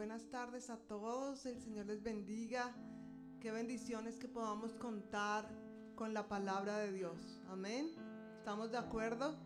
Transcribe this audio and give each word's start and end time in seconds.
buenas 0.00 0.30
tardes 0.30 0.70
a 0.70 0.78
todos. 0.78 1.44
El 1.44 1.60
Señor 1.60 1.84
les 1.84 2.02
bendiga. 2.02 2.74
Qué 3.38 3.50
bendiciones 3.50 4.18
que 4.18 4.28
podamos 4.28 4.72
contar 4.72 5.46
con 5.94 6.14
la 6.14 6.26
palabra 6.26 6.78
de 6.78 6.90
Dios. 6.90 7.42
Amén. 7.50 7.90
¿Estamos 8.38 8.70
de 8.70 8.78
acuerdo? 8.78 9.36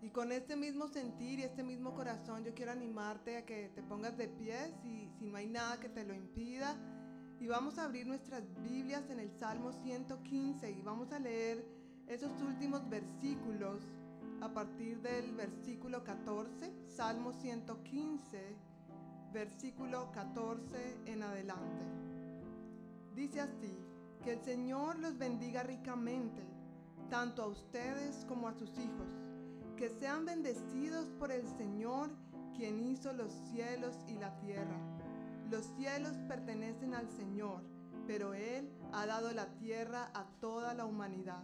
Y 0.00 0.08
con 0.08 0.32
este 0.32 0.56
mismo 0.56 0.88
sentir 0.88 1.40
y 1.40 1.42
este 1.42 1.62
mismo 1.62 1.92
corazón 1.92 2.42
yo 2.42 2.54
quiero 2.54 2.72
animarte 2.72 3.36
a 3.36 3.44
que 3.44 3.68
te 3.74 3.82
pongas 3.82 4.16
de 4.16 4.28
pies 4.28 4.72
y 4.82 5.10
si 5.18 5.26
no 5.26 5.36
hay 5.36 5.46
nada 5.46 5.78
que 5.78 5.90
te 5.90 6.06
lo 6.06 6.14
impida. 6.14 6.74
Y 7.38 7.46
vamos 7.46 7.76
a 7.76 7.84
abrir 7.84 8.06
nuestras 8.06 8.44
Biblias 8.62 9.10
en 9.10 9.20
el 9.20 9.30
Salmo 9.30 9.72
115 9.72 10.70
y 10.70 10.80
vamos 10.80 11.12
a 11.12 11.18
leer 11.18 11.62
esos 12.06 12.32
últimos 12.40 12.88
versículos 12.88 13.82
a 14.40 14.48
partir 14.54 15.02
del 15.02 15.32
versículo 15.32 16.02
14, 16.02 16.72
Salmo 16.88 17.34
115, 17.34 18.73
versículo 19.34 20.12
14 20.12 20.96
en 21.06 21.24
adelante. 21.24 21.84
Dice 23.16 23.40
así, 23.40 23.76
que 24.22 24.34
el 24.34 24.40
Señor 24.44 24.96
los 25.00 25.18
bendiga 25.18 25.64
ricamente, 25.64 26.40
tanto 27.10 27.42
a 27.42 27.48
ustedes 27.48 28.24
como 28.28 28.46
a 28.46 28.54
sus 28.54 28.70
hijos, 28.78 29.08
que 29.76 29.90
sean 29.90 30.24
bendecidos 30.24 31.10
por 31.18 31.32
el 31.32 31.46
Señor, 31.58 32.10
quien 32.56 32.80
hizo 32.80 33.12
los 33.12 33.32
cielos 33.50 33.96
y 34.06 34.14
la 34.18 34.38
tierra. 34.38 34.78
Los 35.50 35.64
cielos 35.76 36.12
pertenecen 36.28 36.94
al 36.94 37.10
Señor, 37.10 37.64
pero 38.06 38.34
Él 38.34 38.70
ha 38.92 39.04
dado 39.04 39.32
la 39.32 39.46
tierra 39.56 40.12
a 40.14 40.26
toda 40.40 40.74
la 40.74 40.86
humanidad. 40.86 41.42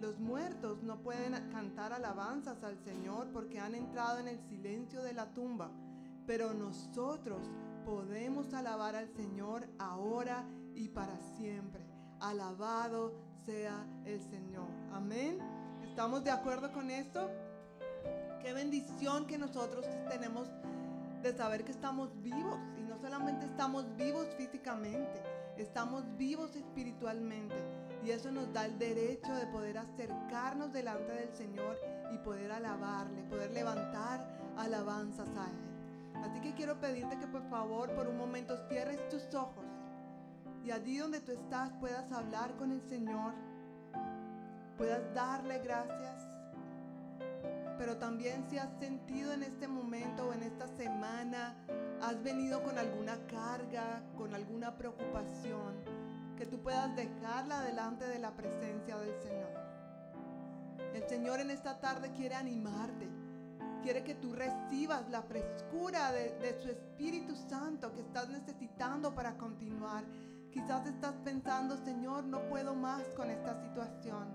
Los 0.00 0.18
muertos 0.18 0.82
no 0.82 1.02
pueden 1.02 1.34
cantar 1.50 1.92
alabanzas 1.92 2.64
al 2.64 2.78
Señor 2.78 3.28
porque 3.32 3.60
han 3.60 3.74
entrado 3.74 4.18
en 4.18 4.28
el 4.28 4.40
silencio 4.48 5.02
de 5.02 5.12
la 5.12 5.34
tumba, 5.34 5.70
pero 6.28 6.52
nosotros 6.52 7.40
podemos 7.86 8.52
alabar 8.52 8.94
al 8.94 9.08
Señor 9.08 9.66
ahora 9.78 10.44
y 10.74 10.88
para 10.88 11.16
siempre. 11.38 11.82
Alabado 12.20 13.14
sea 13.46 13.86
el 14.04 14.20
Señor. 14.20 14.68
Amén. 14.92 15.38
¿Estamos 15.88 16.22
de 16.22 16.30
acuerdo 16.30 16.70
con 16.70 16.90
esto? 16.90 17.30
Qué 18.42 18.52
bendición 18.52 19.26
que 19.26 19.38
nosotros 19.38 19.86
tenemos 20.10 20.50
de 21.22 21.34
saber 21.34 21.64
que 21.64 21.72
estamos 21.72 22.10
vivos 22.20 22.58
y 22.76 22.82
no 22.82 22.98
solamente 22.98 23.46
estamos 23.46 23.96
vivos 23.96 24.26
físicamente, 24.36 25.22
estamos 25.56 26.04
vivos 26.18 26.54
espiritualmente 26.54 27.56
y 28.04 28.10
eso 28.10 28.30
nos 28.30 28.52
da 28.52 28.66
el 28.66 28.78
derecho 28.78 29.34
de 29.34 29.46
poder 29.46 29.78
acercarnos 29.78 30.74
delante 30.74 31.10
del 31.10 31.34
Señor 31.34 31.78
y 32.12 32.18
poder 32.18 32.52
alabarle, 32.52 33.22
poder 33.24 33.50
levantar 33.50 34.28
alabanzas 34.58 35.28
a 35.30 35.50
Él. 35.50 35.67
Así 36.24 36.40
que 36.40 36.54
quiero 36.54 36.80
pedirte 36.80 37.18
que 37.18 37.26
por 37.26 37.42
favor 37.48 37.94
por 37.94 38.08
un 38.08 38.16
momento 38.16 38.56
cierres 38.68 39.08
tus 39.08 39.34
ojos 39.34 39.64
y 40.68 40.70
allí 40.70 40.98
donde 40.98 41.20
tú 41.20 41.32
estás 41.32 41.72
puedas 41.80 42.12
hablar 42.12 42.54
con 42.56 42.72
el 42.72 42.82
Señor, 42.82 43.32
puedas 44.76 45.14
darle 45.14 45.60
gracias. 45.60 46.28
Pero 47.78 47.96
también 47.96 48.44
si 48.50 48.58
has 48.58 48.70
sentido 48.78 49.32
en 49.32 49.44
este 49.44 49.66
momento 49.66 50.28
o 50.28 50.32
en 50.34 50.42
esta 50.42 50.66
semana, 50.66 51.54
has 52.02 52.22
venido 52.22 52.62
con 52.62 52.76
alguna 52.76 53.16
carga, 53.28 54.02
con 54.16 54.34
alguna 54.34 54.76
preocupación, 54.76 55.74
que 56.36 56.44
tú 56.44 56.60
puedas 56.60 56.94
dejarla 56.94 57.62
delante 57.62 58.06
de 58.06 58.18
la 58.18 58.32
presencia 58.32 58.98
del 58.98 59.14
Señor. 59.22 59.50
El 60.92 61.08
Señor 61.08 61.40
en 61.40 61.50
esta 61.50 61.80
tarde 61.80 62.12
quiere 62.12 62.34
animarte, 62.34 63.08
quiere 63.82 64.04
que 64.04 64.14
tú 64.14 64.32
recibas 64.32 65.08
la 65.10 65.22
frescura 65.22 66.12
de, 66.12 66.30
de, 66.38 66.60
su 66.60 66.68
Espíritu 66.68 67.34
Santo 67.36 67.92
que 67.92 68.00
estás 68.00 68.28
necesitando 68.28 69.14
para 69.14 69.36
continuar. 69.36 70.04
Quizás 70.52 70.86
estás 70.86 71.14
pensando, 71.24 71.76
Señor, 71.76 72.24
no 72.24 72.48
puedo 72.48 72.74
más 72.74 73.02
con 73.16 73.30
esta 73.30 73.60
situación. 73.62 74.28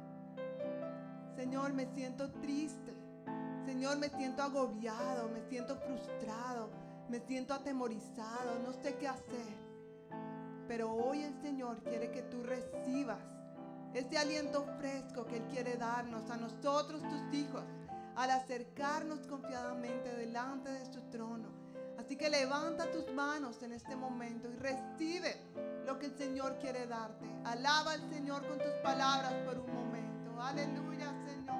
Señor, 1.35 1.73
me 1.73 1.85
siento 1.93 2.31
triste. 2.41 2.93
Señor, 3.65 3.97
me 3.97 4.09
siento 4.09 4.43
agobiado, 4.43 5.29
me 5.29 5.41
siento 5.49 5.75
frustrado, 5.77 6.69
me 7.09 7.19
siento 7.19 7.53
atemorizado, 7.53 8.59
no 8.63 8.73
sé 8.73 8.95
qué 8.97 9.07
hacer. 9.07 9.63
Pero 10.67 10.93
hoy 10.93 11.23
el 11.23 11.33
Señor 11.41 11.81
quiere 11.83 12.11
que 12.11 12.21
tú 12.23 12.43
recibas 12.43 13.23
ese 13.93 14.17
aliento 14.17 14.65
fresco 14.79 15.25
que 15.25 15.37
Él 15.37 15.43
quiere 15.51 15.77
darnos 15.77 16.29
a 16.29 16.37
nosotros, 16.37 17.01
tus 17.03 17.33
hijos, 17.33 17.63
al 18.15 18.31
acercarnos 18.31 19.27
confiadamente 19.27 20.15
delante 20.15 20.69
de 20.71 20.85
su 20.85 21.01
trono. 21.09 21.49
Así 21.97 22.15
que 22.15 22.29
levanta 22.29 22.91
tus 22.91 23.11
manos 23.13 23.61
en 23.63 23.71
este 23.71 23.95
momento 23.95 24.49
y 24.49 24.55
recibe 24.57 25.37
lo 25.85 25.99
que 25.99 26.07
el 26.07 26.17
Señor 26.17 26.57
quiere 26.59 26.85
darte. 26.87 27.25
Alaba 27.45 27.93
al 27.93 28.09
Señor 28.09 28.47
con 28.47 28.57
tus 28.57 28.73
palabras 28.83 29.33
por 29.45 29.59
un 29.59 29.73
momento. 29.73 30.41
Aleluya, 30.41 31.13
Señor. 31.25 31.55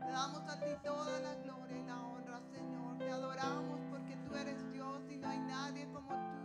Te 0.00 0.10
damos 0.10 0.42
a 0.48 0.58
ti 0.60 0.70
toda 0.82 1.20
la 1.20 1.34
gloria 1.36 1.76
y 1.78 1.84
la 1.84 2.02
honra, 2.02 2.40
Señor. 2.52 2.98
Te 2.98 3.10
adoramos 3.10 3.80
porque 3.90 4.16
tú 4.28 4.34
eres 4.34 4.72
Dios 4.72 5.00
y 5.10 5.16
no 5.16 5.28
hay 5.28 5.38
nadie 5.40 5.86
como 5.92 6.08
tú. 6.08 6.40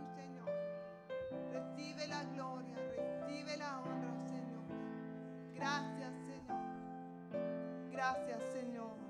Recibe 1.52 2.06
la 2.08 2.22
gloria, 2.24 2.76
recibe 2.96 3.56
la 3.56 3.80
honra, 3.80 4.14
Señor. 4.26 4.64
Gracias, 5.54 6.12
Señor. 6.26 7.90
Gracias, 7.90 8.42
Señor. 8.52 9.05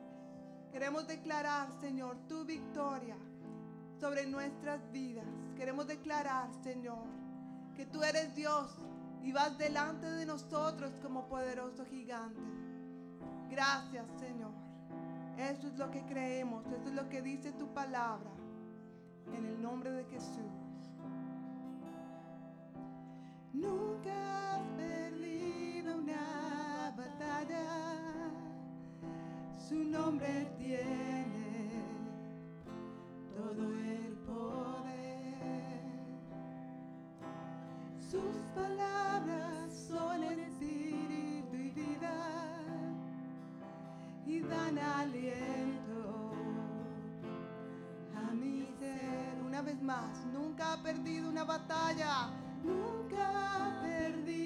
Queremos 0.76 1.06
declarar, 1.06 1.72
Señor, 1.80 2.18
tu 2.28 2.44
victoria 2.44 3.16
sobre 3.98 4.26
nuestras 4.26 4.92
vidas. 4.92 5.24
Queremos 5.56 5.86
declarar, 5.86 6.50
Señor, 6.62 7.06
que 7.74 7.86
tú 7.86 8.02
eres 8.02 8.34
Dios 8.34 8.76
y 9.22 9.32
vas 9.32 9.56
delante 9.56 10.06
de 10.06 10.26
nosotros 10.26 10.92
como 11.00 11.28
poderoso 11.28 11.86
gigante. 11.86 12.42
Gracias, 13.48 14.04
Señor. 14.20 14.52
Eso 15.38 15.66
es 15.66 15.78
lo 15.78 15.90
que 15.90 16.04
creemos, 16.04 16.66
eso 16.66 16.90
es 16.90 16.94
lo 16.94 17.08
que 17.08 17.22
dice 17.22 17.52
tu 17.52 17.72
palabra. 17.72 18.28
En 19.32 19.46
el 19.46 19.62
nombre 19.62 19.90
de 19.92 20.04
Jesús. 20.04 20.52
Nunca 23.54 24.56
has 24.56 24.62
perdido 24.76 25.96
una 25.96 26.92
batalla, 26.94 27.75
su 29.68 29.82
nombre 29.82 30.46
tiene 30.58 31.82
todo 33.34 33.64
el 33.72 34.12
poder. 34.24 35.90
Sus 37.98 38.36
palabras 38.54 39.72
son 39.88 40.22
espíritu 40.22 41.56
y 41.56 41.70
vida 41.70 42.62
y 44.24 44.40
dan 44.40 44.78
aliento 44.78 46.32
a 48.14 48.32
mi 48.34 48.66
ser. 48.78 49.42
Una 49.44 49.62
vez 49.62 49.82
más, 49.82 50.24
nunca 50.32 50.74
ha 50.74 50.82
perdido 50.82 51.28
una 51.28 51.42
batalla 51.42 52.30
nunca 52.62 53.24
ha 53.28 53.82
perdido 53.82 54.45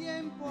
tiempo, 0.00 0.46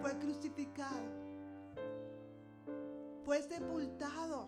fue 0.00 0.18
crucificado, 0.18 1.06
fue 3.24 3.42
sepultado, 3.42 4.46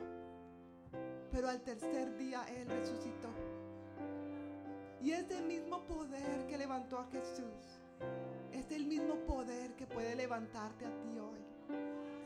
pero 1.33 1.49
al 1.49 1.61
tercer 1.63 2.17
día 2.17 2.45
Él 2.49 2.69
resucitó. 2.69 3.29
Y 5.01 5.13
ese 5.13 5.41
mismo 5.43 5.85
poder 5.85 6.47
que 6.47 6.59
levantó 6.59 6.99
a 6.99 7.07
Jesús 7.07 7.81
es 8.53 8.71
el 8.73 8.87
mismo 8.87 9.15
poder 9.27 9.75
que 9.77 9.87
puede 9.87 10.17
levantarte 10.17 10.87
a 10.87 11.01
ti 11.01 11.19
hoy. 11.19 11.39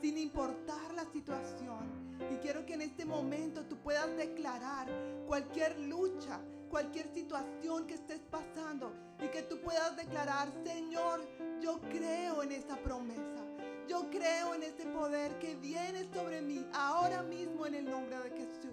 Sin 0.00 0.18
importar 0.18 0.92
la 0.94 1.04
situación. 1.04 2.16
Y 2.30 2.36
quiero 2.36 2.64
que 2.64 2.74
en 2.74 2.82
este 2.82 3.04
momento 3.04 3.64
tú 3.66 3.76
puedas 3.76 4.16
declarar 4.16 4.88
cualquier 5.26 5.78
lucha, 5.78 6.40
cualquier 6.70 7.12
situación 7.12 7.86
que 7.86 7.94
estés 7.94 8.20
pasando. 8.30 8.92
Y 9.22 9.28
que 9.28 9.42
tú 9.42 9.60
puedas 9.60 9.96
declarar, 9.96 10.50
Señor, 10.64 11.20
yo 11.60 11.80
creo 11.90 12.42
en 12.42 12.52
esta 12.52 12.76
promesa. 12.76 13.44
Yo 13.88 14.08
creo 14.10 14.54
en 14.54 14.62
este 14.62 14.86
poder 14.86 15.38
que 15.38 15.54
viene 15.56 16.04
sobre 16.12 16.40
mí 16.40 16.66
ahora 16.72 17.22
mismo 17.22 17.66
en 17.66 17.74
el 17.74 17.84
nombre 17.84 18.16
de 18.18 18.30
Jesús. 18.30 18.72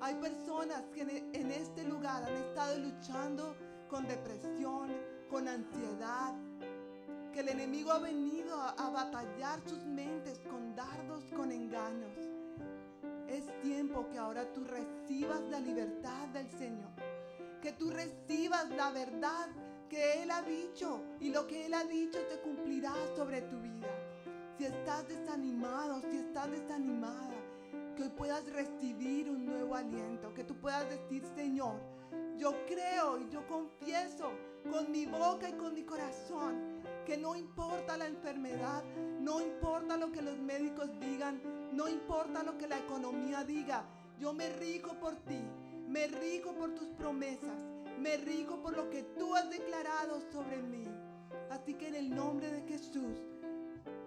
Hay 0.00 0.14
personas 0.16 0.82
que 0.94 1.02
en 1.02 1.10
e- 1.10 1.24
en 1.32 1.50
este 1.50 1.84
lugar 1.84 2.22
han 2.22 2.36
estado 2.36 2.78
luchando 2.78 3.56
con 3.88 4.06
depresión, 4.06 4.92
con 5.28 5.48
ansiedad, 5.48 6.34
que 7.32 7.40
el 7.40 7.48
enemigo 7.48 7.92
ha 7.92 7.98
venido 7.98 8.56
a, 8.56 8.70
a 8.70 8.90
batallar 8.90 9.60
sus 9.66 9.84
mentes 9.84 10.38
con 10.50 10.74
dardos, 10.76 11.24
con 11.34 11.50
engaños. 11.50 12.16
Es 13.26 13.44
tiempo 13.60 14.08
que 14.10 14.18
ahora 14.18 14.50
tú 14.52 14.64
recibas 14.64 15.40
la 15.50 15.60
libertad 15.60 16.28
del 16.28 16.48
Señor, 16.50 16.90
que 17.60 17.72
tú 17.72 17.90
recibas 17.90 18.68
la 18.70 18.90
verdad 18.90 19.48
que 19.88 20.22
Él 20.22 20.30
ha 20.30 20.42
dicho 20.42 21.02
y 21.20 21.30
lo 21.30 21.46
que 21.46 21.66
Él 21.66 21.74
ha 21.74 21.84
dicho 21.84 22.18
te 22.28 22.40
cumplirá 22.40 22.92
sobre 23.16 23.42
tu 23.42 23.60
vida. 23.60 23.88
Si 24.56 24.64
estás 24.64 25.08
desanimado, 25.08 26.00
si 26.10 26.18
estás 26.18 26.50
desanimada, 26.50 27.34
que 27.96 28.04
hoy 28.04 28.10
puedas 28.10 28.44
recibir 28.52 29.30
un 29.30 29.44
nuevo 29.46 29.74
aliento, 29.74 30.34
que 30.34 30.44
tú 30.44 30.56
puedas 30.60 30.88
decir, 30.88 31.24
Señor, 31.34 31.80
yo 32.36 32.54
creo 32.66 33.18
y 33.18 33.28
yo 33.28 33.46
confieso 33.46 34.30
con 34.70 34.90
mi 34.90 35.06
boca 35.06 35.48
y 35.48 35.52
con 35.54 35.74
mi 35.74 35.82
corazón 35.82 36.82
que 37.04 37.16
no 37.16 37.34
importa 37.34 37.96
la 37.96 38.06
enfermedad, 38.06 38.84
no 39.20 39.40
importa 39.40 39.96
lo 39.96 40.12
que 40.12 40.22
los 40.22 40.38
médicos 40.38 40.90
digan, 41.00 41.40
no 41.72 41.88
importa 41.88 42.42
lo 42.42 42.56
que 42.58 42.68
la 42.68 42.78
economía 42.78 43.44
diga, 43.44 43.84
yo 44.18 44.32
me 44.32 44.48
rico 44.50 44.94
por 45.00 45.16
ti, 45.24 45.40
me 45.88 46.06
rico 46.06 46.54
por 46.54 46.74
tus 46.74 46.88
promesas. 46.88 47.64
Me 47.98 48.16
rico 48.18 48.60
por 48.62 48.76
lo 48.76 48.90
que 48.90 49.02
tú 49.02 49.34
has 49.34 49.48
declarado 49.50 50.20
sobre 50.32 50.62
mí. 50.62 50.84
Así 51.50 51.74
que 51.74 51.88
en 51.88 51.94
el 51.94 52.14
nombre 52.14 52.50
de 52.50 52.60
Jesús 52.62 53.18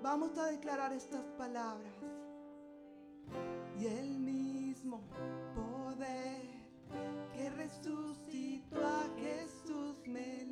vamos 0.01 0.37
a 0.37 0.45
declarar 0.45 0.93
estas 0.93 1.25
palabras. 1.37 1.93
Y 3.79 3.87
el 3.87 4.19
mismo 4.19 5.01
poder 5.55 6.41
que 7.33 7.49
resucitó 7.49 8.85
a 8.85 9.09
Jesús 9.17 9.95
me 10.05 10.45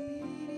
You. 0.00 0.49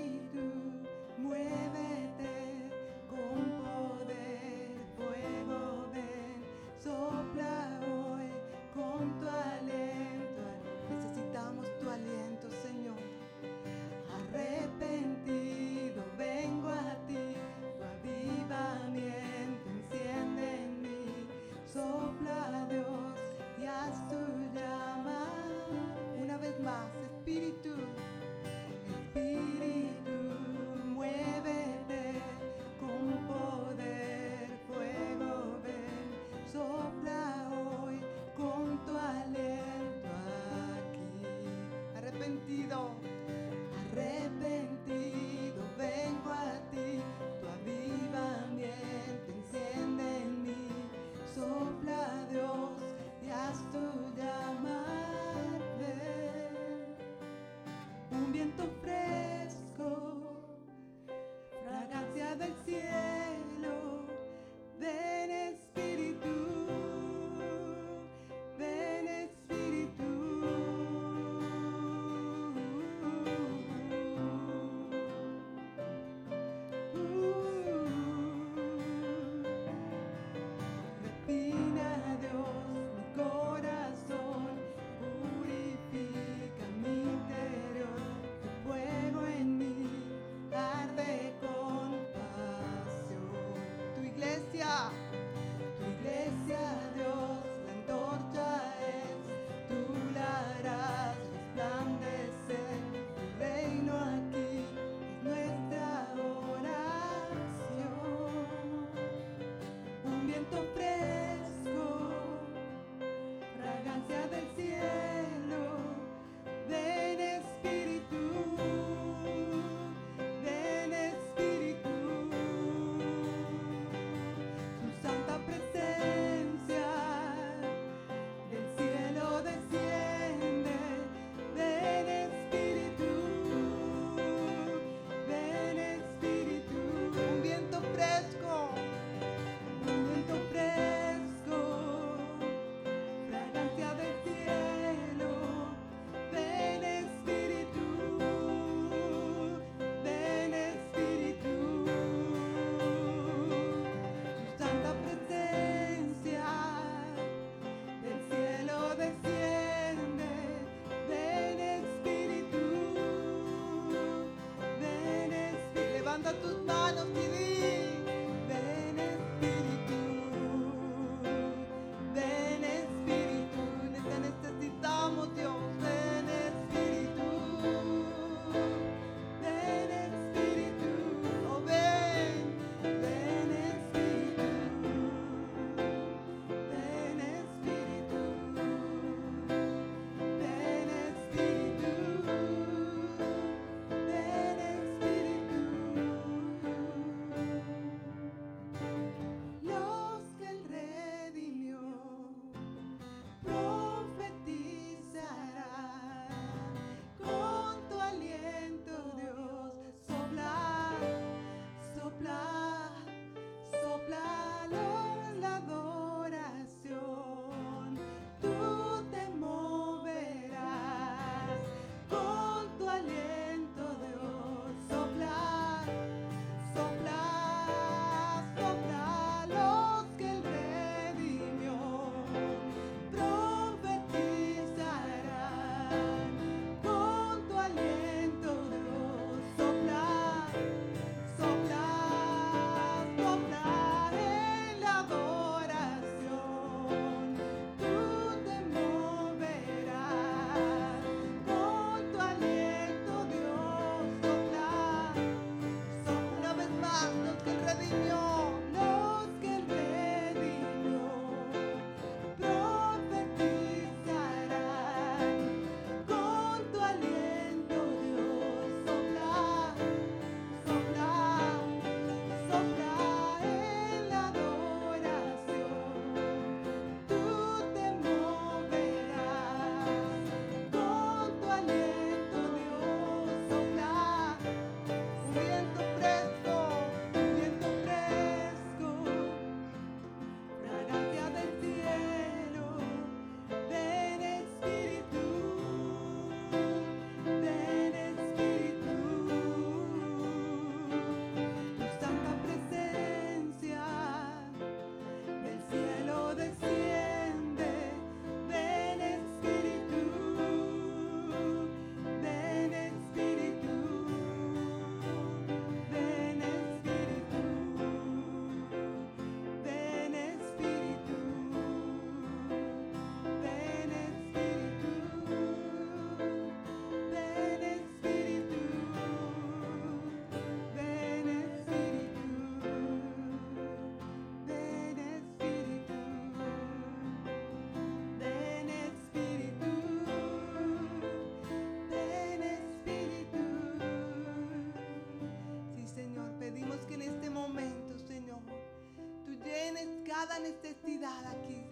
Cada 350.32 350.38
necesidad 350.40 351.26
aquí. 351.26 351.62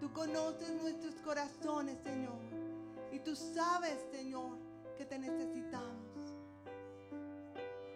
Tú 0.00 0.12
conoces 0.12 0.70
nuestros 0.70 1.14
corazones, 1.16 1.96
Señor. 2.02 2.40
Y 3.12 3.20
tú 3.20 3.36
sabes, 3.36 3.96
Señor, 4.10 4.58
que 4.96 5.04
te 5.04 5.18
necesitamos. 5.18 6.34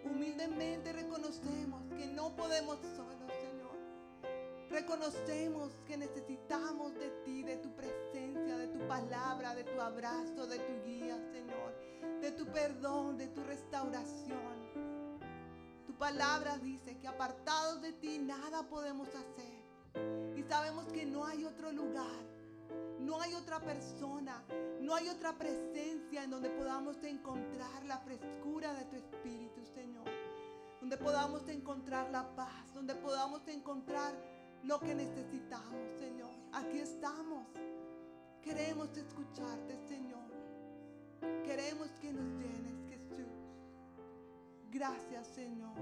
Humildemente 0.05 0.93
reconocemos 0.93 1.83
que 1.97 2.07
no 2.07 2.35
podemos 2.35 2.79
solos, 2.95 3.31
Señor. 3.41 4.69
Reconocemos 4.69 5.73
que 5.85 5.97
necesitamos 5.97 6.93
de 6.95 7.09
ti, 7.25 7.43
de 7.43 7.57
tu 7.57 7.75
presencia, 7.75 8.57
de 8.57 8.67
tu 8.67 8.87
palabra, 8.87 9.55
de 9.55 9.65
tu 9.65 9.81
abrazo, 9.81 10.47
de 10.47 10.59
tu 10.59 10.85
guía, 10.85 11.17
Señor. 11.33 12.21
De 12.21 12.31
tu 12.31 12.45
perdón, 12.45 13.17
de 13.17 13.27
tu 13.27 13.43
restauración. 13.43 14.58
Tu 15.99 16.05
palabra 16.05 16.57
dice 16.59 16.97
que 16.97 17.09
apartados 17.09 17.81
de 17.81 17.91
ti 17.91 18.19
nada 18.19 18.63
podemos 18.69 19.09
hacer. 19.09 20.33
Y 20.37 20.43
sabemos 20.43 20.85
que 20.93 21.05
no 21.05 21.25
hay 21.25 21.43
otro 21.43 21.73
lugar, 21.73 22.23
no 22.99 23.19
hay 23.19 23.33
otra 23.33 23.59
persona, 23.59 24.41
no 24.79 24.95
hay 24.95 25.09
otra 25.09 25.37
presencia 25.37 26.23
en 26.23 26.29
donde 26.29 26.51
podamos 26.51 27.03
encontrar 27.03 27.83
la 27.83 27.97
frescura 27.97 28.73
de 28.75 28.85
tu 28.85 28.95
Espíritu, 28.95 29.65
Señor. 29.75 30.05
Donde 30.79 30.95
podamos 30.95 31.45
encontrar 31.49 32.09
la 32.11 32.33
paz, 32.33 32.73
donde 32.73 32.95
podamos 32.95 33.45
encontrar 33.49 34.15
lo 34.63 34.79
que 34.79 34.95
necesitamos, 34.95 35.99
Señor. 35.99 36.31
Aquí 36.53 36.79
estamos. 36.79 37.45
Queremos 38.41 38.95
escucharte, 38.95 39.77
Señor. 39.89 40.31
Queremos 41.43 41.89
que 41.99 42.13
nos 42.13 42.41
llenes. 42.41 42.88
Gracias, 44.71 45.27
Señor. 45.27 45.73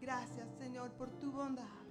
Gracias, 0.00 0.48
Señor, 0.58 0.90
por 0.92 1.10
tu 1.20 1.30
bondad. 1.30 1.87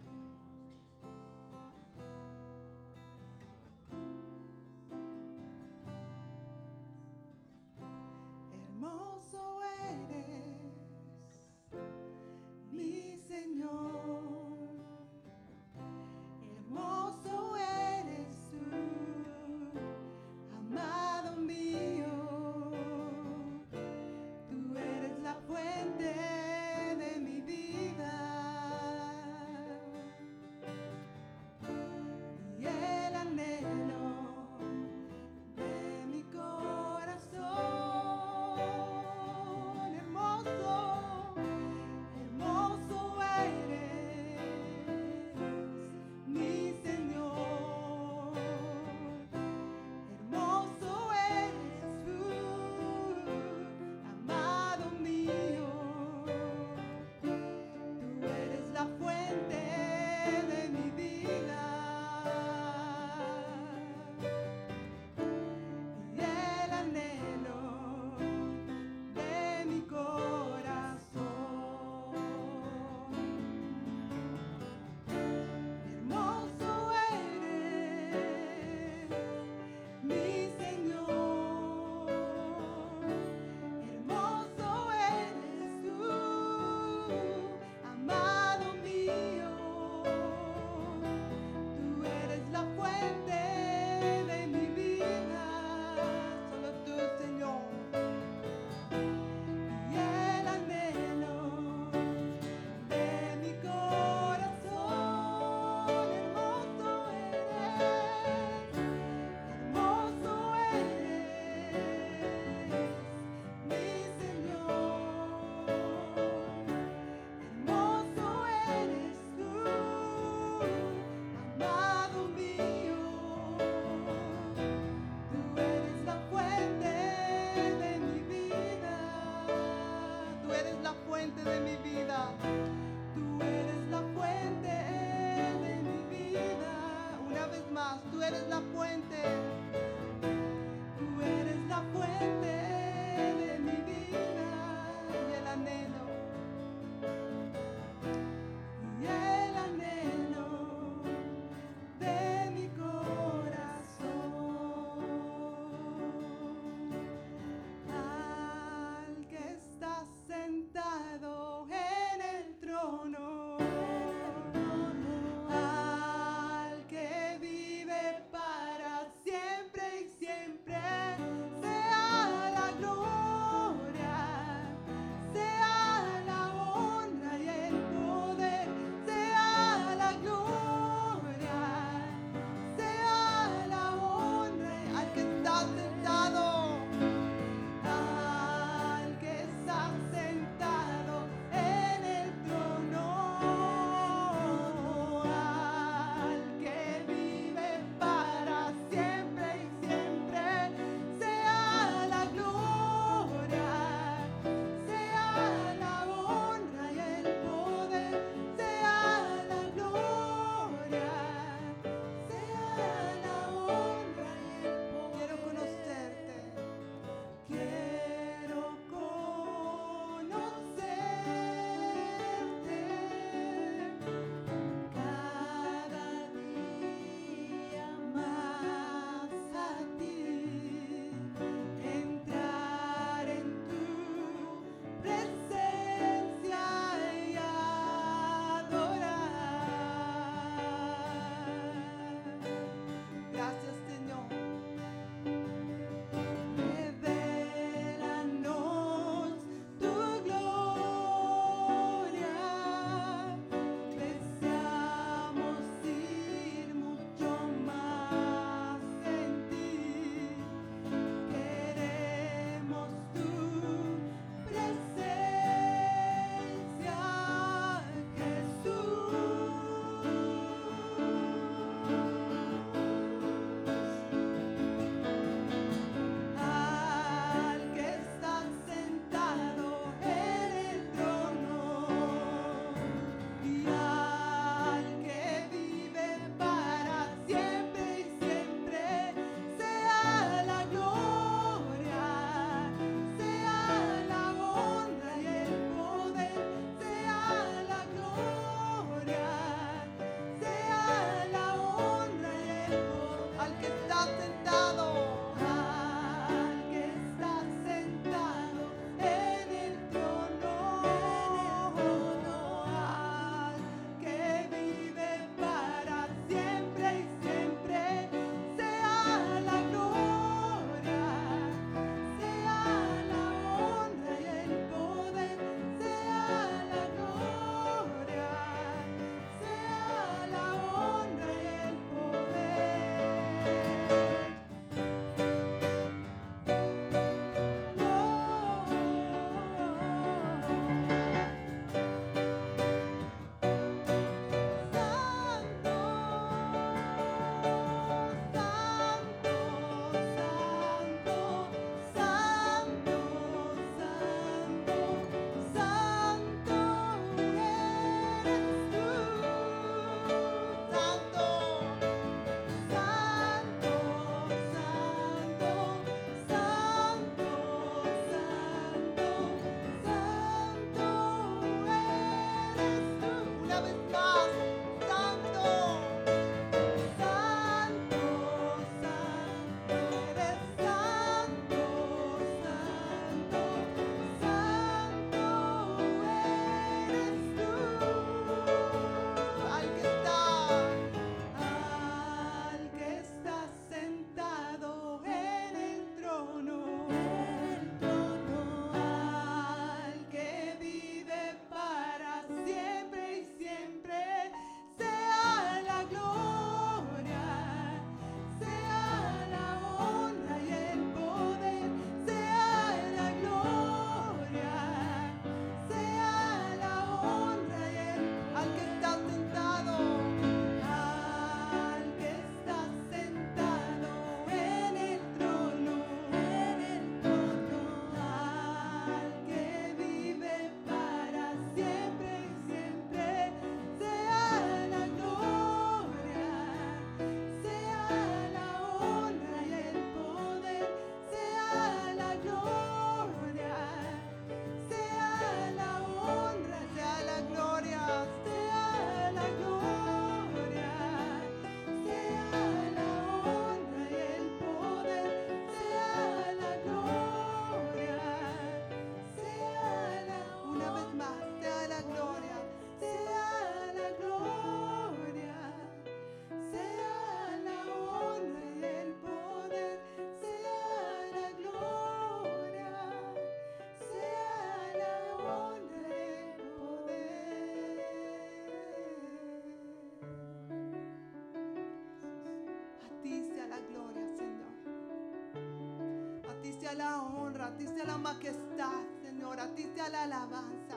Sea 486.67 486.75
la 486.75 487.01
honra, 487.01 487.47
a 487.47 487.57
ti 487.57 487.65
sea 487.65 487.85
la 487.85 487.97
majestad, 487.97 488.83
Señor, 489.01 489.39
a 489.39 489.47
ti 489.55 489.69
sea 489.73 489.87
la 489.87 490.03
alabanza. 490.03 490.75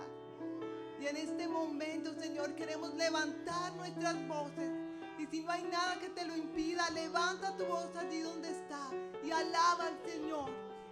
Y 1.01 1.07
en 1.07 1.17
este 1.17 1.49
momento, 1.49 2.15
Señor, 2.15 2.55
queremos 2.55 2.95
levantar 2.95 3.73
nuestras 3.75 4.15
voces. 4.29 4.71
Y 5.19 5.27
si 5.27 5.43
no 5.43 5.51
hay 5.51 5.65
nada 5.65 5.99
que 5.99 6.11
te 6.11 6.25
lo 6.27 6.37
impida, 6.37 6.89
levanta 6.91 7.57
tu 7.57 7.65
voz 7.65 7.89
allí 7.97 8.21
donde 8.21 8.51
está 8.51 8.89
y 9.25 9.33
alaba 9.33 9.89
al 9.89 9.99
Señor. 10.09 10.51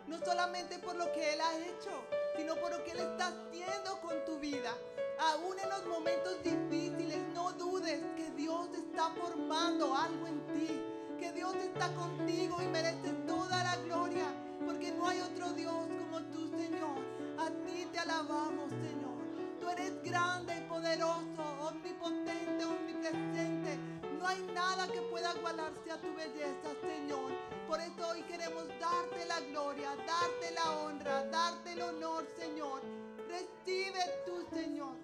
No 0.08 0.18
solamente 0.18 0.78
por 0.80 0.96
lo 0.96 1.12
que 1.12 1.34
Él 1.34 1.40
ha 1.40 1.58
hecho, 1.58 2.04
sino 2.36 2.56
por 2.56 2.72
lo 2.72 2.82
que 2.82 2.90
Él 2.90 2.98
está 2.98 3.28
haciendo 3.28 4.00
con 4.00 4.24
tu 4.24 4.38
vida. 4.40 4.74
Aún 5.20 5.58
en 5.60 5.68
los 5.68 5.86
momentos 5.86 6.42
difíciles, 6.42 7.18
no 7.34 7.52
dudes 7.52 8.00
que 8.16 8.30
Dios 8.30 8.68
está 8.74 9.10
formando 9.10 9.94
algo 9.94 10.26
en 10.26 10.44
ti, 10.48 10.82
que 11.20 11.32
Dios 11.32 11.54
está 11.54 11.94
contigo 11.94 12.60
y 12.62 12.66
merece 12.66 13.12
toda 13.26 13.62
la 13.62 13.76
gloria, 13.76 14.26
porque 14.64 14.92
no 14.92 15.06
hay 15.06 15.20
otro 15.20 15.52
Dios 15.52 15.86
como 15.98 16.22
tú, 16.32 16.48
Señor. 16.56 16.98
A 17.38 17.50
ti 17.66 17.86
te 17.92 17.98
alabamos, 17.98 18.70
Señor. 18.70 19.18
Tú 19.60 19.68
eres 19.68 20.02
grande 20.02 20.56
y 20.56 20.68
poderoso, 20.68 21.42
omnipotente, 21.60 22.64
omnipresente. 22.64 23.78
No 24.18 24.26
hay 24.26 24.42
nada 24.54 24.88
que 24.88 25.02
pueda 25.02 25.34
igualarse 25.36 25.90
a 25.90 26.00
tu 26.00 26.14
belleza, 26.14 26.70
Señor. 26.80 27.32
Por 27.66 27.80
eso 27.80 28.08
hoy 28.08 28.22
queremos 28.22 28.66
darte 28.80 29.26
la 29.26 29.40
gloria, 29.40 29.90
darte 29.96 30.50
la 30.54 30.70
honra, 30.78 31.24
darte 31.26 31.72
el 31.72 31.82
honor, 31.82 32.26
Señor. 32.36 32.82
Recibe 33.28 34.00
tú, 34.26 34.44
Señor, 34.50 34.96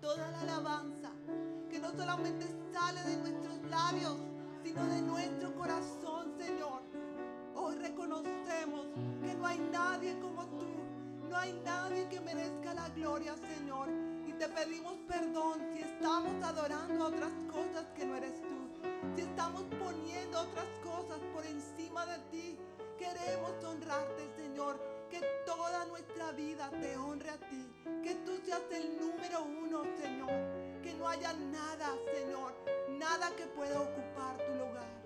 toda 0.00 0.30
la 0.30 0.40
alabanza 0.40 1.10
que 1.70 1.78
no 1.78 1.92
solamente 1.92 2.46
sale 2.72 3.02
de 3.04 3.16
nuestros 3.18 3.62
labios, 3.70 4.16
sino 4.62 4.84
de 4.86 5.02
nuestro 5.02 5.54
corazón, 5.54 6.34
Señor. 6.38 6.87
Reconocemos 7.76 8.86
que 9.22 9.34
no 9.34 9.46
hay 9.46 9.58
nadie 9.70 10.18
como 10.20 10.46
tú. 10.46 10.66
No 11.28 11.36
hay 11.36 11.52
nadie 11.64 12.08
que 12.08 12.20
merezca 12.20 12.74
la 12.74 12.88
gloria, 12.90 13.34
Señor. 13.36 13.88
Y 14.26 14.32
te 14.32 14.48
pedimos 14.48 14.94
perdón 15.06 15.60
si 15.72 15.80
estamos 15.80 16.42
adorando 16.42 17.04
a 17.04 17.08
otras 17.08 17.32
cosas 17.50 17.86
que 17.94 18.06
no 18.06 18.16
eres 18.16 18.40
tú. 18.40 18.68
Si 19.14 19.22
estamos 19.22 19.62
poniendo 19.78 20.40
otras 20.40 20.68
cosas 20.82 21.18
por 21.34 21.44
encima 21.44 22.06
de 22.06 22.18
ti. 22.30 22.58
Queremos 22.98 23.62
honrarte, 23.64 24.28
Señor. 24.36 24.80
Que 25.10 25.20
toda 25.46 25.84
nuestra 25.86 26.32
vida 26.32 26.70
te 26.70 26.96
honre 26.96 27.30
a 27.30 27.38
ti. 27.38 27.66
Que 28.02 28.14
tú 28.26 28.38
seas 28.44 28.62
el 28.72 28.98
número 28.98 29.44
uno, 29.44 29.84
Señor. 30.00 30.82
Que 30.82 30.94
no 30.94 31.08
haya 31.08 31.32
nada, 31.32 31.94
Señor. 32.12 32.54
Nada 32.98 33.30
que 33.36 33.46
pueda 33.46 33.80
ocupar 33.80 34.36
tu 34.38 34.54
lugar. 34.54 34.97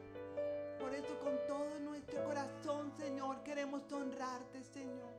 Por 0.82 0.92
eso 0.92 1.16
con 1.20 1.38
todo 1.46 1.78
nuestro 1.78 2.24
corazón, 2.24 2.92
Señor, 2.98 3.42
queremos 3.44 3.90
honrarte, 3.92 4.64
Señor 4.64 5.12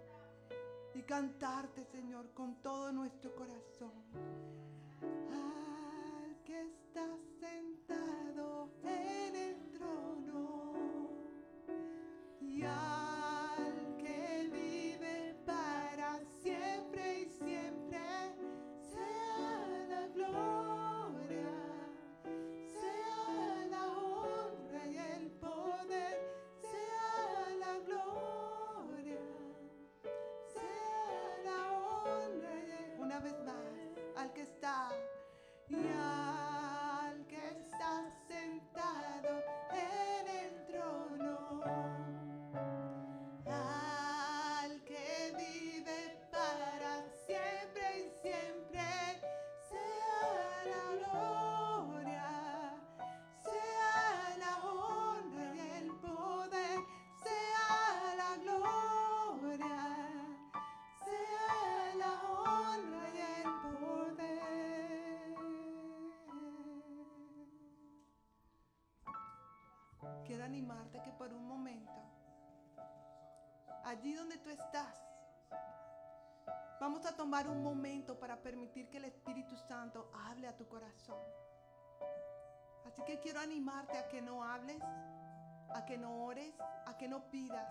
y 0.94 1.02
cantarte, 1.04 1.86
Señor, 1.86 2.30
con 2.34 2.62
todo 2.62 2.92
nuestro 2.92 3.34
corazón. 3.34 3.92
Al 5.32 6.44
que 6.44 6.62
está 6.62 7.08
sentado 7.40 8.70
en 8.84 9.13
animarte 70.44 71.02
que 71.02 71.12
por 71.12 71.34
un 71.34 71.48
momento, 71.48 71.92
allí 73.86 74.14
donde 74.14 74.38
tú 74.38 74.50
estás, 74.50 75.02
vamos 76.80 77.06
a 77.06 77.16
tomar 77.16 77.48
un 77.48 77.64
momento 77.64 78.20
para 78.20 78.42
permitir 78.42 78.90
que 78.90 78.98
el 78.98 79.06
Espíritu 79.06 79.56
Santo 79.58 80.12
hable 80.26 80.48
a 80.48 80.56
tu 80.56 80.68
corazón. 80.68 81.20
Así 82.86 83.02
que 83.04 83.20
quiero 83.20 83.40
animarte 83.40 83.98
a 83.98 84.08
que 84.08 84.22
no 84.22 84.44
hables, 84.44 84.82
a 85.74 85.86
que 85.86 85.98
no 85.98 86.26
ores, 86.26 86.54
a 86.86 86.98
que 86.98 87.08
no 87.08 87.30
pidas. 87.30 87.68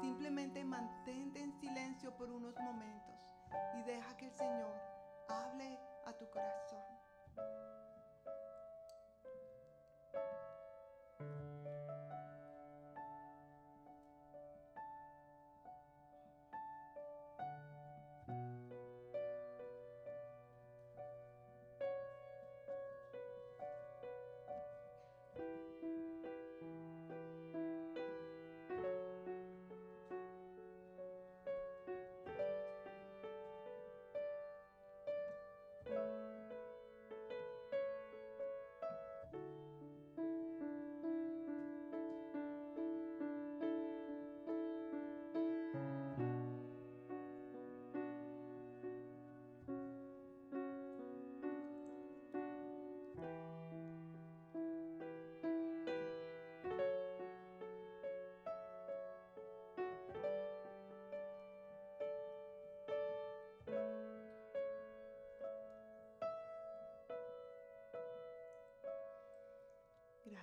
Simplemente 0.00 0.64
mantente 0.64 1.40
en 1.40 1.52
silencio 1.60 2.16
por 2.16 2.30
unos 2.30 2.58
momentos 2.60 3.14
y 3.74 3.82
deja 3.82 4.16
que 4.16 4.26
el 4.26 4.32
Señor 4.32 4.74
hable 5.28 5.78
a 6.06 6.12
tu 6.14 6.28
corazón. 6.30 6.83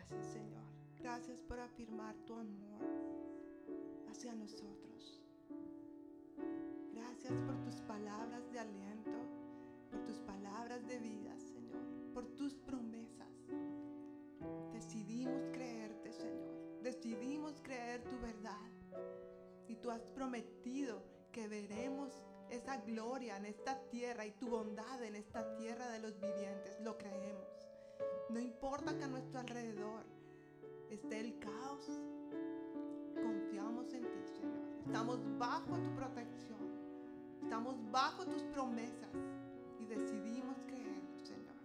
Gracias 0.01 0.33
Señor. 0.33 0.63
Gracias 0.99 1.41
por 1.43 1.59
afirmar 1.59 2.15
tu 2.25 2.33
amor 2.33 2.81
hacia 4.09 4.33
nosotros. 4.33 5.21
Gracias 6.91 7.33
por 7.45 7.61
tus 7.61 7.75
palabras 7.81 8.51
de 8.51 8.59
aliento, 8.59 9.19
por 9.91 10.03
tus 10.03 10.17
palabras 10.21 10.87
de 10.87 10.97
vida, 10.97 11.37
Señor, 11.37 11.83
por 12.15 12.25
tus 12.35 12.55
promesas. 12.55 13.29
Decidimos 14.73 15.43
creerte, 15.51 16.11
Señor. 16.11 16.81
Decidimos 16.81 17.61
creer 17.61 18.03
tu 18.03 18.19
verdad. 18.21 18.71
Y 19.67 19.75
tú 19.75 19.91
has 19.91 20.09
prometido 20.09 21.03
que 21.31 21.47
veremos 21.47 22.23
esa 22.49 22.77
gloria 22.77 23.37
en 23.37 23.45
esta 23.45 23.79
tierra 23.91 24.25
y 24.25 24.31
tu 24.31 24.49
bondad 24.49 25.03
en 25.03 25.15
esta 25.15 25.55
tierra 25.57 25.89
de 25.91 25.99
los 25.99 26.19
vivientes. 26.19 26.81
Lo 26.81 26.97
creemos. 26.97 27.60
No 28.31 28.39
importa 28.39 28.97
que 28.97 29.03
a 29.03 29.07
nuestro 29.07 29.41
alrededor 29.41 30.05
esté 30.89 31.19
el 31.19 31.37
caos, 31.39 31.85
confiamos 33.13 33.93
en 33.93 34.03
ti, 34.03 34.23
Señor. 34.25 34.61
Estamos 34.85 35.19
bajo 35.37 35.77
tu 35.77 35.93
protección, 35.93 36.59
estamos 37.43 37.75
bajo 37.91 38.25
tus 38.25 38.41
promesas 38.43 39.09
y 39.81 39.85
decidimos 39.85 40.55
creerlo, 40.65 41.19
Señor. 41.25 41.55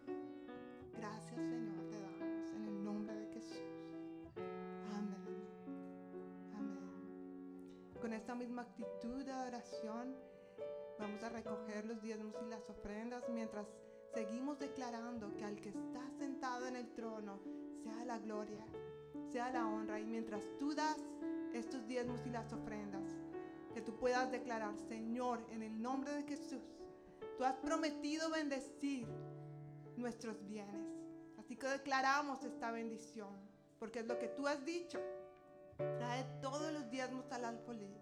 Gracias, 0.94 1.36
Señor, 1.36 1.88
te 1.88 2.00
damos 2.00 2.50
en 2.50 2.64
el 2.66 2.84
nombre 2.84 3.14
de 3.14 3.26
Jesús. 3.28 3.62
Amén. 4.92 5.46
Amén. 6.52 8.00
con 8.00 8.12
esta 8.12 8.34
misma 8.34 8.62
actitud 8.62 9.24
de 9.24 9.30
adoración, 9.30 10.16
vamos 10.98 11.22
a 11.22 11.28
recoger 11.28 11.84
los 11.84 12.02
diezmos 12.02 12.34
y 12.44 12.50
las 12.50 12.68
ofrendas 12.68 13.22
mientras 13.28 13.68
seguimos 14.16 14.58
declarando 14.58 15.36
que 15.36 15.44
al 15.44 15.60
que 15.60 15.68
está 15.68 16.00
sentado 16.18 16.66
en 16.66 16.76
el 16.76 16.88
trono 16.94 17.38
sea 17.82 18.02
la 18.06 18.18
gloria, 18.18 18.64
sea 19.30 19.50
la 19.50 19.66
honra. 19.66 20.00
Y 20.00 20.06
mientras 20.06 20.42
tú 20.58 20.74
das 20.74 20.96
estos 21.52 21.86
diezmos 21.86 22.24
y 22.24 22.30
las 22.30 22.50
ofrendas, 22.50 23.04
que 23.74 23.82
tú 23.82 23.94
puedas 23.98 24.30
declarar, 24.30 24.74
Señor, 24.88 25.44
en 25.50 25.62
el 25.62 25.82
nombre 25.82 26.12
de 26.12 26.22
Jesús, 26.22 26.62
tú 27.36 27.44
has 27.44 27.56
prometido 27.56 28.30
bendecir 28.30 29.06
nuestros 29.98 30.42
bienes. 30.48 30.88
Así 31.38 31.54
que 31.54 31.66
declaramos 31.66 32.42
esta 32.42 32.70
bendición, 32.70 33.36
porque 33.78 33.98
es 33.98 34.06
lo 34.06 34.18
que 34.18 34.28
tú 34.28 34.46
has 34.46 34.64
dicho. 34.64 34.98
Trae 35.76 36.24
todos 36.40 36.72
los 36.72 36.88
diezmos 36.90 37.30
al 37.32 37.44
alfolí 37.44 37.94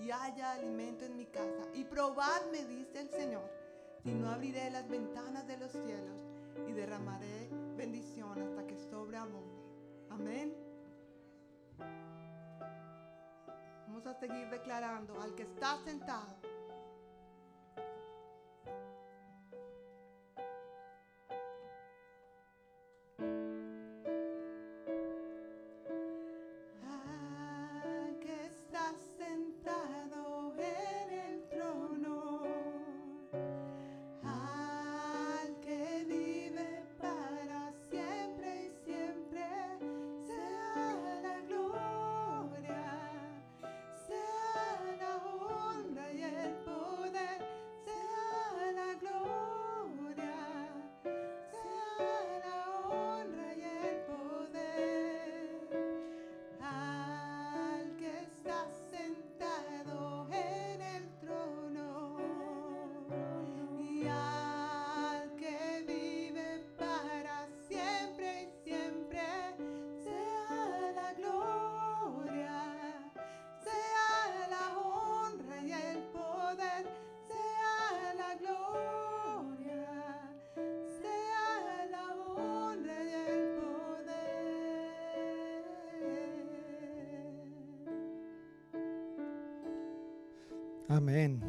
y 0.00 0.10
haya 0.10 0.54
alimento 0.54 1.04
en 1.04 1.16
mi 1.16 1.26
casa. 1.26 1.68
Y 1.72 1.84
probadme, 1.84 2.64
dice 2.64 3.02
el 3.02 3.10
Señor, 3.10 3.61
si 4.02 4.12
no 4.12 4.28
abriré 4.28 4.70
las 4.70 4.88
ventanas 4.88 5.46
de 5.46 5.56
los 5.58 5.70
cielos 5.70 6.20
y 6.68 6.72
derramaré 6.72 7.48
bendición 7.76 8.40
hasta 8.40 8.66
que 8.66 8.76
sobreabunde. 8.90 9.62
Amén. 10.10 10.54
Vamos 13.86 14.06
a 14.06 14.14
seguir 14.14 14.48
declarando 14.50 15.20
al 15.20 15.34
que 15.34 15.42
está 15.42 15.78
sentado 15.84 16.36
Amén. 90.92 91.40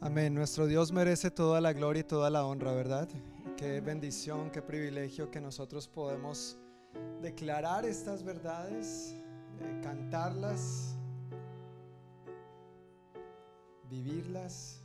Amén. 0.00 0.32
Nuestro 0.32 0.66
Dios 0.66 0.90
merece 0.90 1.30
toda 1.30 1.60
la 1.60 1.74
gloria 1.74 2.00
y 2.00 2.04
toda 2.04 2.30
la 2.30 2.46
honra, 2.46 2.72
¿verdad? 2.72 3.06
Qué 3.58 3.82
bendición, 3.82 4.50
qué 4.50 4.62
privilegio 4.62 5.30
que 5.30 5.38
nosotros 5.38 5.86
podemos 5.86 6.56
declarar 7.20 7.84
estas 7.84 8.22
verdades, 8.22 9.14
eh, 9.60 9.80
cantarlas, 9.82 10.96
vivirlas, 13.90 14.82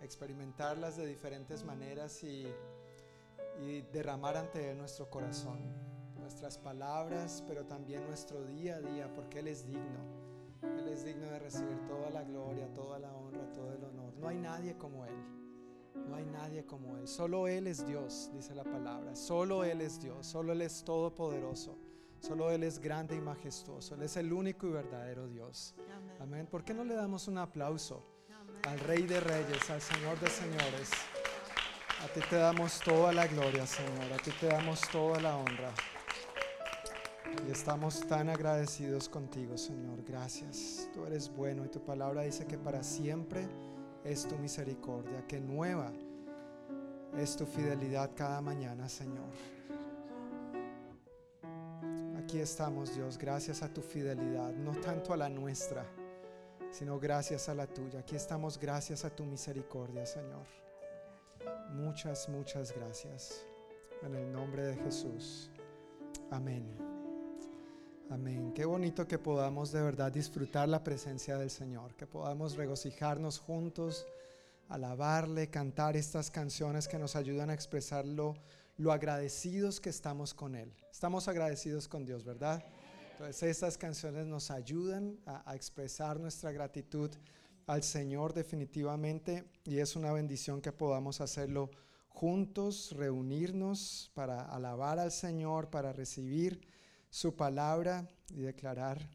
experimentarlas 0.00 0.96
de 0.96 1.06
diferentes 1.06 1.64
maneras 1.64 2.24
y, 2.24 2.46
y 3.60 3.82
derramar 3.92 4.38
ante 4.38 4.70
Él 4.70 4.78
nuestro 4.78 5.10
corazón, 5.10 5.60
nuestras 6.18 6.56
palabras, 6.56 7.44
pero 7.46 7.66
también 7.66 8.06
nuestro 8.06 8.42
día 8.46 8.76
a 8.76 8.80
día, 8.80 9.12
porque 9.12 9.40
Él 9.40 9.48
es 9.48 9.66
digno. 9.66 10.11
Es 11.02 11.06
digno 11.06 11.26
de 11.32 11.38
recibir 11.40 11.80
toda 11.88 12.10
la 12.10 12.22
gloria, 12.22 12.72
toda 12.74 12.96
la 13.00 13.12
honra, 13.12 13.50
todo 13.52 13.72
el 13.72 13.82
honor. 13.82 14.14
No 14.18 14.28
hay 14.28 14.38
nadie 14.38 14.76
como 14.76 15.04
Él. 15.04 15.16
No 16.08 16.14
hay 16.14 16.24
nadie 16.26 16.64
como 16.64 16.96
Él. 16.96 17.08
Solo 17.08 17.48
Él 17.48 17.66
es 17.66 17.84
Dios, 17.84 18.30
dice 18.32 18.54
la 18.54 18.62
palabra. 18.62 19.16
Solo 19.16 19.64
Él 19.64 19.80
es 19.80 20.00
Dios. 20.00 20.24
Solo 20.24 20.52
Él 20.52 20.62
es 20.62 20.84
todopoderoso. 20.84 21.76
Solo 22.20 22.52
Él 22.52 22.62
es 22.62 22.78
grande 22.78 23.16
y 23.16 23.20
majestuoso. 23.20 23.96
Él 23.96 24.02
es 24.02 24.16
el 24.16 24.32
único 24.32 24.68
y 24.68 24.70
verdadero 24.70 25.26
Dios. 25.26 25.74
Amén. 26.20 26.46
¿Por 26.46 26.62
qué 26.62 26.72
no 26.72 26.84
le 26.84 26.94
damos 26.94 27.26
un 27.26 27.38
aplauso 27.38 28.04
al 28.68 28.78
Rey 28.78 29.02
de 29.02 29.18
Reyes, 29.18 29.70
al 29.70 29.80
Señor 29.80 30.20
de 30.20 30.30
Señores? 30.30 30.88
A 32.04 32.14
ti 32.14 32.20
te 32.30 32.36
damos 32.36 32.78
toda 32.78 33.12
la 33.12 33.26
gloria, 33.26 33.66
Señor. 33.66 34.12
A 34.12 34.18
ti 34.18 34.30
te 34.38 34.46
damos 34.46 34.80
toda 34.92 35.20
la 35.20 35.36
honra. 35.36 35.74
Y 37.46 37.50
estamos 37.50 38.00
tan 38.06 38.28
agradecidos 38.28 39.08
contigo, 39.08 39.58
Señor. 39.58 40.02
Gracias. 40.04 40.88
Tú 40.94 41.04
eres 41.04 41.34
bueno 41.34 41.64
y 41.64 41.68
tu 41.68 41.80
palabra 41.80 42.22
dice 42.22 42.46
que 42.46 42.58
para 42.58 42.82
siempre 42.82 43.48
es 44.04 44.26
tu 44.26 44.36
misericordia, 44.36 45.26
que 45.26 45.40
nueva 45.40 45.92
es 47.16 47.36
tu 47.36 47.46
fidelidad 47.46 48.10
cada 48.14 48.40
mañana, 48.40 48.88
Señor. 48.88 49.30
Aquí 52.16 52.38
estamos, 52.38 52.94
Dios, 52.94 53.18
gracias 53.18 53.62
a 53.62 53.68
tu 53.68 53.82
fidelidad, 53.82 54.52
no 54.52 54.72
tanto 54.80 55.12
a 55.12 55.16
la 55.16 55.28
nuestra, 55.28 55.84
sino 56.70 56.98
gracias 56.98 57.48
a 57.48 57.54
la 57.54 57.66
tuya. 57.66 58.00
Aquí 58.00 58.16
estamos 58.16 58.58
gracias 58.58 59.04
a 59.04 59.10
tu 59.10 59.24
misericordia, 59.24 60.06
Señor. 60.06 60.46
Muchas, 61.70 62.28
muchas 62.28 62.72
gracias. 62.74 63.44
En 64.02 64.14
el 64.14 64.32
nombre 64.32 64.64
de 64.64 64.76
Jesús. 64.76 65.50
Amén. 66.30 66.91
Amén. 68.12 68.52
Qué 68.52 68.66
bonito 68.66 69.08
que 69.08 69.18
podamos 69.18 69.72
de 69.72 69.80
verdad 69.80 70.12
disfrutar 70.12 70.68
la 70.68 70.84
presencia 70.84 71.38
del 71.38 71.48
Señor, 71.48 71.94
que 71.94 72.06
podamos 72.06 72.56
regocijarnos 72.56 73.38
juntos, 73.38 74.06
alabarle, 74.68 75.48
cantar 75.48 75.96
estas 75.96 76.30
canciones 76.30 76.88
que 76.88 76.98
nos 76.98 77.16
ayudan 77.16 77.48
a 77.48 77.54
expresar 77.54 78.04
lo, 78.06 78.34
agradecidos 78.90 79.80
que 79.80 79.88
estamos 79.88 80.34
con 80.34 80.56
Él. 80.56 80.74
Estamos 80.92 81.26
agradecidos 81.26 81.88
con 81.88 82.04
Dios, 82.04 82.22
¿verdad? 82.22 82.62
Entonces 83.12 83.44
estas 83.44 83.78
canciones 83.78 84.26
nos 84.26 84.50
ayudan 84.50 85.18
a, 85.24 85.50
a 85.50 85.56
expresar 85.56 86.20
nuestra 86.20 86.52
gratitud 86.52 87.10
al 87.66 87.82
Señor 87.82 88.34
definitivamente 88.34 89.46
y 89.64 89.78
es 89.78 89.96
una 89.96 90.12
bendición 90.12 90.60
que 90.60 90.70
podamos 90.70 91.22
hacerlo 91.22 91.70
juntos, 92.10 92.92
reunirnos 92.94 94.10
para 94.12 94.42
alabar 94.42 94.98
al 94.98 95.12
Señor, 95.12 95.70
para 95.70 95.94
recibir 95.94 96.60
su 97.12 97.36
palabra 97.36 98.08
y 98.30 98.40
declarar 98.40 99.06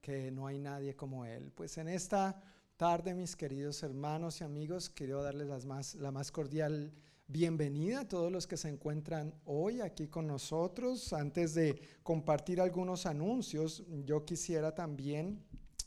que 0.00 0.30
no 0.30 0.46
hay 0.46 0.60
nadie 0.60 0.94
como 0.94 1.24
Él. 1.24 1.50
Pues 1.52 1.78
en 1.78 1.88
esta 1.88 2.40
tarde, 2.76 3.12
mis 3.12 3.34
queridos 3.34 3.82
hermanos 3.82 4.40
y 4.40 4.44
amigos, 4.44 4.88
quiero 4.88 5.20
darles 5.20 5.48
la 5.96 6.12
más 6.12 6.30
cordial 6.30 6.92
bienvenida 7.26 8.02
a 8.02 8.08
todos 8.08 8.30
los 8.30 8.46
que 8.46 8.56
se 8.56 8.68
encuentran 8.68 9.34
hoy 9.46 9.80
aquí 9.80 10.06
con 10.06 10.28
nosotros. 10.28 11.12
Antes 11.12 11.54
de 11.54 11.76
compartir 12.04 12.60
algunos 12.60 13.04
anuncios, 13.04 13.82
yo 14.04 14.24
quisiera 14.24 14.72
también 14.72 15.44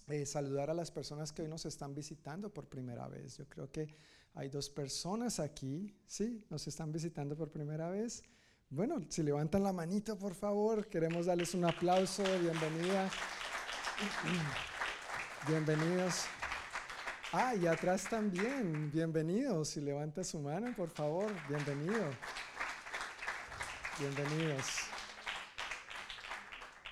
eh, 0.09 0.25
saludar 0.25 0.69
a 0.69 0.73
las 0.73 0.91
personas 0.91 1.31
que 1.31 1.43
hoy 1.43 1.47
nos 1.47 1.65
están 1.65 1.95
visitando 1.95 2.53
por 2.53 2.67
primera 2.67 3.07
vez. 3.07 3.37
Yo 3.37 3.47
creo 3.47 3.71
que 3.71 3.87
hay 4.33 4.49
dos 4.49 4.69
personas 4.69 5.39
aquí, 5.39 5.95
¿sí? 6.05 6.43
Nos 6.49 6.67
están 6.67 6.91
visitando 6.91 7.37
por 7.37 7.51
primera 7.51 7.89
vez. 7.89 8.21
Bueno, 8.71 9.01
si 9.09 9.23
levantan 9.23 9.63
la 9.63 9.73
manito, 9.73 10.15
por 10.15 10.35
favor, 10.35 10.85
queremos 10.85 11.25
darles 11.25 11.55
un 11.55 11.65
aplauso, 11.65 12.21
bienvenida. 12.39 13.09
Bienvenidos. 15.47 16.25
Ah, 17.33 17.55
y 17.55 17.65
atrás 17.65 18.07
también, 18.07 18.91
bienvenidos. 18.91 19.69
Si 19.69 19.81
levanta 19.81 20.23
su 20.23 20.39
mano, 20.39 20.71
por 20.77 20.91
favor, 20.91 21.31
bienvenido. 21.47 22.11
Bienvenidos. 23.97 24.65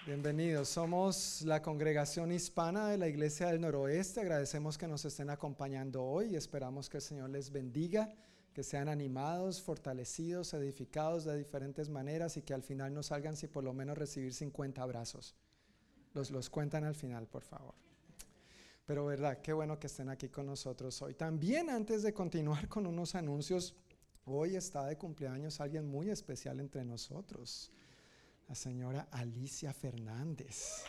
Bienvenidos. 0.08 0.70
Somos 0.70 1.44
la 1.44 1.62
congregación 1.62 2.32
hispana 2.32 2.88
de 2.88 2.98
la 2.98 3.08
Iglesia 3.08 3.48
del 3.48 3.62
Noroeste. 3.62 4.22
Agradecemos 4.22 4.80
que 4.80 4.88
nos 4.88 5.06
estén 5.06 5.30
acompañando 5.30 6.04
hoy 6.04 6.34
y 6.34 6.38
esperamos 6.38 6.90
que 6.90 6.98
el 6.98 7.04
Señor 7.04 7.30
les 7.30 7.52
bendiga 7.52 8.12
que 8.58 8.64
sean 8.64 8.90
animados, 8.90 9.62
fortalecidos, 9.62 10.52
edificados 10.56 11.26
de 11.26 11.38
diferentes 11.38 11.90
maneras 11.90 12.38
y 12.38 12.42
que 12.42 12.56
al 12.56 12.64
final 12.64 12.92
no 12.92 13.04
salgan 13.04 13.36
sin 13.36 13.52
por 13.52 13.64
lo 13.64 13.72
menos 13.72 13.96
recibir 13.96 14.34
50 14.34 14.82
abrazos. 14.82 15.36
Los, 16.16 16.32
los 16.32 16.50
cuentan 16.50 16.84
al 16.84 16.96
final, 16.96 17.28
por 17.28 17.44
favor. 17.44 17.76
Pero 18.84 19.06
verdad, 19.06 19.44
qué 19.44 19.54
bueno 19.54 19.78
que 19.78 19.86
estén 19.86 20.10
aquí 20.10 20.30
con 20.30 20.48
nosotros 20.48 21.00
hoy. 21.04 21.14
También 21.14 21.70
antes 21.70 22.02
de 22.02 22.16
continuar 22.16 22.68
con 22.68 22.88
unos 22.88 23.14
anuncios, 23.14 23.76
hoy 24.26 24.56
está 24.56 24.88
de 24.88 24.98
cumpleaños 24.98 25.62
alguien 25.62 25.88
muy 25.88 26.10
especial 26.10 26.60
entre 26.60 26.84
nosotros, 26.84 27.72
la 28.48 28.56
señora 28.56 29.08
Alicia 29.12 29.72
Fernández. 29.72 30.84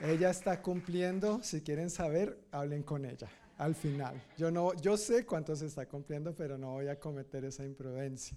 Ella 0.00 0.30
está 0.30 0.62
cumpliendo, 0.62 1.42
si 1.42 1.60
quieren 1.60 1.90
saber, 1.90 2.38
hablen 2.50 2.82
con 2.82 3.04
ella 3.04 3.28
al 3.58 3.74
final. 3.74 4.20
Yo 4.38 4.50
no 4.50 4.74
yo 4.80 4.96
sé 4.96 5.26
cuánto 5.26 5.54
se 5.54 5.66
está 5.66 5.86
cumpliendo, 5.86 6.34
pero 6.34 6.56
no 6.56 6.72
voy 6.72 6.88
a 6.88 6.98
cometer 6.98 7.44
esa 7.44 7.64
imprudencia. 7.64 8.36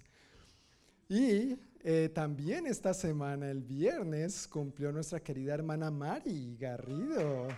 Y 1.08 1.58
eh, 1.82 2.10
también 2.14 2.66
esta 2.66 2.92
semana, 2.92 3.50
el 3.50 3.62
viernes, 3.62 4.46
cumplió 4.46 4.92
nuestra 4.92 5.20
querida 5.20 5.54
hermana 5.54 5.90
Mari 5.90 6.56
Garrido. 6.58 7.48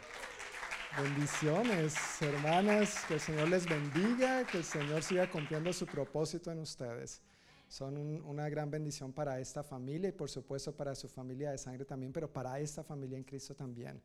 Bendiciones, 0.97 1.95
hermanas, 2.23 3.05
que 3.07 3.15
el 3.15 3.21
Señor 3.21 3.49
les 3.49 3.69
bendiga, 3.69 4.47
que 4.47 4.59
el 4.59 4.65
Señor 4.65 5.03
siga 5.03 5.29
cumpliendo 5.29 5.73
su 5.73 5.87
propósito 5.87 6.51
en 6.53 6.61
ustedes. 6.61 7.21
Son 7.69 7.97
una 8.25 8.49
gran 8.49 8.71
bendición 8.71 9.13
para 9.13 9.41
esta 9.41 9.63
familia 9.63 10.09
y 10.09 10.13
por 10.13 10.31
supuesto 10.31 10.75
para 10.75 10.95
su 10.95 11.09
familia 11.09 11.51
de 11.51 11.59
sangre 11.59 11.85
también, 11.85 12.13
pero 12.13 12.33
para 12.33 12.59
esta 12.61 12.85
familia 12.85 13.19
en 13.19 13.25
Cristo 13.25 13.55
también. 13.55 14.01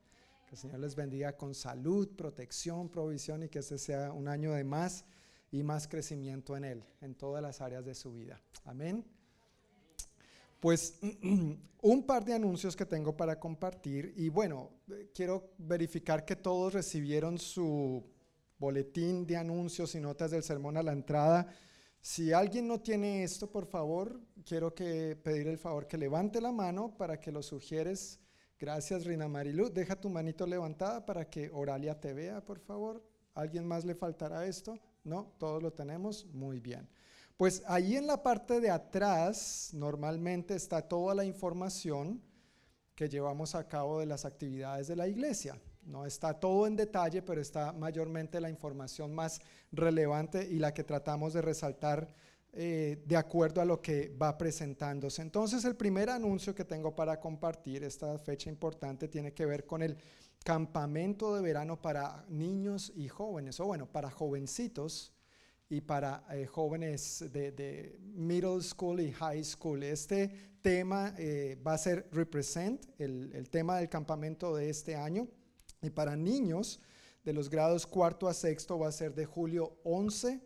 Que 0.47 0.55
el 0.55 0.57
Señor 0.57 0.79
les 0.79 0.95
bendiga 0.95 1.37
con 1.37 1.53
salud, 1.53 2.09
protección, 2.15 2.89
provisión 2.89 3.43
y 3.43 3.49
que 3.49 3.59
este 3.59 3.77
sea 3.77 4.11
un 4.11 4.27
año 4.27 4.53
de 4.53 4.63
más 4.63 5.05
y 5.51 5.63
más 5.63 5.87
crecimiento 5.87 6.57
en 6.57 6.63
Él, 6.63 6.83
en 7.01 7.13
todas 7.13 7.41
las 7.41 7.61
áreas 7.61 7.85
de 7.85 7.93
su 7.93 8.13
vida. 8.13 8.41
Amén. 8.65 9.05
Pues 10.59 10.99
un 11.81 12.05
par 12.05 12.23
de 12.23 12.33
anuncios 12.33 12.75
que 12.75 12.85
tengo 12.85 13.15
para 13.15 13.39
compartir 13.39 14.13
y 14.15 14.29
bueno, 14.29 14.69
quiero 15.13 15.51
verificar 15.57 16.23
que 16.25 16.35
todos 16.35 16.73
recibieron 16.73 17.37
su 17.37 18.03
boletín 18.57 19.25
de 19.25 19.37
anuncios 19.37 19.95
y 19.95 19.99
notas 19.99 20.31
del 20.31 20.43
sermón 20.43 20.77
a 20.77 20.83
la 20.83 20.91
entrada. 20.91 21.51
Si 22.01 22.33
alguien 22.33 22.67
no 22.67 22.79
tiene 22.79 23.23
esto, 23.23 23.51
por 23.51 23.67
favor, 23.67 24.19
quiero 24.43 24.73
que 24.73 25.15
pedir 25.15 25.47
el 25.47 25.59
favor 25.59 25.85
que 25.85 25.99
levante 25.99 26.41
la 26.41 26.51
mano 26.51 26.97
para 26.97 27.19
que 27.19 27.31
lo 27.31 27.43
sugieres. 27.43 28.19
Gracias, 28.59 29.05
Rina 29.05 29.27
Marilu. 29.27 29.69
Deja 29.69 29.95
tu 29.95 30.09
manito 30.09 30.47
levantada 30.47 31.05
para 31.05 31.29
que 31.29 31.51
Oralia 31.53 31.99
te 31.99 32.13
vea, 32.13 32.43
por 32.43 32.59
favor. 32.59 33.03
¿Alguien 33.35 33.67
más 33.67 33.85
le 33.85 33.93
faltará 33.93 34.47
esto? 34.47 34.79
No, 35.03 35.33
todos 35.37 35.61
lo 35.61 35.73
tenemos. 35.73 36.25
Muy 36.33 36.59
bien. 36.59 36.89
Pues 37.37 37.63
ahí 37.67 37.95
en 37.95 38.07
la 38.07 38.21
parte 38.21 38.59
de 38.59 38.71
atrás 38.71 39.69
normalmente 39.73 40.55
está 40.55 40.81
toda 40.81 41.13
la 41.13 41.23
información 41.23 42.19
que 42.95 43.09
llevamos 43.09 43.53
a 43.53 43.67
cabo 43.67 43.99
de 43.99 44.07
las 44.07 44.25
actividades 44.25 44.87
de 44.87 44.95
la 44.95 45.07
iglesia. 45.07 45.59
No 45.83 46.05
está 46.05 46.33
todo 46.39 46.67
en 46.67 46.75
detalle, 46.75 47.21
pero 47.21 47.41
está 47.41 47.73
mayormente 47.73 48.39
la 48.39 48.49
información 48.49 49.13
más 49.13 49.39
relevante 49.71 50.47
y 50.49 50.59
la 50.59 50.73
que 50.73 50.83
tratamos 50.83 51.33
de 51.33 51.41
resaltar 51.41 52.13
eh, 52.53 53.01
de 53.05 53.15
acuerdo 53.15 53.61
a 53.61 53.65
lo 53.65 53.81
que 53.81 54.09
va 54.21 54.37
presentándose. 54.37 55.21
Entonces 55.21 55.63
el 55.63 55.77
primer 55.77 56.09
anuncio 56.09 56.53
que 56.53 56.65
tengo 56.65 56.93
para 56.93 57.17
compartir, 57.17 57.81
esta 57.85 58.17
fecha 58.19 58.49
importante, 58.49 59.07
tiene 59.07 59.33
que 59.33 59.45
ver 59.45 59.65
con 59.65 59.81
el 59.81 59.97
campamento 60.43 61.33
de 61.33 61.41
verano 61.41 61.81
para 61.81 62.25
niños 62.27 62.91
y 62.93 63.07
jóvenes, 63.07 63.61
o 63.61 63.67
bueno, 63.67 63.85
para 63.85 64.11
jovencitos 64.11 65.13
y 65.69 65.79
para 65.79 66.25
eh, 66.31 66.45
jóvenes 66.45 67.23
de, 67.31 67.97
middle 68.01 68.61
school 68.61 68.99
y 68.99 69.13
high 69.13 69.45
school. 69.45 69.81
Este 69.83 70.57
tema 70.61 71.15
eh, 71.17 71.57
va 71.65 71.75
a 71.75 71.77
ser 71.77 72.09
Represent, 72.11 72.85
el, 72.99 73.31
el, 73.33 73.49
tema 73.49 73.77
del 73.77 73.87
campamento 73.87 74.53
de 74.53 74.69
este 74.69 74.97
año. 74.97 75.25
Y 75.83 75.89
para 75.89 76.15
niños 76.15 76.79
de 77.23 77.33
los 77.33 77.49
grados 77.49 77.87
cuarto 77.87 78.27
a 78.27 78.35
sexto 78.35 78.77
va 78.77 78.87
a 78.87 78.91
ser 78.91 79.15
de 79.15 79.25
julio 79.25 79.79
11 79.83 80.39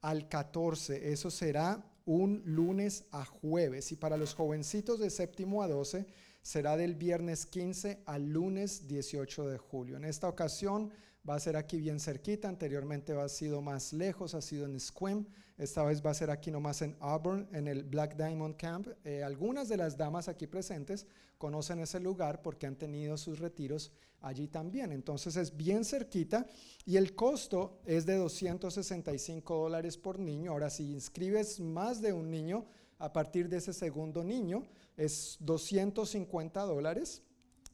al 0.00 0.28
14. 0.28 1.12
Eso 1.12 1.30
será 1.30 1.84
un 2.06 2.42
lunes 2.44 3.04
a 3.12 3.24
jueves. 3.24 3.92
Y 3.92 3.96
para 3.96 4.16
los 4.16 4.34
jovencitos 4.34 4.98
de 4.98 5.10
séptimo 5.10 5.62
a 5.62 5.68
12 5.68 6.06
será 6.42 6.76
del 6.76 6.96
viernes 6.96 7.46
15 7.46 8.02
al 8.04 8.30
lunes 8.32 8.88
18 8.88 9.48
de 9.48 9.58
julio. 9.58 9.96
En 9.96 10.04
esta 10.04 10.28
ocasión 10.28 10.90
va 11.28 11.36
a 11.36 11.40
ser 11.40 11.56
aquí 11.56 11.78
bien 11.78 12.00
cerquita, 12.00 12.48
anteriormente 12.48 13.12
ha 13.12 13.28
sido 13.28 13.62
más 13.62 13.92
lejos, 13.92 14.34
ha 14.34 14.42
sido 14.42 14.64
en 14.64 14.80
Squim, 14.80 15.26
esta 15.60 15.84
vez 15.84 16.04
va 16.04 16.10
a 16.10 16.14
ser 16.14 16.30
aquí 16.30 16.50
nomás 16.50 16.80
en 16.80 16.96
Auburn, 17.00 17.46
en 17.52 17.68
el 17.68 17.84
Black 17.84 18.16
Diamond 18.16 18.56
Camp. 18.56 18.88
Eh, 19.04 19.22
algunas 19.22 19.68
de 19.68 19.76
las 19.76 19.94
damas 19.94 20.26
aquí 20.26 20.46
presentes 20.46 21.06
conocen 21.36 21.80
ese 21.80 22.00
lugar 22.00 22.40
porque 22.40 22.66
han 22.66 22.76
tenido 22.76 23.18
sus 23.18 23.38
retiros 23.38 23.92
allí 24.22 24.48
también, 24.48 24.90
entonces 24.90 25.36
es 25.36 25.56
bien 25.56 25.84
cerquita 25.84 26.46
y 26.86 26.96
el 26.96 27.14
costo 27.14 27.80
es 27.84 28.06
de 28.06 28.16
265 28.16 29.54
dólares 29.54 29.98
por 29.98 30.18
niño. 30.18 30.52
Ahora, 30.52 30.70
si 30.70 30.92
inscribes 30.92 31.60
más 31.60 32.00
de 32.00 32.14
un 32.14 32.30
niño, 32.30 32.64
a 32.98 33.12
partir 33.12 33.48
de 33.48 33.58
ese 33.58 33.74
segundo 33.74 34.24
niño, 34.24 34.62
es 34.96 35.36
250 35.40 36.62
dólares 36.62 37.22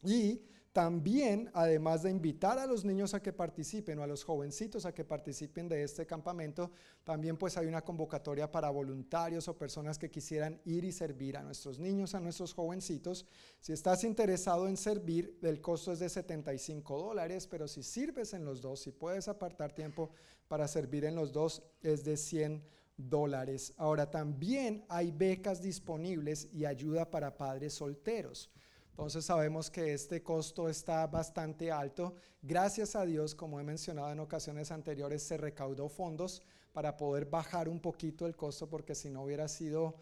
y 0.05 0.41
también, 0.77 1.51
además 1.55 2.03
de 2.03 2.11
invitar 2.11 2.59
a 2.59 2.67
los 2.67 2.85
niños 2.85 3.15
a 3.15 3.23
que 3.23 3.33
participen 3.33 3.99
o 3.99 4.03
a 4.03 4.07
los 4.07 4.25
jovencitos 4.25 4.85
a 4.85 4.93
que 4.93 5.07
participen 5.07 5.71
de 5.71 5.83
este 5.83 6.05
campamento, 6.05 6.71
también 7.03 7.39
pues 7.39 7.57
hay 7.57 7.67
una 7.67 7.81
convocatoria 7.81 8.53
para 8.53 8.69
voluntarios 8.69 9.49
o 9.49 9.57
personas 9.57 9.99
que 9.99 10.11
quisieran 10.11 10.61
ir 10.67 10.85
y 10.85 10.93
servir 10.93 11.39
a 11.39 11.43
nuestros 11.43 11.79
niños, 11.79 12.15
a 12.15 12.21
nuestros 12.21 12.53
jovencitos. 12.53 13.25
Si 13.59 13.73
estás 13.73 14.05
interesado 14.05 14.69
en 14.69 14.77
servir, 14.77 15.39
el 15.41 15.63
costo 15.63 15.93
es 15.93 15.99
de 15.99 16.11
75 16.11 16.99
dólares, 16.99 17.47
pero 17.47 17.69
si 17.69 17.83
sirves 17.83 18.35
en 18.35 18.45
los 18.45 18.61
dos, 18.61 18.81
si 18.81 18.93
puedes 18.93 19.29
apartar 19.29 19.73
tiempo 19.73 20.11
para 20.47 20.69
servir 20.69 21.07
en 21.07 21.15
los 21.15 21.33
dos, 21.33 21.63
es 21.81 22.05
de 22.05 22.19
100 22.19 22.63
dólares. 22.99 23.73
Ahora 23.79 24.11
también 24.11 24.85
hay 24.91 25.11
becas 25.11 25.63
disponibles 25.63 26.51
y 26.53 26.67
ayuda 26.67 27.11
para 27.11 27.39
padres 27.39 27.73
solteros. 27.73 28.51
Entonces 28.97 29.27
sabemos 29.27 29.71
que 29.71 29.93
este 29.93 30.23
costo 30.23 30.71
está 30.71 31.07
bastante 31.07 31.71
alto. 31.71 32.15
Gracias 32.41 32.97
a 32.97 33.05
Dios, 33.05 33.35
como 33.35 33.61
he 33.61 33.63
mencionado 33.63 34.11
en 34.11 34.21
ocasiones 34.21 34.73
anteriores, 34.73 35.23
se 35.23 35.37
recaudó 35.37 35.91
fondos 35.91 36.43
para 36.73 36.97
poder 36.97 37.27
bajar 37.27 37.69
un 37.69 37.79
poquito 37.79 38.25
el 38.25 38.35
costo 38.35 38.71
porque 38.71 38.95
si 38.95 39.11
no 39.11 39.25
hubiera 39.25 39.49
sido 39.49 39.97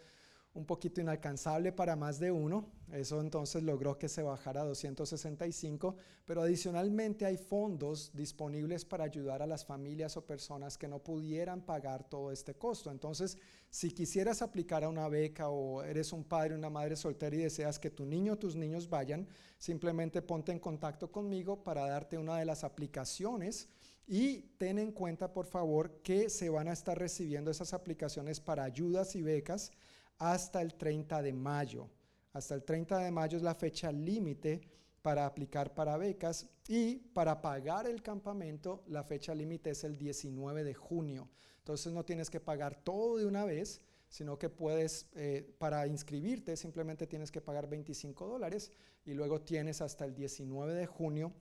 un 0.55 0.64
poquito 0.64 1.00
inalcanzable 1.00 1.72
para 1.72 1.96
más 1.96 2.20
de 2.20 2.30
uno. 2.30 2.70
Eso 2.92 3.20
entonces 3.20 3.64
logró 3.64 3.98
que 3.98 4.09
se 4.09 4.22
bajara 4.22 4.62
a 4.62 4.64
265, 4.64 5.96
pero 6.24 6.42
adicionalmente 6.42 7.26
hay 7.26 7.36
fondos 7.36 8.12
disponibles 8.14 8.84
para 8.84 9.05
ayudar 9.05 9.42
a 9.42 9.48
las 9.48 9.64
familias 9.64 10.16
o 10.16 10.24
personas 10.24 10.78
que 10.78 10.86
no 10.86 11.00
pudieran 11.00 11.62
pagar 11.62 12.09
todo 12.09 12.30
este 12.30 12.55
costo. 12.55 12.92
Entonces, 12.92 13.36
si 13.68 13.90
quisieras 13.90 14.42
aplicar 14.42 14.84
a 14.84 14.88
una 14.88 15.09
beca 15.09 15.48
o 15.48 15.82
eres 15.82 16.12
un 16.12 16.22
padre 16.22 16.55
o 16.55 16.59
una 16.59 16.70
madre 16.70 16.94
soltera 16.94 17.34
y 17.34 17.40
deseas 17.40 17.80
que 17.80 17.90
tu 17.90 18.07
niño 18.07 18.34
o 18.34 18.38
tus 18.38 18.55
niños 18.55 18.88
vayan, 18.88 19.26
simplemente 19.59 20.22
ponte 20.22 20.52
en 20.52 20.61
contacto 20.61 21.11
conmigo 21.11 21.64
para 21.64 21.86
darte 21.86 22.16
una 22.16 22.38
de 22.38 22.44
las 22.44 22.62
aplicaciones. 22.62 23.68
Y 24.07 24.40
ten 24.59 24.78
en 24.78 24.92
cuenta, 24.92 25.32
por 25.32 25.46
favor, 25.46 26.02
que 26.02 26.28
se 26.28 26.50
van 26.50 26.68
a 26.68 26.74
estar 26.74 26.96
recibiendo 26.96 27.50
esas 27.50 27.72
aplicaciones 27.72 28.38
para 28.38 28.62
ayudas 28.62 29.16
y 29.16 29.22
becas 29.22 29.72
hasta 30.18 30.62
el 30.62 30.74
30 30.74 31.22
de 31.22 31.32
mayo. 31.32 31.88
Hasta 32.32 32.54
el 32.54 32.64
30 32.64 32.98
de 32.98 33.10
mayo 33.10 33.36
es 33.36 33.42
la 33.42 33.54
fecha 33.54 33.92
límite 33.92 34.60
para 35.02 35.26
aplicar 35.26 35.74
para 35.74 35.96
becas 35.96 36.48
y 36.66 36.96
para 36.96 37.42
pagar 37.42 37.86
el 37.86 38.02
campamento 38.02 38.82
la 38.86 39.04
fecha 39.04 39.34
límite 39.34 39.70
es 39.70 39.84
el 39.84 39.98
19 39.98 40.64
de 40.64 40.74
junio. 40.74 41.28
Entonces 41.58 41.92
no 41.92 42.04
tienes 42.04 42.30
que 42.30 42.40
pagar 42.40 42.82
todo 42.82 43.18
de 43.18 43.26
una 43.26 43.44
vez, 43.44 43.82
sino 44.08 44.38
que 44.38 44.48
puedes, 44.48 45.08
eh, 45.14 45.54
para 45.58 45.86
inscribirte 45.86 46.56
simplemente 46.56 47.06
tienes 47.06 47.30
que 47.30 47.40
pagar 47.40 47.68
25 47.68 48.26
dólares 48.26 48.70
y 49.04 49.12
luego 49.12 49.42
tienes 49.42 49.80
hasta 49.80 50.04
el 50.04 50.14
19 50.14 50.74
de 50.74 50.86
junio 50.86 51.32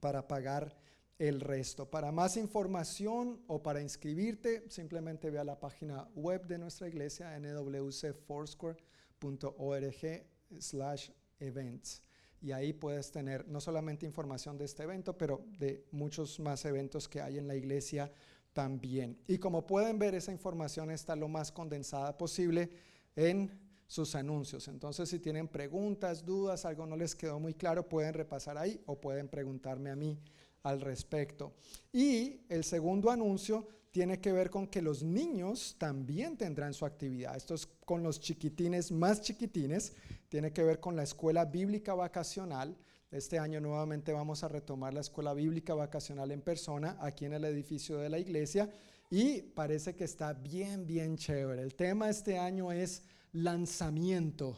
para 0.00 0.28
pagar 0.28 0.76
el 1.20 1.40
resto. 1.42 1.88
Para 1.90 2.10
más 2.10 2.36
información 2.38 3.42
o 3.46 3.62
para 3.62 3.82
inscribirte, 3.82 4.64
simplemente 4.70 5.30
ve 5.30 5.38
a 5.38 5.44
la 5.44 5.60
página 5.60 6.08
web 6.14 6.46
de 6.46 6.56
nuestra 6.56 6.88
iglesia, 6.88 7.38
nwcfoursquare.org 7.38 10.26
slash 10.58 11.10
events. 11.38 12.02
Y 12.40 12.52
ahí 12.52 12.72
puedes 12.72 13.12
tener 13.12 13.46
no 13.48 13.60
solamente 13.60 14.06
información 14.06 14.56
de 14.56 14.64
este 14.64 14.84
evento, 14.84 15.18
pero 15.18 15.44
de 15.58 15.84
muchos 15.92 16.40
más 16.40 16.64
eventos 16.64 17.06
que 17.06 17.20
hay 17.20 17.36
en 17.36 17.46
la 17.46 17.54
iglesia 17.54 18.10
también. 18.54 19.18
Y 19.26 19.36
como 19.36 19.66
pueden 19.66 19.98
ver, 19.98 20.14
esa 20.14 20.32
información 20.32 20.90
está 20.90 21.14
lo 21.16 21.28
más 21.28 21.52
condensada 21.52 22.16
posible 22.16 22.70
en 23.14 23.60
sus 23.86 24.14
anuncios. 24.14 24.68
Entonces, 24.68 25.10
si 25.10 25.18
tienen 25.18 25.48
preguntas, 25.48 26.24
dudas, 26.24 26.64
algo 26.64 26.86
no 26.86 26.96
les 26.96 27.14
quedó 27.14 27.38
muy 27.38 27.52
claro, 27.52 27.86
pueden 27.86 28.14
repasar 28.14 28.56
ahí 28.56 28.82
o 28.86 28.98
pueden 28.98 29.28
preguntarme 29.28 29.90
a 29.90 29.96
mí 29.96 30.18
al 30.62 30.80
respecto. 30.80 31.52
Y 31.92 32.40
el 32.48 32.64
segundo 32.64 33.10
anuncio 33.10 33.66
tiene 33.90 34.20
que 34.20 34.32
ver 34.32 34.50
con 34.50 34.68
que 34.68 34.82
los 34.82 35.02
niños 35.02 35.76
también 35.78 36.36
tendrán 36.36 36.74
su 36.74 36.86
actividad. 36.86 37.36
Esto 37.36 37.54
es 37.54 37.66
con 37.66 38.02
los 38.02 38.20
chiquitines 38.20 38.92
más 38.92 39.20
chiquitines, 39.20 39.94
tiene 40.28 40.52
que 40.52 40.62
ver 40.62 40.78
con 40.78 40.94
la 40.94 41.02
escuela 41.02 41.44
bíblica 41.44 41.94
vacacional. 41.94 42.76
Este 43.10 43.38
año 43.38 43.60
nuevamente 43.60 44.12
vamos 44.12 44.44
a 44.44 44.48
retomar 44.48 44.94
la 44.94 45.00
escuela 45.00 45.34
bíblica 45.34 45.74
vacacional 45.74 46.30
en 46.30 46.40
persona 46.40 46.96
aquí 47.00 47.24
en 47.24 47.32
el 47.32 47.44
edificio 47.44 47.98
de 47.98 48.08
la 48.08 48.20
iglesia 48.20 48.70
y 49.10 49.42
parece 49.42 49.96
que 49.96 50.04
está 50.04 50.32
bien, 50.32 50.86
bien 50.86 51.16
chévere. 51.16 51.62
El 51.62 51.74
tema 51.74 52.08
este 52.08 52.38
año 52.38 52.70
es 52.70 53.02
lanzamiento. 53.32 54.56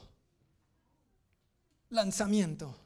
Lanzamiento. 1.89 2.82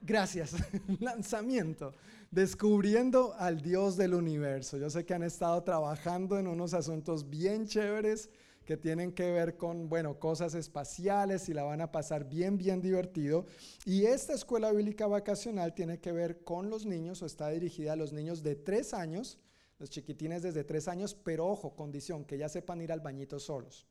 Gracias, 0.00 0.54
lanzamiento 1.00 1.92
descubriendo 2.30 3.34
al 3.38 3.60
Dios 3.60 3.96
del 3.96 4.14
universo. 4.14 4.76
Yo 4.76 4.90
sé 4.90 5.04
que 5.04 5.14
han 5.14 5.22
estado 5.22 5.62
trabajando 5.62 6.38
en 6.38 6.46
unos 6.48 6.74
asuntos 6.74 7.30
bien 7.30 7.66
chéveres 7.66 8.30
que 8.64 8.76
tienen 8.76 9.12
que 9.12 9.30
ver 9.30 9.56
con, 9.56 9.88
bueno, 9.88 10.18
cosas 10.18 10.54
espaciales 10.54 11.48
y 11.48 11.54
la 11.54 11.62
van 11.62 11.80
a 11.80 11.92
pasar 11.92 12.28
bien, 12.28 12.58
bien 12.58 12.82
divertido. 12.82 13.46
Y 13.84 14.04
esta 14.04 14.34
escuela 14.34 14.72
bíblica 14.72 15.06
vacacional 15.06 15.72
tiene 15.72 16.00
que 16.00 16.10
ver 16.10 16.42
con 16.42 16.68
los 16.68 16.84
niños 16.84 17.22
o 17.22 17.26
está 17.26 17.48
dirigida 17.50 17.92
a 17.92 17.96
los 17.96 18.12
niños 18.12 18.42
de 18.42 18.56
tres 18.56 18.92
años, 18.92 19.38
los 19.78 19.88
chiquitines 19.88 20.42
desde 20.42 20.64
tres 20.64 20.88
años, 20.88 21.14
pero 21.14 21.46
ojo, 21.46 21.76
condición, 21.76 22.24
que 22.24 22.38
ya 22.38 22.48
sepan 22.48 22.82
ir 22.82 22.90
al 22.90 23.00
bañito 23.00 23.38
solos, 23.38 23.86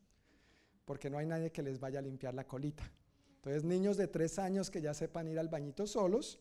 porque 0.84 1.10
no 1.10 1.18
hay 1.18 1.26
nadie 1.26 1.52
que 1.52 1.64
les 1.64 1.80
vaya 1.80 2.00
a 2.00 2.02
limpiar 2.02 2.34
la 2.34 2.46
colita. 2.46 2.84
Entonces, 3.46 3.64
niños 3.64 3.96
de 3.96 4.08
tres 4.08 4.40
años 4.40 4.72
que 4.72 4.82
ya 4.82 4.96
sepan 4.96 5.28
ir 5.28 5.38
al 5.38 5.50
bañito 5.50 5.86
solos 5.86 6.40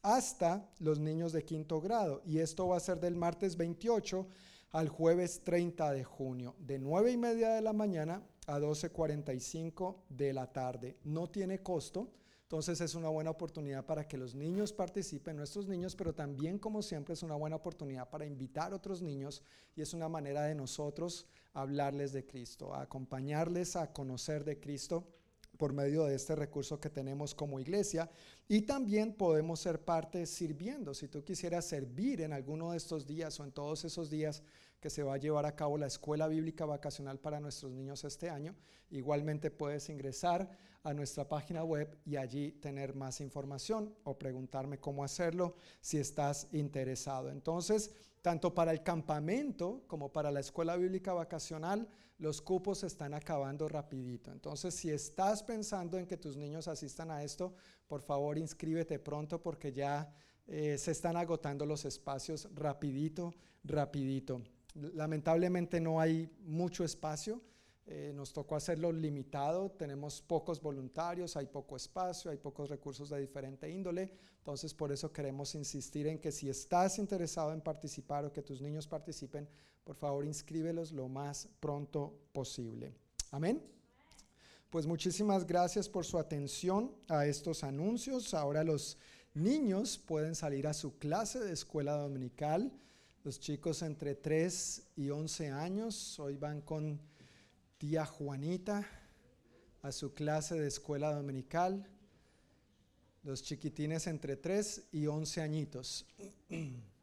hasta 0.00 0.66
los 0.78 0.98
niños 0.98 1.32
de 1.32 1.44
quinto 1.44 1.82
grado. 1.82 2.22
Y 2.24 2.38
esto 2.38 2.68
va 2.68 2.78
a 2.78 2.80
ser 2.80 2.98
del 2.98 3.14
martes 3.14 3.58
28 3.58 4.26
al 4.70 4.88
jueves 4.88 5.44
30 5.44 5.92
de 5.92 6.02
junio, 6.02 6.54
de 6.58 6.78
9 6.78 7.12
y 7.12 7.18
media 7.18 7.50
de 7.50 7.60
la 7.60 7.74
mañana 7.74 8.22
a 8.46 8.58
12.45 8.58 9.96
de 10.08 10.32
la 10.32 10.50
tarde. 10.50 10.96
No 11.04 11.28
tiene 11.28 11.62
costo, 11.62 12.10
entonces 12.44 12.80
es 12.80 12.94
una 12.94 13.10
buena 13.10 13.32
oportunidad 13.32 13.84
para 13.84 14.08
que 14.08 14.16
los 14.16 14.34
niños 14.34 14.72
participen, 14.72 15.36
nuestros 15.36 15.68
niños, 15.68 15.94
pero 15.94 16.14
también 16.14 16.58
como 16.58 16.80
siempre 16.80 17.12
es 17.12 17.22
una 17.22 17.34
buena 17.34 17.56
oportunidad 17.56 18.08
para 18.08 18.24
invitar 18.24 18.72
a 18.72 18.76
otros 18.76 19.02
niños 19.02 19.42
y 19.74 19.82
es 19.82 19.92
una 19.92 20.08
manera 20.08 20.44
de 20.44 20.54
nosotros 20.54 21.26
hablarles 21.52 22.14
de 22.14 22.24
Cristo, 22.24 22.74
acompañarles 22.74 23.76
a 23.76 23.92
conocer 23.92 24.42
de 24.42 24.58
Cristo 24.58 25.06
por 25.56 25.72
medio 25.72 26.04
de 26.04 26.14
este 26.14 26.34
recurso 26.34 26.80
que 26.80 26.90
tenemos 26.90 27.34
como 27.34 27.60
iglesia 27.60 28.10
y 28.48 28.62
también 28.62 29.14
podemos 29.14 29.60
ser 29.60 29.84
parte 29.84 30.26
sirviendo. 30.26 30.94
Si 30.94 31.08
tú 31.08 31.24
quisieras 31.24 31.64
servir 31.64 32.20
en 32.20 32.32
alguno 32.32 32.72
de 32.72 32.76
estos 32.76 33.06
días 33.06 33.38
o 33.40 33.44
en 33.44 33.52
todos 33.52 33.84
esos 33.84 34.10
días 34.10 34.42
que 34.80 34.90
se 34.90 35.02
va 35.02 35.14
a 35.14 35.18
llevar 35.18 35.46
a 35.46 35.56
cabo 35.56 35.78
la 35.78 35.86
escuela 35.86 36.28
bíblica 36.28 36.64
vacacional 36.64 37.18
para 37.18 37.40
nuestros 37.40 37.72
niños 37.72 38.04
este 38.04 38.30
año, 38.30 38.54
igualmente 38.90 39.50
puedes 39.50 39.88
ingresar 39.88 40.48
a 40.82 40.94
nuestra 40.94 41.28
página 41.28 41.64
web 41.64 41.98
y 42.04 42.16
allí 42.16 42.52
tener 42.52 42.94
más 42.94 43.20
información 43.20 43.92
o 44.04 44.16
preguntarme 44.16 44.78
cómo 44.78 45.02
hacerlo 45.02 45.56
si 45.80 45.98
estás 45.98 46.46
interesado. 46.52 47.30
Entonces, 47.30 47.90
tanto 48.26 48.52
para 48.52 48.72
el 48.72 48.82
campamento 48.82 49.84
como 49.86 50.12
para 50.12 50.32
la 50.32 50.40
escuela 50.40 50.74
bíblica 50.74 51.12
vacacional, 51.12 51.86
los 52.18 52.42
cupos 52.42 52.78
se 52.78 52.88
están 52.88 53.14
acabando 53.14 53.68
rapidito. 53.68 54.32
Entonces, 54.32 54.74
si 54.74 54.90
estás 54.90 55.44
pensando 55.44 55.96
en 55.96 56.08
que 56.08 56.16
tus 56.16 56.36
niños 56.36 56.66
asistan 56.66 57.12
a 57.12 57.22
esto, 57.22 57.54
por 57.86 58.02
favor 58.02 58.36
inscríbete 58.36 58.98
pronto 58.98 59.40
porque 59.40 59.72
ya 59.72 60.12
eh, 60.48 60.76
se 60.76 60.90
están 60.90 61.16
agotando 61.16 61.64
los 61.66 61.84
espacios 61.84 62.48
rapidito, 62.52 63.32
rapidito. 63.62 64.42
Lamentablemente 64.74 65.80
no 65.80 66.00
hay 66.00 66.28
mucho 66.40 66.82
espacio. 66.82 67.40
Eh, 67.88 68.12
nos 68.14 68.32
tocó 68.32 68.56
hacerlo 68.56 68.90
limitado, 68.90 69.70
tenemos 69.70 70.20
pocos 70.20 70.60
voluntarios, 70.60 71.36
hay 71.36 71.46
poco 71.46 71.76
espacio, 71.76 72.32
hay 72.32 72.36
pocos 72.36 72.68
recursos 72.68 73.10
de 73.10 73.20
diferente 73.20 73.70
índole, 73.70 74.10
entonces 74.38 74.74
por 74.74 74.90
eso 74.90 75.12
queremos 75.12 75.54
insistir 75.54 76.08
en 76.08 76.18
que 76.18 76.32
si 76.32 76.48
estás 76.48 76.98
interesado 76.98 77.52
en 77.52 77.60
participar 77.60 78.24
o 78.24 78.32
que 78.32 78.42
tus 78.42 78.60
niños 78.60 78.88
participen, 78.88 79.48
por 79.84 79.94
favor 79.94 80.24
inscríbelos 80.24 80.90
lo 80.90 81.08
más 81.08 81.48
pronto 81.60 82.12
posible. 82.32 82.92
Amén. 83.30 83.62
Pues 84.68 84.84
muchísimas 84.84 85.46
gracias 85.46 85.88
por 85.88 86.04
su 86.04 86.18
atención 86.18 86.92
a 87.06 87.24
estos 87.24 87.62
anuncios. 87.62 88.34
Ahora 88.34 88.64
los 88.64 88.98
niños 89.32 89.96
pueden 89.96 90.34
salir 90.34 90.66
a 90.66 90.74
su 90.74 90.98
clase 90.98 91.38
de 91.38 91.52
escuela 91.52 91.92
dominical. 91.92 92.72
Los 93.22 93.38
chicos 93.38 93.82
entre 93.82 94.16
3 94.16 94.82
y 94.96 95.10
11 95.10 95.50
años 95.50 96.18
hoy 96.18 96.36
van 96.36 96.62
con 96.62 97.00
tía 97.78 98.06
Juanita 98.06 98.86
a 99.82 99.92
su 99.92 100.14
clase 100.14 100.54
de 100.54 100.68
escuela 100.68 101.12
dominical. 101.12 101.86
Los 103.22 103.42
chiquitines 103.42 104.06
entre 104.06 104.36
3 104.36 104.88
y 104.92 105.06
11 105.06 105.40
añitos. 105.42 106.06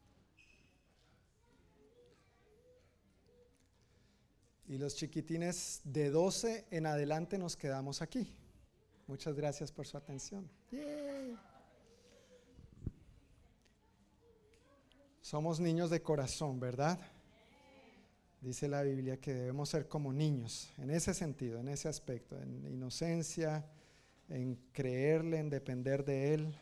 Y 4.66 4.78
los 4.78 4.96
chiquitines 4.96 5.82
de 5.84 6.10
12 6.10 6.66
en 6.72 6.88
adelante 6.88 7.38
nos 7.38 7.56
quedamos 7.56 8.02
aquí. 8.02 8.34
Muchas 9.06 9.36
gracias 9.36 9.72
por 9.72 9.86
su 9.86 9.98
atención. 9.98 10.50
Somos 15.22 15.60
niños 15.60 15.90
de 15.90 16.02
corazón, 16.02 16.60
¿verdad? 16.60 17.00
Dice 18.44 18.68
la 18.68 18.82
Biblia 18.84 19.22
que 19.22 19.34
debemos 19.34 19.70
ser 19.70 19.88
como 19.88 20.12
niños, 20.12 20.74
en 20.78 20.90
ese 20.90 21.14
sentido, 21.14 21.62
en 21.62 21.70
ese 21.70 21.88
aspecto, 21.88 22.38
en 22.38 22.68
inocencia, 22.68 23.66
en 24.28 24.56
creerle, 24.74 25.40
en 25.40 25.50
depender 25.50 26.04
de 26.04 26.34
Él. 26.34 26.56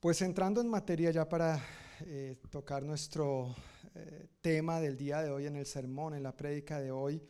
Pues 0.00 0.20
entrando 0.22 0.60
en 0.60 0.68
materia 0.68 1.12
ya 1.12 1.28
para 1.28 1.62
eh, 2.00 2.40
tocar 2.50 2.82
nuestro 2.82 3.54
eh, 3.94 4.26
tema 4.40 4.80
del 4.80 4.96
día 4.96 5.22
de 5.22 5.30
hoy 5.30 5.46
en 5.46 5.54
el 5.54 5.66
sermón, 5.66 6.14
en 6.14 6.24
la 6.24 6.36
prédica 6.36 6.80
de 6.80 6.90
hoy, 6.90 7.22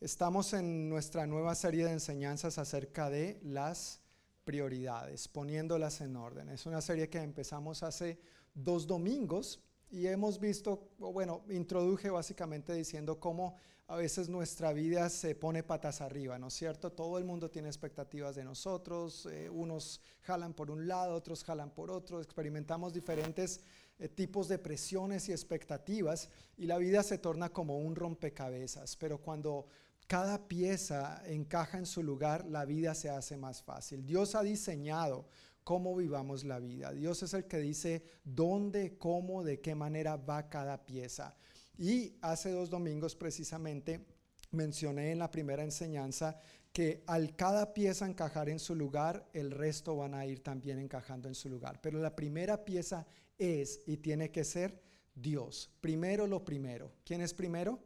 estamos 0.00 0.54
en 0.54 0.88
nuestra 0.88 1.26
nueva 1.26 1.54
serie 1.54 1.84
de 1.84 1.92
enseñanzas 1.92 2.56
acerca 2.56 3.10
de 3.10 3.38
las 3.42 4.00
prioridades, 4.44 5.28
poniéndolas 5.28 6.00
en 6.00 6.16
orden. 6.16 6.48
Es 6.48 6.64
una 6.64 6.80
serie 6.80 7.10
que 7.10 7.18
empezamos 7.18 7.82
hace 7.82 8.18
dos 8.54 8.86
domingos 8.86 9.60
y 9.90 10.06
hemos 10.06 10.40
visto, 10.40 10.88
bueno, 10.98 11.44
introduje 11.50 12.08
básicamente 12.08 12.72
diciendo 12.72 13.20
cómo 13.20 13.56
a 13.88 13.96
veces 13.96 14.28
nuestra 14.28 14.72
vida 14.72 15.10
se 15.10 15.34
pone 15.34 15.64
patas 15.64 16.00
arriba, 16.00 16.38
¿no 16.38 16.46
es 16.46 16.54
cierto? 16.54 16.92
Todo 16.92 17.18
el 17.18 17.24
mundo 17.24 17.50
tiene 17.50 17.68
expectativas 17.68 18.36
de 18.36 18.44
nosotros, 18.44 19.26
eh, 19.26 19.50
unos 19.50 20.00
jalan 20.22 20.54
por 20.54 20.70
un 20.70 20.86
lado, 20.86 21.14
otros 21.14 21.42
jalan 21.44 21.70
por 21.70 21.90
otro, 21.90 22.22
experimentamos 22.22 22.92
diferentes 22.92 23.60
eh, 23.98 24.08
tipos 24.08 24.46
de 24.48 24.58
presiones 24.58 25.28
y 25.28 25.32
expectativas 25.32 26.30
y 26.56 26.66
la 26.66 26.78
vida 26.78 27.02
se 27.02 27.18
torna 27.18 27.52
como 27.52 27.78
un 27.78 27.96
rompecabezas, 27.96 28.96
pero 28.96 29.18
cuando 29.18 29.66
cada 30.10 30.48
pieza 30.48 31.22
encaja 31.24 31.78
en 31.78 31.86
su 31.86 32.02
lugar, 32.02 32.44
la 32.46 32.64
vida 32.64 32.96
se 32.96 33.08
hace 33.08 33.36
más 33.36 33.62
fácil. 33.62 34.04
Dios 34.04 34.34
ha 34.34 34.42
diseñado 34.42 35.28
cómo 35.62 35.94
vivamos 35.94 36.42
la 36.42 36.58
vida. 36.58 36.92
Dios 36.92 37.22
es 37.22 37.32
el 37.32 37.44
que 37.44 37.58
dice 37.58 38.02
dónde, 38.24 38.98
cómo, 38.98 39.44
de 39.44 39.60
qué 39.60 39.76
manera 39.76 40.16
va 40.16 40.48
cada 40.48 40.84
pieza. 40.84 41.36
Y 41.78 42.16
hace 42.22 42.50
dos 42.50 42.70
domingos 42.70 43.14
precisamente 43.14 44.04
mencioné 44.50 45.12
en 45.12 45.20
la 45.20 45.30
primera 45.30 45.62
enseñanza 45.62 46.40
que 46.72 47.04
al 47.06 47.36
cada 47.36 47.72
pieza 47.72 48.04
encajar 48.04 48.48
en 48.48 48.58
su 48.58 48.74
lugar, 48.74 49.30
el 49.32 49.52
resto 49.52 49.94
van 49.94 50.14
a 50.14 50.26
ir 50.26 50.42
también 50.42 50.80
encajando 50.80 51.28
en 51.28 51.36
su 51.36 51.48
lugar. 51.48 51.80
Pero 51.80 52.00
la 52.00 52.16
primera 52.16 52.64
pieza 52.64 53.06
es 53.38 53.80
y 53.86 53.98
tiene 53.98 54.32
que 54.32 54.42
ser 54.42 54.82
Dios. 55.14 55.70
Primero 55.80 56.26
lo 56.26 56.44
primero. 56.44 56.90
¿Quién 57.04 57.20
es 57.20 57.32
primero? 57.32 57.78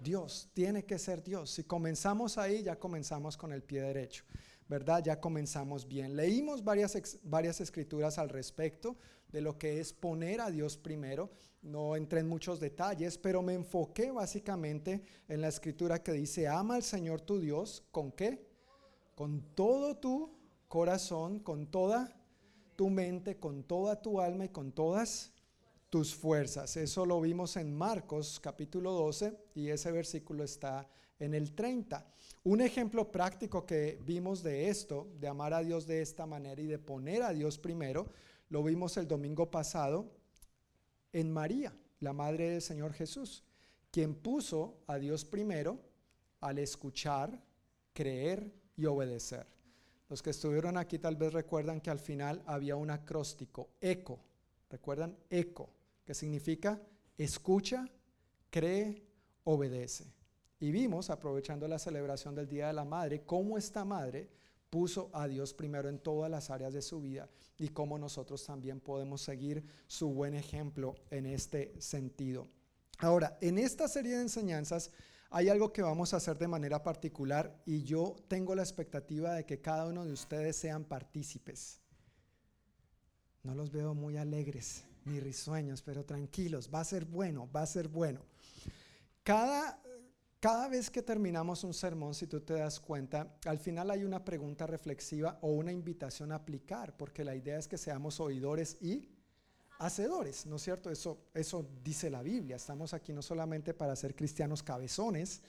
Dios. 0.00 0.48
Tiene 0.54 0.84
que 0.84 0.98
ser 0.98 1.22
Dios. 1.22 1.50
Si 1.50 1.64
comenzamos 1.64 2.38
ahí, 2.38 2.62
ya 2.62 2.78
comenzamos 2.78 3.36
con 3.36 3.52
el 3.52 3.62
pie 3.62 3.82
derecho. 3.82 4.24
¿Verdad? 4.68 5.02
Ya 5.04 5.20
comenzamos 5.20 5.86
bien. 5.86 6.16
Leímos 6.16 6.62
varias, 6.62 7.18
varias 7.24 7.60
escrituras 7.60 8.18
al 8.18 8.28
respecto 8.28 8.96
de 9.32 9.40
lo 9.40 9.58
que 9.58 9.80
es 9.80 9.92
poner 9.92 10.40
a 10.40 10.50
Dios 10.50 10.76
primero. 10.76 11.30
No 11.62 11.96
entré 11.96 12.20
en 12.20 12.28
muchos 12.28 12.60
detalles, 12.60 13.18
pero 13.18 13.42
me 13.42 13.54
enfoqué 13.54 14.10
básicamente 14.10 15.02
en 15.28 15.40
la 15.40 15.48
escritura 15.48 16.02
que 16.02 16.12
dice, 16.12 16.48
ama 16.48 16.76
al 16.76 16.82
Señor 16.82 17.20
tu 17.20 17.40
Dios, 17.40 17.84
¿con 17.90 18.12
qué? 18.12 18.46
Con 19.14 19.42
todo 19.54 19.96
tu 19.96 20.38
corazón, 20.68 21.40
con 21.40 21.66
toda 21.66 22.16
tu 22.76 22.88
mente, 22.88 23.38
con 23.38 23.64
toda 23.64 24.00
tu 24.00 24.20
alma 24.20 24.46
y 24.46 24.48
con 24.48 24.72
todas 24.72 25.32
tus 25.90 26.14
fuerzas. 26.14 26.76
Eso 26.76 27.04
lo 27.04 27.20
vimos 27.20 27.56
en 27.56 27.74
Marcos 27.74 28.38
capítulo 28.40 28.92
12 28.92 29.36
y 29.56 29.68
ese 29.68 29.90
versículo 29.90 30.44
está 30.44 30.88
en 31.18 31.34
el 31.34 31.52
30. 31.52 32.06
Un 32.44 32.60
ejemplo 32.60 33.10
práctico 33.10 33.66
que 33.66 33.98
vimos 34.06 34.42
de 34.42 34.68
esto, 34.68 35.08
de 35.18 35.26
amar 35.26 35.52
a 35.52 35.62
Dios 35.62 35.86
de 35.86 36.00
esta 36.00 36.26
manera 36.26 36.62
y 36.62 36.66
de 36.66 36.78
poner 36.78 37.22
a 37.22 37.32
Dios 37.32 37.58
primero, 37.58 38.06
lo 38.48 38.62
vimos 38.62 38.96
el 38.96 39.08
domingo 39.08 39.50
pasado 39.50 40.10
en 41.12 41.30
María, 41.30 41.72
la 41.98 42.12
madre 42.12 42.50
del 42.50 42.62
Señor 42.62 42.92
Jesús, 42.92 43.42
quien 43.90 44.14
puso 44.14 44.78
a 44.86 44.96
Dios 44.96 45.24
primero 45.24 45.78
al 46.40 46.58
escuchar, 46.58 47.42
creer 47.92 48.52
y 48.76 48.86
obedecer. 48.86 49.46
Los 50.08 50.22
que 50.22 50.30
estuvieron 50.30 50.76
aquí 50.76 50.98
tal 51.00 51.16
vez 51.16 51.32
recuerdan 51.32 51.80
que 51.80 51.90
al 51.90 51.98
final 51.98 52.42
había 52.46 52.76
un 52.76 52.90
acróstico, 52.90 53.70
eco. 53.80 54.20
¿Recuerdan? 54.70 55.16
Eco, 55.28 55.68
que 56.10 56.14
significa 56.14 56.82
escucha, 57.16 57.88
cree, 58.50 59.06
obedece. 59.44 60.12
Y 60.58 60.72
vimos, 60.72 61.08
aprovechando 61.08 61.68
la 61.68 61.78
celebración 61.78 62.34
del 62.34 62.48
Día 62.48 62.66
de 62.66 62.72
la 62.72 62.84
Madre, 62.84 63.22
cómo 63.24 63.56
esta 63.56 63.84
madre 63.84 64.28
puso 64.70 65.08
a 65.12 65.28
Dios 65.28 65.54
primero 65.54 65.88
en 65.88 66.00
todas 66.00 66.28
las 66.28 66.50
áreas 66.50 66.72
de 66.72 66.82
su 66.82 67.00
vida 67.00 67.30
y 67.58 67.68
cómo 67.68 67.96
nosotros 67.96 68.44
también 68.44 68.80
podemos 68.80 69.22
seguir 69.22 69.62
su 69.86 70.08
buen 70.08 70.34
ejemplo 70.34 70.96
en 71.10 71.26
este 71.26 71.80
sentido. 71.80 72.48
Ahora, 72.98 73.38
en 73.40 73.56
esta 73.56 73.86
serie 73.86 74.16
de 74.16 74.22
enseñanzas 74.22 74.90
hay 75.30 75.48
algo 75.48 75.72
que 75.72 75.82
vamos 75.82 76.12
a 76.12 76.16
hacer 76.16 76.36
de 76.38 76.48
manera 76.48 76.82
particular 76.82 77.62
y 77.64 77.84
yo 77.84 78.16
tengo 78.26 78.56
la 78.56 78.62
expectativa 78.62 79.32
de 79.32 79.46
que 79.46 79.60
cada 79.60 79.86
uno 79.86 80.04
de 80.04 80.12
ustedes 80.12 80.56
sean 80.56 80.82
partícipes. 80.82 81.80
No 83.44 83.54
los 83.54 83.70
veo 83.70 83.94
muy 83.94 84.16
alegres 84.16 84.89
ni 85.04 85.20
risueños, 85.20 85.82
pero 85.82 86.04
tranquilos, 86.04 86.70
va 86.72 86.80
a 86.80 86.84
ser 86.84 87.04
bueno, 87.04 87.48
va 87.54 87.62
a 87.62 87.66
ser 87.66 87.88
bueno. 87.88 88.20
Cada 89.22 89.80
cada 90.40 90.68
vez 90.68 90.88
que 90.88 91.02
terminamos 91.02 91.64
un 91.64 91.74
sermón, 91.74 92.14
si 92.14 92.26
tú 92.26 92.40
te 92.40 92.54
das 92.54 92.80
cuenta, 92.80 93.36
al 93.44 93.58
final 93.58 93.90
hay 93.90 94.04
una 94.04 94.24
pregunta 94.24 94.66
reflexiva 94.66 95.38
o 95.42 95.48
una 95.48 95.70
invitación 95.70 96.32
a 96.32 96.36
aplicar, 96.36 96.96
porque 96.96 97.24
la 97.24 97.34
idea 97.34 97.58
es 97.58 97.68
que 97.68 97.76
seamos 97.76 98.20
oidores 98.20 98.78
y 98.80 99.06
hacedores, 99.78 100.46
¿no 100.46 100.56
es 100.56 100.62
cierto? 100.62 100.90
Eso, 100.90 101.18
eso 101.34 101.68
dice 101.84 102.08
la 102.08 102.22
Biblia. 102.22 102.56
Estamos 102.56 102.94
aquí 102.94 103.12
no 103.12 103.20
solamente 103.20 103.74
para 103.74 103.94
ser 103.94 104.14
cristianos 104.14 104.62
cabezones, 104.62 105.42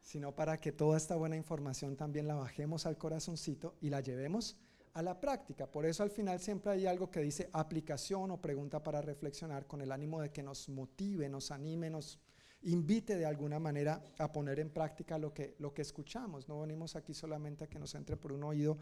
sino 0.00 0.30
para 0.30 0.58
que 0.58 0.70
toda 0.70 0.96
esta 0.96 1.16
buena 1.16 1.34
información 1.34 1.96
también 1.96 2.28
la 2.28 2.36
bajemos 2.36 2.86
al 2.86 2.98
corazoncito 2.98 3.74
y 3.80 3.90
la 3.90 4.00
llevemos 4.00 4.56
a 4.98 5.02
la 5.02 5.20
práctica. 5.20 5.70
Por 5.70 5.86
eso 5.86 6.02
al 6.02 6.10
final 6.10 6.40
siempre 6.40 6.72
hay 6.72 6.86
algo 6.86 7.08
que 7.08 7.20
dice 7.20 7.48
aplicación 7.52 8.32
o 8.32 8.42
pregunta 8.42 8.82
para 8.82 9.00
reflexionar 9.00 9.64
con 9.64 9.80
el 9.80 9.92
ánimo 9.92 10.20
de 10.20 10.32
que 10.32 10.42
nos 10.42 10.68
motive, 10.68 11.28
nos 11.28 11.52
anime, 11.52 11.88
nos 11.88 12.18
invite 12.62 13.16
de 13.16 13.24
alguna 13.24 13.60
manera 13.60 14.02
a 14.18 14.32
poner 14.32 14.58
en 14.58 14.70
práctica 14.70 15.16
lo 15.16 15.32
que, 15.32 15.54
lo 15.60 15.72
que 15.72 15.82
escuchamos. 15.82 16.48
No 16.48 16.62
venimos 16.62 16.96
aquí 16.96 17.14
solamente 17.14 17.62
a 17.62 17.66
que 17.68 17.78
nos 17.78 17.94
entre 17.94 18.16
por 18.16 18.32
un 18.32 18.42
oído 18.42 18.76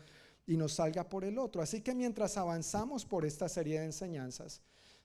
y 0.47 0.57
nos 0.57 0.73
salga 0.73 1.07
por 1.07 1.23
el 1.23 1.39
otro. 1.39 1.61
Así 1.61 1.83
que 1.83 1.95
mientras 1.95 2.39
avanzamos 2.39 3.05
por 3.05 3.27
esta 3.27 3.47
serie 3.47 3.81
de 3.81 3.85
enseñanzas, 3.85 4.63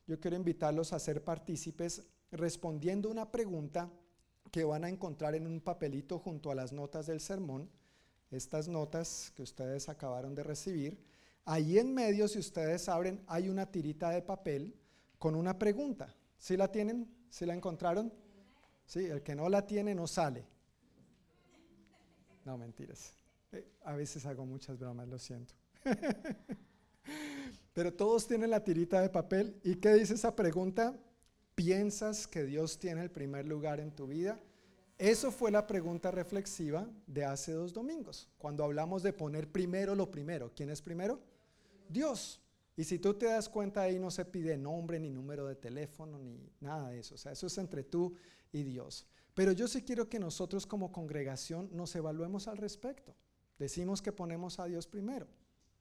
yo 0.07 0.17
quiero 0.17 0.37
invitarlos 0.37 0.93
a 0.93 0.99
ser 0.99 1.25
partícipes 1.25 2.03
respondiendo 2.31 3.09
una 3.09 3.29
pregunta 3.29 3.91
que 4.49 4.63
van 4.63 4.85
a 4.85 4.89
encontrar 4.89 5.35
en 5.35 5.45
un 5.45 5.59
papelito 5.59 6.19
junto 6.19 6.51
a 6.51 6.55
las 6.55 6.71
notas 6.71 7.05
del 7.07 7.19
sermón. 7.19 7.69
Estas 8.31 8.67
notas 8.67 9.31
que 9.35 9.43
ustedes 9.43 9.89
acabaron 9.89 10.33
de 10.33 10.43
recibir. 10.43 10.97
Ahí 11.45 11.77
en 11.77 11.93
medio, 11.93 12.27
si 12.27 12.39
ustedes 12.39 12.87
abren, 12.87 13.21
hay 13.27 13.49
una 13.49 13.65
tirita 13.65 14.09
de 14.09 14.21
papel 14.21 14.73
con 15.19 15.35
una 15.35 15.59
pregunta. 15.59 16.15
¿Sí 16.37 16.55
la 16.55 16.71
tienen? 16.71 17.07
¿Sí 17.29 17.45
la 17.45 17.53
encontraron? 17.53 18.13
Sí, 18.85 19.05
el 19.05 19.21
que 19.21 19.35
no 19.35 19.49
la 19.49 19.67
tiene 19.67 19.93
no 19.93 20.07
sale. 20.07 20.45
No, 22.45 22.57
mentiras. 22.57 23.13
Eh, 23.51 23.67
a 23.83 23.95
veces 23.95 24.25
hago 24.25 24.45
muchas 24.45 24.79
bromas, 24.79 25.07
lo 25.07 25.19
siento. 25.19 25.53
Pero 27.73 27.93
todos 27.93 28.27
tienen 28.27 28.49
la 28.49 28.63
tirita 28.63 29.01
de 29.01 29.09
papel. 29.09 29.59
¿Y 29.63 29.75
qué 29.75 29.93
dice 29.93 30.15
esa 30.15 30.35
pregunta? 30.35 30.97
¿Piensas 31.55 32.27
que 32.27 32.43
Dios 32.43 32.79
tiene 32.79 33.01
el 33.01 33.11
primer 33.11 33.45
lugar 33.45 33.79
en 33.79 33.91
tu 33.91 34.07
vida? 34.07 34.39
Eso 35.01 35.31
fue 35.31 35.49
la 35.49 35.65
pregunta 35.65 36.11
reflexiva 36.11 36.87
de 37.07 37.25
hace 37.25 37.53
dos 37.53 37.73
domingos, 37.73 38.29
cuando 38.37 38.63
hablamos 38.63 39.01
de 39.01 39.11
poner 39.11 39.51
primero 39.51 39.95
lo 39.95 40.11
primero. 40.11 40.51
¿Quién 40.55 40.69
es 40.69 40.79
primero? 40.79 41.19
Dios. 41.89 42.39
Y 42.77 42.83
si 42.83 42.99
tú 42.99 43.15
te 43.15 43.25
das 43.25 43.49
cuenta 43.49 43.81
ahí 43.81 43.97
no 43.97 44.11
se 44.11 44.25
pide 44.25 44.55
nombre, 44.59 44.99
ni 44.99 45.09
número 45.09 45.47
de 45.47 45.55
teléfono, 45.55 46.19
ni 46.19 46.47
nada 46.59 46.91
de 46.91 46.99
eso. 46.99 47.15
O 47.15 47.17
sea, 47.17 47.31
eso 47.31 47.47
es 47.47 47.57
entre 47.57 47.81
tú 47.83 48.13
y 48.51 48.61
Dios. 48.61 49.07
Pero 49.33 49.53
yo 49.53 49.67
sí 49.67 49.81
quiero 49.81 50.07
que 50.07 50.19
nosotros 50.19 50.67
como 50.67 50.91
congregación 50.91 51.67
nos 51.73 51.95
evaluemos 51.95 52.47
al 52.47 52.57
respecto. 52.57 53.15
Decimos 53.57 54.03
que 54.03 54.11
ponemos 54.11 54.59
a 54.59 54.65
Dios 54.65 54.85
primero, 54.85 55.25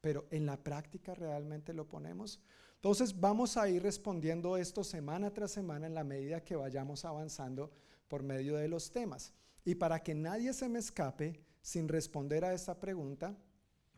pero 0.00 0.28
en 0.30 0.46
la 0.46 0.56
práctica 0.56 1.14
realmente 1.14 1.74
lo 1.74 1.86
ponemos. 1.86 2.40
Entonces 2.76 3.20
vamos 3.20 3.58
a 3.58 3.68
ir 3.68 3.82
respondiendo 3.82 4.56
esto 4.56 4.82
semana 4.82 5.30
tras 5.30 5.50
semana 5.50 5.86
en 5.86 5.94
la 5.94 6.04
medida 6.04 6.42
que 6.42 6.56
vayamos 6.56 7.04
avanzando 7.04 7.70
por 8.10 8.24
medio 8.24 8.56
de 8.56 8.68
los 8.68 8.90
temas. 8.90 9.32
Y 9.64 9.76
para 9.76 10.02
que 10.02 10.14
nadie 10.14 10.52
se 10.52 10.68
me 10.68 10.80
escape 10.80 11.40
sin 11.62 11.88
responder 11.88 12.44
a 12.44 12.52
esta 12.52 12.78
pregunta, 12.78 13.38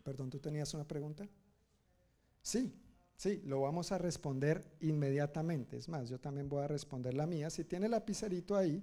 perdón, 0.05 0.29
¿tú 0.29 0.39
tenías 0.39 0.75
una 0.75 0.87
pregunta? 0.87 1.27
Sí, 2.43 2.73
Sí, 3.23 3.41
lo 3.45 3.61
vamos 3.61 3.93
a 3.93 3.99
responder 3.99 4.65
inmediatamente. 4.81 5.77
Es 5.77 5.89
más, 5.89 6.09
yo 6.09 6.19
también 6.19 6.49
voy 6.49 6.65
a 6.65 6.67
responder 6.67 7.15
la 7.15 7.25
mía. 7.25 7.51
Si 7.51 7.63
tiene 7.63 7.89
lapicerito 7.89 8.57
ahí, 8.57 8.83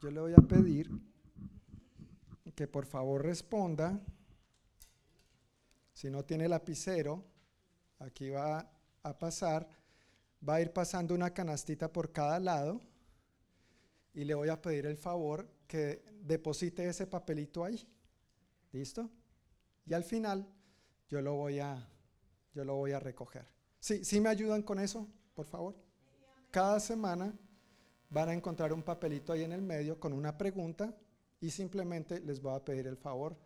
yo 0.00 0.10
le 0.10 0.20
voy 0.20 0.32
a 0.32 0.40
pedir 0.40 0.90
que 2.54 2.66
por 2.66 2.86
favor 2.86 3.22
responda. 3.22 4.00
Si 5.92 6.08
no 6.08 6.24
tiene 6.24 6.48
lapicero, 6.48 7.22
aquí 7.98 8.30
va 8.30 8.70
a 9.02 9.18
pasar, 9.18 9.68
va 10.48 10.54
a 10.54 10.62
ir 10.62 10.72
pasando 10.72 11.14
una 11.14 11.34
canastita 11.34 11.92
por 11.92 12.10
cada 12.10 12.40
lado 12.40 12.80
y 14.14 14.24
le 14.24 14.34
voy 14.34 14.48
a 14.48 14.60
pedir 14.60 14.86
el 14.86 14.96
favor 14.96 15.48
que 15.66 16.04
deposite 16.22 16.86
ese 16.86 17.06
papelito 17.06 17.64
ahí. 17.64 17.88
¿Listo? 18.72 19.10
Y 19.86 19.94
al 19.94 20.04
final 20.04 20.46
yo 21.08 21.20
lo 21.20 21.34
voy 21.34 21.58
a 21.58 21.88
yo 22.54 22.64
lo 22.64 22.76
voy 22.76 22.92
a 22.92 23.00
recoger. 23.00 23.46
¿Sí, 23.80 24.04
¿Sí 24.04 24.20
me 24.20 24.28
ayudan 24.28 24.62
con 24.62 24.78
eso, 24.78 25.08
por 25.34 25.46
favor? 25.46 25.74
Cada 26.50 26.78
semana 26.80 27.34
van 28.10 28.28
a 28.28 28.34
encontrar 28.34 28.72
un 28.72 28.82
papelito 28.82 29.32
ahí 29.32 29.42
en 29.42 29.52
el 29.52 29.62
medio 29.62 29.98
con 29.98 30.12
una 30.12 30.36
pregunta 30.36 30.94
y 31.40 31.50
simplemente 31.50 32.20
les 32.20 32.40
voy 32.40 32.54
a 32.54 32.64
pedir 32.64 32.86
el 32.86 32.96
favor 32.96 33.36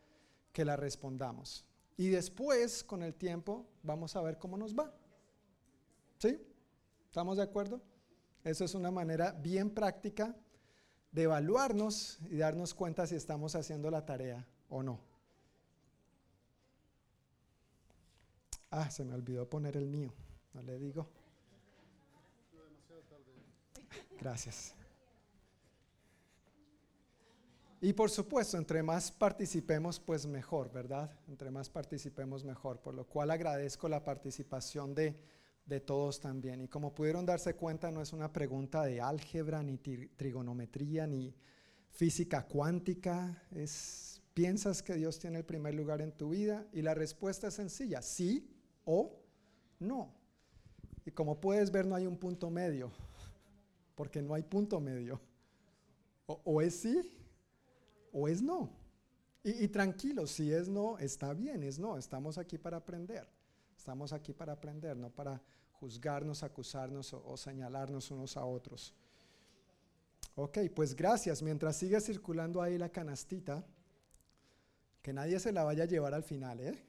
que 0.53 0.65
la 0.65 0.77
respondamos. 0.77 1.65
Y 1.97 2.09
después, 2.09 2.83
con 2.85 3.03
el 3.03 3.15
tiempo, 3.15 3.67
vamos 3.83 4.17
a 4.17 4.23
ver 4.23 4.39
cómo 4.39 4.59
nos 4.59 4.75
va. 4.75 4.93
¿Sí? 6.19 6.39
¿Estamos 7.07 7.37
de 7.37 7.45
acuerdo? 7.45 7.81
Eso 8.45 8.65
es 8.65 8.75
una 8.75 8.91
manera 8.91 9.33
bien 9.33 9.71
práctica 9.71 10.37
de 11.17 11.23
evaluarnos 11.23 12.19
y 12.29 12.37
darnos 12.37 12.75
cuenta 12.75 13.07
si 13.07 13.15
estamos 13.15 13.55
haciendo 13.55 13.91
la 13.91 14.05
tarea 14.05 14.47
o 14.69 14.83
no. 14.83 15.01
Ah, 18.71 18.91
se 18.91 19.03
me 19.03 19.15
olvidó 19.15 19.49
poner 19.49 19.79
el 19.79 19.87
mío. 19.87 20.13
No 20.53 20.63
le 20.63 20.79
digo. 20.79 21.09
Gracias. 24.21 24.75
Y 27.81 27.95
por 27.95 28.11
supuesto, 28.11 28.59
entre 28.59 28.83
más 28.83 29.11
participemos, 29.11 29.99
pues 29.99 30.27
mejor, 30.27 30.71
¿verdad? 30.71 31.11
Entre 31.29 31.51
más 31.51 31.71
participemos, 31.71 32.45
mejor. 32.45 32.81
Por 32.81 32.93
lo 32.93 33.07
cual 33.07 33.31
agradezco 33.31 33.89
la 33.89 34.05
participación 34.05 34.95
de, 34.95 35.19
de 35.67 35.81
todos 35.81 36.21
también. 36.21 36.63
Y 36.63 36.69
como 36.69 36.95
pudieron 36.95 37.27
darse 37.27 37.55
cuenta, 37.55 37.91
no 37.91 38.01
es 38.01 38.13
una 38.13 38.33
pregunta 38.33 38.85
de 38.85 39.01
álgebra, 39.01 39.63
ni 39.63 39.79
trigonometría, 39.79 41.07
ni 41.07 41.35
física 41.91 42.47
cuántica. 42.47 43.43
Es, 43.53 44.23
¿piensas 44.33 44.83
que 44.83 44.95
Dios 44.95 45.19
tiene 45.19 45.39
el 45.39 45.45
primer 45.45 45.75
lugar 45.75 46.01
en 46.01 46.13
tu 46.13 46.31
vida? 46.31 46.67
Y 46.73 46.83
la 46.83 46.95
respuesta 46.95 47.49
es 47.49 47.55
sencilla, 47.55 48.01
sí 48.01 48.49
o 48.85 49.13
no. 49.81 50.15
Y 51.05 51.11
como 51.11 51.41
puedes 51.41 51.71
ver, 51.71 51.87
no 51.87 51.95
hay 51.95 52.07
un 52.07 52.17
punto 52.17 52.51
medio, 52.51 52.93
porque 53.95 54.23
no 54.23 54.35
hay 54.35 54.43
punto 54.43 54.81
medio. 54.81 55.21
O, 56.27 56.61
es 56.61 56.75
sí 56.81 57.13
o 58.13 58.27
es 58.27 58.43
no. 58.43 58.71
Y, 59.45 59.69
tranquilo, 59.69 60.27
si 60.27 60.53
es 60.53 60.69
no, 60.69 60.99
está 60.99 61.33
bien, 61.33 61.63
es 61.63 61.79
no. 61.79 61.97
Estamos 61.97 62.37
aquí 62.37 62.59
para 62.59 62.79
aprender. 62.79 63.29
Estamos 63.87 64.13
aquí 64.13 64.33
para 64.33 64.53
aprender, 64.53 64.97
no 64.97 65.11
para 65.11 65.41
juzgarnos, 65.75 66.43
acusarnos 66.43 67.15
o, 67.15 67.37
señalarnos 67.37 68.11
unos 68.11 68.37
a 68.37 68.45
otros. 68.45 68.93
Ok, 70.35 70.59
pues 70.75 70.97
gracias. 70.97 71.41
Mientras 71.41 71.77
sigue 71.77 72.01
circulando 72.01 72.61
ahí 72.61 72.79
la 72.79 72.89
canastita, 72.89 73.65
que 75.03 75.13
nadie 75.13 75.39
se 75.39 75.53
la 75.53 75.63
vaya 75.63 75.85
a 75.85 75.87
llevar 75.87 76.15
al 76.15 76.25
final, 76.25 76.59
¿eh? 76.59 76.83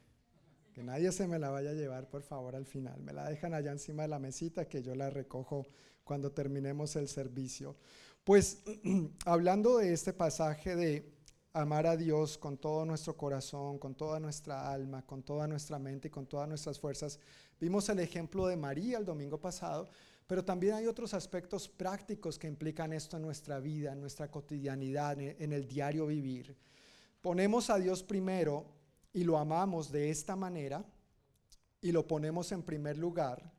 Que 0.74 0.82
nadie 0.82 1.12
se 1.12 1.28
me 1.28 1.38
la 1.38 1.52
vaya 1.52 1.70
a 1.70 1.74
llevar, 1.76 2.10
por 2.10 2.24
favor, 2.24 2.56
al 2.56 2.66
final. 2.66 3.00
Me 3.04 3.14
la 3.14 3.30
dejan 3.30 3.54
allá 3.54 3.72
encima 3.72 4.02
de 4.02 4.10
la 4.10 4.18
mesita 4.18 4.68
que 4.68 4.82
yo 4.82 4.96
la 4.96 5.12
recojo 5.12 5.68
cuando 6.04 6.32
terminemos 6.32 6.96
el 6.96 7.08
servicio. 7.08 7.76
Pues 8.24 8.64
hablando 9.28 9.78
de 9.78 9.94
este 9.94 10.14
pasaje 10.14 10.76
de 10.76 11.17
amar 11.54 11.88
a 11.88 11.98
Dios 11.98 12.38
con 12.38 12.58
todo 12.58 12.86
nuestro 12.86 13.16
corazón, 13.18 13.80
con 13.80 13.96
toda 13.96 14.20
nuestra 14.20 14.72
alma, 14.72 15.06
con 15.06 15.24
toda 15.24 15.48
nuestra 15.48 15.80
mente 15.80 16.08
y 16.08 16.12
con 16.12 16.28
todas 16.28 16.48
nuestras 16.48 16.80
fuerzas, 16.80 17.20
vimos 17.60 17.90
el 17.90 18.00
ejemplo 18.00 18.48
de 18.48 18.58
María 18.58 18.98
el 18.98 19.06
domingo 19.06 19.40
pasado, 19.40 19.90
pero 20.28 20.44
también 20.44 20.76
hay 20.76 20.88
otros 20.88 21.14
aspectos 21.14 21.68
prácticos 21.68 22.38
que 22.38 22.48
implican 22.48 22.94
esto 22.94 23.18
en 23.18 23.24
nuestra 23.24 23.60
vida, 23.60 23.94
en 23.94 24.02
nuestra 24.02 24.30
cotidianidad, 24.30 25.20
en 25.20 25.54
el 25.54 25.68
diario 25.68 26.08
vivir. 26.08 26.56
Ponemos 27.22 27.70
a 27.70 27.78
Dios 27.78 28.04
primero 28.04 28.66
y 29.14 29.24
lo 29.24 29.38
amamos 29.38 29.92
de 29.92 30.10
esta 30.10 30.36
manera 30.36 30.86
y 31.82 31.92
lo 31.92 32.06
ponemos 32.06 32.52
en 32.52 32.64
primer 32.64 32.98
lugar 32.98 33.52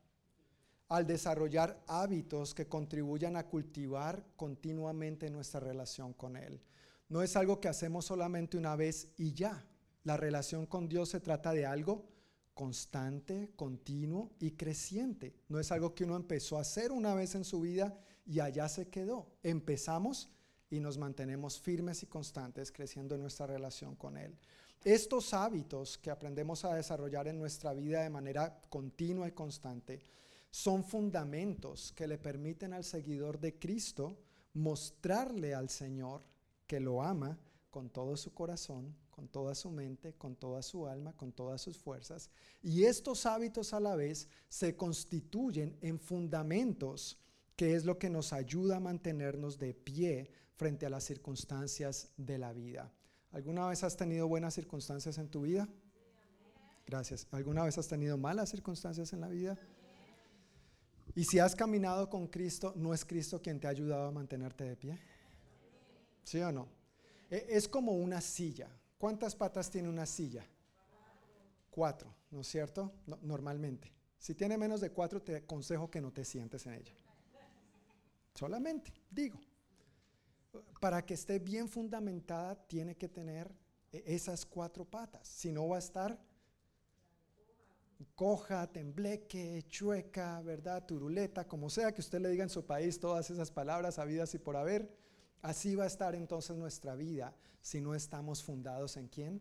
al 0.89 1.07
desarrollar 1.07 1.83
hábitos 1.87 2.55
que 2.55 2.67
contribuyan 2.67 3.37
a 3.37 3.47
cultivar 3.47 4.25
continuamente 4.37 5.31
nuestra 5.31 5.61
relación 5.61 6.15
con 6.15 6.37
Él. 6.37 6.61
No 7.09 7.23
es 7.23 7.37
algo 7.37 7.61
que 7.61 7.69
hacemos 7.69 8.05
solamente 8.05 8.57
una 8.57 8.77
vez 8.77 9.13
y 9.17 9.33
ya. 9.33 9.65
La 10.05 10.17
relación 10.17 10.67
con 10.67 10.89
Dios 10.89 11.11
se 11.11 11.21
trata 11.21 11.53
de 11.53 11.67
algo 11.67 12.07
constante, 12.55 13.53
continuo 13.57 14.33
y 14.41 14.53
creciente. 14.53 15.35
No 15.49 15.59
es 15.61 15.71
algo 15.73 15.95
que 15.95 16.05
uno 16.05 16.17
empezó 16.17 16.59
a 16.59 16.63
hacer 16.63 16.93
una 16.93 17.15
vez 17.15 17.35
en 17.35 17.45
su 17.45 17.61
vida 17.61 17.99
y 18.27 18.41
allá 18.41 18.69
se 18.69 18.89
quedó. 18.89 19.27
Empezamos 19.43 20.29
y 20.71 20.81
nos 20.81 20.99
mantenemos 20.99 21.61
firmes 21.61 22.03
y 22.03 22.07
constantes 22.07 22.73
creciendo 22.73 23.15
en 23.15 23.23
nuestra 23.23 23.47
relación 23.47 23.97
con 23.97 24.17
Él. 24.17 24.37
Estos 24.85 25.35
hábitos 25.35 25.99
que 25.99 26.11
aprendemos 26.11 26.65
a 26.65 26.75
desarrollar 26.75 27.27
en 27.29 27.39
nuestra 27.39 27.73
vida 27.73 28.03
de 28.03 28.11
manera 28.11 28.61
continua 28.69 29.27
y 29.29 29.33
constante 29.33 30.05
son 30.51 30.85
fundamentos 30.85 31.93
que 31.93 32.07
le 32.07 32.19
permiten 32.19 32.73
al 32.73 32.85
seguidor 32.85 33.39
de 33.39 33.59
Cristo 33.59 34.19
mostrarle 34.55 35.55
al 35.55 35.69
Señor 35.69 36.23
que 36.69 36.79
lo 36.79 37.03
ama 37.03 37.37
con 37.71 37.91
todo 37.91 38.17
su 38.17 38.33
corazón, 38.33 38.95
con 39.11 39.27
toda 39.27 39.55
su 39.57 39.71
mente, 39.71 40.15
con 40.15 40.37
toda 40.37 40.63
su 40.63 40.87
alma, 40.87 41.13
con 41.15 41.33
todas 41.33 41.61
sus 41.61 41.77
fuerzas. 41.77 42.31
Y 42.63 42.85
estos 42.85 43.27
hábitos 43.27 43.73
a 43.73 43.81
la 43.81 43.97
vez 43.97 44.29
se 44.49 44.77
constituyen 44.77 45.77
en 45.81 45.99
fundamentos, 45.99 47.19
que 47.57 47.75
es 47.75 47.85
lo 47.85 47.99
que 47.99 48.11
nos 48.11 48.33
ayuda 48.33 48.77
a 48.77 48.81
mantenernos 48.81 49.59
de 49.59 49.75
pie 49.75 50.31
frente 50.55 50.87
a 50.87 50.91
las 50.91 51.05
circunstancias 51.05 52.13
de 52.17 52.39
la 52.39 52.53
vida. 52.53 52.93
¿Alguna 53.33 53.67
vez 53.67 53.83
has 53.83 53.97
tenido 53.97 54.29
buenas 54.29 54.55
circunstancias 54.55 55.19
en 55.19 55.29
tu 55.29 55.43
vida? 55.43 55.69
Gracias. 56.87 57.27
¿Alguna 57.33 57.65
vez 57.65 57.77
has 57.77 57.89
tenido 57.89 58.17
malas 58.17 58.51
circunstancias 58.51 59.13
en 59.13 59.21
la 59.21 59.29
vida? 59.29 59.59
Y 61.15 61.25
si 61.25 61.39
has 61.39 61.55
caminado 61.55 62.09
con 62.09 62.29
Cristo, 62.29 62.73
¿no 62.77 62.95
es 62.95 63.05
Cristo 63.05 63.43
quien 63.43 63.59
te 63.59 63.67
ha 63.67 63.71
ayudado 63.71 64.09
a 64.09 64.13
mantenerte 64.13 64.65
de 64.65 64.77
pie? 64.77 64.99
¿Sí 66.29 66.43
o 66.43 66.53
no? 66.53 66.69
E, 67.31 67.47
es 67.49 67.67
como 67.67 67.93
una 67.93 68.21
silla. 68.21 68.69
¿Cuántas 68.99 69.35
patas 69.35 69.71
tiene 69.71 69.89
una 69.89 70.05
silla? 70.05 70.45
Cuatro, 71.71 72.15
¿no 72.31 72.43
es 72.43 72.49
cierto? 72.49 72.93
normalmente. 73.23 73.91
Si 74.19 74.35
tiene 74.35 74.59
menos 74.59 74.83
de 74.83 74.91
cuatro, 74.91 75.23
te 75.23 75.37
aconsejo 75.37 75.91
que 75.91 76.03
no 76.03 76.13
te 76.13 76.27
sientes 76.27 76.67
en 76.67 76.75
ella. 76.75 76.93
Solamente, 78.35 78.93
digo. 79.11 79.41
Para 80.83 81.07
que 81.07 81.15
esté 81.15 81.39
bien 81.39 81.67
fundamentada, 81.67 82.55
tiene 82.67 82.95
que 82.95 83.09
tener 83.09 83.51
e, 83.91 84.03
esas 84.15 84.45
cuatro 84.45 84.85
patas. 84.85 85.27
Si 85.27 85.51
no, 85.51 85.67
va 85.67 85.77
a 85.77 85.79
estar 85.79 86.21
coja, 88.15 88.67
tembleque, 88.67 89.65
chueca, 89.67 90.43
¿verdad? 90.43 90.85
Turuleta, 90.85 91.49
como 91.49 91.71
sea 91.71 91.93
que 91.93 92.03
usted 92.03 92.21
le 92.21 92.29
diga 92.29 92.45
en 92.45 92.51
su 92.51 92.67
país 92.67 93.01
todas 93.01 93.31
esas 93.31 93.51
palabras 93.51 93.99
habidas 93.99 94.35
y 94.35 94.39
por 94.39 94.59
haber. 94.59 95.08
Así 95.43 95.75
va 95.75 95.85
a 95.85 95.89
estar 95.89 96.15
entonces 96.15 96.57
nuestra 96.57 96.95
vida 96.95 97.35
si 97.61 97.81
no 97.81 97.95
estamos 97.95 98.43
fundados 98.43 98.97
en 98.97 99.09
quién? 99.09 99.41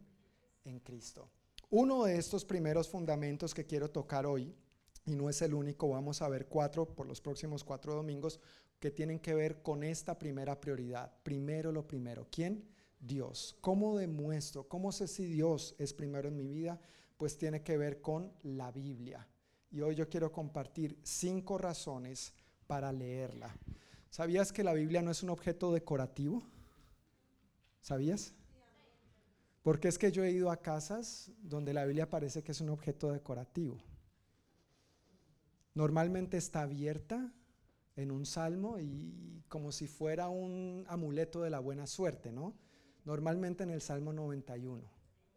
En 0.63 0.79
Cristo. 0.79 1.29
Uno 1.69 2.03
de 2.03 2.17
estos 2.17 2.45
primeros 2.45 2.89
fundamentos 2.89 3.53
que 3.53 3.65
quiero 3.65 3.89
tocar 3.89 4.25
hoy, 4.25 4.55
y 5.05 5.15
no 5.15 5.29
es 5.29 5.41
el 5.41 5.53
único, 5.53 5.89
vamos 5.89 6.21
a 6.21 6.29
ver 6.29 6.47
cuatro 6.47 6.85
por 6.85 7.07
los 7.07 7.21
próximos 7.21 7.63
cuatro 7.63 7.93
domingos, 7.93 8.39
que 8.79 8.91
tienen 8.91 9.19
que 9.19 9.33
ver 9.33 9.61
con 9.61 9.83
esta 9.83 10.17
primera 10.17 10.59
prioridad. 10.59 11.11
Primero 11.23 11.71
lo 11.71 11.87
primero. 11.87 12.27
¿Quién? 12.29 12.67
Dios. 12.99 13.57
¿Cómo 13.61 13.97
demuestro? 13.97 14.67
¿Cómo 14.67 14.91
sé 14.91 15.07
si 15.07 15.25
Dios 15.25 15.75
es 15.79 15.93
primero 15.93 16.27
en 16.27 16.35
mi 16.35 16.47
vida? 16.47 16.79
pues 17.17 17.37
tiene 17.37 17.63
que 17.63 17.77
ver 17.77 18.01
con 18.01 18.31
la 18.43 18.71
Biblia. 18.71 19.27
Y 19.71 19.81
hoy 19.81 19.95
yo 19.95 20.07
quiero 20.07 20.31
compartir 20.31 20.97
cinco 21.03 21.57
razones 21.57 22.33
para 22.67 22.91
leerla. 22.91 23.55
¿Sabías 24.09 24.51
que 24.51 24.63
la 24.63 24.73
Biblia 24.73 25.01
no 25.01 25.11
es 25.11 25.23
un 25.23 25.29
objeto 25.29 25.71
decorativo? 25.73 26.43
¿Sabías? 27.81 28.33
Porque 29.63 29.87
es 29.87 29.97
que 29.97 30.11
yo 30.11 30.23
he 30.23 30.31
ido 30.31 30.49
a 30.49 30.61
casas 30.61 31.31
donde 31.41 31.73
la 31.73 31.85
Biblia 31.85 32.09
parece 32.09 32.43
que 32.43 32.53
es 32.53 32.61
un 32.61 32.69
objeto 32.69 33.11
decorativo. 33.11 33.77
Normalmente 35.73 36.37
está 36.37 36.61
abierta 36.61 37.33
en 37.95 38.11
un 38.11 38.25
salmo 38.25 38.79
y 38.79 39.43
como 39.49 39.71
si 39.71 39.87
fuera 39.87 40.29
un 40.29 40.85
amuleto 40.87 41.41
de 41.41 41.49
la 41.49 41.59
buena 41.59 41.87
suerte, 41.87 42.31
¿no? 42.31 42.55
Normalmente 43.05 43.63
en 43.63 43.69
el 43.69 43.81
Salmo 43.81 44.13
91, 44.13 44.89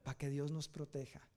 para 0.02 0.18
que 0.18 0.30
Dios 0.30 0.50
nos 0.50 0.68
proteja. 0.68 1.29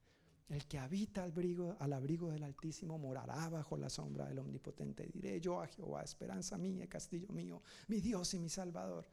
El 0.49 0.65
que 0.67 0.77
habita 0.77 1.23
al 1.23 1.31
abrigo, 1.31 1.75
al 1.79 1.93
abrigo 1.93 2.31
del 2.31 2.43
Altísimo 2.43 2.97
morará 2.97 3.49
bajo 3.49 3.77
la 3.77 3.89
sombra 3.89 4.27
del 4.27 4.39
Omnipotente. 4.39 5.07
Diré 5.11 5.39
yo 5.39 5.61
a 5.61 5.67
Jehová, 5.67 6.03
esperanza 6.03 6.57
mía, 6.57 6.87
castillo 6.87 7.29
mío, 7.29 7.61
mi 7.87 8.01
Dios 8.01 8.33
y 8.33 8.39
mi 8.39 8.49
Salvador. 8.49 9.07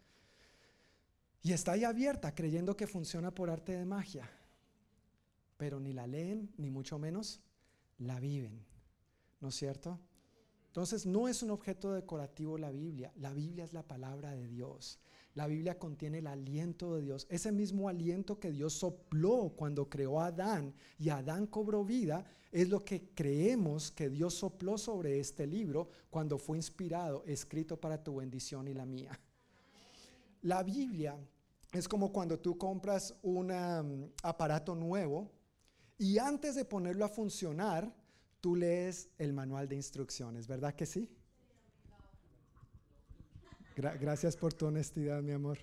Y 1.43 1.53
está 1.53 1.73
ahí 1.73 1.85
abierta, 1.85 2.35
creyendo 2.35 2.77
que 2.77 2.87
funciona 2.87 3.35
por 3.35 3.49
arte 3.49 3.73
de 3.73 3.87
magia. 3.87 4.29
Pero 5.57 5.81
ni 5.81 5.93
la 5.93 6.07
leen, 6.07 6.53
ni 6.59 6.71
mucho 6.71 6.99
menos 6.99 7.41
la 7.99 8.21
viven. 8.21 8.65
¿No 9.41 9.49
es 9.49 9.55
cierto? 9.55 9.99
Entonces 10.67 11.07
no 11.07 11.29
es 11.29 11.43
un 11.43 11.51
objeto 11.51 11.93
decorativo 11.93 12.59
la 12.59 12.71
Biblia. 12.71 13.13
La 13.17 13.33
Biblia 13.33 13.65
es 13.65 13.73
la 13.73 13.83
palabra 13.83 14.33
de 14.33 14.47
Dios. 14.47 15.01
La 15.35 15.47
Biblia 15.47 15.79
contiene 15.79 16.19
el 16.19 16.27
aliento 16.27 16.97
de 16.97 17.03
Dios, 17.03 17.27
ese 17.31 17.53
mismo 17.53 17.89
aliento 17.89 18.41
que 18.41 18.51
Dios 18.51 18.75
sopló 18.75 19.53
cuando 19.57 19.89
creó 19.89 20.21
a 20.21 20.27
Adán 20.27 20.75
y 20.99 21.11
Adán 21.11 21.47
cobró 21.47 21.85
vida, 21.85 22.25
es 22.51 22.69
lo 22.69 22.85
que 22.85 23.11
creemos 23.15 23.93
que 23.93 24.11
Dios 24.11 24.35
sopló 24.35 24.77
sobre 24.77 25.21
este 25.21 25.47
libro 25.47 25.89
cuando 26.11 26.37
fue 26.37 26.57
inspirado, 26.57 27.23
escrito 27.27 27.81
para 27.81 28.03
tu 28.03 28.17
bendición 28.17 28.67
y 28.67 28.75
la 28.75 28.85
mía. 28.85 29.19
La 30.43 30.65
Biblia 30.65 31.17
es 31.73 31.87
como 31.87 32.13
cuando 32.13 32.39
tú 32.41 32.59
compras 32.59 33.15
un 33.23 33.53
um, 33.53 34.11
aparato 34.23 34.75
nuevo 34.75 35.31
y 35.97 36.19
antes 36.19 36.57
de 36.57 36.65
ponerlo 36.65 37.05
a 37.05 37.09
funcionar, 37.09 37.95
tú 38.41 38.57
lees 38.57 39.11
el 39.19 39.33
manual 39.33 39.69
de 39.69 39.77
instrucciones, 39.77 40.49
¿verdad 40.49 40.75
que 40.75 40.87
sí? 40.87 41.09
Gracias 43.81 44.37
por 44.37 44.53
tu 44.53 44.67
honestidad, 44.67 45.23
mi 45.23 45.33
amor. 45.33 45.59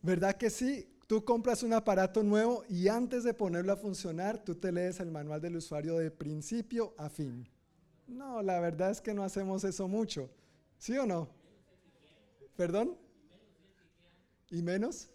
¿Verdad 0.03 0.37
que 0.37 0.51
sí? 0.51 0.89
Tú 1.07 1.25
compras 1.25 1.63
un 1.63 1.73
aparato 1.73 2.23
nuevo 2.23 2.65
y 2.69 2.89
antes 2.89 3.25
de 3.25 3.33
ponerlo 3.33 3.73
a 3.73 3.77
funcionar, 3.77 4.43
tú 4.45 4.55
te 4.55 4.73
lees 4.73 5.01
el 5.01 5.11
manual 5.11 5.41
del 5.41 5.57
usuario 5.57 5.97
de 5.99 6.11
principio 6.11 6.95
a 6.99 7.09
fin. 7.09 7.49
No, 8.07 8.43
la 8.43 8.61
verdad 8.61 8.91
es 8.91 9.01
que 9.01 9.15
no 9.15 9.23
hacemos 9.25 9.65
eso 9.65 9.89
mucho. 9.89 10.31
¿Sí 10.79 10.97
o 10.99 11.07
no? 11.07 11.29
¿Perdón? 12.57 12.97
¿Y 14.51 14.63
menos? 14.63 15.09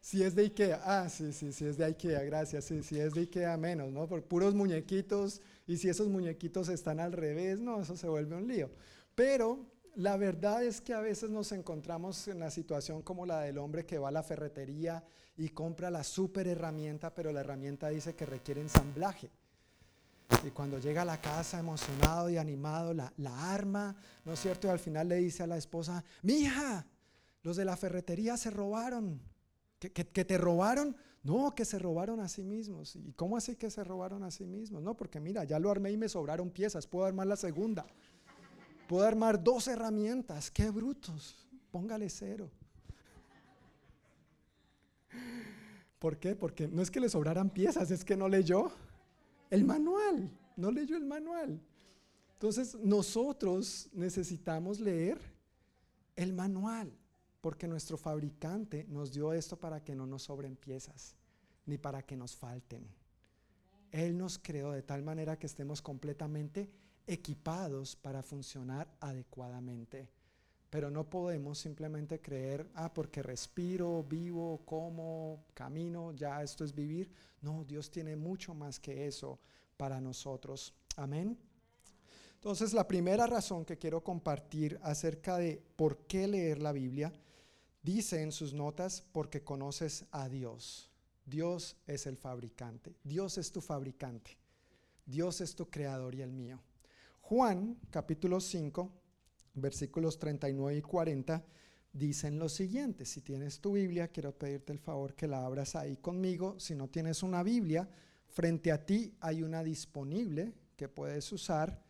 Si 0.00 0.22
es 0.22 0.34
de 0.34 0.42
Ikea. 0.42 0.80
Ah, 0.84 1.08
sí, 1.08 1.32
sí, 1.32 1.52
sí 1.52 1.66
es 1.66 1.76
de 1.76 1.84
Ikea, 1.84 2.22
gracias. 2.22 2.64
Sí, 2.64 2.82
sí 2.82 2.98
es 2.98 3.14
de 3.14 3.22
Ikea 3.22 3.56
menos, 3.56 3.92
¿no? 3.92 4.06
Por 4.06 4.22
puros 4.22 4.54
muñequitos 4.54 5.42
y 5.68 5.76
si 5.76 5.88
esos 5.90 6.08
muñequitos 6.08 6.70
están 6.70 6.98
al 6.98 7.12
revés, 7.12 7.60
no, 7.60 7.82
eso 7.82 7.94
se 7.94 8.08
vuelve 8.08 8.34
un 8.34 8.48
lío. 8.48 8.70
Pero 9.14 9.66
la 9.96 10.16
verdad 10.16 10.64
es 10.64 10.80
que 10.80 10.94
a 10.94 11.00
veces 11.00 11.28
nos 11.28 11.52
encontramos 11.52 12.26
en 12.26 12.40
la 12.40 12.50
situación 12.50 13.02
como 13.02 13.26
la 13.26 13.40
del 13.40 13.58
hombre 13.58 13.84
que 13.84 13.98
va 13.98 14.08
a 14.08 14.12
la 14.12 14.22
ferretería 14.22 15.04
y 15.36 15.50
compra 15.50 15.90
la 15.90 16.02
super 16.04 16.48
herramienta, 16.48 17.14
pero 17.14 17.32
la 17.32 17.40
herramienta 17.40 17.90
dice 17.90 18.14
que 18.14 18.24
requiere 18.24 18.62
ensamblaje. 18.62 19.30
Y 20.42 20.50
cuando 20.52 20.78
llega 20.78 21.02
a 21.02 21.04
la 21.04 21.20
casa 21.20 21.58
emocionado 21.58 22.30
y 22.30 22.38
animado, 22.38 22.94
la, 22.94 23.12
arma, 23.52 23.94
¿no 24.24 24.32
es 24.32 24.40
cierto? 24.40 24.68
Y 24.68 24.70
al 24.70 24.78
final 24.78 25.08
le 25.08 25.16
dice 25.16 25.42
a 25.42 25.46
la 25.46 25.58
esposa, 25.58 26.02
mi 26.22 26.34
hija, 26.34 26.86
los 27.42 27.56
de 27.56 27.66
la 27.66 27.76
ferretería 27.76 28.38
se 28.38 28.50
robaron. 28.50 29.20
¿Que, 29.78 29.90
que 29.90 30.24
te 30.24 30.38
robaron? 30.38 30.96
No, 31.28 31.54
que 31.54 31.66
se 31.66 31.78
robaron 31.78 32.20
a 32.20 32.28
sí 32.28 32.42
mismos. 32.42 32.96
¿Y 32.96 33.12
cómo 33.12 33.36
así 33.36 33.54
que 33.54 33.68
se 33.68 33.84
robaron 33.84 34.24
a 34.24 34.30
sí 34.30 34.46
mismos? 34.46 34.82
No, 34.82 34.96
porque 34.96 35.20
mira, 35.20 35.44
ya 35.44 35.58
lo 35.58 35.70
armé 35.70 35.92
y 35.92 35.98
me 35.98 36.08
sobraron 36.08 36.48
piezas. 36.48 36.86
Puedo 36.86 37.04
armar 37.04 37.26
la 37.26 37.36
segunda. 37.36 37.84
Puedo 38.88 39.06
armar 39.06 39.44
dos 39.44 39.68
herramientas. 39.68 40.50
¡Qué 40.50 40.70
brutos! 40.70 41.46
Póngale 41.70 42.08
cero. 42.08 42.50
¿Por 45.98 46.16
qué? 46.16 46.34
Porque 46.34 46.66
no 46.66 46.80
es 46.80 46.90
que 46.90 46.98
le 46.98 47.10
sobraran 47.10 47.50
piezas, 47.50 47.90
es 47.90 48.06
que 48.06 48.16
no 48.16 48.26
leyó 48.26 48.72
el 49.50 49.64
manual. 49.64 50.30
No 50.56 50.70
leyó 50.70 50.96
el 50.96 51.04
manual. 51.04 51.60
Entonces 52.32 52.74
nosotros 52.76 53.90
necesitamos 53.92 54.80
leer 54.80 55.20
el 56.16 56.32
manual, 56.32 56.90
porque 57.42 57.68
nuestro 57.68 57.98
fabricante 57.98 58.86
nos 58.88 59.12
dio 59.12 59.34
esto 59.34 59.58
para 59.58 59.84
que 59.84 59.94
no 59.94 60.06
nos 60.06 60.22
sobren 60.22 60.56
piezas, 60.56 61.17
ni 61.68 61.78
para 61.78 62.02
que 62.02 62.16
nos 62.16 62.34
falten. 62.34 62.86
Él 63.92 64.16
nos 64.18 64.38
creó 64.38 64.72
de 64.72 64.82
tal 64.82 65.02
manera 65.02 65.38
que 65.38 65.46
estemos 65.46 65.80
completamente 65.80 66.70
equipados 67.06 67.96
para 67.96 68.22
funcionar 68.22 68.92
adecuadamente. 69.00 70.08
Pero 70.70 70.90
no 70.90 71.08
podemos 71.08 71.58
simplemente 71.58 72.20
creer, 72.20 72.68
ah, 72.74 72.92
porque 72.92 73.22
respiro, 73.22 74.02
vivo, 74.02 74.60
como, 74.66 75.46
camino, 75.54 76.12
ya 76.12 76.42
esto 76.42 76.64
es 76.64 76.74
vivir. 76.74 77.10
No, 77.40 77.64
Dios 77.64 77.90
tiene 77.90 78.16
mucho 78.16 78.52
más 78.54 78.78
que 78.78 79.06
eso 79.06 79.38
para 79.78 80.00
nosotros. 80.00 80.74
Amén. 80.96 81.38
Entonces, 82.34 82.74
la 82.74 82.86
primera 82.86 83.26
razón 83.26 83.64
que 83.64 83.78
quiero 83.78 84.04
compartir 84.04 84.78
acerca 84.82 85.38
de 85.38 85.62
por 85.76 86.06
qué 86.06 86.28
leer 86.28 86.60
la 86.60 86.72
Biblia, 86.72 87.12
dice 87.82 88.22
en 88.22 88.32
sus 88.32 88.52
notas, 88.52 89.02
porque 89.12 89.42
conoces 89.42 90.04
a 90.10 90.28
Dios. 90.28 90.87
Dios 91.28 91.76
es 91.86 92.06
el 92.06 92.16
fabricante. 92.16 92.96
Dios 93.04 93.36
es 93.36 93.52
tu 93.52 93.60
fabricante. 93.60 94.38
Dios 95.04 95.40
es 95.42 95.54
tu 95.54 95.68
creador 95.68 96.14
y 96.14 96.22
el 96.22 96.32
mío. 96.32 96.58
Juan, 97.20 97.78
capítulo 97.90 98.40
5, 98.40 98.90
versículos 99.54 100.18
39 100.18 100.78
y 100.78 100.82
40, 100.82 101.44
dicen 101.92 102.38
lo 102.38 102.48
siguiente. 102.48 103.04
Si 103.04 103.20
tienes 103.20 103.60
tu 103.60 103.72
Biblia, 103.72 104.08
quiero 104.08 104.32
pedirte 104.32 104.72
el 104.72 104.78
favor 104.78 105.14
que 105.14 105.28
la 105.28 105.44
abras 105.44 105.76
ahí 105.76 105.98
conmigo. 105.98 106.58
Si 106.58 106.74
no 106.74 106.88
tienes 106.88 107.22
una 107.22 107.42
Biblia, 107.42 107.88
frente 108.28 108.72
a 108.72 108.86
ti 108.86 109.14
hay 109.20 109.42
una 109.42 109.62
disponible 109.62 110.54
que 110.76 110.88
puedes 110.88 111.30
usar. 111.30 111.82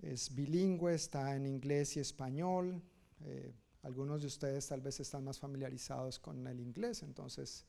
Es 0.00 0.32
bilingüe, 0.32 0.94
está 0.94 1.34
en 1.34 1.46
inglés 1.46 1.96
y 1.96 2.00
español. 2.00 2.80
Eh, 3.22 3.52
algunos 3.82 4.20
de 4.20 4.28
ustedes 4.28 4.68
tal 4.68 4.80
vez 4.80 5.00
están 5.00 5.24
más 5.24 5.40
familiarizados 5.40 6.20
con 6.20 6.46
el 6.46 6.60
inglés, 6.60 7.02
entonces 7.02 7.66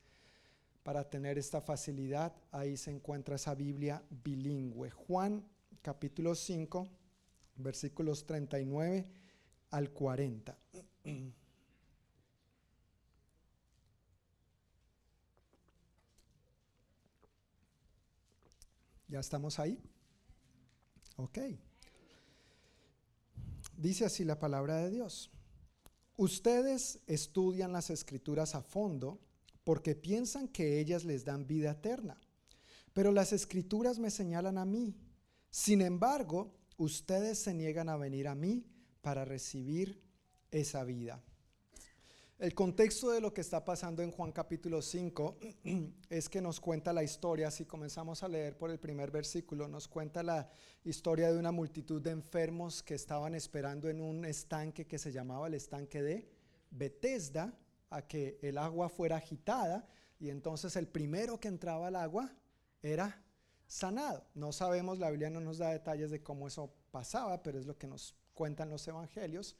para 0.86 1.10
tener 1.10 1.38
esta 1.40 1.60
facilidad, 1.62 2.32
ahí 2.52 2.78
se 2.78 2.92
encuentra 2.92 3.38
esa 3.38 3.56
Biblia 3.56 4.04
bilingüe. 4.24 4.92
Juan 4.92 5.44
capítulo 5.82 6.36
5 6.36 6.88
versículos 7.56 8.28
39 8.28 9.10
al 9.72 9.90
40. 9.90 10.56
¿Ya 19.08 19.20
estamos 19.20 19.58
ahí? 19.58 19.82
Ok. 21.16 21.40
Dice 23.76 24.06
así 24.06 24.24
la 24.24 24.38
palabra 24.38 24.76
de 24.78 24.92
Dios. 24.92 25.32
Ustedes 26.16 27.00
estudian 27.08 27.74
las 27.74 27.90
escrituras 27.90 28.54
a 28.54 28.62
fondo 28.62 29.25
porque 29.66 29.95
piensan 29.95 30.47
que 30.47 30.80
ellas 30.80 31.03
les 31.03 31.26
dan 31.26 31.45
vida 31.45 31.72
eterna. 31.72 32.22
Pero 32.93 33.11
las 33.11 33.34
escrituras 33.34 33.99
me 33.99 34.09
señalan 34.09 34.57
a 34.57 34.63
mí. 34.63 34.95
Sin 35.49 35.82
embargo, 35.82 36.53
ustedes 36.78 37.39
se 37.39 37.53
niegan 37.53 37.89
a 37.89 37.97
venir 37.97 38.30
a 38.30 38.36
mí 38.36 38.66
para 39.01 39.26
recibir 39.26 40.01
esa 40.51 40.86
vida. 40.86 41.22
El 42.38 42.53
contexto 42.53 43.11
de 43.11 43.22
lo 43.22 43.34
que 43.34 43.41
está 43.41 43.63
pasando 43.63 44.03
en 44.03 44.11
Juan 44.11 44.32
capítulo 44.32 44.82
5 44.82 45.38
es 46.09 46.30
que 46.30 46.41
nos 46.41 46.59
cuenta 46.59 46.93
la 46.93 47.03
historia, 47.03 47.49
si 47.49 47.66
comenzamos 47.66 48.24
a 48.24 48.28
leer 48.28 48.57
por 48.57 48.70
el 48.70 48.78
primer 48.78 49.09
versículo, 49.09 49.68
nos 49.68 49.88
cuenta 49.88 50.22
la 50.22 50.49
historia 50.84 51.32
de 51.32 51.39
una 51.39 51.51
multitud 51.51 52.01
de 52.01 52.11
enfermos 52.11 52.84
que 52.84 52.93
estaban 52.93 53.36
esperando 53.36 53.89
en 53.89 53.99
un 53.99 54.26
estanque 54.26 54.86
que 54.86 54.99
se 54.99 55.11
llamaba 55.11 55.47
el 55.47 55.55
estanque 55.55 56.03
de 56.03 56.30
Bethesda, 56.72 57.57
a 57.96 58.08
que 58.08 58.39
el 58.41 58.58
agua 58.58 58.89
fuera 58.89 59.18
agitada 59.18 59.88
y 60.20 60.30
entonces 60.30 60.76
el 60.76 60.88
primero 60.88 61.39
que 61.39 61.48
entraba 61.48 61.88
al 61.88 61.96
agua 61.96 62.32
era 62.82 63.24
sanado. 63.68 64.26
No 64.34 64.52
sabemos, 64.52 65.00
la 65.00 65.10
Biblia 65.10 65.30
no 65.30 65.39
nos 65.39 65.58
da 65.58 65.72
detalles 65.72 66.12
de 66.12 66.22
cómo 66.22 66.48
eso 66.48 66.74
pasaba, 66.91 67.41
pero 67.43 67.60
es 67.60 67.66
lo 67.66 67.78
que 67.78 67.88
nos 67.88 68.16
cuentan 68.34 68.70
los 68.70 68.88
evangelios. 68.88 69.56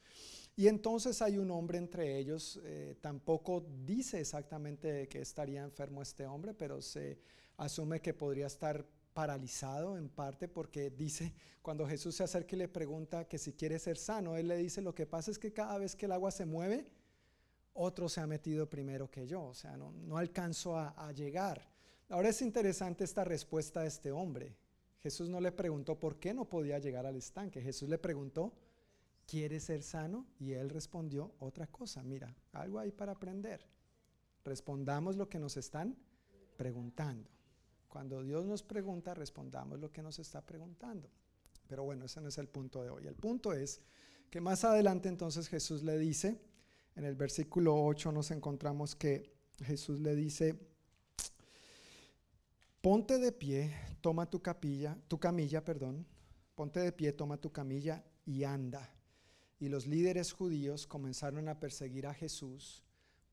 Y 0.56 0.68
entonces 0.68 1.22
hay 1.22 1.38
un 1.38 1.52
hombre 1.52 1.78
entre 1.78 2.18
ellos, 2.18 2.60
eh, 2.64 2.96
tampoco 3.02 3.66
dice 3.86 4.22
exactamente 4.22 5.08
que 5.10 5.20
estaría 5.22 5.64
enfermo 5.64 6.02
este 6.02 6.26
hombre, 6.26 6.54
pero 6.54 6.82
se 6.82 7.20
asume 7.58 8.02
que 8.02 8.14
podría 8.14 8.48
estar 8.48 8.86
paralizado 9.14 9.98
en 9.98 10.10
parte 10.10 10.48
porque 10.48 10.90
dice, 10.90 11.34
cuando 11.62 11.88
Jesús 11.88 12.16
se 12.16 12.24
acerca 12.24 12.56
y 12.56 12.60
le 12.60 12.68
pregunta 12.68 13.28
que 13.28 13.38
si 13.38 13.54
quiere 13.54 13.80
ser 13.80 13.98
sano, 13.98 14.36
él 14.38 14.48
le 14.48 14.58
dice, 14.58 14.82
lo 14.82 14.94
que 14.94 15.06
pasa 15.06 15.32
es 15.32 15.40
que 15.40 15.54
cada 15.54 15.78
vez 15.78 15.96
que 15.96 16.06
el 16.06 16.12
agua 16.12 16.32
se 16.32 16.46
mueve, 16.46 16.86
otro 17.76 18.10
se 18.10 18.20
ha 18.20 18.28
metido 18.28 18.70
primero 18.70 19.10
que 19.10 19.28
yo, 19.28 19.44
o 19.44 19.54
sea, 19.54 19.78
no, 19.78 20.18
alcanzo 20.18 20.78
a 20.78 21.12
llegar. 21.14 21.62
Ahora 22.10 22.30
es 22.30 22.42
interesante 22.42 23.04
esta 23.04 23.24
respuesta 23.24 23.82
de 23.82 23.88
este 23.88 24.12
hombre. 24.12 24.56
Jesús 25.06 25.30
no 25.30 25.40
le 25.40 25.52
preguntó 25.52 26.00
por 26.00 26.20
qué 26.20 26.34
no 26.34 26.46
podía 26.46 26.80
llegar 26.80 27.06
al 27.06 27.16
estanque. 27.16 27.62
Jesús 27.62 27.90
le 27.90 27.98
preguntó, 27.98 28.54
¿quiere 29.28 29.60
ser 29.60 29.84
sano? 29.84 30.26
Y 30.40 30.54
él 30.54 30.70
respondió 30.70 31.34
otra 31.40 31.68
cosa. 31.68 32.04
Mira, 32.04 32.36
algo 32.54 32.80
ahí 32.80 32.92
para 32.92 33.12
aprender. 33.12 33.66
Respondamos 34.44 35.16
lo 35.16 35.30
que 35.30 35.40
nos 35.40 35.58
están 35.58 35.96
preguntando. 36.58 37.30
Cuando 37.88 38.24
Dios 38.24 38.46
nos 38.46 38.64
pregunta, 38.64 39.14
respondamos 39.14 39.80
lo 39.80 39.92
que 39.92 40.02
nos 40.02 40.20
está 40.20 40.42
preguntando. 40.42 41.10
Pero 41.68 41.84
bueno, 41.84 42.06
ese 42.06 42.22
no 42.22 42.30
es 42.30 42.38
el 42.38 42.48
punto 42.48 42.84
de 42.84 42.90
hoy. 42.90 43.08
El 43.08 43.16
punto 43.16 43.54
es 43.54 43.82
que 44.30 44.42
más 44.42 44.64
adelante 44.64 45.10
entonces 45.10 45.48
Jesús 45.48 45.84
le 45.84 45.98
dice, 45.98 46.40
en 46.96 47.06
el 47.06 47.16
versículo 47.16 47.84
8 47.86 48.12
nos 48.12 48.32
encontramos 48.32 48.96
que 48.96 49.32
Jesús 49.64 50.00
le 50.00 50.16
dice, 50.16 50.58
Ponte 52.86 53.18
de 53.18 53.32
pie, 53.32 53.74
toma 54.00 54.30
tu 54.30 54.44
capilla, 54.44 54.96
tu 55.08 55.20
camilla, 55.20 55.66
perdón. 55.66 56.06
Ponte 56.54 56.80
de 56.80 56.92
pie, 56.92 57.14
toma 57.14 57.38
tu 57.38 57.52
camilla 57.52 58.04
y 58.26 58.44
anda. 58.44 58.94
Y 59.60 59.70
los 59.70 59.88
líderes 59.88 60.32
judíos 60.32 60.86
comenzaron 60.86 61.50
a 61.50 61.60
perseguir 61.60 62.06
a 62.06 62.14
Jesús 62.14 62.84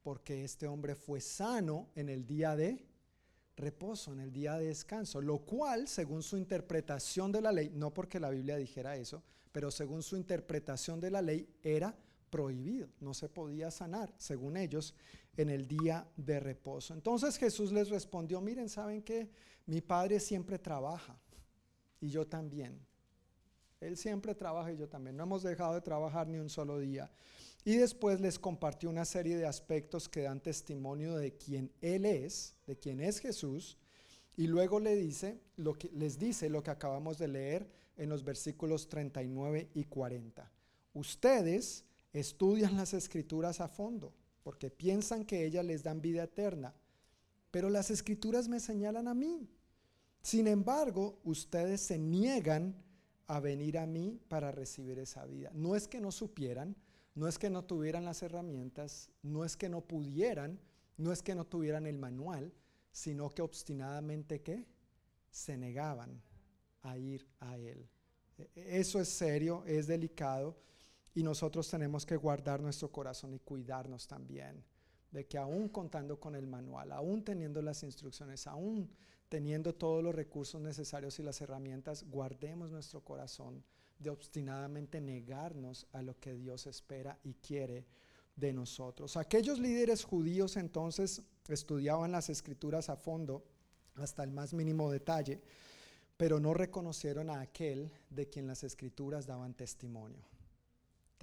porque 0.03 0.43
este 0.43 0.67
hombre 0.67 0.95
fue 0.95 1.21
sano 1.21 1.91
en 1.95 2.09
el 2.09 2.27
día 2.27 2.57
de 2.57 2.87
reposo, 3.55 4.15
en 4.15 4.21
el 4.21 4.33
día 4.33 4.57
de 4.57 4.69
descanso, 4.69 5.21
lo 5.21 5.41
cual, 5.41 5.87
según 5.87 6.23
su 6.23 6.39
interpretación 6.39 7.31
de 7.31 7.43
la 7.43 7.53
ley, 7.53 7.71
no 7.75 7.93
porque 7.93 8.19
la 8.19 8.31
Biblia 8.31 8.57
dijera 8.57 8.97
eso, 8.97 9.23
pero 9.53 9.71
según 9.71 10.03
su 10.03 10.17
interpretación 10.17 10.99
de 10.99 11.11
la 11.11 11.21
ley, 11.21 11.47
era 11.63 11.95
prohibido, 12.33 12.89
no 12.99 13.13
se 13.13 13.29
podía 13.29 13.71
sanar, 13.71 14.11
según 14.17 14.57
ellos, 14.57 14.95
en 15.37 15.51
el 15.51 15.69
día 15.69 16.09
de 16.17 16.41
reposo. 16.41 16.95
Entonces 16.95 17.37
Jesús 17.37 17.71
les 17.73 17.91
respondió, 17.91 18.41
miren, 18.41 18.71
¿saben 18.71 19.03
que 19.03 19.29
Mi 19.67 19.83
Padre 19.83 20.19
siempre 20.19 20.59
trabaja 20.59 21.21
y 22.01 22.09
yo 22.09 22.27
también. 22.27 22.81
Él 23.81 23.99
siempre 23.99 24.35
trabaja 24.35 24.73
y 24.73 24.79
yo 24.79 24.89
también. 24.89 25.17
No 25.17 25.25
hemos 25.25 25.43
dejado 25.43 25.75
de 25.75 25.83
trabajar 25.83 26.27
ni 26.27 26.39
un 26.39 26.49
solo 26.49 26.79
día. 26.79 27.11
Y 27.65 27.77
después 27.77 28.19
les 28.21 28.39
compartió 28.39 28.89
una 28.89 29.05
serie 29.05 29.37
de 29.37 29.47
aspectos 29.47 30.09
que 30.09 30.23
dan 30.23 30.41
testimonio 30.41 31.17
de 31.17 31.37
quién 31.37 31.71
Él 31.83 32.07
es, 32.07 32.57
de 32.67 32.79
quién 32.79 33.01
es 33.01 33.19
Jesús. 33.21 33.77
Y 34.37 34.47
luego 34.47 34.81
le 34.81 34.97
dice, 34.97 35.39
lo 35.57 35.75
que, 35.75 35.91
les 35.91 36.19
dice 36.19 36.49
lo 36.49 36.63
que 36.63 36.71
acabamos 36.71 37.19
de 37.19 37.29
leer 37.29 37.71
en 37.99 38.09
los 38.09 38.25
versículos 38.25 38.89
39 38.89 39.69
y 39.75 39.85
40. 39.85 40.51
Ustedes 40.95 41.85
estudian 42.13 42.77
las 42.77 42.95
escrituras 42.95 43.61
a 43.61 43.69
fondo 43.69 44.15
porque 44.43 44.71
piensan 44.71 45.25
que 45.25 45.45
ellas 45.45 45.65
les 45.65 45.83
dan 45.83 46.01
vida 46.01 46.25
eterna. 46.25 46.75
Pero 47.51 47.71
las 47.71 47.91
escrituras 47.91 48.49
me 48.49 48.61
señalan 48.61 49.09
a 49.09 49.15
mí. 49.15 49.49
Sin 50.23 50.47
embargo, 50.47 51.21
ustedes 51.25 51.81
se 51.81 51.99
niegan 51.99 52.75
a 53.27 53.41
venir 53.41 53.79
a 53.79 53.87
mí 53.87 54.21
para 54.29 54.51
recibir 54.51 54.99
esa 54.99 55.25
vida. 55.27 55.51
No 55.55 55.77
es 55.77 55.87
que 55.87 56.01
no 56.01 56.13
supieran, 56.13 56.77
no 57.15 57.29
es 57.29 57.39
que 57.39 57.51
no 57.51 57.65
tuvieran 57.65 58.05
las 58.05 58.23
herramientas, 58.23 59.11
no 59.23 59.45
es 59.45 59.57
que 59.57 59.69
no 59.69 59.83
pudieran, 59.83 60.59
no 60.97 61.13
es 61.13 61.23
que 61.23 61.35
no 61.35 61.47
tuvieran 61.47 61.87
el 61.87 61.99
manual, 61.99 62.53
sino 62.91 63.31
que 63.31 63.43
obstinadamente 63.43 64.43
¿qué? 64.43 64.67
se 65.31 65.57
negaban 65.57 66.23
a 66.83 66.97
ir 66.99 67.27
a 67.41 67.57
él. 67.57 67.89
E, 68.39 68.51
eso 68.81 69.01
es 69.01 69.09
serio, 69.09 69.65
es 69.67 69.87
delicado 69.87 70.57
y 71.15 71.23
nosotros 71.23 71.69
tenemos 71.69 72.07
que 72.07 72.17
guardar 72.17 72.61
nuestro 72.61 72.91
corazón 72.91 73.35
y 73.35 73.39
cuidarnos 73.39 74.07
también 74.07 74.65
de 75.11 75.27
que 75.27 75.37
aún 75.37 75.69
contando 75.69 76.19
con 76.19 76.35
el 76.35 76.47
manual, 76.47 76.91
aún 76.93 77.23
teniendo 77.23 77.61
las 77.61 77.83
instrucciones, 77.83 78.47
aún 78.47 78.91
teniendo 79.29 79.75
todos 79.75 80.03
los 80.03 80.15
recursos 80.15 80.61
necesarios 80.61 81.19
y 81.19 81.23
las 81.23 81.41
herramientas, 81.41 82.05
guardemos 82.05 82.71
nuestro 82.71 83.03
corazón 83.03 83.63
de 83.99 84.11
obstinadamente 84.11 85.01
negarnos 85.01 85.87
a 85.93 86.01
lo 86.01 86.19
que 86.19 86.35
Dios 86.35 86.67
espera 86.67 87.19
y 87.23 87.35
quiere 87.35 87.87
de 88.37 88.55
nosotros. 88.55 89.19
Aquellos 89.19 89.59
líderes 89.59 90.05
judíos 90.05 90.57
entonces 90.57 91.23
estudiaban 91.49 92.11
las 92.11 92.31
escrituras 92.31 92.89
a 92.89 92.97
fondo 92.97 93.45
hasta 93.97 94.25
el 94.25 94.31
más 94.31 94.55
mínimo 94.55 94.91
detalle 94.91 95.43
pero 96.23 96.39
no 96.39 96.55
reconocieron 96.55 97.31
a 97.31 97.41
aquel 97.41 97.91
de 98.09 98.29
quien 98.29 98.47
las 98.47 98.63
escrituras 98.63 99.27
daban 99.27 99.55
testimonio. 99.55 100.25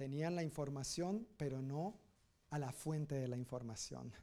Tenían 0.00 0.34
la 0.34 0.42
información, 0.42 1.28
pero 1.36 1.60
no 1.60 2.00
a 2.48 2.58
la 2.58 2.72
fuente 2.72 3.16
de 3.16 3.28
la 3.28 3.36
información. 3.36 4.14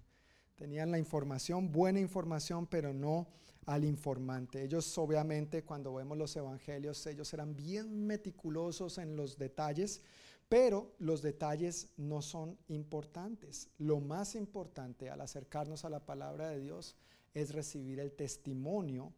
Tenían 0.55 0.89
la 0.89 0.97
información, 0.97 1.71
buena 1.71 1.99
información, 1.99 2.65
pero 2.65 2.95
no 2.95 3.27
al 3.67 3.85
informante. 3.85 4.63
Ellos 4.63 4.97
obviamente 4.97 5.63
cuando 5.63 5.93
vemos 5.93 6.17
los 6.17 6.35
evangelios, 6.35 7.05
ellos 7.05 7.31
eran 7.31 7.55
bien 7.55 8.07
meticulosos 8.07 8.97
en 8.97 9.15
los 9.15 9.37
detalles, 9.37 10.01
pero 10.49 10.95
los 10.97 11.21
detalles 11.21 11.91
no 11.95 12.23
son 12.23 12.57
importantes. 12.69 13.69
Lo 13.77 13.99
más 13.99 14.33
importante 14.33 15.11
al 15.11 15.21
acercarnos 15.21 15.85
a 15.85 15.91
la 15.91 16.03
palabra 16.07 16.49
de 16.49 16.59
Dios 16.59 16.95
es 17.35 17.53
recibir 17.53 17.99
el 17.99 18.13
testimonio 18.13 19.13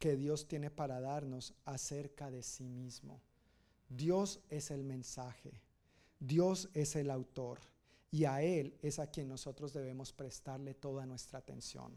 que 0.00 0.16
Dios 0.16 0.48
tiene 0.48 0.72
para 0.72 1.00
darnos 1.00 1.54
acerca 1.64 2.32
de 2.32 2.42
sí 2.42 2.68
mismo. 2.68 3.22
Dios 3.88 4.40
es 4.50 4.72
el 4.72 4.82
mensaje, 4.82 5.62
Dios 6.26 6.70
es 6.72 6.96
el 6.96 7.10
autor 7.10 7.60
y 8.10 8.24
a 8.24 8.42
Él 8.42 8.78
es 8.80 8.98
a 8.98 9.08
quien 9.08 9.28
nosotros 9.28 9.74
debemos 9.74 10.12
prestarle 10.12 10.72
toda 10.72 11.04
nuestra 11.04 11.38
atención. 11.38 11.92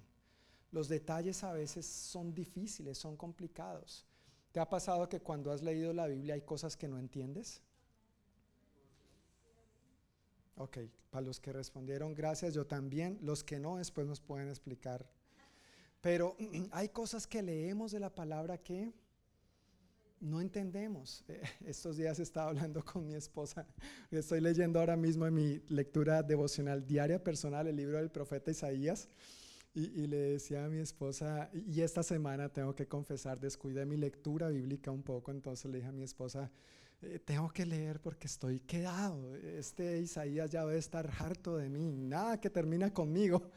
Los 0.71 0.89
detalles 0.89 1.43
a 1.43 1.53
veces 1.53 1.85
son 1.85 2.33
difíciles, 2.33 2.97
son 2.97 3.15
complicados. 3.15 4.05
¿Te 4.51 4.59
ha 4.59 4.67
pasado 4.67 5.07
que 5.07 5.21
cuando 5.21 5.51
has 5.51 5.61
leído 5.61 5.93
la 5.93 6.07
Biblia 6.07 6.33
hay 6.33 6.41
cosas 6.41 6.75
que 6.75 6.89
no 6.89 6.97
entiendes? 6.97 7.61
Ok, 10.55 10.79
para 11.09 11.25
los 11.25 11.39
que 11.39 11.53
respondieron, 11.53 12.13
gracias, 12.13 12.53
yo 12.53 12.65
también. 12.65 13.19
Los 13.21 13.43
que 13.43 13.59
no, 13.59 13.77
después 13.77 14.07
nos 14.07 14.19
pueden 14.19 14.49
explicar. 14.49 15.09
Pero 16.01 16.35
hay 16.71 16.89
cosas 16.89 17.27
que 17.27 17.41
leemos 17.41 17.91
de 17.91 17.99
la 17.99 18.13
palabra 18.13 18.57
que 18.57 18.91
no 20.19 20.41
entendemos. 20.41 21.23
Estos 21.65 21.97
días 21.97 22.19
estaba 22.19 22.49
hablando 22.49 22.83
con 22.83 23.05
mi 23.05 23.15
esposa. 23.15 23.65
Estoy 24.11 24.41
leyendo 24.41 24.79
ahora 24.79 24.95
mismo 24.95 25.25
en 25.25 25.33
mi 25.33 25.61
lectura 25.69 26.23
devocional 26.23 26.85
diaria 26.85 27.23
personal 27.23 27.67
el 27.67 27.75
libro 27.75 27.97
del 27.97 28.09
profeta 28.09 28.51
Isaías. 28.51 29.09
Y, 29.73 30.07
le 30.07 30.17
decía 30.17 30.65
a 30.65 30.69
mi 30.69 30.79
esposa, 30.79 31.51
y 31.53 31.81
esta 31.81 32.01
semana 32.01 32.49
tengo 32.49 32.73
que 32.73 32.87
confesar, 32.87 33.39
descuidé 33.39 33.85
mi 33.85 33.95
lectura 33.95 34.49
bíblica 34.49 34.89
un 34.89 35.03
poco, 35.03 35.29
entonces 35.29 35.69
le 35.69 35.77
dije 35.77 35.89
a 35.89 35.91
mi 35.91 36.01
esposa, 36.01 36.49
eh, 37.03 37.19
tengo 37.23 37.47
que 37.49 37.63
leer 37.63 37.99
porque 37.99 38.25
estoy 38.25 38.59
quedado. 38.61 39.35
Este 39.35 39.99
Isaías 39.99 40.49
ya 40.49 40.65
debe 40.65 40.79
estar 40.79 41.07
harto 41.19 41.57
de 41.57 41.69
mí, 41.69 41.91
nada 41.91 42.41
que 42.41 42.49
termina 42.49 42.91
conmigo, 42.91 43.51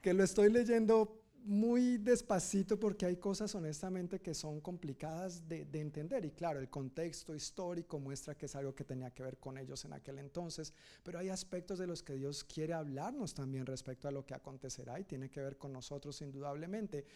que 0.00 0.14
lo 0.14 0.24
estoy 0.24 0.50
leyendo 0.50 1.20
muy 1.48 1.96
despacito 1.96 2.78
porque 2.78 3.06
hay 3.06 3.16
cosas 3.16 3.54
honestamente 3.54 4.20
que 4.20 4.34
son 4.34 4.60
complicadas 4.60 5.48
de, 5.48 5.66
entender 5.72 6.26
y 6.26 6.32
claro, 6.32 6.60
el 6.60 6.68
contexto 6.68 7.34
histórico 7.34 7.98
muestra 7.98 8.36
que 8.36 8.44
es 8.44 8.54
algo 8.54 8.74
que 8.74 8.84
tenía 8.84 9.10
que 9.12 9.22
ver 9.22 9.38
con 9.38 9.56
ellos 9.56 9.82
en 9.86 9.94
aquel 9.94 10.18
entonces, 10.18 10.74
pero 11.02 11.18
hay 11.18 11.30
aspectos 11.30 11.78
de 11.78 11.86
los 11.86 12.02
que 12.02 12.16
Dios 12.16 12.44
quiere 12.44 12.74
hablarnos 12.74 13.32
también 13.32 13.64
respecto 13.64 14.08
a 14.08 14.10
lo 14.10 14.26
que 14.26 14.34
acontecerá 14.34 15.00
y 15.00 15.04
tiene 15.04 15.30
que 15.30 15.40
ver 15.40 15.56
con 15.56 15.72
nosotros 15.72 16.20
indudablemente, 16.20 17.06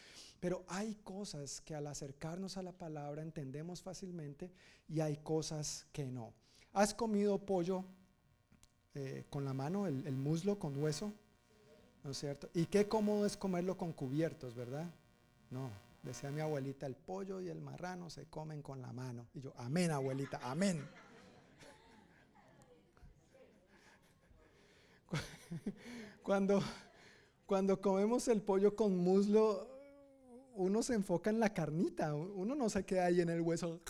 pero 0.41 0.65
hay 0.67 0.95
cosas 1.05 1.61
que 1.61 1.75
al 1.75 1.87
acercarnos 1.87 2.57
a 2.57 2.63
la 2.63 2.73
palabra 2.73 3.21
entendemos 3.21 3.83
fácilmente 3.83 4.51
y 4.89 5.01
hay 5.01 5.19
cosas 5.19 5.87
que 5.93 6.11
no. 6.11 6.33
¿Has 6.73 6.95
comido 6.95 7.45
pollo 7.45 7.85
eh, 8.95 9.27
con 9.29 9.45
la 9.45 9.53
mano, 9.53 9.87
el 9.87 10.17
muslo 10.17 10.59
con 10.59 10.83
hueso? 10.83 11.13
¿No 12.05 12.11
es 12.11 12.19
cierto? 12.19 12.49
Y 12.55 12.67
qué 12.67 12.89
cómodo 12.89 13.27
es 13.27 13.37
comerlo 13.37 13.77
con 13.77 13.93
cubiertos, 13.93 14.55
¿verdad? 14.55 14.91
No, 15.51 15.71
decía 16.03 16.31
mi 16.31 16.41
abuelita, 16.41 16.87
el 16.87 16.97
pollo 16.97 17.41
y 17.41 17.49
el 17.49 17.61
marrano 17.61 18.11
se 18.11 18.27
comen 18.27 18.63
con 18.63 18.81
la 18.83 18.93
mano. 18.93 19.27
Y 19.35 19.41
yo, 19.41 19.53
amén, 19.57 19.91
abuelita, 19.91 20.41
amén. 20.43 20.85
Cuando, 26.23 26.63
cuando 27.47 27.81
comemos 27.81 28.29
el 28.29 28.41
pollo 28.41 28.75
con 28.75 28.97
muslo, 28.97 29.69
uno 30.55 30.83
se 30.83 30.95
enfoca 30.95 31.31
en 31.31 31.41
la 31.41 31.53
carnita, 31.53 32.15
uno 32.15 32.55
no 32.55 32.71
se 32.71 32.85
queda 32.85 33.07
ahí 33.07 33.21
en 33.21 33.29
el 33.29 33.41
hueso. 33.41 33.81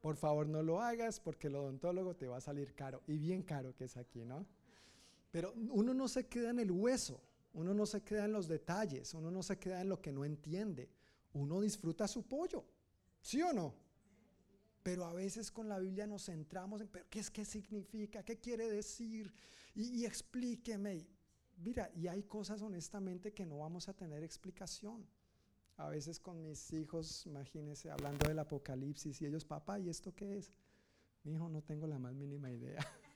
Por 0.00 0.16
favor, 0.16 0.46
no 0.46 0.62
lo 0.62 0.80
hagas 0.80 1.20
porque 1.20 1.48
el 1.48 1.56
odontólogo 1.56 2.14
te 2.14 2.26
va 2.26 2.38
a 2.38 2.40
salir 2.40 2.74
caro, 2.74 3.02
y 3.06 3.18
bien 3.18 3.42
caro 3.42 3.74
que 3.74 3.84
es 3.84 3.96
aquí, 3.96 4.24
¿no? 4.24 4.46
Pero 5.30 5.52
uno 5.54 5.94
no 5.94 6.08
se 6.08 6.26
queda 6.26 6.50
en 6.50 6.58
el 6.58 6.70
hueso, 6.70 7.22
uno 7.52 7.74
no 7.74 7.86
se 7.86 8.02
queda 8.02 8.24
en 8.24 8.32
los 8.32 8.48
detalles, 8.48 9.14
uno 9.14 9.30
no 9.30 9.42
se 9.42 9.58
queda 9.58 9.80
en 9.80 9.88
lo 9.88 10.00
que 10.00 10.12
no 10.12 10.24
entiende. 10.24 10.90
Uno 11.32 11.60
disfruta 11.60 12.08
su 12.08 12.26
pollo, 12.26 12.64
¿sí 13.20 13.40
o 13.42 13.52
no? 13.52 13.74
Pero 14.82 15.04
a 15.04 15.12
veces 15.12 15.50
con 15.50 15.68
la 15.68 15.78
Biblia 15.78 16.06
nos 16.06 16.24
centramos 16.24 16.80
en, 16.80 16.90
¿qué 17.08 17.20
es 17.20 17.30
qué 17.30 17.44
significa? 17.44 18.24
¿Qué 18.24 18.38
quiere 18.38 18.68
decir? 18.68 19.32
Y, 19.74 20.00
y 20.00 20.06
explíqueme. 20.06 21.06
Mira, 21.58 21.90
y 21.94 22.08
hay 22.08 22.22
cosas 22.22 22.62
honestamente 22.62 23.32
que 23.32 23.44
no 23.46 23.58
vamos 23.58 23.88
a 23.88 23.94
tener 23.94 24.24
explicación. 24.24 25.06
A 25.76 25.88
veces 25.88 26.18
con 26.18 26.42
mis 26.42 26.72
hijos, 26.72 27.26
imagínense, 27.26 27.90
hablando 27.90 28.26
del 28.28 28.38
apocalipsis 28.38 29.20
y 29.20 29.26
ellos, 29.26 29.44
papá, 29.44 29.78
¿y 29.78 29.88
esto 29.88 30.14
qué 30.14 30.38
es? 30.38 30.52
Mi 31.22 31.34
hijo, 31.34 31.48
no 31.48 31.62
tengo 31.62 31.86
la 31.86 31.98
más 31.98 32.14
mínima 32.14 32.50
idea. 32.50 32.80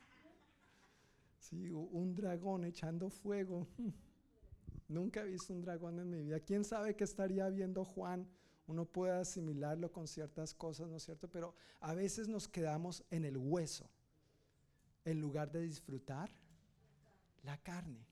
Sí, 1.54 1.70
un 1.70 2.16
dragón 2.16 2.64
echando 2.64 3.08
fuego. 3.08 3.68
Nunca 4.88 5.22
he 5.22 5.28
visto 5.28 5.52
un 5.52 5.62
dragón 5.62 6.00
en 6.00 6.10
mi 6.10 6.20
vida. 6.20 6.40
¿Quién 6.40 6.64
sabe 6.64 6.96
qué 6.96 7.04
estaría 7.04 7.48
viendo 7.48 7.84
Juan? 7.84 8.28
Uno 8.66 8.84
puede 8.86 9.12
asimilarlo 9.12 9.92
con 9.92 10.08
ciertas 10.08 10.52
cosas, 10.52 10.88
¿no 10.88 10.96
es 10.96 11.04
cierto? 11.04 11.28
Pero 11.28 11.54
a 11.80 11.94
veces 11.94 12.26
nos 12.26 12.48
quedamos 12.48 13.04
en 13.10 13.24
el 13.24 13.36
hueso 13.36 13.88
en 15.04 15.20
lugar 15.20 15.52
de 15.52 15.60
disfrutar 15.60 16.30
la 17.44 17.56
carne, 17.62 18.04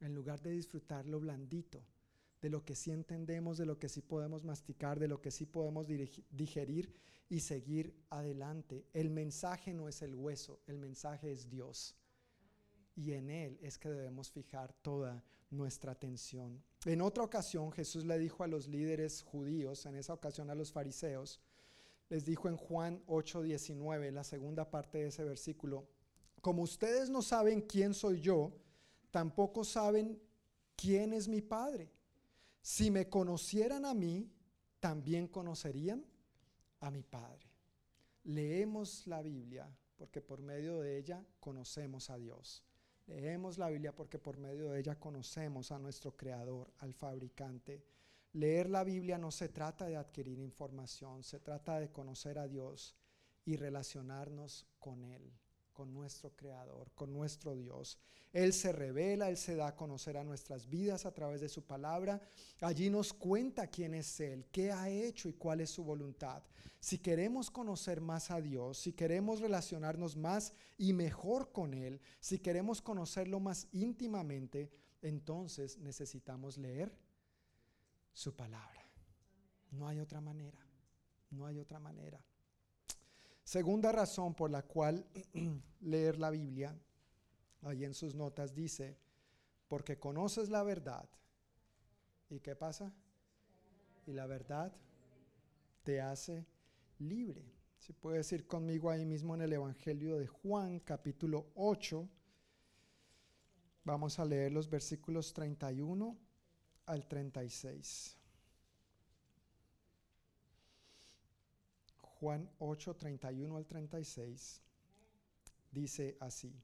en 0.00 0.14
lugar 0.14 0.42
de 0.42 0.50
disfrutar 0.50 1.06
lo 1.06 1.18
blandito, 1.18 1.82
de 2.42 2.50
lo 2.50 2.62
que 2.62 2.74
sí 2.74 2.90
entendemos, 2.90 3.56
de 3.56 3.64
lo 3.64 3.78
que 3.78 3.88
sí 3.88 4.02
podemos 4.02 4.44
masticar, 4.44 4.98
de 4.98 5.08
lo 5.08 5.22
que 5.22 5.30
sí 5.30 5.46
podemos 5.46 5.86
digerir 5.86 6.92
y 7.30 7.40
seguir 7.40 7.94
adelante. 8.10 8.84
El 8.92 9.08
mensaje 9.08 9.72
no 9.72 9.88
es 9.88 10.02
el 10.02 10.14
hueso, 10.14 10.60
el 10.66 10.76
mensaje 10.76 11.32
es 11.32 11.48
Dios 11.48 11.96
y 12.96 13.12
en 13.12 13.30
Él 13.30 13.58
es 13.62 13.78
que 13.78 13.90
debemos 13.90 14.30
fijar 14.30 14.72
toda 14.82 15.22
nuestra 15.50 15.92
atención. 15.92 16.62
En 16.86 17.02
otra 17.02 17.22
ocasión 17.22 17.70
Jesús 17.70 18.04
le 18.04 18.18
dijo 18.18 18.42
a 18.42 18.48
los 18.48 18.66
líderes 18.66 19.22
judíos, 19.22 19.84
en 19.86 19.94
esa 19.94 20.14
ocasión 20.14 20.50
a 20.50 20.54
los 20.54 20.72
fariseos, 20.72 21.40
les 22.08 22.24
dijo 22.24 22.48
en 22.48 22.56
Juan 22.56 23.02
8:19, 23.06 24.10
la 24.10 24.24
segunda 24.24 24.70
parte 24.70 24.98
de 24.98 25.08
ese 25.08 25.24
versículo, 25.24 25.86
como 26.40 26.62
ustedes 26.62 27.10
no 27.10 27.22
saben 27.22 27.60
quién 27.60 27.92
soy 27.94 28.20
yo, 28.20 28.52
tampoco 29.10 29.62
saben 29.62 30.20
quién 30.74 31.12
es 31.12 31.28
mi 31.28 31.42
Padre. 31.42 31.92
Si 32.62 32.90
me 32.90 33.08
conocieran 33.08 33.84
a 33.84 33.94
mí, 33.94 34.30
también 34.80 35.28
conocerían 35.28 36.04
a 36.80 36.90
mi 36.90 37.02
Padre. 37.02 37.46
Leemos 38.24 39.06
la 39.06 39.22
Biblia 39.22 39.68
porque 39.96 40.20
por 40.20 40.40
medio 40.40 40.80
de 40.80 40.98
ella 40.98 41.24
conocemos 41.40 42.10
a 42.10 42.18
Dios. 42.18 42.64
Leemos 43.06 43.58
la 43.58 43.68
Biblia 43.68 43.94
porque 43.94 44.18
por 44.18 44.36
medio 44.36 44.70
de 44.70 44.80
ella 44.80 44.98
conocemos 44.98 45.70
a 45.72 45.78
nuestro 45.78 46.16
Creador, 46.16 46.72
al 46.78 46.92
fabricante. 46.92 47.84
Leer 48.32 48.68
la 48.68 48.84
Biblia 48.84 49.16
no 49.16 49.30
se 49.30 49.48
trata 49.48 49.86
de 49.86 49.96
adquirir 49.96 50.38
información, 50.38 51.22
se 51.22 51.40
trata 51.40 51.78
de 51.78 51.90
conocer 51.90 52.38
a 52.38 52.48
Dios 52.48 52.96
y 53.44 53.56
relacionarnos 53.56 54.66
con 54.78 55.04
Él 55.04 55.32
con 55.76 55.92
nuestro 55.92 56.34
Creador, 56.34 56.90
con 56.94 57.12
nuestro 57.12 57.54
Dios. 57.54 57.98
Él 58.32 58.54
se 58.54 58.72
revela, 58.72 59.28
Él 59.28 59.36
se 59.36 59.54
da 59.56 59.68
a 59.68 59.76
conocer 59.76 60.16
a 60.16 60.24
nuestras 60.24 60.70
vidas 60.70 61.04
a 61.04 61.12
través 61.12 61.42
de 61.42 61.50
su 61.50 61.66
palabra. 61.66 62.18
Allí 62.62 62.88
nos 62.88 63.12
cuenta 63.12 63.66
quién 63.66 63.92
es 63.92 64.18
Él, 64.20 64.46
qué 64.50 64.72
ha 64.72 64.88
hecho 64.88 65.28
y 65.28 65.34
cuál 65.34 65.60
es 65.60 65.68
su 65.68 65.84
voluntad. 65.84 66.42
Si 66.80 66.96
queremos 66.96 67.50
conocer 67.50 68.00
más 68.00 68.30
a 68.30 68.40
Dios, 68.40 68.78
si 68.78 68.94
queremos 68.94 69.40
relacionarnos 69.40 70.16
más 70.16 70.54
y 70.78 70.94
mejor 70.94 71.52
con 71.52 71.74
Él, 71.74 72.00
si 72.20 72.38
queremos 72.38 72.80
conocerlo 72.80 73.38
más 73.38 73.68
íntimamente, 73.72 74.72
entonces 75.02 75.76
necesitamos 75.76 76.56
leer 76.56 76.90
su 78.14 78.34
palabra. 78.34 78.82
No 79.72 79.88
hay 79.88 80.00
otra 80.00 80.22
manera, 80.22 80.58
no 81.30 81.44
hay 81.44 81.58
otra 81.58 81.78
manera. 81.78 82.24
Segunda 83.46 83.92
razón 83.92 84.34
por 84.34 84.50
la 84.50 84.62
cual 84.62 85.06
leer 85.80 86.18
la 86.18 86.30
Biblia, 86.30 86.76
ahí 87.62 87.84
en 87.84 87.94
sus 87.94 88.12
notas 88.12 88.52
dice, 88.52 88.98
porque 89.68 90.00
conoces 90.00 90.48
la 90.48 90.64
verdad. 90.64 91.08
¿Y 92.28 92.40
qué 92.40 92.56
pasa? 92.56 92.92
Y 94.04 94.14
la 94.14 94.26
verdad 94.26 94.72
te 95.84 96.00
hace 96.00 96.44
libre. 96.98 97.44
Si 97.78 97.92
puedes 97.92 98.32
ir 98.32 98.48
conmigo 98.48 98.90
ahí 98.90 99.06
mismo 99.06 99.36
en 99.36 99.42
el 99.42 99.52
Evangelio 99.52 100.18
de 100.18 100.26
Juan, 100.26 100.80
capítulo 100.80 101.52
8, 101.54 102.08
vamos 103.84 104.18
a 104.18 104.24
leer 104.24 104.50
los 104.50 104.68
versículos 104.68 105.32
31 105.32 106.18
al 106.86 107.06
36. 107.06 108.18
Juan 112.20 112.50
8, 112.58 112.96
31 112.96 113.56
al 113.56 113.66
36, 113.66 114.62
dice 115.70 116.16
así. 116.20 116.54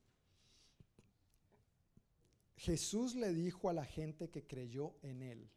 Jesús 2.57 3.15
le 3.15 3.35
dijo 3.35 3.69
a 3.69 3.73
la 3.73 3.85
gente 3.85 4.31
que 4.31 4.47
creyó 4.47 4.95
en 5.03 5.23
él. 5.23 5.51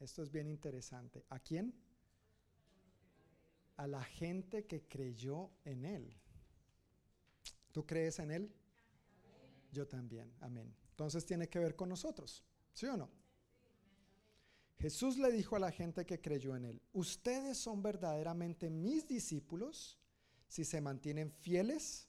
Esto 0.00 0.22
es 0.22 0.30
bien 0.30 0.48
interesante. 0.48 1.24
¿A 1.28 1.38
quién? 1.38 1.74
A 3.76 3.86
la 3.86 4.02
gente 4.02 4.66
que 4.66 4.88
creyó 4.88 5.50
en 5.64 5.84
él. 5.84 6.16
¿Tú 7.72 7.86
crees 7.86 8.18
en 8.18 8.30
él? 8.30 8.52
Yo 9.70 9.86
también. 9.86 10.32
Amén. 10.40 10.74
Entonces 10.90 11.24
tiene 11.24 11.48
que 11.48 11.58
ver 11.58 11.76
con 11.76 11.88
nosotros. 11.88 12.42
¿Sí 12.72 12.86
o 12.86 12.96
no? 12.96 13.19
Jesús 14.80 15.18
le 15.18 15.30
dijo 15.30 15.56
a 15.56 15.60
la 15.60 15.70
gente 15.70 16.06
que 16.06 16.20
creyó 16.20 16.56
en 16.56 16.64
él, 16.64 16.82
ustedes 16.94 17.58
son 17.58 17.82
verdaderamente 17.82 18.70
mis 18.70 19.06
discípulos 19.06 19.98
si 20.48 20.64
se 20.64 20.80
mantienen 20.80 21.30
fieles 21.30 22.08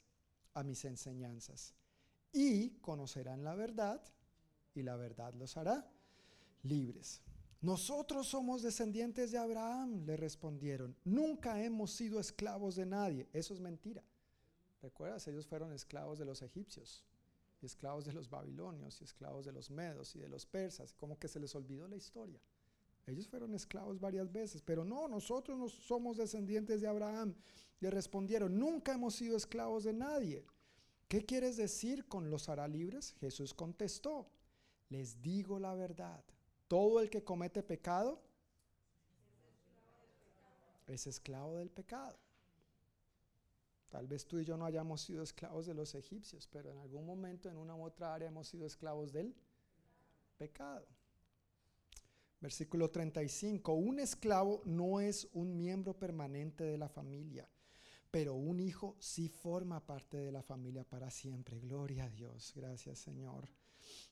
a 0.54 0.64
mis 0.64 0.86
enseñanzas 0.86 1.76
y 2.32 2.70
conocerán 2.80 3.44
la 3.44 3.56
verdad 3.56 4.02
y 4.74 4.84
la 4.84 4.96
verdad 4.96 5.34
los 5.34 5.58
hará 5.58 5.92
libres. 6.64 7.22
Nosotros 7.60 8.28
somos 8.28 8.62
descendientes 8.62 9.32
de 9.32 9.38
Abraham, 9.38 10.06
le 10.06 10.16
respondieron. 10.16 10.96
Nunca 11.04 11.62
hemos 11.62 11.92
sido 11.92 12.20
esclavos 12.20 12.76
de 12.76 12.86
nadie. 12.86 13.28
Eso 13.34 13.54
es 13.54 13.60
mentira. 13.60 14.04
¿Recuerdas? 14.82 15.28
Ellos 15.28 15.46
fueron 15.46 15.72
esclavos 15.72 16.18
de 16.18 16.26
los 16.26 16.42
egipcios, 16.42 17.06
y 17.62 17.68
esclavos 17.68 18.06
de 18.06 18.14
los 18.14 18.30
babilonios, 18.32 19.00
y 19.00 19.04
esclavos 19.04 19.46
de 19.46 19.52
los 19.52 19.70
medos 19.70 20.16
y 20.16 20.20
de 20.20 20.30
los 20.30 20.48
persas. 20.48 20.94
Como 20.94 21.20
que 21.20 21.28
se 21.28 21.40
les 21.40 21.54
olvidó 21.54 21.88
la 21.88 21.98
historia. 21.98 22.42
Ellos 23.08 23.28
fueron 23.28 23.54
esclavos 23.54 24.00
varias 24.00 24.32
veces, 24.32 24.62
pero 24.62 24.86
no, 24.86 25.08
nosotros 25.08 25.58
no 25.58 25.68
somos 25.70 26.18
descendientes 26.18 26.82
de 26.82 26.88
Abraham. 26.88 27.36
Le 27.80 27.90
respondieron, 27.90 28.58
nunca 28.58 28.94
hemos 28.94 29.16
sido 29.16 29.36
esclavos 29.36 29.84
de 29.84 29.94
nadie. 29.94 30.46
¿Qué 31.08 31.26
quieres 31.26 31.58
decir 31.58 32.08
con 32.08 32.30
los 32.30 32.48
hará 32.48 32.68
libres? 32.68 33.16
Jesús 33.20 33.54
contestó, 33.54 34.30
les 34.90 35.22
digo 35.22 35.60
la 35.60 35.74
verdad. 35.74 36.24
Todo 36.68 37.02
el 37.02 37.10
que 37.10 37.24
comete 37.24 37.64
pecado 37.64 38.22
es 40.88 41.08
esclavo 41.08 41.58
del 41.58 41.70
pecado. 41.70 42.18
Tal 43.90 44.08
vez 44.08 44.26
tú 44.26 44.40
y 44.40 44.46
yo 44.46 44.56
no 44.56 44.66
hayamos 44.66 45.02
sido 45.02 45.22
esclavos 45.22 45.66
de 45.66 45.74
los 45.74 45.96
egipcios, 45.96 46.48
pero 46.48 46.72
en 46.72 46.78
algún 46.78 47.06
momento, 47.06 47.50
en 47.50 47.58
una 47.58 47.76
u 47.76 47.84
otra 47.84 48.14
área, 48.14 48.30
hemos 48.30 48.48
sido 48.48 48.66
esclavos 48.66 49.12
del 49.12 49.36
pecado. 50.38 50.88
Versículo 52.42 52.90
35. 52.90 53.74
Un 53.74 54.00
esclavo 54.00 54.64
no 54.66 55.00
es 55.00 55.30
un 55.34 55.56
miembro 55.56 55.98
permanente 55.98 56.64
de 56.64 56.78
la 56.78 56.90
familia, 56.90 57.48
pero 58.10 58.34
un 58.34 58.60
hijo 58.60 58.96
sí 59.00 59.30
forma 59.30 59.86
parte 59.86 60.18
de 60.18 60.32
la 60.32 60.42
familia 60.42 60.84
para 60.84 61.12
siempre. 61.12 61.60
Gloria 61.60 62.06
a 62.06 62.10
Dios. 62.10 62.52
Gracias 62.56 62.98
Señor. 63.00 63.48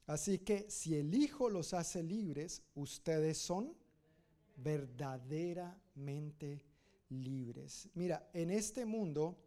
Así 0.06 0.40
que 0.40 0.70
si 0.70 0.96
el 0.96 1.16
hijo 1.16 1.50
los 1.50 1.74
hace 1.74 2.04
libres, 2.04 2.64
ustedes 2.76 3.38
son 3.38 3.76
verdaderamente 4.56 6.64
libres. 7.10 7.90
Mira, 7.96 8.30
en 8.34 8.52
este 8.52 8.86
mundo 8.86 9.38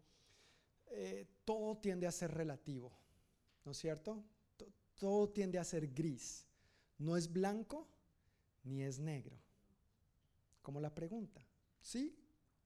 eh, 0.86 1.26
todo 1.44 1.78
tiende 1.78 2.06
a 2.06 2.12
ser 2.12 2.32
relativo, 2.32 2.92
¿no 3.64 3.72
es 3.72 3.78
cierto? 3.78 4.24
todo 5.02 5.30
tiende 5.30 5.58
a 5.58 5.64
ser 5.64 5.88
gris. 5.88 6.46
No 6.98 7.16
es 7.16 7.32
blanco 7.32 7.88
ni 8.64 8.82
es 8.82 8.98
negro. 8.98 9.36
Como 10.62 10.80
la 10.80 10.94
pregunta, 10.94 11.46
¿sí 11.80 12.16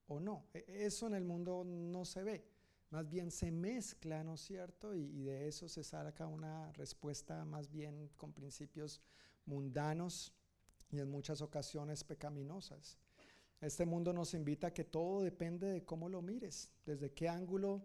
o 0.08 0.20
no? 0.20 0.46
E, 0.52 0.64
eso 0.68 1.06
en 1.06 1.14
el 1.14 1.24
mundo 1.24 1.64
no 1.64 2.04
se 2.04 2.22
ve. 2.22 2.44
Más 2.90 3.08
bien 3.08 3.30
se 3.30 3.50
mezcla, 3.50 4.22
¿no 4.22 4.34
es 4.34 4.42
cierto? 4.42 4.94
Y, 4.94 5.24
de 5.24 5.48
eso 5.48 5.68
se 5.68 5.82
saca 5.82 6.26
una 6.26 6.72
respuesta 6.72 7.44
más 7.44 7.70
bien 7.70 8.10
con 8.16 8.32
principios 8.32 9.00
mundanos 9.44 10.32
y 10.90 11.00
en 11.00 11.10
muchas 11.10 11.42
ocasiones 11.42 12.04
pecaminosas. 12.04 12.98
Este 13.60 13.84
mundo 13.86 14.12
nos 14.12 14.34
invita 14.34 14.68
a 14.68 14.74
que 14.74 14.84
todo 14.84 15.22
depende 15.22 15.66
de 15.66 15.84
cómo 15.84 16.08
lo 16.08 16.22
mires, 16.22 16.70
desde 16.84 17.12
qué 17.12 17.28
ángulo 17.28 17.84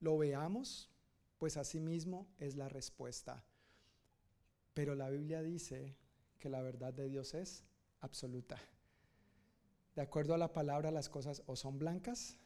lo 0.00 0.18
veamos, 0.18 0.90
pues 1.38 1.56
así 1.56 1.78
mismo 1.78 2.26
es 2.38 2.56
la 2.56 2.68
respuesta. 2.68 3.44
Pero 4.74 4.94
la 4.94 5.10
Biblia 5.10 5.42
dice 5.42 5.96
que 6.40 6.48
la 6.48 6.62
verdad 6.62 6.92
de 6.92 7.08
Dios 7.08 7.34
es 7.34 7.62
absoluta. 8.00 8.58
De 9.94 10.02
acuerdo 10.02 10.34
a 10.34 10.38
la 10.38 10.52
palabra, 10.52 10.90
las 10.90 11.08
cosas 11.08 11.42
o 11.46 11.54
son 11.54 11.78
blancas 11.78 12.36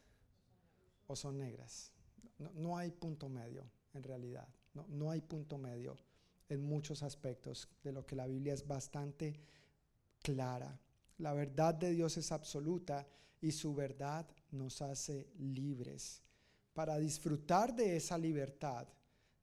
o 1.07 1.15
son 1.15 1.37
negras. 1.37 1.91
No, 2.37 2.77
hay 2.77 2.91
punto 2.91 3.29
medio 3.29 3.63
en 3.93 4.03
realidad. 4.03 4.47
No, 4.73 4.85
no 4.89 5.09
hay 5.09 5.21
punto 5.21 5.57
medio 5.57 5.97
en 6.49 6.61
muchos 6.61 7.01
aspectos 7.01 7.69
de 7.83 7.93
lo 7.93 8.05
que 8.05 8.15
la 8.15 8.27
Biblia 8.27 8.53
es 8.53 8.67
bastante 8.67 9.39
clara. 10.21 10.79
La 11.17 11.33
verdad 11.33 11.73
de 11.73 11.91
Dios 11.91 12.17
es 12.17 12.31
absoluta 12.31 13.07
y 13.39 13.51
su 13.51 13.73
verdad 13.73 14.27
nos 14.51 14.81
hace 14.81 15.29
libres. 15.37 16.21
Para 16.73 16.97
disfrutar 16.97 17.73
de 17.73 17.95
esa 17.95 18.17
libertad 18.17 18.87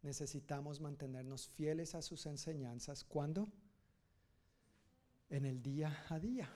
necesitamos 0.03 0.81
mantenernos 0.81 1.49
fieles 1.49 1.95
a 1.95 2.03
sus 2.03 2.27
enseñanzas. 2.27 3.05
¿Cuándo? 3.05 3.49
En 5.33 5.47
el 5.47 5.63
día 5.63 6.05
a 6.11 6.21
día, 6.21 6.49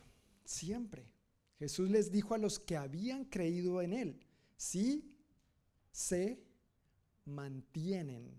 siempre. 0.44 1.10
Jesús 1.58 1.90
les 1.90 2.12
dijo 2.12 2.34
a 2.34 2.38
los 2.38 2.58
que 2.58 2.76
habían 2.76 3.24
creído 3.24 3.80
en 3.80 3.94
Él, 3.94 4.20
si 4.56 5.12
se 5.90 6.44
mantienen 7.24 8.30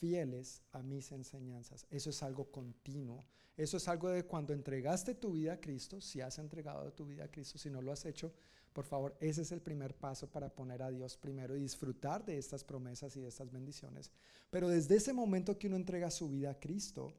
fieles 0.00 0.62
a 0.72 0.82
mis 0.82 1.12
enseñanzas. 1.12 1.86
Eso 1.90 2.10
es 2.10 2.22
algo 2.22 2.50
continuo. 2.50 3.24
Eso 3.56 3.76
es 3.76 3.86
algo 3.88 4.08
de 4.08 4.24
cuando 4.24 4.54
entregaste 4.54 5.14
tu 5.14 5.32
vida 5.32 5.52
a 5.52 5.60
Cristo, 5.60 6.00
si 6.00 6.22
has 6.22 6.38
entregado 6.38 6.90
tu 6.94 7.06
vida 7.06 7.24
a 7.24 7.30
Cristo, 7.30 7.58
si 7.58 7.68
no 7.68 7.82
lo 7.82 7.92
has 7.92 8.06
hecho, 8.06 8.32
por 8.72 8.86
favor, 8.86 9.14
ese 9.20 9.42
es 9.42 9.52
el 9.52 9.60
primer 9.60 9.94
paso 9.94 10.30
para 10.30 10.48
poner 10.48 10.82
a 10.82 10.90
Dios 10.90 11.18
primero 11.18 11.54
y 11.54 11.60
disfrutar 11.60 12.24
de 12.24 12.38
estas 12.38 12.64
promesas 12.64 13.14
y 13.16 13.20
de 13.20 13.28
estas 13.28 13.52
bendiciones. 13.52 14.10
Pero 14.50 14.68
desde 14.68 14.96
ese 14.96 15.12
momento 15.12 15.58
que 15.58 15.66
uno 15.66 15.76
entrega 15.76 16.10
su 16.10 16.30
vida 16.30 16.52
a 16.52 16.58
Cristo, 16.58 17.14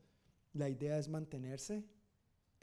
la 0.53 0.69
idea 0.69 0.97
es 0.97 1.07
mantenerse 1.07 1.85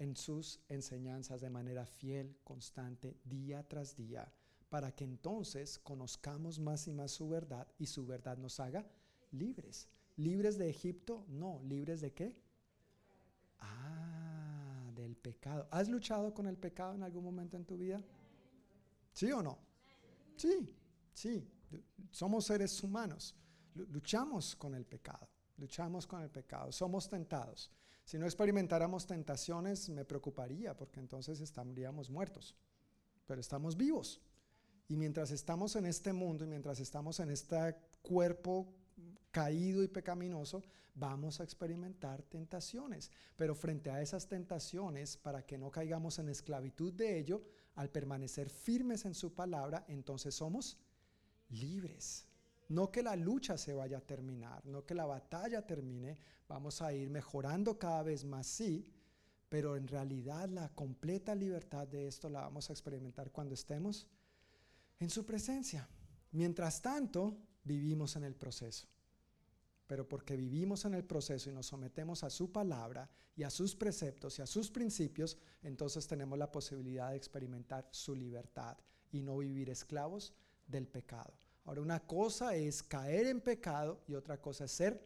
en 0.01 0.16
sus 0.16 0.60
enseñanzas 0.68 1.43
de 1.43 1.51
manera 1.51 1.85
fiel, 1.85 2.39
constante, 2.43 3.18
día 3.22 3.62
tras 3.68 3.97
día, 3.97 4.32
para 4.70 4.93
que 4.93 5.05
entonces 5.05 5.78
conozcamos 5.78 6.59
más 6.59 6.89
y 6.89 6.93
más 6.93 7.12
su 7.12 7.28
verdad 7.28 7.68
y 7.78 7.86
su 7.86 8.06
verdad 8.06 8.39
nos 8.39 8.59
haga 8.60 8.86
libres. 9.31 9.89
¿Libres 10.16 10.56
de 10.56 10.70
Egipto? 10.70 11.27
No, 11.28 11.60
¿libres 11.64 12.01
de 12.01 12.14
qué? 12.14 12.35
Ah, 13.59 14.90
del 14.94 15.16
pecado. 15.16 15.68
¿Has 15.70 15.89
luchado 15.90 16.32
con 16.32 16.47
el 16.47 16.56
pecado 16.56 16.94
en 16.94 17.02
algún 17.02 17.22
momento 17.22 17.59
en 17.59 17.66
tu 17.66 17.77
vida? 17.77 18.02
¿Sí 19.12 19.31
o 19.32 19.43
no? 19.43 19.59
Sí, 20.36 20.74
sí. 21.12 21.47
Somos 22.10 22.47
seres 22.47 22.82
humanos. 22.82 23.36
Luchamos 23.74 24.56
con 24.56 24.74
el 24.74 24.86
pecado. 24.86 25.28
Luchamos 25.59 26.06
con 26.06 26.22
el 26.22 26.31
pecado. 26.31 26.72
Somos 26.72 27.06
tentados. 27.06 27.70
Si 28.11 28.19
no 28.19 28.27
experimentáramos 28.27 29.07
tentaciones, 29.07 29.89
me 29.89 30.05
preocuparía 30.05 30.77
porque 30.77 30.99
entonces 30.99 31.41
estaríamos 31.41 32.11
muertos. 32.11 32.57
Pero 33.24 33.41
estamos 33.41 33.77
vivos. 33.77 34.20
Y 34.89 34.97
mientras 34.97 35.31
estamos 35.31 35.77
en 35.77 35.87
este 35.87 36.12
mundo 36.12 36.43
y 36.43 36.49
mientras 36.49 36.81
estamos 36.81 37.20
en 37.20 37.31
este 37.31 37.77
cuerpo 38.03 38.66
caído 39.31 39.85
y 39.85 39.87
pecaminoso, 39.87 40.65
vamos 40.93 41.39
a 41.39 41.45
experimentar 41.45 42.24
tentaciones. 42.24 43.12
Pero 43.37 43.55
frente 43.55 43.93
a 43.93 44.03
esas 44.03 44.27
tentaciones, 44.27 45.16
para 45.16 45.47
que 45.47 45.57
no 45.57 45.70
caigamos 45.70 46.19
en 46.19 46.31
esclavitud 46.31 46.93
de 46.93 47.16
ello, 47.16 47.45
al 47.77 47.91
permanecer 47.91 48.51
firmes 48.51 49.05
en 49.05 49.15
su 49.15 49.35
palabra, 49.35 49.85
entonces 49.87 50.35
somos 50.35 50.77
libres. 51.49 52.27
No 52.71 52.91
que 52.91 53.03
la 53.03 53.15
lucha 53.15 53.57
se 53.57 53.75
vaya 53.75 53.99
a 53.99 54.07
terminar, 54.07 54.65
no 54.67 54.85
que 54.85 54.95
la 54.95 55.05
batalla 55.05 55.67
termine, 55.67 56.17
vamos 56.49 56.83
a 56.83 56.93
ir 56.93 57.11
mejorando 57.11 57.79
cada 57.79 58.03
vez 58.03 58.25
más, 58.25 58.47
sí, 58.47 58.91
pero 59.49 59.77
en 59.77 59.87
realidad 59.87 60.49
la 60.49 60.69
completa 60.71 61.35
libertad 61.35 61.87
de 61.87 62.09
esto 62.09 62.29
la 62.29 62.41
vamos 62.41 62.71
a 62.71 62.73
experimentar 62.73 63.31
cuando 63.31 63.55
estemos 63.55 64.07
en 64.99 65.11
su 65.11 65.25
presencia. 65.25 65.89
Mientras 66.33 66.81
tanto, 66.81 67.37
vivimos 67.65 68.17
en 68.17 68.25
el 68.25 68.35
proceso 68.35 68.89
pero 69.91 70.09
porque 70.09 70.37
vivimos 70.37 70.85
en 70.85 70.95
el 70.95 71.05
proceso 71.05 71.51
y 71.51 71.53
nos 71.53 71.67
sometemos 71.67 72.23
a 72.23 72.31
su 72.31 72.53
palabra 72.53 73.11
y 73.35 73.43
a 73.43 73.51
sus 73.51 73.75
preceptos 73.75 74.39
y 74.39 74.43
a 74.43 74.47
sus 74.47 74.71
principios, 74.71 75.37
entonces 75.65 76.07
tenemos 76.07 76.39
la 76.39 76.53
posibilidad 76.53 77.11
de 77.11 77.17
experimentar 77.17 77.89
su 77.91 78.15
libertad 78.15 78.79
y 79.11 79.21
no 79.21 79.39
vivir 79.39 79.69
esclavos 79.69 80.33
del 80.69 80.87
pecado. 80.87 81.35
Ahora, 81.71 81.83
una 81.83 82.01
cosa 82.01 82.57
es 82.57 82.83
caer 82.83 83.29
en 83.29 83.41
pecado 83.41 84.01
y 84.09 84.15
otra 84.15 84.43
cosa 84.43 84.65
es 84.65 84.73
ser 84.73 85.01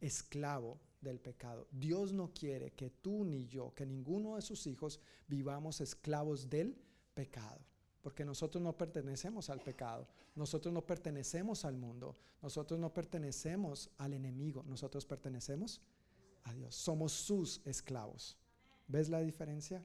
esclavo 0.00 0.80
del 1.00 1.20
pecado. 1.20 1.68
Dios 1.70 2.12
no 2.12 2.32
quiere 2.34 2.72
que 2.72 2.90
tú 2.90 3.24
ni 3.24 3.46
yo, 3.46 3.72
que 3.72 3.86
ninguno 3.86 4.34
de 4.34 4.42
sus 4.42 4.66
hijos 4.66 4.98
vivamos 5.28 5.80
esclavos 5.80 6.50
del 6.50 6.76
pecado 7.14 7.60
porque 8.02 8.24
nosotros 8.24 8.60
no 8.60 8.76
pertenecemos 8.76 9.48
al 9.48 9.60
pecado, 9.60 10.08
nosotros 10.34 10.74
no 10.74 10.84
pertenecemos 10.84 11.64
al 11.64 11.76
mundo, 11.76 12.16
nosotros 12.42 12.80
no 12.80 12.92
pertenecemos 12.92 13.88
al 13.98 14.12
enemigo, 14.12 14.64
nosotros 14.66 15.06
pertenecemos 15.06 15.80
a 16.42 16.52
Dios, 16.52 16.74
somos 16.74 17.12
sus 17.12 17.64
esclavos. 17.64 18.36
¿Ves 18.88 19.08
la 19.08 19.20
diferencia? 19.20 19.84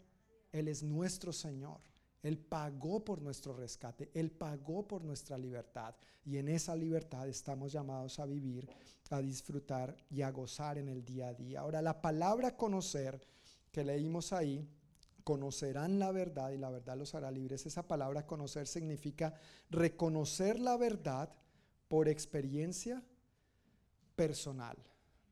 Él 0.51 0.67
es 0.67 0.81
nuestro 0.81 1.31
Señor. 1.31 1.79
Él 2.23 2.37
pagó 2.37 3.03
por 3.03 3.21
nuestro 3.21 3.53
rescate, 3.53 4.09
Él 4.13 4.31
pagó 4.31 4.87
por 4.87 5.03
nuestra 5.03 5.37
libertad 5.37 5.93
y 6.25 6.37
en 6.37 6.47
esa 6.47 6.75
libertad 6.75 7.27
estamos 7.27 7.73
llamados 7.73 8.17
a 8.19 8.25
vivir, 8.25 8.69
a 9.09 9.21
disfrutar 9.21 9.95
y 10.09 10.21
a 10.21 10.31
gozar 10.31 10.77
en 10.77 10.87
el 10.87 11.03
día 11.03 11.27
a 11.27 11.33
día. 11.33 11.59
Ahora, 11.59 11.81
la 11.81 12.01
palabra 12.01 12.55
conocer 12.55 13.21
que 13.71 13.83
leímos 13.83 14.31
ahí, 14.31 14.65
conocerán 15.23 15.99
la 15.99 16.11
verdad 16.11 16.51
y 16.51 16.57
la 16.57 16.69
verdad 16.69 16.97
los 16.97 17.13
hará 17.15 17.31
libres. 17.31 17.65
Esa 17.65 17.87
palabra 17.87 18.25
conocer 18.25 18.67
significa 18.67 19.33
reconocer 19.69 20.59
la 20.59 20.77
verdad 20.77 21.29
por 21.87 22.07
experiencia 22.07 23.03
personal. 24.15 24.77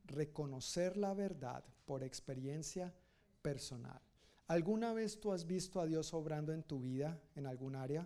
Reconocer 0.06 0.98
la 0.98 1.14
verdad 1.14 1.64
por 1.86 2.04
experiencia 2.04 2.94
personal. 3.42 4.02
¿Alguna 4.52 4.92
vez 4.92 5.18
tú 5.18 5.32
has 5.32 5.48
visto 5.48 5.80
a 5.80 5.86
Dios 5.86 6.14
obrando 6.14 6.52
en 6.52 6.64
tu 6.64 6.82
vida 6.82 7.18
en 7.36 7.48
algún 7.48 7.74
área? 7.74 8.06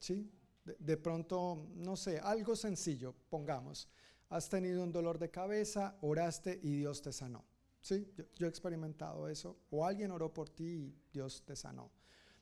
¿Sí? 0.00 0.28
De, 0.64 0.96
pronto, 0.96 1.68
no 1.76 1.94
sé, 1.94 2.18
algo 2.18 2.56
sencillo, 2.56 3.14
pongamos. 3.28 3.88
Has 4.30 4.48
tenido 4.48 4.82
un 4.82 4.90
dolor 4.90 5.20
de 5.20 5.30
cabeza, 5.30 5.96
oraste 6.00 6.58
y 6.60 6.72
Dios 6.72 7.02
te 7.02 7.12
sanó. 7.12 7.44
Sí, 7.80 8.04
yo, 8.34 8.46
he 8.46 8.48
experimentado 8.48 9.28
eso. 9.28 9.60
O 9.70 9.86
alguien 9.86 10.10
oró 10.10 10.34
por 10.34 10.48
ti 10.48 10.64
y 10.64 10.94
Dios 11.12 11.44
te 11.46 11.54
sanó. 11.54 11.92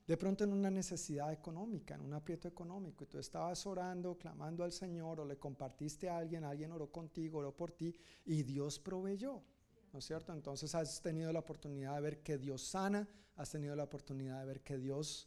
De 0.07 0.17
pronto 0.17 0.43
en 0.45 0.55
una 0.55 0.71
necesidad 0.71 1.31
económica, 1.31 1.97
en 1.97 2.01
un 2.01 2.15
aprieto 2.15 2.49
económico, 2.49 3.05
y 3.05 3.09
tú 3.09 3.19
estabas 3.19 3.67
orando, 3.67 4.17
clamando 4.17 4.65
al 4.65 4.73
Señor, 4.73 5.21
o 5.21 5.27
le 5.27 5.37
compartiste 5.37 6.09
a 6.09 6.17
alguien, 6.17 6.45
alguien 6.45 6.73
oró 6.73 6.91
contigo, 6.91 7.41
oró 7.41 7.55
por 7.55 7.73
ti, 7.73 7.95
y 8.25 8.43
Dios 8.43 8.79
proveyó. 8.79 9.43
¿No 9.99 10.01
es 10.01 10.07
cierto? 10.07 10.33
Entonces 10.33 10.77
has 10.77 11.03
tenido 11.03 11.33
la 11.33 11.41
oportunidad 11.41 11.97
de 11.97 12.01
ver 12.01 12.23
que 12.23 12.39
Dios 12.39 12.63
sana, 12.63 13.09
has 13.35 13.51
tenido 13.51 13.75
la 13.75 13.83
oportunidad 13.83 14.39
de 14.39 14.47
ver 14.47 14.61
que 14.61 14.79
Dios 14.79 15.27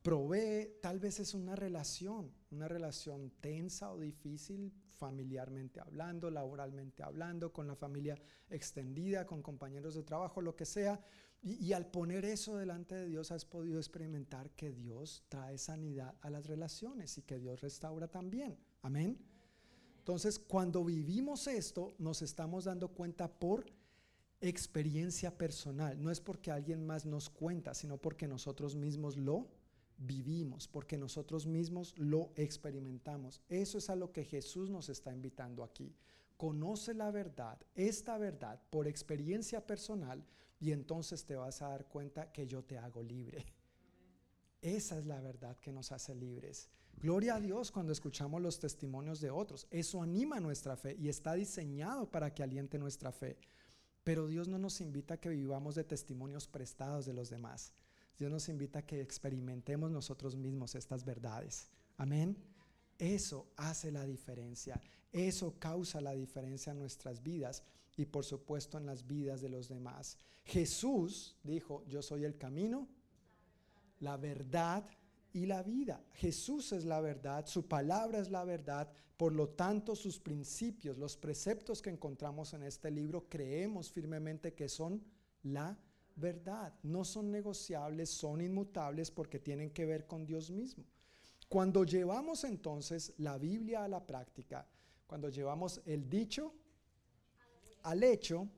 provee, 0.00 0.78
tal 0.80 0.98
vez 0.98 1.20
es 1.20 1.34
una 1.34 1.54
relación, 1.54 2.32
una 2.50 2.68
relación 2.68 3.30
tensa 3.38 3.92
o 3.92 3.98
difícil, 3.98 4.72
familiarmente 4.88 5.80
hablando, 5.80 6.30
laboralmente 6.30 7.02
hablando, 7.02 7.52
con 7.52 7.66
la 7.66 7.74
familia 7.74 8.18
extendida, 8.48 9.26
con 9.26 9.42
compañeros 9.42 9.94
de 9.94 10.04
trabajo, 10.04 10.40
lo 10.40 10.56
que 10.56 10.64
sea. 10.64 10.98
Y, 11.42 11.62
y, 11.62 11.74
al 11.74 11.90
poner 11.90 12.24
eso 12.24 12.56
delante 12.56 12.94
de 12.94 13.08
Dios 13.08 13.30
has 13.30 13.44
podido 13.44 13.78
experimentar 13.78 14.52
que 14.52 14.72
Dios 14.72 15.22
trae 15.28 15.58
sanidad 15.58 16.14
a 16.22 16.30
las 16.30 16.46
relaciones 16.46 17.18
y 17.18 17.22
que 17.24 17.38
Dios 17.38 17.60
restaura 17.60 18.08
también. 18.08 18.58
Amén. 18.80 19.18
Entonces, 19.98 20.38
cuando 20.38 20.82
vivimos 20.82 21.46
esto, 21.46 21.92
nos 21.98 22.22
estamos 22.22 22.64
dando 22.64 22.88
cuenta 22.88 23.28
por 23.28 23.66
experiencia 24.40 25.36
personal. 25.36 26.02
No 26.02 26.10
es 26.10 26.20
porque 26.20 26.50
alguien 26.50 26.86
más 26.86 27.06
nos 27.06 27.28
cuenta, 27.30 27.74
sino 27.74 27.98
porque 27.98 28.28
nosotros 28.28 28.76
mismos 28.76 29.16
lo 29.16 29.48
vivimos, 29.98 30.68
porque 30.68 30.96
nosotros 30.96 31.46
mismos 31.46 31.94
lo 31.96 32.32
experimentamos. 32.36 33.42
Eso 33.48 33.78
es 33.78 33.90
a 33.90 33.96
lo 33.96 34.12
que 34.12 34.24
Jesús 34.24 34.70
nos 34.70 34.88
está 34.88 35.12
invitando 35.12 35.64
aquí. 35.64 35.94
Conoce 36.36 36.94
la 36.94 37.10
verdad, 37.10 37.58
esta 37.74 38.16
verdad, 38.16 38.60
por 38.70 38.86
experiencia 38.86 39.66
personal, 39.66 40.24
y 40.60 40.72
entonces 40.72 41.24
te 41.24 41.36
vas 41.36 41.62
a 41.62 41.68
dar 41.68 41.86
cuenta 41.86 42.32
que 42.32 42.46
yo 42.46 42.62
te 42.62 42.78
hago 42.78 43.02
libre. 43.02 43.44
Esa 44.60 44.98
es 44.98 45.06
la 45.06 45.20
verdad 45.20 45.56
que 45.58 45.72
nos 45.72 45.92
hace 45.92 46.14
libres. 46.14 46.68
Gloria 47.00 47.36
a 47.36 47.40
Dios 47.40 47.70
cuando 47.70 47.92
escuchamos 47.92 48.42
los 48.42 48.58
testimonios 48.58 49.20
de 49.20 49.30
otros. 49.30 49.68
Eso 49.70 50.02
anima 50.02 50.40
nuestra 50.40 50.76
fe 50.76 50.96
y 50.98 51.08
está 51.08 51.34
diseñado 51.34 52.10
para 52.10 52.34
que 52.34 52.42
aliente 52.42 52.76
nuestra 52.76 53.12
fe. 53.12 53.38
Pero 54.08 54.26
Dios 54.26 54.48
no 54.48 54.58
nos 54.58 54.80
invita 54.80 55.12
a 55.12 55.20
que 55.20 55.28
vivamos 55.28 55.74
de 55.74 55.84
testimonios 55.84 56.48
prestados 56.48 57.04
de 57.04 57.12
los 57.12 57.28
demás. 57.28 57.74
Dios 58.18 58.30
nos 58.30 58.48
invita 58.48 58.78
a 58.78 58.86
que 58.86 59.02
experimentemos 59.02 59.90
nosotros 59.90 60.34
mismos 60.34 60.74
estas 60.76 61.04
verdades. 61.04 61.68
Amén. 61.98 62.34
Eso 62.96 63.52
hace 63.58 63.92
la 63.92 64.06
diferencia. 64.06 64.80
Eso 65.12 65.58
causa 65.58 66.00
la 66.00 66.14
diferencia 66.14 66.70
en 66.70 66.78
nuestras 66.78 67.22
vidas 67.22 67.62
y 67.98 68.06
por 68.06 68.24
supuesto 68.24 68.78
en 68.78 68.86
las 68.86 69.06
vidas 69.06 69.42
de 69.42 69.50
los 69.50 69.68
demás. 69.68 70.16
Jesús 70.42 71.36
dijo, 71.42 71.84
yo 71.86 72.00
soy 72.00 72.24
el 72.24 72.38
camino, 72.38 72.88
la 74.00 74.16
verdad 74.16 74.88
y 75.32 75.46
la 75.46 75.62
vida. 75.62 76.02
Jesús 76.14 76.72
es 76.72 76.84
la 76.84 77.00
verdad, 77.00 77.46
su 77.46 77.66
palabra 77.66 78.18
es 78.18 78.30
la 78.30 78.44
verdad, 78.44 78.90
por 79.16 79.32
lo 79.32 79.48
tanto 79.48 79.96
sus 79.96 80.18
principios, 80.18 80.96
los 80.96 81.16
preceptos 81.16 81.82
que 81.82 81.90
encontramos 81.90 82.54
en 82.54 82.62
este 82.62 82.90
libro, 82.90 83.28
creemos 83.28 83.90
firmemente 83.90 84.54
que 84.54 84.68
son 84.68 85.02
la 85.42 85.76
verdad. 86.16 86.74
No 86.82 87.04
son 87.04 87.30
negociables, 87.30 88.10
son 88.10 88.40
inmutables 88.40 89.10
porque 89.10 89.38
tienen 89.38 89.70
que 89.70 89.86
ver 89.86 90.06
con 90.06 90.24
Dios 90.24 90.50
mismo. 90.50 90.84
Cuando 91.48 91.84
llevamos 91.84 92.44
entonces 92.44 93.14
la 93.18 93.38
Biblia 93.38 93.84
a 93.84 93.88
la 93.88 94.06
práctica, 94.06 94.68
cuando 95.06 95.30
llevamos 95.30 95.80
el 95.86 96.08
dicho 96.08 96.52
al 97.84 98.02
hecho, 98.02 98.48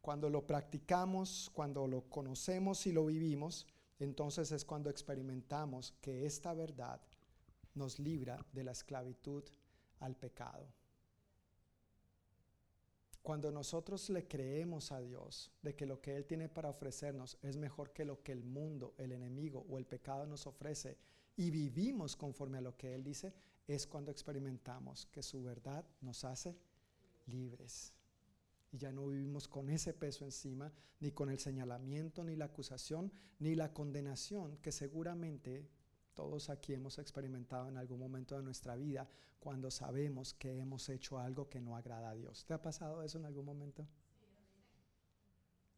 cuando 0.00 0.30
lo 0.30 0.46
practicamos, 0.46 1.50
cuando 1.52 1.86
lo 1.86 2.08
conocemos 2.08 2.86
y 2.86 2.92
lo 2.92 3.06
vivimos, 3.06 3.66
entonces 3.98 4.52
es 4.52 4.64
cuando 4.64 4.90
experimentamos 4.90 5.92
que 6.00 6.26
esta 6.26 6.54
verdad 6.54 7.00
nos 7.74 7.98
libra 7.98 8.44
de 8.52 8.64
la 8.64 8.72
esclavitud 8.72 9.44
al 10.00 10.16
pecado. 10.16 10.66
Cuando 13.22 13.50
nosotros 13.50 14.08
le 14.10 14.28
creemos 14.28 14.92
a 14.92 15.00
Dios 15.00 15.50
de 15.60 15.74
que 15.74 15.86
lo 15.86 16.00
que 16.00 16.14
Él 16.14 16.26
tiene 16.26 16.48
para 16.48 16.68
ofrecernos 16.68 17.38
es 17.42 17.56
mejor 17.56 17.92
que 17.92 18.04
lo 18.04 18.22
que 18.22 18.32
el 18.32 18.44
mundo, 18.44 18.94
el 18.98 19.12
enemigo 19.12 19.66
o 19.68 19.78
el 19.78 19.86
pecado 19.86 20.26
nos 20.26 20.46
ofrece 20.46 20.96
y 21.36 21.50
vivimos 21.50 22.14
conforme 22.14 22.58
a 22.58 22.62
lo 22.62 22.76
que 22.76 22.94
Él 22.94 23.02
dice, 23.02 23.34
es 23.66 23.86
cuando 23.86 24.12
experimentamos 24.12 25.06
que 25.06 25.24
su 25.24 25.42
verdad 25.42 25.84
nos 26.00 26.24
hace 26.24 26.56
libres 27.26 27.95
y 28.76 28.78
ya 28.78 28.92
no 28.92 29.06
vivimos 29.06 29.48
con 29.48 29.70
ese 29.70 29.94
peso 29.94 30.26
encima, 30.26 30.70
ni 31.00 31.10
con 31.10 31.30
el 31.30 31.38
señalamiento, 31.38 32.22
ni 32.22 32.36
la 32.36 32.44
acusación, 32.44 33.10
ni 33.38 33.54
la 33.54 33.72
condenación 33.72 34.58
que 34.58 34.70
seguramente 34.70 35.66
todos 36.12 36.50
aquí 36.50 36.74
hemos 36.74 36.98
experimentado 36.98 37.68
en 37.68 37.78
algún 37.78 37.98
momento 37.98 38.36
de 38.36 38.42
nuestra 38.42 38.76
vida 38.76 39.08
cuando 39.40 39.70
sabemos 39.70 40.34
que 40.34 40.58
hemos 40.58 40.90
hecho 40.90 41.18
algo 41.18 41.48
que 41.48 41.60
no 41.60 41.74
agrada 41.74 42.10
a 42.10 42.14
Dios. 42.14 42.44
¿Te 42.44 42.52
ha 42.52 42.60
pasado 42.60 43.02
eso 43.02 43.16
en 43.18 43.24
algún 43.24 43.46
momento? 43.46 43.88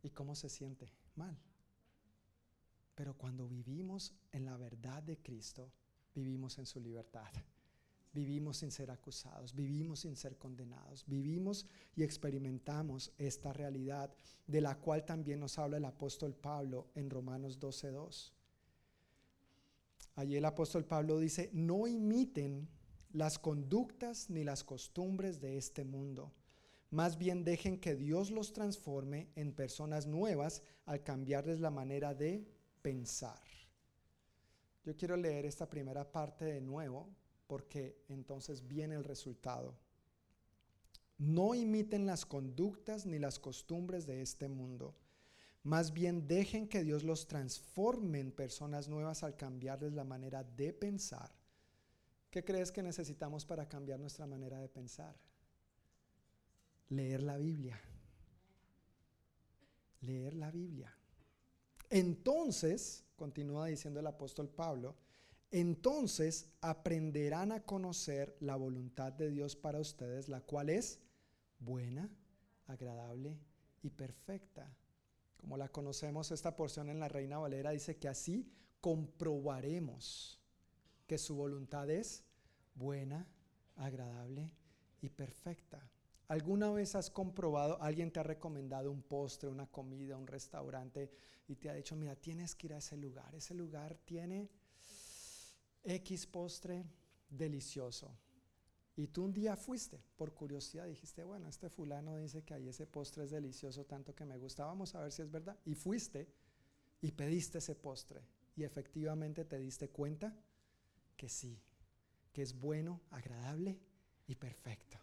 ¿Y 0.03 0.11
cómo 0.11 0.35
se 0.35 0.49
siente? 0.49 0.93
Mal. 1.15 1.39
Pero 2.97 3.17
cuando 3.17 3.47
vivimos 3.47 4.13
en 4.33 4.45
la 4.45 4.57
verdad 4.57 5.05
de 5.05 5.19
Cristo, 5.19 5.71
vivimos 6.15 6.59
en 6.59 6.67
su 6.67 6.81
libertad 6.81 7.31
vivimos 8.13 8.59
sin 8.59 8.71
ser 8.71 8.91
acusados, 8.91 9.55
vivimos 9.55 10.01
sin 10.01 10.17
ser 10.17 10.37
condenados, 10.37 11.05
vivimos 11.07 11.67
y 11.95 12.03
experimentamos 12.03 13.13
esta 13.19 13.53
realidad 13.53 14.13
de 14.47 14.61
la 14.61 14.77
cual 14.79 15.05
también 15.05 15.41
nos 15.41 15.59
habla 15.59 15.77
el 15.77 15.85
apóstol 15.85 16.35
Pablo 16.35 16.89
en 16.95 17.11
Romanos 17.11 17.59
12.2. 17.61 18.33
Allí 20.17 20.37
el 20.37 20.45
apóstol 20.45 20.85
Pablo 20.85 21.19
dice, 21.19 21.51
no 21.53 21.87
imiten 21.87 22.69
las 23.13 23.39
conductas 23.39 24.29
ni 24.31 24.45
las 24.45 24.65
costumbres 24.65 25.41
de 25.41 25.57
este 25.57 25.85
mundo. 25.85 26.33
Más 26.91 27.19
bien 27.19 27.45
dejen 27.45 27.79
que 27.79 27.95
Dios 27.95 28.31
los 28.31 28.53
transforme 28.53 29.29
en 29.37 29.53
personas 29.53 30.07
nuevas 30.07 30.63
al 30.87 31.03
cambiarles 31.03 31.61
la 31.61 31.71
manera 31.71 32.15
de 32.15 32.47
pensar. 32.83 33.43
Yo 34.85 34.97
quiero 34.97 35.17
leer 35.17 35.45
esta 35.45 35.69
primera 35.69 36.11
parte 36.11 36.47
de 36.47 36.61
nuevo 36.61 37.11
porque 37.49 38.05
entonces 38.09 38.69
viene 38.69 38.95
el 38.95 39.03
resultado. 39.03 39.75
No 41.17 41.55
imiten 41.55 42.07
las 42.07 42.25
conductas 42.25 43.05
ni 43.05 43.19
las 43.19 43.41
costumbres 43.41 44.07
de 44.07 44.23
este 44.23 44.49
mundo. 44.49 44.95
Más 45.65 45.93
bien 45.93 46.29
dejen 46.29 46.69
que 46.69 46.85
Dios 46.85 47.03
los 47.03 47.27
transforme 47.27 48.21
en 48.21 48.31
personas 48.31 48.89
nuevas 48.89 49.25
al 49.25 49.35
cambiarles 49.35 49.95
la 49.95 50.05
manera 50.05 50.45
de 50.45 50.73
pensar. 50.73 51.33
¿Qué 52.31 52.45
crees 52.45 52.71
que 52.71 52.83
necesitamos 52.83 53.45
para 53.45 53.69
cambiar 53.69 53.99
nuestra 53.99 54.27
manera 54.27 54.59
de 54.61 54.69
pensar? 54.69 55.17
Leer 56.91 57.23
la 57.23 57.39
Biblia. 57.39 57.81
Leer 60.03 60.35
la 60.35 60.51
Biblia. 60.51 60.95
Entonces, 61.91 63.05
continúa 63.17 63.67
diciendo 63.67 63.99
el 64.01 64.07
apóstol 64.07 64.49
Pablo, 64.49 64.95
entonces 65.51 66.53
aprenderán 66.61 67.53
a 67.53 67.65
conocer 67.65 68.37
la 68.41 68.57
voluntad 68.57 69.13
de 69.13 69.31
Dios 69.31 69.57
para 69.57 69.81
ustedes, 69.81 70.29
la 70.29 70.41
cual 70.41 70.69
es 70.69 71.01
buena, 71.59 72.11
agradable 72.67 73.39
y 73.83 73.91
perfecta. 73.91 74.77
Como 75.37 75.57
la 75.57 75.69
conocemos, 75.69 76.31
esta 76.31 76.57
porción 76.57 76.91
en 76.91 77.01
la 77.01 77.09
Reina 77.09 77.39
Valera 77.39 77.71
dice 77.71 77.97
que 77.97 78.09
así 78.09 78.53
comprobaremos 78.81 80.41
que 81.07 81.17
su 81.17 81.35
voluntad 81.35 81.89
es 81.89 82.25
buena, 82.75 83.27
agradable 83.77 84.51
y 85.01 85.09
perfecta. 85.09 85.91
¿Alguna 86.29 86.71
vez 86.71 86.95
has 86.95 87.09
comprobado, 87.09 87.81
alguien 87.81 88.13
te 88.13 88.21
ha 88.21 88.23
recomendado 88.23 88.91
un 88.91 89.03
postre, 89.03 89.49
una 89.49 89.67
comida, 89.67 90.19
un 90.19 90.27
restaurante 90.27 91.11
y 91.47 91.57
te 91.57 91.71
ha 91.71 91.75
dicho, 91.75 91.97
mira, 91.97 92.17
tienes 92.17 92.55
que 92.55 92.67
ir 92.67 92.75
a 92.75 92.79
ese 92.79 92.99
lugar, 92.99 93.35
ese 93.35 93.55
lugar 93.55 93.97
tiene 94.05 94.51
X 95.89 96.27
postre 96.27 96.85
delicioso. 97.31 98.17
Y 98.97 99.07
tú 99.09 99.25
un 99.25 99.33
día 99.33 99.57
fuiste, 99.57 100.03
por 100.17 100.35
curiosidad, 100.35 100.87
dijiste, 100.87 101.23
bueno, 101.25 101.49
este 101.49 101.71
fulano 101.71 102.17
dice 102.17 102.43
que 102.43 102.55
ahí 102.55 102.69
ese 102.69 102.87
postre 102.87 103.25
es 103.25 103.31
delicioso 103.31 103.85
tanto 103.85 104.15
que 104.15 104.25
me 104.25 104.37
gusta, 104.37 104.65
vamos 104.65 104.95
a 104.95 105.01
ver 105.01 105.13
si 105.13 105.23
es 105.23 105.31
verdad. 105.31 105.57
Y 105.65 105.75
fuiste 105.75 106.29
y 107.01 107.13
pediste 107.13 107.59
ese 107.59 107.75
postre 107.75 108.23
y 108.57 108.65
efectivamente 108.65 109.45
te 109.45 109.59
diste 109.59 109.89
cuenta 109.89 110.37
que 111.17 111.29
sí, 111.29 111.63
que 112.33 112.43
es 112.43 112.59
bueno, 112.59 113.01
agradable 113.11 113.79
y 114.27 114.35
perfecto. 114.35 114.99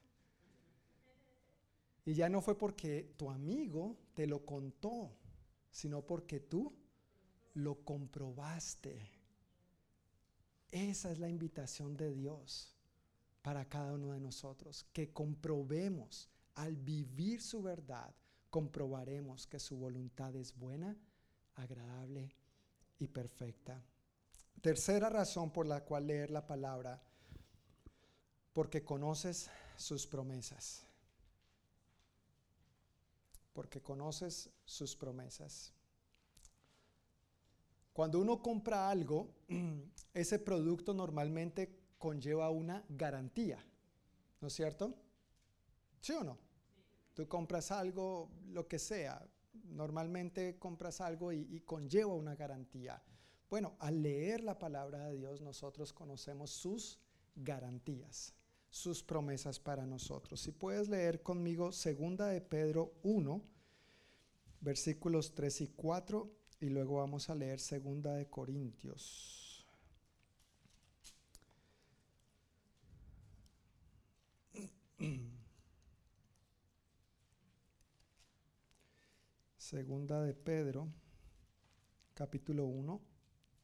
Y 2.04 2.14
ya 2.14 2.30
no 2.30 2.42
fue 2.42 2.58
porque 2.58 3.14
tu 3.18 3.32
amigo 3.32 3.98
te 4.14 4.28
lo 4.28 4.46
contó, 4.46 5.18
sino 5.72 6.06
porque 6.06 6.42
tú 6.42 6.76
lo 7.54 7.84
comprobaste. 7.84 9.15
Esa 10.76 11.10
es 11.10 11.20
la 11.20 11.30
invitación 11.30 11.96
de 11.96 12.12
Dios 12.12 12.76
para 13.42 13.64
cada 13.64 13.94
uno 13.94 14.12
de 14.12 14.20
nosotros, 14.20 14.86
que 14.92 15.14
comprobemos 15.14 16.30
al 16.56 16.76
vivir 16.76 17.42
su 17.42 17.62
verdad, 17.62 18.14
comprobaremos 18.50 19.48
que 19.48 19.58
su 19.58 19.78
voluntad 19.78 20.36
es 20.36 20.54
buena, 20.54 20.98
agradable 21.54 22.36
y 23.00 23.08
perfecta. 23.08 23.82
Tercera 24.60 25.10
razón 25.10 25.50
por 25.50 25.66
la 25.66 25.86
cual 25.86 26.08
leer 26.08 26.30
la 26.30 26.46
palabra, 26.46 27.02
porque 28.52 28.84
conoces 28.84 29.50
sus 29.78 30.06
promesas. 30.06 30.86
Porque 33.54 33.82
conoces 33.82 34.50
sus 34.66 34.94
promesas. 34.94 35.75
Cuando 37.96 38.20
uno 38.20 38.42
compra 38.42 38.90
algo, 38.90 39.30
ese 40.14 40.38
producto 40.38 40.94
normalmente 40.94 41.80
conlleva 41.98 42.50
una 42.50 42.84
garantía, 42.90 43.66
¿no 44.42 44.50
es 44.50 44.54
cierto? 44.54 44.94
¿Sí 46.02 46.12
o 46.12 46.22
no? 46.22 46.38
Tú 47.14 47.26
compras 47.30 47.72
algo, 47.72 48.30
lo 48.50 48.68
que 48.68 48.80
sea, 48.80 49.26
normalmente 49.70 50.60
compras 50.60 51.00
algo 51.00 51.32
y, 51.32 51.62
conlleva 51.62 52.14
una 52.14 52.36
garantía. 52.36 53.02
Bueno, 53.50 53.78
al 53.80 54.02
leer 54.04 54.44
la 54.44 54.60
palabra 54.60 55.08
de 55.08 55.16
Dios 55.16 55.40
nosotros 55.40 55.94
conocemos 55.94 56.52
sus 56.52 57.00
garantías, 57.34 58.34
sus 58.70 59.04
promesas 59.04 59.58
para 59.58 59.86
nosotros. 59.86 60.42
Si 60.42 60.52
puedes 60.52 60.90
leer 60.90 61.24
conmigo 61.24 61.72
segunda 61.72 62.28
de 62.28 62.42
Pedro 62.42 62.92
1, 63.04 63.42
versículos 64.60 65.34
3 65.34 65.62
y 65.62 65.68
4 65.70 66.45
y 66.66 66.70
luego 66.70 66.96
vamos 66.96 67.30
a 67.30 67.36
leer 67.36 67.60
segunda 67.60 68.16
de 68.16 68.28
Corintios. 68.28 69.64
Segunda 79.58 80.24
de 80.24 80.34
Pedro, 80.34 80.88
capítulo 82.16 82.66
1, 82.66 83.00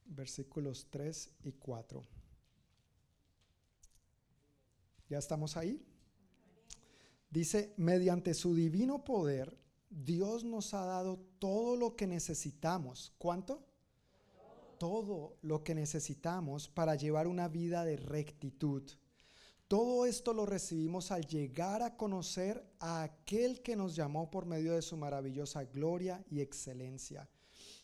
versículos 0.05 0.87
3 0.91 1.37
y 1.43 1.53
4. 1.53 2.03
¿Ya 5.09 5.17
estamos 5.17 5.57
ahí? 5.57 5.83
Dice, 7.31 7.73
mediante 7.77 8.35
su 8.35 8.53
divino 8.53 9.03
poder, 9.03 9.57
Dios 9.91 10.45
nos 10.45 10.73
ha 10.73 10.85
dado 10.85 11.19
todo 11.37 11.75
lo 11.75 11.95
que 11.97 12.07
necesitamos. 12.07 13.13
¿Cuánto? 13.17 13.61
Todo 14.79 15.37
lo 15.41 15.63
que 15.63 15.75
necesitamos 15.75 16.69
para 16.69 16.95
llevar 16.95 17.27
una 17.27 17.49
vida 17.49 17.83
de 17.83 17.97
rectitud. 17.97 18.83
Todo 19.67 20.05
esto 20.05 20.33
lo 20.33 20.45
recibimos 20.45 21.11
al 21.11 21.25
llegar 21.27 21.81
a 21.81 21.97
conocer 21.97 22.65
a 22.79 23.03
aquel 23.03 23.61
que 23.61 23.75
nos 23.75 23.95
llamó 23.95 24.31
por 24.31 24.45
medio 24.45 24.73
de 24.73 24.81
su 24.81 24.97
maravillosa 24.97 25.65
gloria 25.65 26.23
y 26.29 26.39
excelencia. 26.39 27.29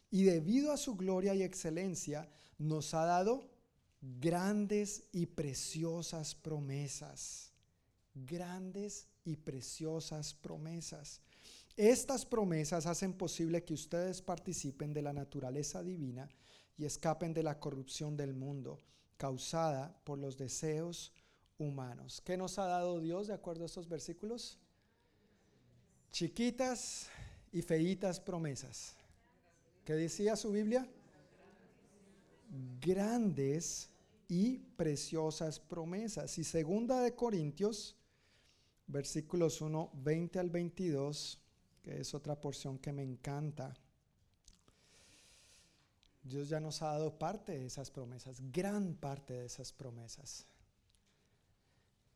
Y 0.09 0.23
debido 0.23 0.71
a 0.71 0.77
su 0.77 0.95
gloria 0.95 1.35
y 1.35 1.43
excelencia, 1.43 2.29
nos 2.57 2.93
ha 2.93 3.05
dado 3.05 3.49
grandes 4.01 5.03
y 5.11 5.25
preciosas 5.25 6.35
promesas. 6.35 7.51
Grandes 8.13 9.07
y 9.25 9.35
preciosas 9.35 10.33
promesas. 10.33 11.21
Estas 11.77 12.25
promesas 12.25 12.87
hacen 12.87 13.13
posible 13.13 13.63
que 13.63 13.75
ustedes 13.75 14.23
participen 14.23 14.93
de 14.93 15.03
la 15.03 15.13
naturaleza 15.13 15.83
divina 15.83 16.27
y 16.75 16.85
escapen 16.85 17.35
de 17.35 17.43
la 17.43 17.59
corrupción 17.59 18.17
del 18.17 18.33
mundo 18.33 18.81
causada 19.15 19.95
por 20.03 20.17
los 20.17 20.37
deseos 20.37 21.13
humanos. 21.59 22.19
¿Qué 22.25 22.35
nos 22.35 22.57
ha 22.57 22.65
dado 22.65 22.99
Dios 22.99 23.27
de 23.27 23.35
acuerdo 23.35 23.61
a 23.61 23.67
estos 23.67 23.87
versículos? 23.87 24.57
Chiquitas 26.11 27.09
y 27.51 27.61
feitas 27.61 28.19
promesas. 28.19 28.95
¿Qué 29.85 29.93
decía 29.93 30.35
su 30.35 30.51
Biblia? 30.51 30.89
Grandes 32.81 33.91
y 34.27 34.57
preciosas 34.75 35.59
promesas. 35.59 36.39
Y 36.39 36.43
segunda 36.43 37.01
de 37.01 37.13
Corintios, 37.13 37.95
versículos 38.87 39.61
1, 39.61 39.91
20 39.93 40.39
al 40.39 40.49
22, 40.49 41.39
que 41.87 42.01
es 42.01 42.13
otra 42.13 42.35
porción 42.35 42.77
que 42.79 42.91
me 42.91 43.01
encanta. 43.01 43.73
Dios 46.21 46.49
ya 46.49 46.59
nos 46.59 46.81
ha 46.81 46.87
dado 46.87 47.17
parte 47.17 47.53
de 47.53 47.65
esas 47.65 47.89
promesas, 47.89 48.41
gran 48.51 48.93
parte 48.95 49.35
de 49.35 49.45
esas 49.45 49.71
promesas. 49.71 50.45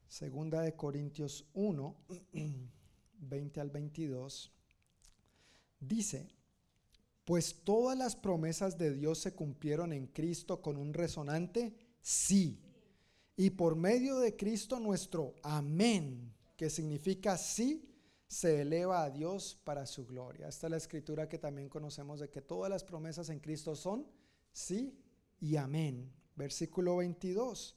Segunda 0.09 0.59
de 0.59 0.75
Corintios 0.75 1.45
1, 1.53 1.95
20 3.13 3.61
al 3.61 3.69
22, 3.69 4.51
dice, 5.79 6.35
pues 7.23 7.63
todas 7.63 7.97
las 7.97 8.17
promesas 8.17 8.77
de 8.77 8.93
Dios 8.93 9.19
se 9.19 9.33
cumplieron 9.33 9.93
en 9.93 10.07
Cristo 10.07 10.61
con 10.61 10.75
un 10.75 10.93
resonante 10.93 11.73
sí. 12.01 12.61
Y 13.37 13.51
por 13.51 13.77
medio 13.77 14.19
de 14.19 14.35
Cristo 14.35 14.81
nuestro 14.81 15.35
amén, 15.43 16.35
que 16.57 16.69
significa 16.69 17.37
sí, 17.37 17.87
se 18.31 18.61
eleva 18.61 19.03
a 19.03 19.09
Dios 19.09 19.59
para 19.65 19.85
su 19.85 20.05
gloria. 20.05 20.47
Esta 20.47 20.67
es 20.67 20.71
la 20.71 20.77
escritura 20.77 21.27
que 21.27 21.37
también 21.37 21.67
conocemos 21.67 22.21
de 22.21 22.29
que 22.29 22.41
todas 22.41 22.69
las 22.69 22.81
promesas 22.81 23.27
en 23.27 23.41
Cristo 23.41 23.75
son 23.75 24.07
sí 24.53 24.97
y 25.41 25.57
amén. 25.57 26.09
Versículo 26.37 26.95
22 26.95 27.75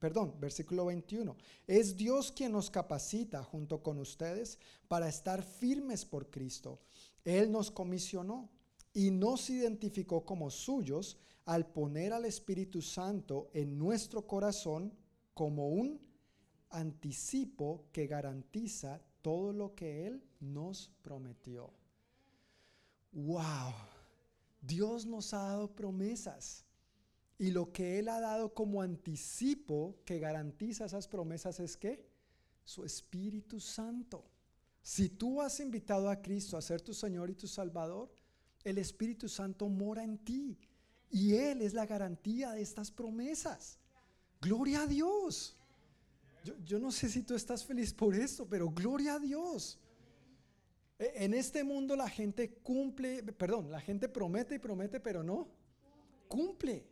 perdón, 0.00 0.34
versículo 0.40 0.86
21. 0.86 1.36
Es 1.66 1.96
Dios 1.96 2.32
quien 2.32 2.52
nos 2.52 2.70
capacita 2.70 3.42
junto 3.44 3.84
con 3.84 3.98
ustedes 4.00 4.58
para 4.88 5.08
estar 5.08 5.44
firmes 5.44 6.04
por 6.04 6.28
Cristo. 6.28 6.80
Él 7.24 7.52
nos 7.52 7.70
comisionó 7.70 8.50
y 8.92 9.12
nos 9.12 9.48
identificó 9.48 10.26
como 10.26 10.50
suyos 10.50 11.16
al 11.44 11.72
poner 11.72 12.12
al 12.12 12.24
Espíritu 12.24 12.82
Santo 12.82 13.48
en 13.54 13.78
nuestro 13.78 14.26
corazón 14.26 14.92
como 15.34 15.68
un 15.68 16.00
anticipo 16.68 17.86
que 17.92 18.08
garantiza 18.08 19.00
todo 19.24 19.54
lo 19.54 19.74
que 19.74 20.06
Él 20.06 20.22
nos 20.38 20.90
prometió. 21.00 21.72
¡Wow! 23.10 23.72
Dios 24.60 25.06
nos 25.06 25.32
ha 25.32 25.38
dado 25.38 25.74
promesas. 25.74 26.66
Y 27.38 27.50
lo 27.50 27.72
que 27.72 27.98
Él 27.98 28.10
ha 28.10 28.20
dado 28.20 28.52
como 28.52 28.82
anticipo 28.82 29.96
que 30.04 30.18
garantiza 30.18 30.84
esas 30.84 31.08
promesas 31.08 31.58
es 31.58 31.74
que 31.74 32.06
su 32.66 32.84
Espíritu 32.84 33.60
Santo. 33.60 34.26
Si 34.82 35.08
tú 35.08 35.40
has 35.40 35.58
invitado 35.58 36.10
a 36.10 36.20
Cristo 36.20 36.58
a 36.58 36.62
ser 36.62 36.82
tu 36.82 36.92
Señor 36.92 37.30
y 37.30 37.34
tu 37.34 37.48
Salvador, 37.48 38.12
el 38.62 38.76
Espíritu 38.76 39.26
Santo 39.30 39.70
mora 39.70 40.04
en 40.04 40.18
ti. 40.18 40.58
Y 41.10 41.32
Él 41.32 41.62
es 41.62 41.72
la 41.72 41.86
garantía 41.86 42.52
de 42.52 42.60
estas 42.60 42.90
promesas. 42.90 43.78
Gloria 44.42 44.82
a 44.82 44.86
Dios. 44.86 45.56
Yo, 46.64 46.78
no 46.78 46.92
sé 46.92 47.08
si 47.08 47.22
tú 47.22 47.34
estás 47.34 47.64
feliz 47.64 47.94
por 47.94 48.14
esto, 48.14 48.46
pero 48.46 48.68
gloria 48.70 49.14
a 49.14 49.18
Dios. 49.18 49.78
E, 50.98 51.24
en 51.24 51.32
este 51.32 51.64
mundo 51.64 51.96
la 51.96 52.08
gente 52.08 52.50
cumple, 52.62 53.22
perdón, 53.22 53.70
la 53.70 53.80
gente 53.80 54.08
promete 54.08 54.56
y 54.56 54.58
promete, 54.58 55.00
pero 55.00 55.22
no 55.22 55.48
cumple. 56.28 56.86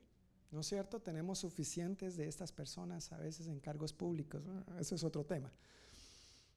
¿No 0.51 0.61
es 0.61 0.67
cierto? 0.67 1.01
Tenemos 1.01 1.39
suficientes 1.39 2.17
de 2.17 2.29
estas 2.29 2.53
personas 2.53 3.13
a 3.13 3.19
veces 3.19 3.47
en 3.47 3.61
cargos 3.61 3.93
públicos. 3.93 4.43
Eso 4.79 4.95
es 4.95 5.05
otro 5.05 5.25
tema. 5.25 5.51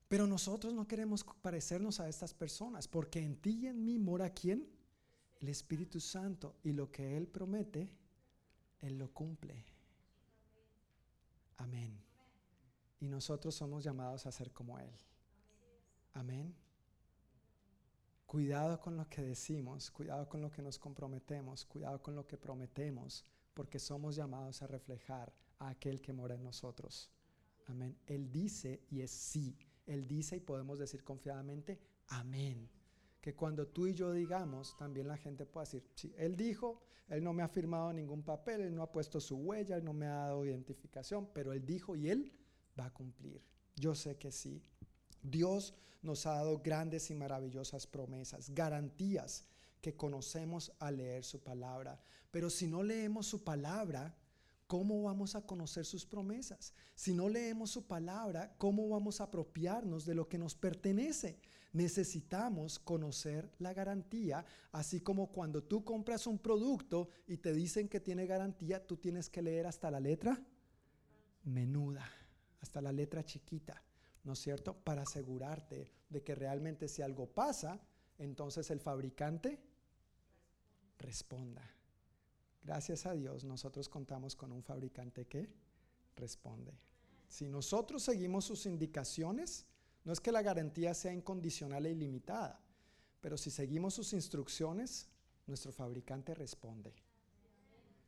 Pero 0.07 0.27
nosotros 0.27 0.73
no 0.73 0.87
queremos 0.87 1.25
parecernos 1.41 1.99
a 1.99 2.07
estas 2.07 2.33
personas, 2.33 2.87
porque 2.87 3.19
en 3.19 3.37
ti 3.37 3.61
y 3.61 3.67
en 3.67 3.83
mí 3.83 3.97
mora 3.97 4.29
quién? 4.29 4.67
El 5.39 5.49
Espíritu 5.49 5.99
Santo. 5.99 6.57
Y 6.63 6.73
lo 6.73 6.91
que 6.91 7.17
Él 7.17 7.27
promete, 7.27 7.89
Él 8.81 8.97
lo 8.97 9.11
cumple. 9.13 9.65
Amén. 11.57 12.04
Y 12.99 13.07
nosotros 13.07 13.55
somos 13.55 13.83
llamados 13.83 14.25
a 14.25 14.31
ser 14.31 14.51
como 14.51 14.79
Él. 14.79 14.91
Amén. 16.13 16.55
Cuidado 18.25 18.79
con 18.79 18.97
lo 18.97 19.07
que 19.07 19.21
decimos, 19.21 19.91
cuidado 19.91 20.27
con 20.27 20.41
lo 20.41 20.51
que 20.51 20.61
nos 20.61 20.79
comprometemos, 20.79 21.65
cuidado 21.65 22.01
con 22.01 22.15
lo 22.15 22.25
que 22.25 22.37
prometemos, 22.37 23.23
porque 23.53 23.79
somos 23.79 24.15
llamados 24.15 24.61
a 24.61 24.67
reflejar 24.67 25.31
a 25.59 25.69
aquel 25.69 26.01
que 26.01 26.11
mora 26.11 26.35
en 26.35 26.43
nosotros. 26.43 27.11
Amén. 27.67 27.97
Él 28.07 28.31
dice 28.31 28.81
y 28.89 29.01
es 29.01 29.11
sí. 29.11 29.57
Él 29.85 30.07
dice 30.07 30.37
y 30.37 30.39
podemos 30.39 30.79
decir 30.79 31.03
confiadamente, 31.03 31.79
amén. 32.07 32.69
Que 33.21 33.35
cuando 33.35 33.67
tú 33.67 33.87
y 33.87 33.93
yo 33.93 34.11
digamos, 34.11 34.75
también 34.77 35.07
la 35.07 35.17
gente 35.17 35.45
pueda 35.45 35.65
decir, 35.65 35.87
sí, 35.95 36.13
Él 36.17 36.35
dijo, 36.35 36.81
Él 37.07 37.23
no 37.23 37.33
me 37.33 37.43
ha 37.43 37.47
firmado 37.47 37.93
ningún 37.93 38.23
papel, 38.23 38.61
Él 38.61 38.75
no 38.75 38.83
ha 38.83 38.91
puesto 38.91 39.19
su 39.19 39.37
huella, 39.37 39.77
Él 39.77 39.83
no 39.83 39.93
me 39.93 40.07
ha 40.07 40.27
dado 40.27 40.45
identificación, 40.45 41.29
pero 41.33 41.53
Él 41.53 41.65
dijo 41.65 41.95
y 41.95 42.09
Él 42.09 42.31
va 42.79 42.85
a 42.85 42.93
cumplir. 42.93 43.41
Yo 43.75 43.95
sé 43.95 44.17
que 44.17 44.31
sí. 44.31 44.61
Dios 45.21 45.73
nos 46.01 46.25
ha 46.25 46.35
dado 46.35 46.59
grandes 46.59 47.09
y 47.09 47.15
maravillosas 47.15 47.87
promesas, 47.87 48.49
garantías 48.51 49.45
que 49.81 49.95
conocemos 49.95 50.71
al 50.79 50.97
leer 50.97 51.23
su 51.23 51.43
palabra. 51.43 51.99
Pero 52.31 52.49
si 52.49 52.67
no 52.67 52.83
leemos 52.83 53.27
su 53.27 53.43
palabra, 53.43 54.15
¿cómo 54.67 55.03
vamos 55.03 55.35
a 55.35 55.45
conocer 55.45 55.85
sus 55.85 56.05
promesas? 56.05 56.73
Si 56.95 57.13
no 57.13 57.29
leemos 57.29 57.71
su 57.71 57.85
palabra, 57.85 58.55
¿cómo 58.57 58.89
vamos 58.89 59.19
a 59.19 59.25
apropiarnos 59.25 60.05
de 60.05 60.15
lo 60.15 60.27
que 60.27 60.37
nos 60.37 60.55
pertenece? 60.55 61.39
Necesitamos 61.73 62.79
conocer 62.79 63.51
la 63.59 63.73
garantía, 63.73 64.45
así 64.71 65.01
como 65.01 65.31
cuando 65.31 65.61
tú 65.63 65.83
compras 65.83 66.25
un 66.25 66.39
producto 66.39 67.09
y 67.27 67.37
te 67.37 67.53
dicen 67.53 67.89
que 67.89 67.99
tiene 67.99 68.25
garantía, 68.25 68.85
tú 68.85 68.97
tienes 68.97 69.29
que 69.29 69.41
leer 69.41 69.67
hasta 69.67 69.91
la 69.91 69.99
letra 69.99 70.41
menuda, 71.43 72.09
hasta 72.65 72.81
la 72.81 72.91
letra 72.91 73.23
chiquita, 73.23 73.79
¿no 74.23 74.33
es 74.33 74.39
cierto? 74.39 74.73
Para 74.73 75.03
asegurarte 75.03 75.93
de 76.09 76.23
que 76.23 76.33
realmente 76.33 76.87
si 76.87 77.03
algo 77.03 77.27
pasa, 77.27 77.79
entonces 78.17 78.71
el 78.71 78.79
fabricante 78.79 79.61
responda. 80.97 81.61
Gracias 82.63 83.05
a 83.05 83.13
Dios 83.13 83.43
nosotros 83.43 83.87
contamos 83.87 84.35
con 84.35 84.51
un 84.51 84.63
fabricante 84.63 85.27
que 85.27 85.47
responde. 86.15 86.73
Si 87.27 87.47
nosotros 87.47 88.01
seguimos 88.01 88.45
sus 88.45 88.65
indicaciones, 88.65 89.67
no 90.03 90.11
es 90.11 90.19
que 90.19 90.31
la 90.31 90.41
garantía 90.41 90.95
sea 90.95 91.13
incondicional 91.13 91.85
e 91.85 91.91
ilimitada, 91.91 92.59
pero 93.21 93.37
si 93.37 93.51
seguimos 93.51 93.93
sus 93.93 94.11
instrucciones, 94.13 95.07
nuestro 95.45 95.71
fabricante 95.71 96.33
responde. 96.33 96.95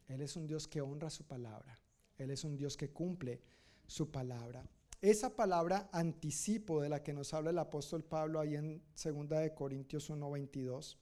Él 0.07 0.21
es 0.21 0.35
un 0.35 0.47
Dios 0.47 0.67
que 0.67 0.81
honra 0.81 1.11
su 1.11 1.25
palabra. 1.25 1.77
Él 2.17 2.31
es 2.31 2.43
un 2.43 2.57
Dios 2.57 2.75
que 2.75 2.89
cumple 2.89 3.39
su 3.87 4.11
palabra. 4.11 4.63
Esa 5.01 5.35
palabra 5.35 5.89
anticipo 5.91 6.81
de 6.81 6.89
la 6.89 7.01
que 7.01 7.13
nos 7.13 7.33
habla 7.33 7.51
el 7.51 7.59
apóstol 7.59 8.03
Pablo 8.03 8.39
ahí 8.39 8.55
en 8.55 8.83
2 8.95 9.29
de 9.29 9.53
Corintios 9.53 10.09
1:22 10.09 10.97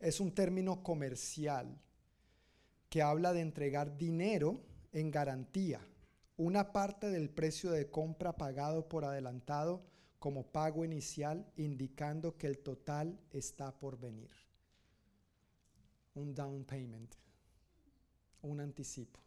es 0.00 0.20
un 0.20 0.34
término 0.34 0.82
comercial 0.82 1.80
que 2.88 3.02
habla 3.02 3.32
de 3.32 3.40
entregar 3.40 3.96
dinero 3.96 4.60
en 4.92 5.10
garantía, 5.10 5.80
una 6.36 6.72
parte 6.72 7.10
del 7.10 7.30
precio 7.30 7.70
de 7.70 7.90
compra 7.90 8.36
pagado 8.36 8.88
por 8.88 9.04
adelantado 9.04 9.84
como 10.18 10.46
pago 10.46 10.84
inicial, 10.84 11.46
indicando 11.56 12.38
que 12.38 12.46
el 12.46 12.58
total 12.58 13.20
está 13.30 13.78
por 13.78 13.98
venir. 13.98 14.30
Un 16.14 16.34
down 16.34 16.64
payment, 16.64 17.14
un 18.42 18.60
anticipo. 18.60 19.20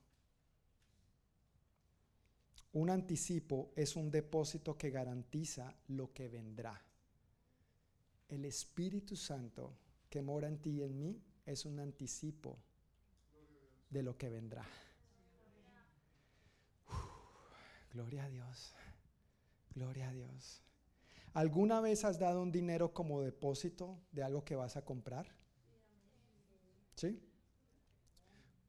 Un 2.73 2.89
anticipo 2.89 3.72
es 3.76 3.95
un 3.95 4.11
depósito 4.11 4.77
que 4.77 4.89
garantiza 4.89 5.76
lo 5.88 6.14
que 6.14 6.27
vendrá. 6.27 6.81
El 8.27 8.45
Espíritu 8.45 9.15
Santo 9.15 9.77
que 10.10 10.22
mora 10.22 10.48
en 10.48 10.60
ti 10.60 10.72
y 10.72 10.84
en 10.84 10.98
mí 10.98 11.22
es 11.45 11.65
un 11.65 11.80
anticipo 11.80 12.60
de 13.89 14.03
lo 14.03 14.18
que 14.18 14.30
vendrá. 14.30 14.65
gloria 17.94 18.26
a 18.26 18.30
Dios. 18.30 18.76
Gloria 19.73 20.10
a 20.10 20.14
Dios. 20.14 20.61
¿Alguna 21.34 21.81
vez 21.81 22.03
has 22.03 22.19
dado 22.19 22.41
un 22.41 22.52
dinero 22.52 22.94
como 22.94 23.22
depósito 23.22 23.99
de 24.11 24.23
algo 24.23 24.44
que 24.44 24.56
vas 24.56 24.76
a 24.76 24.84
comprar? 24.84 25.27
¿Sí? 26.95 27.22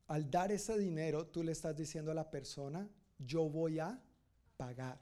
Al 0.07 0.31
dar 0.31 0.53
ese 0.53 0.79
dinero, 0.79 1.27
tú 1.27 1.43
le 1.43 1.53
estás 1.53 1.77
diciendo 1.77 2.11
a 2.11 2.15
la 2.15 2.31
persona, 2.31 2.89
yo 3.19 3.49
voy 3.49 3.79
a 3.79 4.01
pagar, 4.57 5.01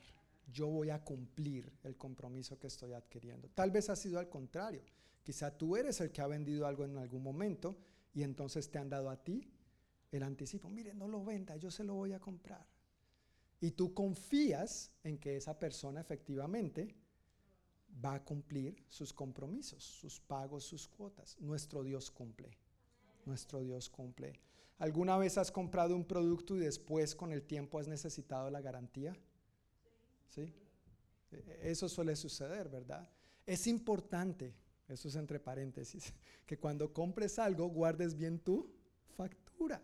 yo 0.52 0.68
voy 0.68 0.90
a 0.90 1.02
cumplir 1.02 1.72
el 1.82 1.96
compromiso 1.96 2.58
que 2.58 2.66
estoy 2.66 2.92
adquiriendo. 2.92 3.48
Tal 3.50 3.70
vez 3.70 3.90
ha 3.90 3.96
sido 3.96 4.18
al 4.18 4.28
contrario. 4.28 4.82
Quizá 5.22 5.56
tú 5.56 5.76
eres 5.76 6.00
el 6.00 6.12
que 6.12 6.20
ha 6.20 6.26
vendido 6.26 6.66
algo 6.66 6.84
en 6.84 6.96
algún 6.98 7.22
momento 7.22 7.76
y 8.14 8.22
entonces 8.22 8.70
te 8.70 8.78
han 8.78 8.88
dado 8.88 9.10
a 9.10 9.22
ti 9.22 9.50
el 10.12 10.22
anticipo, 10.22 10.68
mire, 10.70 10.94
no 10.94 11.08
lo 11.08 11.24
venda, 11.24 11.56
yo 11.56 11.70
se 11.70 11.84
lo 11.84 11.94
voy 11.94 12.12
a 12.12 12.20
comprar. 12.20 12.66
Y 13.60 13.72
tú 13.72 13.92
confías 13.92 14.92
en 15.02 15.18
que 15.18 15.36
esa 15.36 15.58
persona 15.58 16.00
efectivamente 16.00 16.94
va 18.04 18.14
a 18.14 18.24
cumplir 18.24 18.84
sus 18.88 19.12
compromisos, 19.12 19.82
sus 19.82 20.20
pagos, 20.20 20.64
sus 20.64 20.86
cuotas. 20.86 21.36
Nuestro 21.40 21.82
Dios 21.82 22.10
cumple. 22.10 22.56
Nuestro 23.24 23.60
Dios 23.60 23.88
cumple. 23.88 24.38
¿Alguna 24.78 25.16
vez 25.16 25.38
has 25.38 25.50
comprado 25.50 25.96
un 25.96 26.04
producto 26.04 26.54
y 26.54 26.60
después 26.60 27.14
con 27.14 27.32
el 27.32 27.42
tiempo 27.42 27.78
has 27.78 27.88
necesitado 27.88 28.50
la 28.50 28.60
garantía? 28.60 29.16
¿Sí? 30.28 30.52
E, 31.32 31.70
eso 31.70 31.88
suele 31.88 32.14
suceder, 32.14 32.68
¿verdad? 32.68 33.08
Es 33.46 33.66
importante, 33.66 34.54
eso 34.88 35.08
es 35.08 35.16
entre 35.16 35.40
paréntesis, 35.40 36.12
que 36.46 36.58
cuando 36.58 36.92
compres 36.92 37.38
algo 37.38 37.68
guardes 37.68 38.16
bien 38.16 38.38
tu 38.38 38.70
factura 39.16 39.82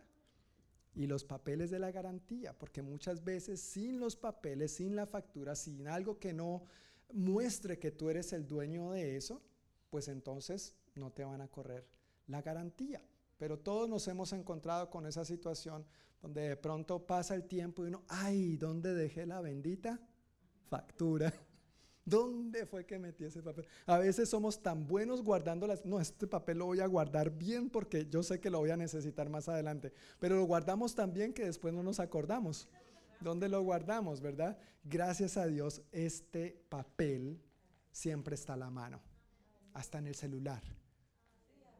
y 0.95 1.07
los 1.07 1.23
papeles 1.23 1.71
de 1.71 1.79
la 1.79 1.91
garantía, 1.91 2.57
porque 2.57 2.83
muchas 2.83 3.23
veces 3.23 3.59
sin 3.59 3.99
los 3.99 4.15
papeles, 4.15 4.75
sin 4.75 4.95
la 4.95 5.07
factura, 5.07 5.55
sin 5.55 5.87
algo 5.87 6.19
que 6.19 6.33
no 6.33 6.65
muestre 7.11 7.79
que 7.79 7.91
tú 7.91 8.09
eres 8.09 8.31
el 8.31 8.47
dueño 8.47 8.91
de 8.91 9.17
eso, 9.17 9.41
pues 9.89 10.07
entonces 10.07 10.75
no 10.93 11.11
te 11.11 11.23
van 11.23 11.41
a 11.41 11.47
correr 11.47 11.87
la 12.27 12.43
garantía. 12.43 13.01
Pero 13.37 13.59
todos 13.59 13.89
nos 13.89 14.07
hemos 14.07 14.33
encontrado 14.33 14.89
con 14.89 15.05
esa 15.05 15.25
situación 15.25 15.85
donde 16.21 16.49
de 16.49 16.55
pronto 16.55 17.05
pasa 17.05 17.35
el 17.35 17.43
tiempo 17.43 17.83
y 17.83 17.87
uno, 17.87 18.03
ay, 18.07 18.55
¿dónde 18.55 18.93
dejé 18.93 19.25
la 19.25 19.41
bendita 19.41 19.99
factura? 20.69 21.33
¿Dónde 22.05 22.65
fue 22.65 22.85
que 22.85 22.99
metí 22.99 23.23
ese 23.23 23.41
papel? 23.41 23.65
A 23.85 23.97
veces 23.97 24.29
somos 24.29 24.61
tan 24.61 24.85
buenos 24.87 25.23
guardando 25.23 25.67
las... 25.67 25.85
No, 25.85 26.01
este 26.01 26.27
papel 26.27 26.59
lo 26.59 26.65
voy 26.65 26.81
a 26.81 26.87
guardar 26.87 27.29
bien 27.29 27.69
porque 27.69 28.07
yo 28.09 28.23
sé 28.23 28.41
que 28.41 28.49
lo 28.49 28.59
voy 28.59 28.71
a 28.71 28.77
necesitar 28.77 29.29
más 29.29 29.47
adelante. 29.47 29.93
Pero 30.19 30.35
lo 30.35 30.43
guardamos 30.43 30.95
tan 30.95 31.13
bien 31.13 31.33
que 31.33 31.45
después 31.45 31.73
no 31.73 31.81
nos 31.81 31.99
acordamos. 31.99 32.67
¿Dónde 33.21 33.47
lo 33.47 33.61
guardamos, 33.61 34.19
verdad? 34.19 34.57
Gracias 34.83 35.37
a 35.37 35.47
Dios, 35.47 35.81
este 35.93 36.61
papel 36.67 37.41
siempre 37.91 38.35
está 38.35 38.53
a 38.53 38.57
la 38.57 38.69
mano. 38.69 39.01
Hasta 39.73 39.97
en 39.97 40.07
el 40.07 40.15
celular. 40.15 40.61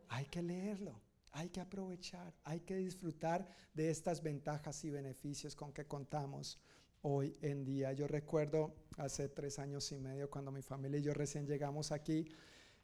Hay 0.08 0.26
que 0.26 0.42
leerlo. 0.42 1.03
Hay 1.34 1.50
que 1.50 1.60
aprovechar, 1.62 2.34
hay 2.44 2.60
que 2.60 2.78
disfrutar 2.78 3.48
de 3.74 3.90
estas 3.90 4.22
ventajas 4.22 4.84
y 4.86 4.92
beneficios 4.92 5.56
con 5.56 5.74
que 5.74 5.86
contamos 5.86 6.60
hoy 7.02 7.36
en 7.42 7.66
día. 7.66 7.92
Yo 7.94 8.08
recuerdo 8.08 8.76
hace 8.98 9.30
tres 9.30 9.58
años 9.58 9.92
y 9.92 9.98
medio 9.98 10.30
cuando 10.30 10.52
mi 10.52 10.62
familia 10.62 11.00
y 11.00 11.04
yo 11.04 11.14
recién 11.14 11.48
llegamos 11.48 11.92
aquí, 11.92 12.28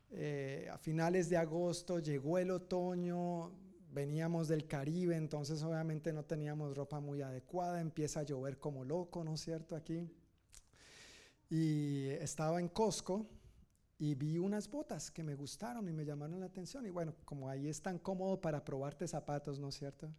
eh, 0.09 0.67
a 0.71 0.79
finales 0.79 1.29
de 1.29 1.37
agosto 1.37 1.99
llegó 1.99 2.39
el 2.39 2.49
otoño, 2.49 3.51
veníamos 3.91 4.47
del 4.47 4.65
Caribe, 4.65 5.15
entonces 5.15 5.61
obviamente 5.61 6.11
no 6.11 6.25
teníamos 6.25 6.75
ropa 6.75 6.99
muy 6.99 7.21
adecuada, 7.21 7.79
empieza 7.79 8.21
a 8.21 8.23
llover 8.23 8.57
como 8.57 8.83
loco, 8.83 9.23
¿no 9.23 9.35
es 9.35 9.41
cierto? 9.41 9.75
Aquí. 9.75 10.09
Y 11.51 12.07
estaba 12.19 12.59
en 12.59 12.69
Costco 12.69 13.29
y 13.99 14.15
vi 14.15 14.37
unas 14.37 14.69
botas 14.69 15.11
que 15.11 15.23
me 15.23 15.35
gustaron 15.35 15.87
y 15.89 15.93
me 15.93 16.05
llamaron 16.05 16.39
la 16.39 16.45
atención. 16.45 16.85
Y 16.85 16.89
bueno, 16.89 17.13
como 17.25 17.49
ahí 17.49 17.67
es 17.67 17.81
tan 17.81 17.99
cómodo 17.99 18.39
para 18.39 18.63
probarte 18.63 19.05
zapatos, 19.07 19.59
¿no 19.59 19.67
es 19.67 19.75
cierto? 19.75 20.09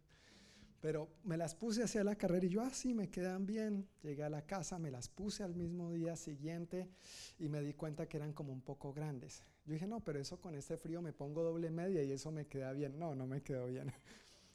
Pero 0.79 1.09
me 1.23 1.35
las 1.35 1.55
puse 1.55 1.83
hacia 1.83 2.03
la 2.03 2.15
carrera 2.15 2.45
y 2.45 2.49
yo, 2.49 2.61
ah, 2.61 2.71
me 2.93 3.09
quedan 3.09 3.47
bien. 3.47 3.87
Llegué 4.03 4.23
a 4.23 4.29
la 4.29 4.45
casa, 4.45 4.77
me 4.77 4.91
las 4.91 5.09
puse 5.09 5.43
al 5.43 5.55
mismo 5.55 5.91
día 5.91 6.15
siguiente 6.15 6.89
y 7.39 7.49
me 7.49 7.61
di 7.61 7.73
cuenta 7.73 8.07
que 8.07 8.17
eran 8.17 8.33
como 8.33 8.53
un 8.53 8.61
poco 8.61 8.93
grandes. 8.93 9.43
Yo 9.65 9.73
dije, 9.73 9.87
no, 9.87 9.99
pero 10.03 10.19
eso 10.19 10.39
con 10.39 10.53
este 10.53 10.77
frío 10.77 11.01
me 11.01 11.13
pongo 11.13 11.43
doble 11.43 11.71
media 11.71 12.03
y 12.03 12.11
eso 12.11 12.31
me 12.31 12.45
queda 12.45 12.73
bien. 12.73 12.99
No, 12.99 13.15
no 13.15 13.25
me 13.25 13.41
quedó 13.41 13.65
bien. 13.67 13.91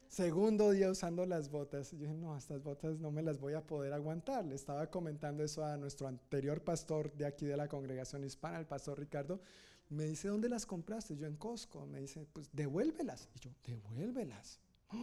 Segundo 0.08 0.70
día 0.70 0.90
usando 0.90 1.26
las 1.26 1.50
botas. 1.50 1.90
Yo 1.92 1.98
dije, 1.98 2.14
no, 2.14 2.36
estas 2.36 2.62
botas 2.62 2.98
no 2.98 3.10
me 3.10 3.22
las 3.22 3.38
voy 3.38 3.54
a 3.54 3.66
poder 3.66 3.92
aguantar. 3.92 4.44
Le 4.44 4.54
estaba 4.54 4.88
comentando 4.88 5.42
eso 5.42 5.64
a 5.64 5.76
nuestro 5.76 6.06
anterior 6.06 6.62
pastor 6.62 7.12
de 7.12 7.26
aquí 7.26 7.46
de 7.46 7.56
la 7.56 7.68
congregación 7.68 8.24
hispana, 8.24 8.58
el 8.58 8.66
pastor 8.66 8.98
Ricardo. 8.98 9.40
Me 9.88 10.04
dice, 10.04 10.28
¿dónde 10.28 10.48
las 10.48 10.66
compraste? 10.66 11.16
Yo 11.16 11.26
en 11.26 11.36
Costco. 11.36 11.86
Me 11.86 12.00
dice, 12.00 12.26
pues 12.32 12.48
devuélvelas. 12.52 13.28
Y 13.34 13.40
yo, 13.40 13.50
devuélvelas. 13.64 14.60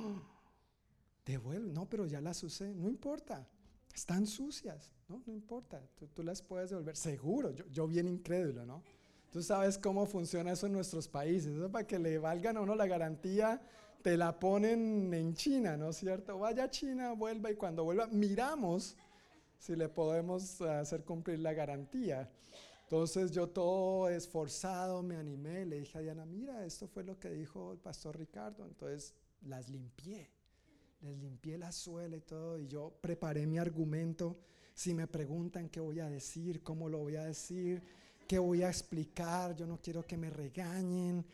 Devuelve. 1.26 1.72
No, 1.72 1.90
pero 1.90 2.06
ya 2.06 2.20
las 2.20 2.44
usé. 2.44 2.74
No 2.74 2.90
importa. 2.90 3.48
Están 3.94 4.28
sucias. 4.28 4.92
No, 5.08 5.24
no 5.26 5.32
importa. 5.32 5.82
Tú, 6.14 6.22
las 6.22 6.42
puedes 6.42 6.70
devolver. 6.70 6.98
Seguro. 6.98 7.52
Yo, 7.52 7.66
yo 7.68 7.88
bien 7.88 8.10
incrédulo, 8.10 8.66
¿no? 8.66 8.84
Tú 9.32 9.42
sabes 9.42 9.78
cómo 9.78 10.06
funciona 10.06 10.52
eso 10.52 10.68
en 10.68 10.74
nuestros 10.74 11.08
países. 11.08 11.56
Eso 11.56 11.72
para 11.72 11.88
que 11.88 11.98
le 11.98 12.18
valgan 12.20 12.58
a 12.58 12.62
uno 12.62 12.76
la 12.76 12.86
garantía, 12.86 13.62
te 14.04 14.18
la 14.18 14.38
ponen 14.38 15.14
en 15.14 15.34
China, 15.34 15.78
¿no 15.78 15.90
es 15.90 15.98
cierto? 15.98 16.38
Vaya 16.38 16.66
a 16.66 16.70
China, 16.70 17.14
vuelva 17.14 17.50
y 17.50 17.56
cuando 17.56 17.86
vuelva, 17.86 18.06
miramos 18.08 18.98
si 19.58 19.78
le 19.78 19.88
podemos 19.88 20.62
hacer 20.62 21.06
cumplir 21.06 21.40
la 21.40 21.54
garantía. 21.54 22.30
Entonces 22.84 23.32
yo 23.32 23.48
todo 23.48 24.10
esforzado 24.10 25.02
me 25.02 25.16
animé, 25.16 25.66
le 25.66 25.80
dije 25.80 25.98
a 25.98 26.02
Diana, 26.02 26.26
mira, 26.26 26.66
esto 26.66 26.86
fue 26.86 27.06
lo 27.06 27.18
que 27.18 27.30
dijo 27.30 27.72
el 27.72 27.80
pastor 27.80 28.18
Ricardo. 28.18 28.66
Entonces 28.66 29.14
las 29.44 29.70
limpié, 29.70 30.30
les 31.02 31.18
limpié 31.18 31.58
la 31.58 31.72
suela 31.72 32.18
y 32.18 32.22
todo, 32.22 32.60
y 32.60 32.68
yo 32.68 32.94
preparé 33.00 33.48
mi 33.48 33.58
argumento. 33.58 34.38
Si 34.74 34.94
me 34.94 35.08
preguntan 35.08 35.70
qué 35.70 35.80
voy 35.80 36.02
a 36.02 36.10
decir, 36.10 36.62
cómo 36.62 36.90
lo 36.90 36.98
voy 36.98 37.16
a 37.16 37.24
decir, 37.24 37.82
qué 38.28 38.38
voy 38.38 38.64
a 38.64 38.68
explicar, 38.68 39.56
yo 39.56 39.66
no 39.66 39.80
quiero 39.82 40.06
que 40.06 40.18
me 40.18 40.30
regañen. 40.30 41.26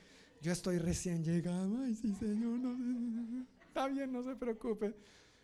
Yo 0.42 0.54
estoy 0.54 0.78
recién 0.78 1.24
llegado, 1.24 1.82
ay 1.82 1.96
sí 1.96 2.14
señor, 2.16 2.60
no, 2.60 3.46
está 3.68 3.88
bien, 3.88 4.12
no 4.12 4.24
se 4.24 4.36
preocupe. 4.36 4.96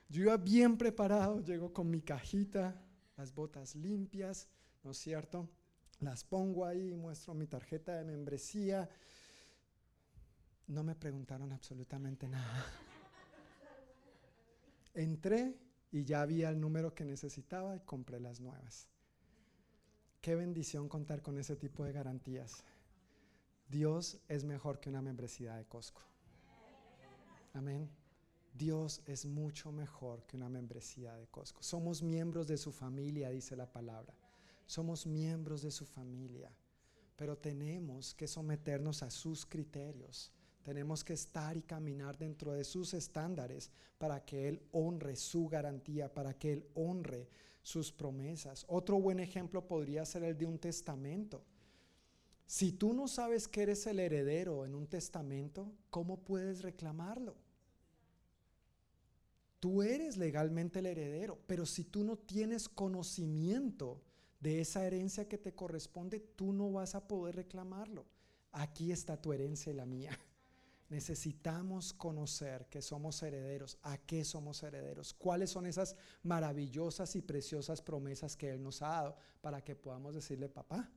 Yo 0.07 0.23
iba 0.23 0.37
bien 0.37 0.77
preparado, 0.77 1.41
llego 1.41 1.73
con 1.73 1.89
mi 1.89 2.01
cajita, 2.01 2.81
las 3.17 3.33
botas 3.33 3.75
limpias, 3.75 4.47
¿no 4.83 4.91
es 4.91 4.97
cierto? 4.97 5.49
Las 5.99 6.23
pongo 6.23 6.65
ahí, 6.65 6.95
muestro 6.95 7.33
mi 7.33 7.47
tarjeta 7.47 7.93
de 7.95 8.05
membresía. 8.05 8.89
No 10.67 10.83
me 10.83 10.95
preguntaron 10.95 11.51
absolutamente 11.51 12.27
nada. 12.27 12.65
Entré 14.93 15.57
y 15.91 16.03
ya 16.03 16.21
había 16.21 16.49
el 16.49 16.59
número 16.59 16.93
que 16.93 17.05
necesitaba 17.05 17.75
y 17.75 17.79
compré 17.81 18.19
las 18.19 18.39
nuevas. 18.39 18.87
Qué 20.21 20.35
bendición 20.35 20.87
contar 20.89 21.21
con 21.21 21.37
ese 21.37 21.55
tipo 21.55 21.83
de 21.83 21.91
garantías. 21.91 22.63
Dios 23.67 24.19
es 24.27 24.43
mejor 24.43 24.79
que 24.79 24.89
una 24.89 25.01
membresía 25.01 25.55
de 25.55 25.65
Costco. 25.65 26.01
Amén. 27.53 27.89
Dios 28.53 29.01
es 29.05 29.25
mucho 29.25 29.71
mejor 29.71 30.23
que 30.25 30.37
una 30.37 30.49
membresía 30.49 31.15
de 31.15 31.27
Costco. 31.27 31.61
Somos 31.61 32.01
miembros 32.01 32.47
de 32.47 32.57
su 32.57 32.71
familia, 32.71 33.29
dice 33.29 33.55
la 33.55 33.71
palabra. 33.71 34.13
Somos 34.65 35.05
miembros 35.05 35.61
de 35.61 35.71
su 35.71 35.85
familia, 35.85 36.51
pero 37.15 37.37
tenemos 37.37 38.13
que 38.13 38.27
someternos 38.27 39.03
a 39.03 39.11
sus 39.11 39.45
criterios. 39.45 40.31
Tenemos 40.63 41.03
que 41.03 41.13
estar 41.13 41.55
y 41.57 41.61
caminar 41.61 42.17
dentro 42.17 42.53
de 42.53 42.63
sus 42.63 42.93
estándares 42.93 43.69
para 43.97 44.23
que 44.25 44.47
Él 44.47 44.61
honre 44.71 45.15
su 45.15 45.47
garantía, 45.47 46.13
para 46.13 46.33
que 46.37 46.53
Él 46.53 46.67
honre 46.73 47.29
sus 47.61 47.91
promesas. 47.91 48.65
Otro 48.67 48.99
buen 48.99 49.19
ejemplo 49.19 49.67
podría 49.67 50.05
ser 50.05 50.23
el 50.23 50.37
de 50.37 50.45
un 50.45 50.57
testamento. 50.57 51.43
Si 52.47 52.71
tú 52.71 52.93
no 52.93 53.07
sabes 53.07 53.47
que 53.47 53.63
eres 53.63 53.87
el 53.87 53.99
heredero 53.99 54.65
en 54.65 54.75
un 54.75 54.87
testamento, 54.87 55.71
¿cómo 55.89 56.17
puedes 56.23 56.61
reclamarlo? 56.61 57.35
Tú 59.59 59.81
eres 59.81 60.15
legalmente 60.17 60.79
el 60.79 60.85
heredero, 60.85 61.39
pero 61.47 61.65
si 61.65 61.83
tú 61.83 62.03
no 62.03 62.17
tienes 62.17 62.69
conocimiento 62.69 63.99
de 64.39 64.61
esa 64.61 64.85
herencia 64.85 65.27
que 65.27 65.39
te 65.39 65.55
corresponde, 65.55 66.19
tú 66.19 66.53
no 66.53 66.71
vas 66.71 66.93
a 66.93 67.07
poder 67.07 67.35
reclamarlo. 67.35 68.05
Aquí 68.51 68.91
está 68.91 69.19
tu 69.19 69.33
herencia 69.33 69.71
y 69.71 69.75
la 69.75 69.87
mía. 69.87 70.11
Necesitamos 70.89 71.93
conocer 71.93 72.67
que 72.67 72.83
somos 72.83 73.23
herederos, 73.23 73.79
a 73.81 73.97
qué 73.97 74.23
somos 74.23 74.61
herederos, 74.61 75.15
cuáles 75.15 75.49
son 75.49 75.65
esas 75.65 75.95
maravillosas 76.21 77.15
y 77.15 77.23
preciosas 77.23 77.81
promesas 77.81 78.37
que 78.37 78.51
Él 78.51 78.61
nos 78.61 78.83
ha 78.83 78.89
dado 78.89 79.17
para 79.41 79.63
que 79.63 79.75
podamos 79.75 80.13
decirle, 80.13 80.47
papá, 80.47 80.91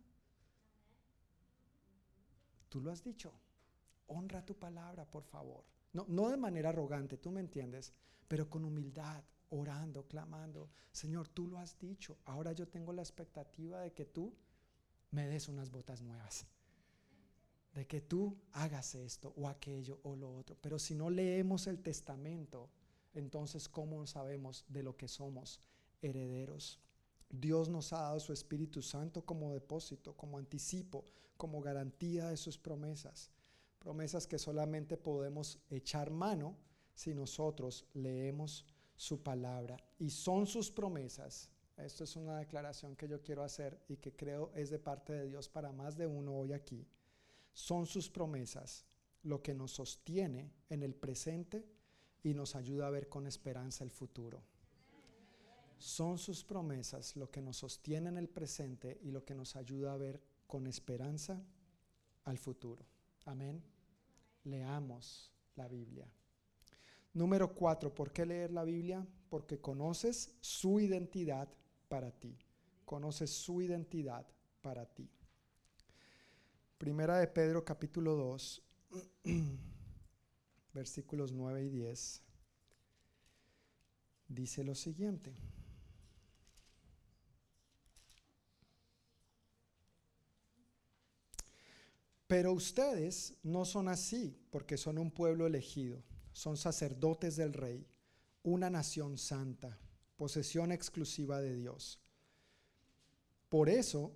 tú 2.69 2.81
lo 2.81 2.91
has 2.91 3.03
dicho, 3.03 3.33
honra 4.07 4.45
tu 4.45 4.55
palabra, 4.59 5.05
por 5.05 5.25
favor. 5.25 5.65
No, 5.93 6.05
no 6.09 6.29
de 6.29 6.37
manera 6.37 6.71
arrogante, 6.71 7.17
tú 7.17 7.31
me 7.31 7.41
entiendes, 7.41 7.93
pero 8.27 8.49
con 8.49 8.65
humildad, 8.65 9.25
orando, 9.51 10.07
clamando, 10.07 10.71
Señor, 10.93 11.29
tú 11.29 11.47
lo 11.47 11.59
has 11.59 11.79
dicho, 11.79 12.19
ahora 12.25 12.53
yo 12.53 12.69
tengo 12.69 12.93
la 12.93 13.03
expectativa 13.03 13.81
de 13.81 13.93
que 13.93 14.05
tú 14.05 14.35
me 15.11 15.27
des 15.27 15.49
unas 15.49 15.71
botas 15.71 16.03
nuevas, 16.03 16.47
de 17.73 17.87
que 17.87 18.01
tú 18.01 18.37
hagas 18.53 18.95
esto 18.95 19.33
o 19.37 19.49
aquello 19.49 20.01
o 20.03 20.17
lo 20.17 20.35
otro. 20.35 20.57
Pero 20.61 20.79
si 20.79 20.95
no 20.95 21.11
leemos 21.11 21.67
el 21.67 21.81
testamento, 21.81 22.71
entonces 23.15 23.69
¿cómo 23.69 24.07
sabemos 24.07 24.65
de 24.69 24.83
lo 24.83 24.97
que 24.97 25.09
somos 25.09 25.61
herederos? 26.03 26.81
Dios 27.31 27.69
nos 27.69 27.93
ha 27.93 28.03
dado 28.03 28.21
su 28.21 28.33
Espíritu 28.33 28.83
Santo 28.83 29.25
como 29.25 29.53
depósito, 29.53 30.17
como 30.17 30.39
anticipo, 30.39 31.05
como 31.37 31.61
garantía 31.61 32.29
de 32.29 32.37
sus 32.37 32.59
promesas. 32.59 33.31
Promesas 33.79 34.27
que 34.27 34.39
solamente 34.39 34.97
podemos 34.97 35.59
echar 35.71 36.11
mano 36.11 36.57
si 36.95 37.15
nosotros 37.15 37.87
leemos 37.95 38.67
su 38.97 39.23
palabra. 39.23 39.77
Y 39.99 40.11
son 40.11 40.47
sus 40.47 40.71
promesas. 40.71 41.51
Esto 41.77 42.03
es 42.03 42.17
una 42.17 42.39
declaración 42.39 42.97
que 42.97 43.07
yo 43.07 43.23
quiero 43.23 43.45
hacer 43.45 43.81
y 43.89 43.99
que 43.99 44.17
creo 44.17 44.51
es 44.55 44.71
de 44.71 44.81
parte 44.81 45.13
de 45.13 45.27
Dios 45.27 45.49
para 45.49 45.71
más 45.71 45.97
de 45.97 46.07
uno 46.07 46.35
hoy 46.35 46.53
aquí. 46.53 46.89
Son 47.53 47.87
sus 47.87 48.11
promesas 48.11 48.85
lo 49.23 49.43
que 49.43 49.55
nos 49.55 49.73
sostiene 49.73 50.53
en 50.69 50.83
el 50.83 50.95
presente 50.95 51.65
y 52.23 52.35
nos 52.35 52.57
ayuda 52.57 52.89
a 52.89 52.91
ver 52.91 53.09
con 53.09 53.27
esperanza 53.27 53.85
el 53.85 53.91
futuro. 53.91 54.43
Son 55.79 56.19
sus 56.19 56.43
promesas 56.45 57.17
lo 57.17 57.31
que 57.31 57.41
nos 57.41 57.59
sostiene 57.59 58.09
en 58.09 58.19
el 58.19 58.29
presente 58.29 58.99
y 59.03 59.11
lo 59.11 59.25
que 59.25 59.35
nos 59.35 59.55
ayuda 59.57 59.93
a 59.93 59.97
ver 59.97 60.21
con 60.47 60.67
esperanza 60.67 61.41
al 62.25 62.39
futuro. 62.39 62.85
Amén. 63.25 63.63
Leamos 64.45 65.33
la 65.55 65.69
Biblia. 65.69 66.11
Número 67.15 67.55
cuatro, 67.55 67.95
¿por 67.95 68.13
qué 68.13 68.27
leer 68.27 68.51
la 68.51 68.65
Biblia? 68.65 69.07
Porque 69.29 69.61
conoces 69.61 70.37
su 70.41 70.81
identidad 70.81 71.49
para 71.89 72.11
ti. 72.11 72.37
Conoces 72.85 73.31
su 73.31 73.63
identidad 73.63 74.27
para 74.61 74.87
ti. 74.87 75.09
Primera 76.79 77.19
de 77.19 77.27
Pedro 77.27 77.65
capítulo 77.65 78.15
2, 78.15 78.63
versículos 80.73 81.33
9 81.33 81.65
y 81.65 81.69
10, 81.71 82.23
dice 84.29 84.63
lo 84.63 84.75
siguiente. 84.75 85.35
Pero 92.29 92.53
ustedes 92.53 93.35
no 93.43 93.65
son 93.65 93.89
así 93.89 94.39
porque 94.51 94.77
son 94.77 94.99
un 94.99 95.11
pueblo 95.11 95.47
elegido 95.47 96.05
son 96.39 96.57
sacerdotes 96.57 97.35
del 97.35 97.53
rey, 97.53 97.85
una 98.45 98.71
nación 98.71 99.19
santa, 99.19 99.77
posesión 100.17 100.71
exclusiva 100.71 101.41
de 101.41 101.57
Dios. 101.57 102.01
Por 103.49 103.69
eso 103.69 104.13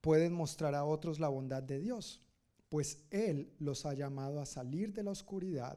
pueden 0.00 0.32
mostrar 0.32 0.76
a 0.76 0.84
otros 0.84 1.18
la 1.18 1.26
bondad 1.26 1.60
de 1.60 1.80
Dios, 1.80 2.22
pues 2.68 3.02
Él 3.10 3.52
los 3.58 3.84
ha 3.84 3.94
llamado 3.94 4.40
a 4.40 4.46
salir 4.46 4.92
de 4.92 5.02
la 5.02 5.10
oscuridad 5.10 5.76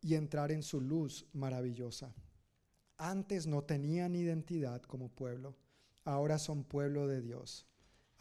y 0.00 0.16
entrar 0.16 0.50
en 0.50 0.64
su 0.64 0.80
luz 0.80 1.26
maravillosa. 1.32 2.12
Antes 2.98 3.46
no 3.46 3.62
tenían 3.62 4.16
identidad 4.16 4.82
como 4.82 5.10
pueblo, 5.10 5.54
ahora 6.04 6.40
son 6.40 6.64
pueblo 6.64 7.06
de 7.06 7.20
Dios. 7.20 7.68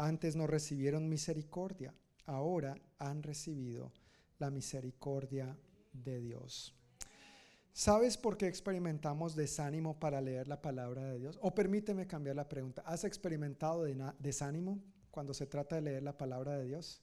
Antes 0.03 0.35
no 0.35 0.47
recibieron 0.47 1.07
misericordia, 1.07 1.93
ahora 2.25 2.75
han 2.99 3.23
recibido 3.23 3.93
la 4.37 4.51
misericordia 4.51 5.57
de 5.93 6.19
Dios. 6.19 6.75
¿Sabes 7.71 8.17
por 8.17 8.35
qué 8.35 8.47
experimentamos 8.47 9.33
desánimo 9.33 9.97
para 10.01 10.19
leer 10.19 10.49
la 10.49 10.61
palabra 10.61 11.05
de 11.05 11.19
Dios? 11.19 11.39
O 11.41 11.55
permíteme 11.55 12.05
cambiar 12.05 12.35
la 12.35 12.49
pregunta. 12.49 12.83
¿Has 12.85 13.05
experimentado 13.05 13.85
desánimo 14.19 14.83
cuando 15.09 15.33
se 15.33 15.47
trata 15.47 15.77
de 15.77 15.83
leer 15.83 16.03
la 16.03 16.17
palabra 16.17 16.57
de 16.57 16.65
Dios? 16.65 17.01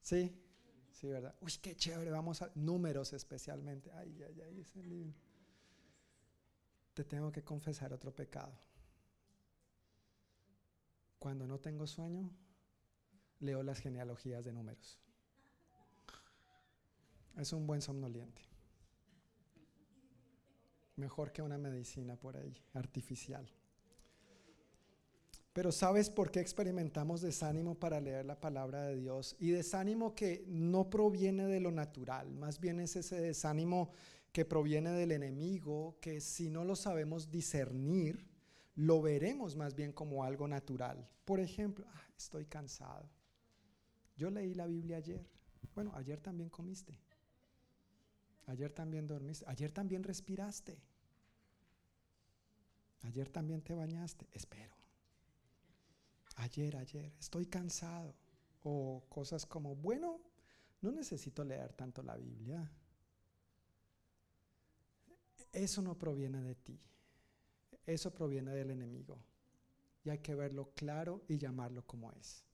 Sí, 0.00 0.34
sí, 0.92 1.08
¿verdad? 1.08 1.36
Uy, 1.42 1.52
qué 1.60 1.76
chévere, 1.76 2.10
vamos 2.10 2.40
a 2.40 2.50
números 2.54 3.12
especialmente. 3.12 3.92
Ay, 3.92 4.18
ay, 4.22 4.40
ay, 4.40 4.60
ese 4.60 4.82
libro. 4.82 5.14
Te 6.94 7.04
tengo 7.04 7.30
que 7.30 7.44
confesar 7.44 7.92
otro 7.92 8.14
pecado. 8.14 8.58
Cuando 11.22 11.46
no 11.46 11.60
tengo 11.60 11.86
sueño, 11.86 12.28
leo 13.38 13.62
las 13.62 13.78
genealogías 13.78 14.44
de 14.44 14.52
números. 14.52 14.98
Es 17.38 17.52
un 17.52 17.64
buen 17.64 17.80
somnoliente. 17.80 18.42
Mejor 20.96 21.30
que 21.30 21.40
una 21.40 21.58
medicina 21.58 22.16
por 22.16 22.36
ahí, 22.36 22.60
artificial. 22.74 23.48
Pero 25.52 25.70
¿sabes 25.70 26.10
por 26.10 26.32
qué 26.32 26.40
experimentamos 26.40 27.20
desánimo 27.20 27.76
para 27.76 28.00
leer 28.00 28.26
la 28.26 28.40
palabra 28.40 28.82
de 28.88 28.96
Dios? 28.96 29.36
Y 29.38 29.50
desánimo 29.50 30.16
que 30.16 30.44
no 30.48 30.90
proviene 30.90 31.46
de 31.46 31.60
lo 31.60 31.70
natural, 31.70 32.34
más 32.34 32.58
bien 32.58 32.80
es 32.80 32.96
ese 32.96 33.20
desánimo 33.20 33.92
que 34.32 34.44
proviene 34.44 34.90
del 34.90 35.12
enemigo, 35.12 35.98
que 36.00 36.20
si 36.20 36.50
no 36.50 36.64
lo 36.64 36.74
sabemos 36.74 37.30
discernir, 37.30 38.31
lo 38.74 39.02
veremos 39.02 39.56
más 39.56 39.74
bien 39.74 39.92
como 39.92 40.24
algo 40.24 40.48
natural. 40.48 41.08
Por 41.24 41.40
ejemplo, 41.40 41.86
ah, 41.92 42.06
estoy 42.16 42.46
cansado. 42.46 43.08
Yo 44.16 44.30
leí 44.30 44.54
la 44.54 44.66
Biblia 44.66 44.96
ayer. 44.98 45.26
Bueno, 45.74 45.92
ayer 45.94 46.20
también 46.20 46.48
comiste. 46.48 46.98
Ayer 48.46 48.72
también 48.72 49.06
dormiste. 49.06 49.44
Ayer 49.48 49.70
también 49.72 50.02
respiraste. 50.02 50.80
Ayer 53.02 53.28
también 53.28 53.62
te 53.62 53.74
bañaste. 53.74 54.28
Espero. 54.32 54.74
Ayer, 56.36 56.76
ayer. 56.76 57.12
Estoy 57.18 57.46
cansado. 57.46 58.14
O 58.62 59.04
cosas 59.08 59.44
como, 59.44 59.74
bueno, 59.74 60.20
no 60.80 60.92
necesito 60.92 61.44
leer 61.44 61.72
tanto 61.72 62.02
la 62.02 62.16
Biblia. 62.16 62.70
Eso 65.52 65.82
no 65.82 65.98
proviene 65.98 66.40
de 66.42 66.54
ti. 66.54 66.80
Eso 67.86 68.14
proviene 68.14 68.52
del 68.52 68.70
enemigo. 68.70 69.18
Y 70.04 70.10
hay 70.10 70.18
que 70.18 70.34
verlo 70.34 70.72
claro 70.74 71.24
y 71.28 71.38
llamarlo 71.38 71.86
como 71.86 72.12
es. 72.12 72.44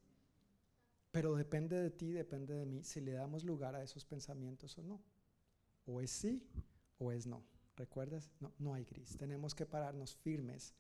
Pero 1.11 1.35
depende 1.35 1.77
de 1.81 1.91
ti, 1.91 2.13
depende 2.13 2.55
de 2.55 2.67
mí, 2.67 2.85
si 2.85 3.01
le 3.01 3.13
damos 3.13 3.45
lugar 3.45 3.75
a 3.75 3.83
esos 3.83 4.05
pensamientos 4.05 4.77
o 4.79 4.83
no. 4.83 5.03
O 5.87 6.01
es 6.01 6.11
sí 6.11 6.47
o 6.99 7.13
es 7.13 7.27
no. 7.27 7.43
¿Recuerdas? 7.77 8.31
No, 8.41 8.53
no 8.59 8.75
hay 8.75 8.85
gris. 8.85 9.17
Tenemos 9.17 9.55
que 9.55 9.65
pararnos 9.65 10.17
firmes 10.17 10.75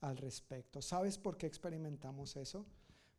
al 0.00 0.16
respecto. 0.16 0.82
¿Sabes 0.82 1.16
por 1.16 1.36
qué 1.38 1.46
experimentamos 1.46 2.36
eso? 2.36 2.66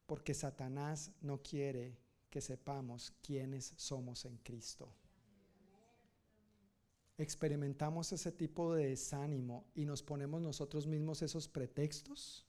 Porque 0.06 0.34
Satanás 0.34 1.12
no 1.22 1.42
quiere 1.42 1.98
que 2.30 2.42
sepamos 2.42 3.12
quiénes 3.22 3.74
somos 3.78 4.26
en 4.26 4.38
Cristo. 4.38 4.94
Experimentamos 7.22 8.12
ese 8.14 8.32
tipo 8.32 8.74
de 8.74 8.88
desánimo 8.88 9.68
y 9.76 9.86
nos 9.86 10.02
ponemos 10.02 10.42
nosotros 10.42 10.88
mismos 10.88 11.22
esos 11.22 11.48
pretextos. 11.48 12.48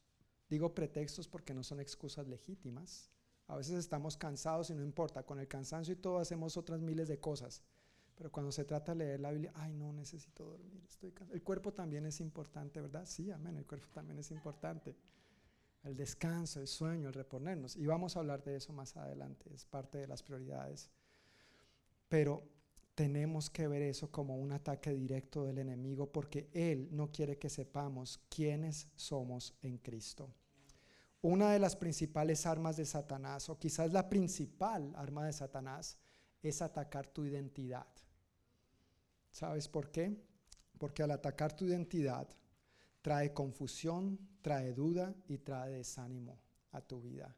Digo 0.48 0.74
pretextos 0.74 1.28
porque 1.28 1.52
no 1.52 1.62
son 1.62 1.78
excusas 1.78 2.26
legítimas. 2.26 3.10
A 3.48 3.56
veces 3.56 3.74
estamos 3.74 4.16
cansados 4.16 4.70
y 4.70 4.74
no 4.74 4.82
importa, 4.82 5.24
con 5.24 5.38
el 5.38 5.46
cansancio 5.46 5.92
y 5.92 5.96
todo 5.96 6.20
hacemos 6.20 6.56
otras 6.56 6.80
miles 6.80 7.06
de 7.06 7.20
cosas. 7.20 7.62
Pero 8.14 8.32
cuando 8.32 8.50
se 8.50 8.64
trata 8.64 8.92
de 8.92 8.98
leer 8.98 9.20
la 9.20 9.30
Biblia, 9.32 9.52
ay, 9.56 9.74
no, 9.74 9.92
necesito 9.92 10.44
dormir, 10.44 10.82
estoy 10.88 11.12
cansado. 11.12 11.34
El 11.34 11.42
cuerpo 11.42 11.74
también 11.74 12.06
es 12.06 12.18
importante, 12.20 12.80
¿verdad? 12.80 13.04
Sí, 13.04 13.30
amén, 13.30 13.58
el 13.58 13.66
cuerpo 13.66 13.88
también 13.92 14.18
es 14.20 14.30
importante. 14.30 14.96
El 15.82 15.96
descanso, 15.96 16.60
el 16.60 16.66
sueño, 16.66 17.08
el 17.08 17.14
reponernos. 17.14 17.76
Y 17.76 17.84
vamos 17.84 18.16
a 18.16 18.20
hablar 18.20 18.42
de 18.42 18.56
eso 18.56 18.72
más 18.72 18.96
adelante, 18.96 19.52
es 19.52 19.66
parte 19.66 19.98
de 19.98 20.06
las 20.06 20.22
prioridades. 20.22 20.90
Pero 22.08 22.42
tenemos 22.94 23.48
que 23.48 23.66
ver 23.68 23.82
eso 23.82 24.10
como 24.10 24.36
un 24.36 24.52
ataque 24.52 24.92
directo 24.92 25.44
del 25.44 25.58
enemigo 25.58 26.10
porque 26.10 26.48
Él 26.52 26.88
no 26.92 27.10
quiere 27.10 27.38
que 27.38 27.48
sepamos 27.48 28.20
quiénes 28.28 28.88
somos 28.96 29.54
en 29.62 29.78
Cristo. 29.78 30.30
Una 31.22 31.52
de 31.52 31.58
las 31.58 31.76
principales 31.76 32.46
armas 32.46 32.76
de 32.76 32.84
Satanás, 32.84 33.48
o 33.48 33.58
quizás 33.58 33.92
la 33.92 34.08
principal 34.08 34.92
arma 34.96 35.24
de 35.24 35.32
Satanás, 35.32 35.98
es 36.42 36.60
atacar 36.60 37.06
tu 37.06 37.24
identidad. 37.24 37.86
¿Sabes 39.30 39.68
por 39.68 39.90
qué? 39.90 40.20
Porque 40.78 41.02
al 41.02 41.12
atacar 41.12 41.54
tu 41.54 41.64
identidad 41.64 42.28
trae 43.00 43.32
confusión, 43.32 44.18
trae 44.42 44.74
duda 44.74 45.14
y 45.28 45.38
trae 45.38 45.72
desánimo 45.72 46.38
a 46.72 46.80
tu 46.80 47.00
vida. 47.00 47.34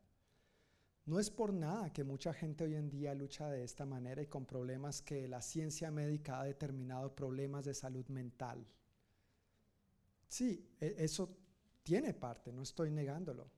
No 1.07 1.19
es 1.19 1.31
por 1.31 1.53
nada 1.53 1.93
que 1.93 2.03
mucha 2.03 2.33
gente 2.33 2.65
hoy 2.65 2.75
en 2.77 2.89
día 2.89 3.15
lucha 3.15 3.51
de 3.51 3.63
esta 3.63 3.85
manera 3.85 4.23
y 4.23 4.27
con 4.27 4.47
problemas 4.47 5.03
que 5.03 5.29
la 5.29 5.43
ciencia 5.43 5.91
médica 5.91 6.41
ha 6.41 6.45
determinado 6.45 7.15
problemas 7.15 7.67
de 7.67 7.75
salud 7.75 8.07
mental. 8.09 8.67
Sí, 10.29 10.67
e, 10.81 10.97
eso 10.99 11.37
tiene 11.83 12.15
parte, 12.15 12.53
no 12.53 12.63
estoy 12.63 12.91
negándolo. 12.91 13.51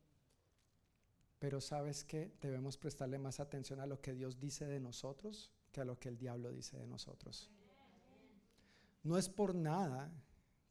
Pero 1.38 1.60
sabes 1.60 2.02
que 2.02 2.32
debemos 2.40 2.76
prestarle 2.76 3.18
más 3.18 3.38
atención 3.38 3.78
a 3.78 3.86
lo 3.86 4.00
que 4.00 4.12
Dios 4.12 4.40
dice 4.40 4.66
de 4.66 4.80
nosotros 4.80 5.52
que 5.70 5.82
a 5.82 5.84
lo 5.84 5.98
que 5.98 6.08
el 6.08 6.18
diablo 6.18 6.50
dice 6.50 6.78
de 6.78 6.86
nosotros. 6.86 7.50
No 9.04 9.16
es 9.18 9.28
por 9.28 9.54
nada 9.54 10.10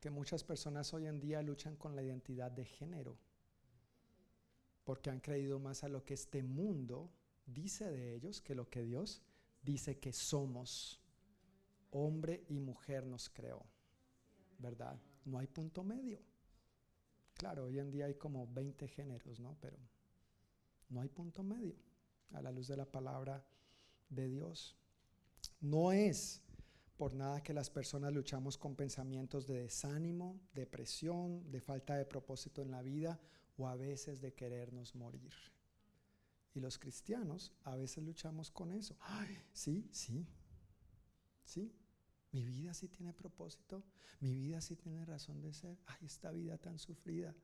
que 0.02 0.10
muchas 0.10 0.44
personas 0.44 0.94
hoy 0.94 1.06
en 1.06 1.20
día 1.20 1.42
luchan 1.42 1.78
con 1.78 1.96
la 1.96 2.04
identidad 2.04 2.52
de 2.52 2.66
género, 2.66 3.18
porque 4.86 5.10
han 5.10 5.20
creído 5.20 5.60
más 5.60 5.84
a 5.84 5.90
lo 5.90 6.06
que 6.06 6.14
este 6.14 6.44
mundo 6.44 7.12
dice 7.46 7.92
de 7.92 8.16
ellos 8.16 8.40
que 8.40 8.56
lo 8.56 8.70
que 8.70 8.84
Dios 8.84 9.22
dice 9.62 10.00
que 10.00 10.14
somos. 10.14 11.02
Hombre 11.92 12.46
y 12.50 12.60
mujer 12.60 13.06
nos 13.06 13.30
creó, 13.30 13.66
¿verdad? 14.60 15.00
No 15.26 15.40
hay 15.40 15.48
punto 15.48 15.84
medio. 15.84 16.22
Claro, 17.34 17.66
hoy 17.66 17.80
en 17.80 17.92
día 17.92 18.06
hay 18.06 18.16
como 18.16 18.48
20 18.48 18.88
géneros, 18.88 19.40
¿no? 19.40 19.58
Pero 19.60 19.78
no 20.90 21.02
hay 21.02 21.10
punto 21.10 21.42
medio 21.42 21.76
a 22.32 22.42
la 22.42 22.52
luz 22.52 22.68
de 22.68 22.78
la 22.78 22.86
palabra 22.86 23.44
de 24.10 24.28
Dios. 24.30 24.76
No 25.62 25.92
es 25.92 26.42
por 26.98 27.14
nada 27.14 27.42
que 27.42 27.54
las 27.54 27.70
personas 27.70 28.14
luchamos 28.14 28.58
con 28.58 28.76
pensamientos 28.76 29.48
de 29.48 29.64
desánimo, 29.64 30.40
depresión, 30.54 31.50
de 31.52 31.62
falta 31.62 31.96
de 31.96 32.06
propósito 32.06 32.62
en 32.62 32.72
la 32.72 32.82
vida 32.82 33.20
o 33.58 33.68
a 33.68 33.76
veces 33.76 34.22
de 34.22 34.34
querernos 34.34 34.96
morir. 34.96 35.34
Y 36.54 36.60
los 36.60 36.80
cristianos 36.80 37.52
a 37.64 37.76
veces 37.76 38.04
luchamos 38.04 38.50
con 38.50 38.72
eso. 38.72 38.96
Ay, 39.02 39.38
sí, 39.52 39.90
sí, 39.92 40.26
sí. 41.44 41.76
Mi 42.32 42.46
vida 42.46 42.74
sí 42.74 42.88
tiene 42.88 43.14
propósito. 43.14 43.84
Mi 44.20 44.34
vida 44.36 44.62
sí 44.62 44.76
tiene 44.76 45.06
razón 45.06 45.42
de 45.42 45.54
ser. 45.54 45.78
Ay, 45.86 46.06
esta 46.06 46.32
vida 46.32 46.58
tan 46.58 46.80
sufrida. 46.80 47.36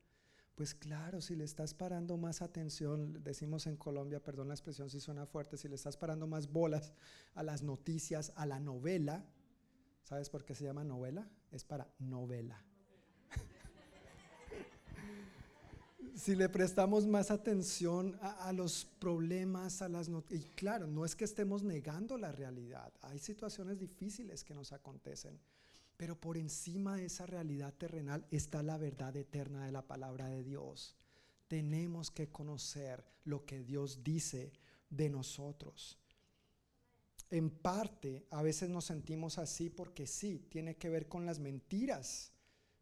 Pues 0.55 0.75
claro, 0.75 1.21
si 1.21 1.35
le 1.35 1.43
estás 1.43 1.73
parando 1.73 2.17
más 2.17 2.41
atención, 2.41 3.23
decimos 3.23 3.67
en 3.67 3.77
Colombia, 3.77 4.21
perdón 4.21 4.49
la 4.49 4.53
expresión 4.53 4.89
si 4.89 4.99
suena 4.99 5.25
fuerte, 5.25 5.57
si 5.57 5.67
le 5.67 5.75
estás 5.75 5.97
parando 5.97 6.27
más 6.27 6.51
bolas 6.51 6.93
a 7.33 7.43
las 7.43 7.63
noticias, 7.63 8.33
a 8.35 8.45
la 8.45 8.59
novela, 8.59 9.25
¿sabes 10.03 10.29
por 10.29 10.45
qué 10.45 10.53
se 10.53 10.65
llama 10.65 10.83
novela? 10.83 11.29
Es 11.51 11.63
para 11.63 11.93
novela. 11.99 12.63
Si 16.15 16.35
le 16.35 16.49
prestamos 16.49 17.07
más 17.07 17.31
atención 17.31 18.17
a, 18.21 18.51
los 18.53 18.85
problemas, 18.99 19.81
a 19.81 19.89
las 19.89 20.09
y 20.29 20.39
claro, 20.55 20.87
no 20.87 21.05
es 21.05 21.15
que 21.15 21.25
estemos 21.25 21.63
negando 21.63 22.17
la 22.17 22.31
realidad, 22.31 22.91
hay 23.01 23.19
situaciones 23.19 23.79
difíciles 23.79 24.43
que 24.43 24.53
nos 24.53 24.71
acontecen, 24.71 25.39
pero 25.97 26.19
por 26.19 26.37
encima 26.37 26.97
de 26.97 27.05
esa 27.05 27.25
realidad 27.25 27.73
terrenal 27.73 28.25
está 28.31 28.63
la 28.63 28.77
verdad 28.77 29.15
eterna 29.15 29.65
de 29.65 29.71
la 29.71 29.87
palabra 29.87 30.27
de 30.27 30.43
Dios. 30.43 30.95
Tenemos 31.47 32.09
que 32.11 32.29
conocer 32.29 33.03
lo 33.23 33.45
que 33.45 33.61
Dios 33.61 34.03
dice 34.03 34.51
de 34.89 35.09
nosotros. 35.09 35.97
En 37.29 37.49
parte, 37.49 38.25
a 38.31 38.41
veces 38.41 38.69
nos 38.69 38.85
sentimos 38.85 39.37
así 39.37 39.69
porque 39.69 40.07
sí, 40.07 40.47
tiene 40.49 40.75
que 40.75 40.89
ver 40.89 41.07
con 41.07 41.25
las 41.25 41.39
mentiras, 41.39 42.30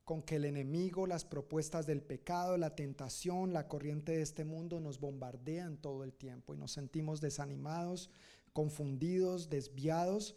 con 0.10 0.23
que 0.23 0.38
el 0.38 0.45
enemigo, 0.45 1.06
las 1.06 1.23
propuestas 1.23 1.86
del 1.86 2.02
pecado, 2.02 2.57
la 2.57 2.73
tentación, 2.73 3.53
la 3.53 3.68
corriente 3.68 4.14
de 4.14 4.23
este 4.23 4.44
mundo 4.44 4.80
nos 4.80 4.99
bombardean 4.99 5.77
todo 5.77 6.03
el 6.03 6.14
tiempo 6.14 6.56
y 6.56 6.57
nos 6.57 6.72
sentimos 6.72 7.22
desanimados, 7.22 8.10
confundidos, 8.52 9.52
desviados 9.52 10.36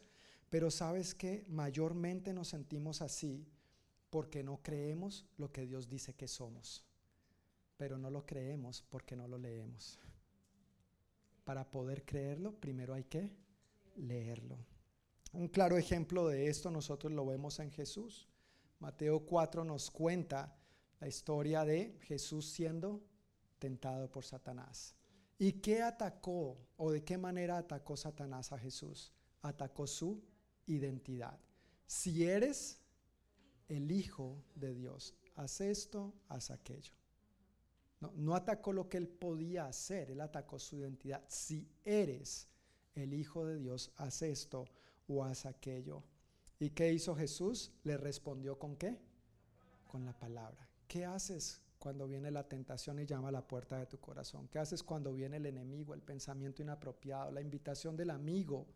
pero 0.53 0.71
sabes 0.71 1.15
que 1.15 1.47
mayormente 1.49 2.35
nos 2.35 2.49
sentimos 2.49 3.01
así 3.01 3.49
porque 4.11 4.43
no 4.43 4.63
creemos 4.63 5.25
lo 5.39 5.51
que 5.51 5.65
Dios 5.65 5.89
dice 5.89 6.13
que 6.13 6.29
somos. 6.29 6.85
Pero 7.79 7.97
no 7.97 8.11
lo 8.11 8.27
creemos 8.27 8.85
porque 8.91 9.17
no 9.17 9.27
lo 9.27 9.39
leemos. 9.39 9.99
Para 11.45 11.71
poder 11.71 12.05
creerlo, 12.05 12.53
primero 12.53 12.93
hay 12.93 13.05
que 13.05 13.31
leerlo. 13.97 14.59
Un 15.33 15.49
claro 15.49 15.79
ejemplo 15.79 16.29
de 16.29 16.49
esto 16.49 16.71
nosotros 16.71 17.11
lo 17.15 17.25
vemos 17.25 17.59
en 17.59 17.71
Jesús. 17.71 18.29
Mateo 18.83 19.21
4 19.21 19.65
nos 19.65 19.93
cuenta 19.93 20.53
la 20.99 21.07
historia 21.07 21.65
de 21.65 22.01
Jesús 22.03 22.51
siendo 22.51 23.01
tentado 23.61 24.11
por 24.11 24.25
Satanás. 24.25 24.97
¿Y 25.39 25.53
qué 25.53 25.83
atacó 25.83 26.59
o 26.77 26.91
de 26.91 27.05
qué 27.05 27.17
manera 27.17 27.59
atacó 27.59 27.97
Satanás 27.97 28.51
a 28.51 28.59
Jesús? 28.59 29.13
Atacó 29.41 29.87
su 29.87 30.21
identidad. 30.67 31.39
Si 31.87 32.25
eres 32.25 32.81
el 33.69 33.93
Hijo 33.93 34.43
de 34.57 34.75
Dios, 34.75 35.15
haz 35.37 35.61
esto, 35.61 36.13
haz 36.27 36.51
aquello. 36.51 36.95
No, 38.01 38.13
no 38.17 38.35
atacó 38.35 38.73
lo 38.73 38.89
que 38.89 38.97
él 38.97 39.07
podía 39.07 39.67
hacer, 39.67 40.11
él 40.11 40.21
atacó 40.21 40.59
su 40.59 40.79
identidad. 40.79 41.23
Si 41.29 41.71
eres 41.85 42.49
el 42.97 43.15
Hijo 43.15 43.47
de 43.47 43.59
Dios, 43.59 43.93
haz 43.95 44.23
esto 44.23 44.65
o 45.07 45.23
haz 45.23 45.47
aquello. 45.47 46.03
¿Y 46.63 46.71
qué 46.71 46.93
hizo 46.93 47.17
Jesús? 47.17 47.73
Le 47.83 47.97
respondió 47.97 48.57
con 48.57 48.77
qué? 48.77 48.97
Con 49.89 50.05
la 50.07 50.13
palabra. 50.13 50.69
¿Qué 50.87 51.05
haces 51.05 51.61
cuando 51.81 52.07
viene 52.07 52.31
la 52.31 52.47
tentación 52.47 53.01
y 53.01 53.05
llama 53.05 53.31
a 53.31 53.33
la 53.33 53.49
puerta 53.49 53.81
de 53.81 53.87
tu 53.87 53.99
corazón? 53.99 54.47
¿Qué 54.47 54.61
haces 54.61 54.85
cuando 54.85 55.13
viene 55.13 55.39
el 55.39 55.47
enemigo, 55.47 55.93
el 55.93 56.03
pensamiento 56.03 56.63
inapropiado, 56.63 57.33
la 57.33 57.41
invitación 57.41 57.97
del 57.97 58.11
amigo? 58.11 58.69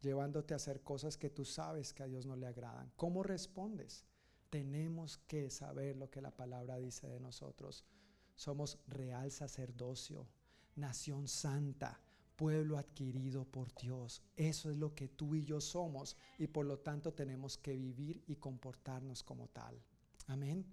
llevándote 0.00 0.54
a 0.54 0.56
hacer 0.56 0.80
cosas 0.80 1.18
que 1.18 1.28
tú 1.28 1.44
sabes 1.44 1.92
que 1.92 2.02
a 2.02 2.06
Dios 2.06 2.24
no 2.24 2.34
le 2.34 2.46
agradan. 2.46 2.90
¿Cómo 2.96 3.22
respondes? 3.22 4.06
Tenemos 4.48 5.18
que 5.18 5.50
saber 5.50 5.98
lo 5.98 6.08
que 6.10 6.22
la 6.22 6.30
palabra 6.30 6.78
dice 6.78 7.08
de 7.08 7.20
nosotros. 7.20 7.84
Somos 8.36 8.78
real 8.86 9.30
sacerdocio, 9.30 10.26
nación 10.76 11.28
santa, 11.28 12.00
pueblo 12.40 12.78
adquirido 12.78 13.44
por 13.44 13.68
Dios. 13.74 14.22
Eso 14.34 14.70
es 14.70 14.78
lo 14.78 14.94
que 14.94 15.08
tú 15.08 15.34
y 15.34 15.44
yo 15.44 15.60
somos 15.60 16.16
y 16.38 16.46
por 16.46 16.64
lo 16.64 16.78
tanto 16.78 17.12
tenemos 17.12 17.58
que 17.58 17.76
vivir 17.76 18.22
y 18.28 18.36
comportarnos 18.36 19.22
como 19.22 19.48
tal. 19.48 19.78
Amén. 20.26 20.64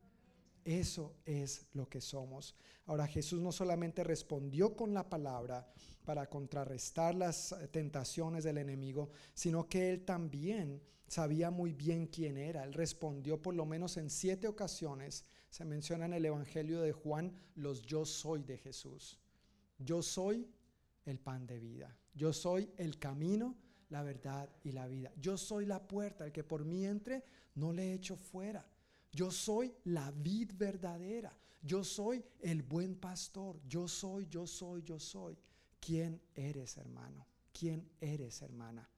Eso 0.64 1.18
es 1.26 1.68
lo 1.73 1.89
que 1.89 1.99
somos. 1.99 2.56
Ahora 2.85 3.06
Jesús 3.06 3.41
no 3.41 3.52
solamente 3.52 4.06
respondió 4.06 4.77
con 4.77 4.94
la 4.94 5.10
palabra 5.10 5.69
para 6.06 6.30
contrarrestar 6.30 7.15
las 7.15 7.53
tentaciones 7.72 8.45
del 8.45 8.60
enemigo, 8.60 9.10
sino 9.34 9.68
que 9.68 9.89
él 9.89 10.06
también 10.06 10.81
sabía 11.06 11.52
muy 11.52 11.73
bien 11.73 12.07
quién 12.07 12.38
era. 12.38 12.64
Él 12.64 12.76
respondió 12.76 13.41
por 13.41 13.53
lo 13.53 13.65
menos 13.65 13.98
en 13.98 14.10
siete 14.10 14.48
ocasiones. 14.48 15.26
Se 15.49 15.65
menciona 15.65 16.06
en 16.06 16.14
el 16.14 16.23
Evangelio 16.23 16.80
de 16.80 16.94
Juan 16.94 17.34
los 17.56 17.81
yo 17.81 18.06
soy 18.06 18.44
de 18.44 18.57
Jesús. 18.57 19.19
Yo 19.80 20.02
soy 20.02 20.48
el 21.07 21.19
pan 21.19 21.47
de 21.47 21.59
vida. 21.59 21.95
Yo 22.13 22.34
soy 22.34 22.71
el 22.77 22.99
camino, 22.99 23.55
la 23.89 24.03
verdad 24.03 24.49
y 24.63 24.71
la 24.71 24.88
vida. 24.88 25.11
Yo 25.17 25.38
soy 25.38 25.65
la 25.65 25.88
puerta, 25.88 26.25
el 26.25 26.31
que 26.31 26.43
por 26.43 26.65
mí 26.65 26.85
entre, 26.85 27.23
no 27.55 27.73
le 27.73 27.93
echo 27.93 28.15
fuera. 28.15 28.65
Yo 29.11 29.31
soy 29.31 29.73
la 29.85 30.11
vid 30.11 30.51
verdadera. 30.55 31.35
Yo 31.61 31.84
soy 31.84 32.23
el 32.41 32.63
buen 32.63 32.95
pastor. 32.95 33.59
Yo 33.67 33.88
soy, 33.88 34.27
yo 34.27 34.45
soy, 34.45 34.84
yo 34.84 34.99
soy. 34.99 35.38
¿Quién 35.79 36.21
eres, 36.35 36.77
hermano? 36.77 37.25
¿Quién 37.51 37.89
eres, 37.99 38.41
hermana? 38.41 38.89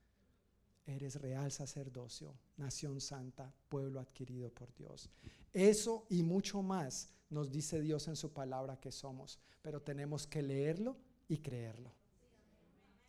Eres 0.85 1.15
real 1.21 1.51
sacerdocio, 1.51 2.35
nación 2.57 2.99
santa, 2.99 3.53
pueblo 3.69 3.99
adquirido 3.99 4.51
por 4.51 4.73
Dios. 4.73 5.09
Eso 5.53 6.07
y 6.09 6.23
mucho 6.23 6.63
más 6.63 7.09
nos 7.29 7.51
dice 7.51 7.79
Dios 7.79 8.07
en 8.07 8.15
su 8.15 8.33
palabra 8.33 8.79
que 8.79 8.91
somos, 8.91 9.39
pero 9.61 9.81
tenemos 9.81 10.25
que 10.25 10.41
leerlo 10.41 10.97
y 11.27 11.37
creerlo. 11.37 11.98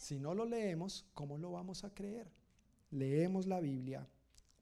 Si 0.00 0.18
no 0.18 0.34
lo 0.34 0.46
leemos, 0.46 1.04
¿cómo 1.12 1.36
lo 1.36 1.52
vamos 1.52 1.84
a 1.84 1.92
creer? 1.92 2.26
Leemos 2.90 3.46
la 3.46 3.60
Biblia 3.60 4.08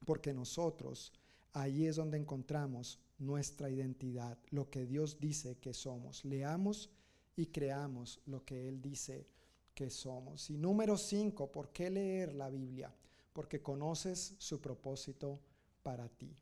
porque 0.05 0.35
nosotros 0.35 1.13
Ahí 1.59 1.87
es 1.87 1.97
donde 1.97 2.19
encontramos 2.19 3.01
nuestra 3.19 3.69
identidad, 3.71 4.39
lo 4.51 4.71
que 4.71 4.87
Dios 4.87 5.19
dice 5.19 5.57
que 5.57 5.75
somos. 5.75 6.25
Leamos 6.25 6.91
y 7.37 7.47
creamos 7.47 8.21
lo 8.27 8.45
que 8.45 8.69
Él 8.69 8.81
dice 8.81 9.27
que 9.75 9.91
somos. 9.91 10.51
Y 10.51 10.57
número 10.57 10.97
cinco, 10.97 11.51
¿por 11.51 11.71
qué 11.71 11.91
leer 11.91 12.35
la 12.35 12.49
Biblia? 12.49 12.95
Porque 13.33 13.61
conoces 13.61 14.35
su 14.39 14.61
propósito 14.61 15.41
para 15.83 16.09
ti. 16.09 16.33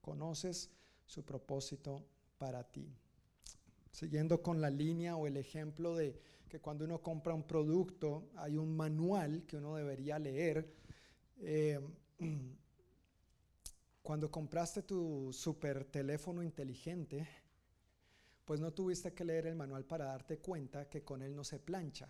Conoces 0.00 0.70
su 1.06 1.22
propósito 1.24 2.04
para 2.38 2.64
ti. 2.64 2.88
Siguiendo 3.92 4.42
con 4.42 4.60
la 4.60 4.70
línea 4.70 5.16
o 5.16 5.26
el 5.26 5.36
ejemplo 5.36 5.94
de 5.94 6.18
que 6.50 6.60
cuando 6.60 6.84
uno 6.84 7.00
compra 7.00 7.32
un 7.32 7.44
producto 7.44 8.28
hay 8.36 8.58
un 8.58 8.76
manual 8.76 9.44
que 9.46 9.56
uno 9.56 9.76
debería 9.76 10.18
leer. 10.18 10.70
Eh, 11.38 11.80
Cuando 14.02 14.30
compraste 14.30 14.82
tu 14.82 15.32
super 15.32 15.84
teléfono 15.84 16.42
inteligente, 16.42 17.28
pues 18.44 18.58
no 18.58 18.72
tuviste 18.72 19.12
que 19.12 19.24
leer 19.24 19.46
el 19.46 19.54
manual 19.54 19.84
para 19.84 20.06
darte 20.06 20.38
cuenta 20.38 20.88
que 20.88 21.04
con 21.04 21.22
él 21.22 21.36
no 21.36 21.44
se 21.44 21.60
plancha, 21.60 22.08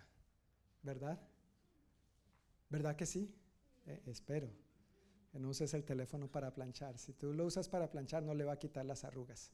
¿verdad? 0.81 1.21
¿Verdad 2.69 2.95
que 2.95 3.05
sí? 3.05 3.31
Eh, 3.85 4.01
espero 4.07 4.49
que 5.31 5.39
no 5.39 5.49
uses 5.49 5.73
el 5.73 5.83
teléfono 5.83 6.27
para 6.27 6.53
planchar. 6.53 6.97
Si 6.97 7.13
tú 7.13 7.33
lo 7.33 7.45
usas 7.45 7.69
para 7.69 7.91
planchar, 7.91 8.23
no 8.23 8.33
le 8.33 8.45
va 8.45 8.53
a 8.53 8.59
quitar 8.59 8.85
las 8.85 9.03
arrugas. 9.03 9.51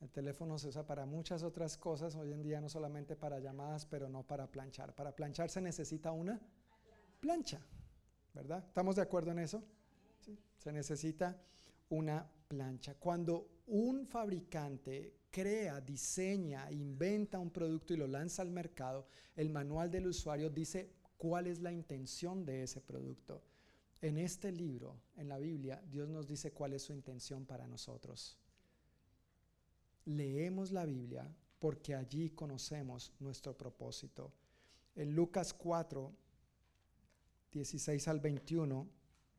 El 0.00 0.10
teléfono 0.10 0.58
se 0.58 0.68
usa 0.68 0.86
para 0.86 1.04
muchas 1.04 1.42
otras 1.42 1.76
cosas 1.76 2.14
hoy 2.16 2.32
en 2.32 2.42
día, 2.42 2.60
no 2.60 2.70
solamente 2.70 3.16
para 3.16 3.38
llamadas, 3.38 3.84
pero 3.84 4.08
no 4.08 4.22
para 4.22 4.50
planchar. 4.50 4.94
Para 4.94 5.14
planchar 5.14 5.50
se 5.50 5.60
necesita 5.60 6.10
una 6.10 6.40
plancha, 7.20 7.60
¿verdad? 8.32 8.64
¿Estamos 8.66 8.96
de 8.96 9.02
acuerdo 9.02 9.30
en 9.30 9.40
eso? 9.40 9.62
Se 10.56 10.72
necesita 10.72 11.38
una 11.90 12.26
plancha. 12.48 12.94
Cuando 12.94 13.60
un 13.66 14.06
fabricante 14.06 15.20
crea, 15.30 15.80
diseña, 15.80 16.70
inventa 16.72 17.38
un 17.38 17.50
producto 17.50 17.92
y 17.92 17.98
lo 17.98 18.06
lanza 18.06 18.40
al 18.40 18.50
mercado, 18.50 19.06
el 19.36 19.50
manual 19.50 19.90
del 19.90 20.06
usuario 20.06 20.48
dice 20.48 20.94
cuál 21.18 21.46
es 21.46 21.60
la 21.60 21.72
intención 21.72 22.44
de 22.46 22.62
ese 22.62 22.80
producto. 22.80 23.42
En 24.00 24.16
este 24.16 24.50
libro, 24.50 25.02
en 25.16 25.28
la 25.28 25.38
Biblia, 25.38 25.82
Dios 25.86 26.08
nos 26.08 26.26
dice 26.26 26.52
cuál 26.52 26.72
es 26.72 26.82
su 26.84 26.94
intención 26.94 27.44
para 27.44 27.66
nosotros. 27.66 28.38
Leemos 30.04 30.72
la 30.72 30.86
Biblia 30.86 31.30
porque 31.58 31.94
allí 31.94 32.30
conocemos 32.30 33.12
nuestro 33.20 33.56
propósito. 33.56 34.32
En 34.94 35.14
Lucas 35.14 35.52
4, 35.54 36.12
16 37.52 38.08
al 38.08 38.20
21, 38.20 38.88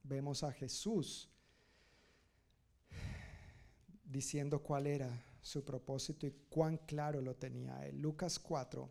vemos 0.04 0.44
a 0.44 0.52
Jesús 0.52 1.30
diciendo 4.04 4.62
cuál 4.62 4.88
era 4.88 5.24
su 5.42 5.64
propósito 5.64 6.28
y 6.28 6.32
cuán 6.50 6.78
claro 6.78 7.22
lo 7.22 7.36
tenía 7.36 7.88
él. 7.88 8.00
Lucas 8.00 8.38
4, 8.40 8.90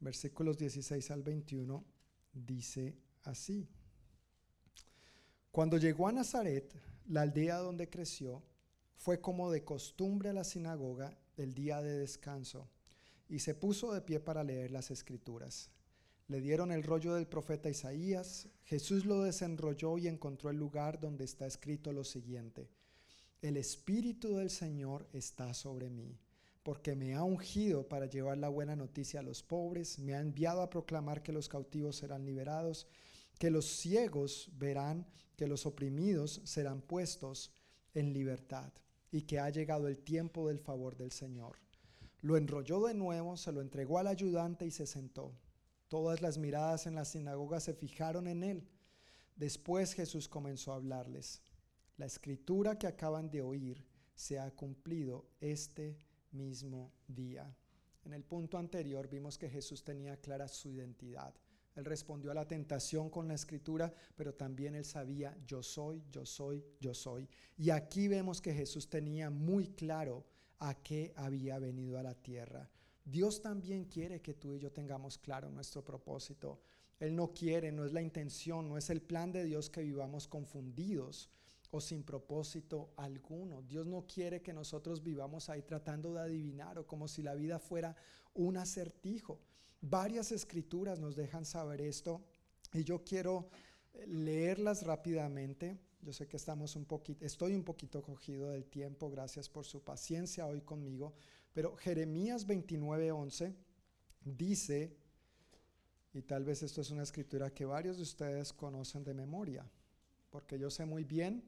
versículos 0.00 0.56
16 0.56 1.10
al 1.10 1.22
21, 1.22 1.84
dice 2.32 2.96
así. 3.24 3.68
Cuando 5.50 5.76
llegó 5.76 6.08
a 6.08 6.12
Nazaret, 6.12 6.74
la 7.06 7.22
aldea 7.22 7.58
donde 7.58 7.88
creció, 7.88 8.42
fue 8.96 9.20
como 9.20 9.50
de 9.50 9.64
costumbre 9.64 10.30
a 10.30 10.32
la 10.32 10.44
sinagoga 10.44 11.18
el 11.36 11.54
día 11.54 11.82
de 11.82 11.98
descanso 11.98 12.68
y 13.28 13.40
se 13.40 13.54
puso 13.54 13.92
de 13.92 14.00
pie 14.00 14.20
para 14.20 14.44
leer 14.44 14.70
las 14.70 14.90
escrituras. 14.90 15.70
Le 16.26 16.40
dieron 16.40 16.72
el 16.72 16.82
rollo 16.82 17.14
del 17.14 17.26
profeta 17.26 17.68
Isaías. 17.68 18.48
Jesús 18.64 19.04
lo 19.04 19.22
desenrolló 19.22 19.98
y 19.98 20.08
encontró 20.08 20.50
el 20.50 20.56
lugar 20.56 20.98
donde 21.00 21.24
está 21.24 21.46
escrito 21.46 21.92
lo 21.92 22.04
siguiente. 22.04 22.70
El 23.42 23.58
Espíritu 23.58 24.36
del 24.36 24.48
Señor 24.48 25.06
está 25.12 25.52
sobre 25.52 25.90
mí, 25.90 26.18
porque 26.62 26.94
me 26.94 27.14
ha 27.14 27.22
ungido 27.22 27.86
para 27.88 28.06
llevar 28.06 28.38
la 28.38 28.48
buena 28.48 28.74
noticia 28.74 29.20
a 29.20 29.22
los 29.22 29.42
pobres, 29.42 29.98
me 29.98 30.14
ha 30.14 30.20
enviado 30.20 30.62
a 30.62 30.70
proclamar 30.70 31.22
que 31.22 31.32
los 31.32 31.46
cautivos 31.46 31.96
serán 31.96 32.24
liberados, 32.24 32.86
que 33.38 33.50
los 33.50 33.66
ciegos 33.66 34.48
verán, 34.54 35.06
que 35.36 35.46
los 35.46 35.66
oprimidos 35.66 36.40
serán 36.44 36.80
puestos 36.80 37.52
en 37.94 38.12
libertad, 38.12 38.72
y 39.10 39.22
que 39.22 39.38
ha 39.38 39.48
llegado 39.50 39.88
el 39.88 39.98
tiempo 39.98 40.48
del 40.48 40.58
favor 40.58 40.96
del 40.96 41.12
Señor. 41.12 41.58
Lo 42.20 42.36
enrolló 42.36 42.86
de 42.86 42.94
nuevo, 42.94 43.36
se 43.36 43.52
lo 43.52 43.60
entregó 43.60 43.98
al 43.98 44.06
ayudante 44.06 44.66
y 44.66 44.70
se 44.70 44.86
sentó. 44.86 45.32
Todas 45.88 46.22
las 46.22 46.38
miradas 46.38 46.86
en 46.86 46.94
la 46.94 47.04
sinagoga 47.04 47.60
se 47.60 47.74
fijaron 47.74 48.26
en 48.26 48.42
él. 48.42 48.68
Después 49.36 49.92
Jesús 49.92 50.28
comenzó 50.28 50.72
a 50.72 50.76
hablarles. 50.76 51.42
La 51.96 52.06
escritura 52.06 52.78
que 52.78 52.86
acaban 52.86 53.30
de 53.30 53.42
oír 53.42 53.84
se 54.14 54.38
ha 54.38 54.50
cumplido 54.50 55.26
este 55.40 55.96
mismo 56.32 56.92
día. 57.06 57.54
En 58.04 58.12
el 58.12 58.24
punto 58.24 58.58
anterior 58.58 59.08
vimos 59.08 59.38
que 59.38 59.48
Jesús 59.48 59.84
tenía 59.84 60.16
clara 60.16 60.48
su 60.48 60.70
identidad. 60.70 61.34
Él 61.74 61.84
respondió 61.84 62.30
a 62.30 62.34
la 62.34 62.46
tentación 62.46 63.10
con 63.10 63.26
la 63.26 63.34
escritura, 63.34 63.92
pero 64.14 64.34
también 64.34 64.74
él 64.74 64.84
sabía, 64.84 65.36
yo 65.46 65.62
soy, 65.62 66.04
yo 66.10 66.24
soy, 66.24 66.64
yo 66.80 66.94
soy. 66.94 67.28
Y 67.56 67.70
aquí 67.70 68.06
vemos 68.06 68.40
que 68.40 68.54
Jesús 68.54 68.88
tenía 68.88 69.30
muy 69.30 69.68
claro 69.68 70.24
a 70.60 70.74
qué 70.82 71.12
había 71.16 71.58
venido 71.58 71.98
a 71.98 72.02
la 72.02 72.14
tierra. 72.14 72.70
Dios 73.04 73.42
también 73.42 73.84
quiere 73.84 74.22
que 74.22 74.34
tú 74.34 74.54
y 74.54 74.60
yo 74.60 74.72
tengamos 74.72 75.18
claro 75.18 75.50
nuestro 75.50 75.84
propósito. 75.84 76.60
Él 77.00 77.14
no 77.14 77.32
quiere, 77.32 77.72
no 77.72 77.84
es 77.84 77.92
la 77.92 78.00
intención, 78.00 78.68
no 78.68 78.78
es 78.78 78.88
el 78.88 79.02
plan 79.02 79.32
de 79.32 79.44
Dios 79.44 79.68
que 79.68 79.82
vivamos 79.82 80.28
confundidos 80.28 81.28
o 81.70 81.80
sin 81.80 82.04
propósito 82.04 82.92
alguno. 82.96 83.62
Dios 83.62 83.84
no 83.84 84.06
quiere 84.06 84.42
que 84.42 84.52
nosotros 84.52 85.02
vivamos 85.02 85.50
ahí 85.50 85.62
tratando 85.62 86.14
de 86.14 86.20
adivinar 86.20 86.78
o 86.78 86.86
como 86.86 87.08
si 87.08 87.20
la 87.20 87.34
vida 87.34 87.58
fuera 87.58 87.96
un 88.32 88.56
acertijo. 88.56 89.40
Varias 89.86 90.32
escrituras 90.32 90.98
nos 90.98 91.14
dejan 91.14 91.44
saber 91.44 91.82
esto 91.82 92.24
y 92.72 92.84
yo 92.84 93.04
quiero 93.04 93.50
leerlas 94.06 94.82
rápidamente. 94.82 95.78
Yo 96.00 96.10
sé 96.10 96.26
que 96.26 96.38
estamos 96.38 96.74
un 96.74 96.86
poquito, 96.86 97.22
estoy 97.22 97.54
un 97.54 97.64
poquito 97.64 98.02
cogido 98.02 98.48
del 98.48 98.64
tiempo, 98.64 99.10
gracias 99.10 99.50
por 99.50 99.66
su 99.66 99.84
paciencia 99.84 100.46
hoy 100.46 100.62
conmigo, 100.62 101.12
pero 101.52 101.76
Jeremías 101.76 102.46
29:11 102.46 103.54
dice, 104.24 104.96
y 106.14 106.22
tal 106.22 106.44
vez 106.44 106.62
esto 106.62 106.80
es 106.80 106.90
una 106.90 107.02
escritura 107.02 107.52
que 107.52 107.66
varios 107.66 107.98
de 107.98 108.04
ustedes 108.04 108.54
conocen 108.54 109.04
de 109.04 109.12
memoria, 109.12 109.70
porque 110.30 110.58
yo 110.58 110.70
sé 110.70 110.86
muy 110.86 111.04
bien 111.04 111.44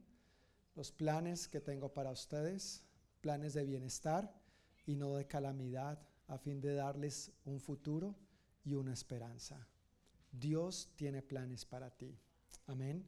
los 0.75 0.93
planes 0.93 1.49
que 1.49 1.63
tengo 1.63 1.95
para 1.95 2.11
ustedes, 2.11 2.85
planes 3.23 3.55
de 3.55 3.65
bienestar 3.65 4.31
y 4.85 4.95
no 4.95 5.17
de 5.17 5.27
calamidad, 5.27 5.99
a 6.29 6.37
fin 6.37 6.61
de 6.61 6.75
darles 6.75 7.33
un 7.47 7.61
futuro 7.61 8.15
y 8.67 8.75
una 8.75 8.93
esperanza. 8.93 9.67
Dios 10.31 10.91
tiene 10.97 11.23
planes 11.23 11.65
para 11.65 11.89
ti. 11.91 12.19
Amén. 12.67 13.07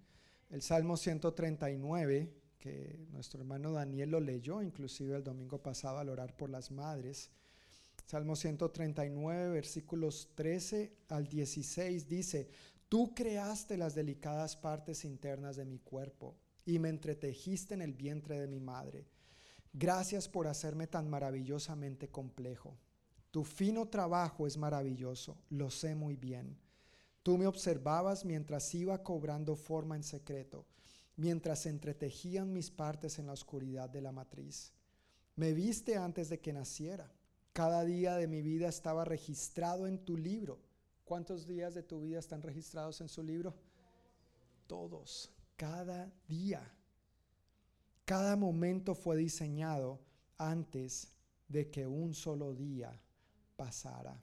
El 0.49 0.63
Salmo 0.63 0.97
139, 0.97 2.33
que 2.59 3.07
nuestro 3.11 3.41
hermano 3.41 3.73
Daniel 3.73 4.13
lo 4.13 4.21
leyó, 4.21 4.63
inclusive 4.63 5.17
el 5.17 5.25
domingo 5.25 5.63
pasado 5.63 5.99
al 5.99 6.09
orar 6.09 6.35
por 6.37 6.49
las 6.49 6.71
madres. 6.71 7.31
Salmo 8.07 8.37
139, 8.37 9.51
versículos 9.51 10.31
13 10.35 10.93
al 11.09 11.27
16 11.27 12.09
dice, 12.09 12.49
Tú 12.89 13.15
creaste 13.15 13.77
las 13.77 13.95
delicadas 13.95 14.57
partes 14.57 15.05
internas 15.05 15.57
de 15.57 15.67
mi 15.67 15.79
cuerpo 15.79 16.37
y 16.65 16.79
me 16.79 16.89
entretejiste 16.89 17.75
en 17.75 17.83
el 17.83 17.93
vientre 17.93 18.41
de 18.41 18.47
mi 18.47 18.61
madre. 18.61 19.07
Gracias 19.75 20.29
por 20.29 20.47
hacerme 20.47 20.87
tan 20.87 21.11
maravillosamente 21.11 22.09
complejo. 22.09 22.79
Tu 23.39 23.45
fino 23.45 23.87
trabajo 23.87 24.49
es 24.49 24.57
maravilloso, 24.57 25.39
lo 25.51 25.71
sé 25.71 25.95
muy 25.95 26.17
bien. 26.17 26.59
Tú 27.23 27.39
me 27.39 27.47
observabas 27.47 28.25
mientras 28.25 28.75
iba 28.75 29.01
cobrando 29.05 29.55
forma 29.55 29.95
en 29.95 30.03
secreto, 30.03 30.67
mientras 31.15 31.65
entretejían 31.67 32.53
mis 32.53 32.69
partes 32.69 33.17
en 33.21 33.27
la 33.29 33.35
oscuridad 33.35 33.89
de 33.89 34.01
la 34.01 34.11
matriz. 34.11 34.73
Me 35.37 35.53
viste 35.53 35.97
antes 35.97 36.29
de 36.29 36.41
que 36.41 36.53
naciera. 36.53 37.13
Cada 37.53 37.85
día 37.85 38.17
de 38.17 38.27
mi 38.27 38.43
vida 38.43 38.67
estaba 38.67 39.05
registrado 39.05 39.87
en 39.87 40.01
tu 40.01 40.17
libro. 40.17 40.59
¿Cuántos 41.05 41.47
días 41.47 41.75
de 41.75 41.85
tu 41.85 42.01
vida 42.01 42.19
están 42.19 42.43
registrados 42.43 43.01
en 43.03 43.09
su 43.09 43.23
libro? 43.23 43.55
Todos, 44.67 45.31
cada 45.55 46.13
día. 46.27 46.69
Cada 48.05 48.35
momento 48.35 48.97
fue 48.97 49.17
diseñado 49.17 50.01
antes 50.39 51.13
de 51.47 51.71
que 51.71 51.87
un 51.87 52.15
solo 52.15 52.53
día 52.53 53.01
pasara. 53.59 54.23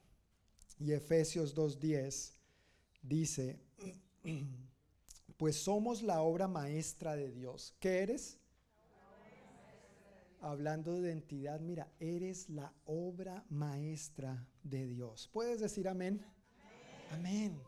Y 0.80 0.94
Efesios 0.94 1.56
2.10 1.56 2.32
dice, 3.02 3.60
pues 5.38 5.58
somos 5.58 6.02
la 6.02 6.22
obra 6.22 6.48
maestra 6.48 7.16
de 7.16 7.32
Dios. 7.32 7.76
¿Qué 7.80 8.00
eres? 8.00 8.40
Hablando 10.40 10.94
de 10.94 11.10
identidad, 11.10 11.60
mira, 11.60 11.92
eres 12.00 12.50
la 12.50 12.74
obra 12.86 13.46
maestra 13.50 14.48
de 14.64 14.88
Dios. 14.88 15.30
¿Puedes 15.34 15.60
decir 15.60 15.88
amén? 15.88 16.26
Amén. 17.12 17.62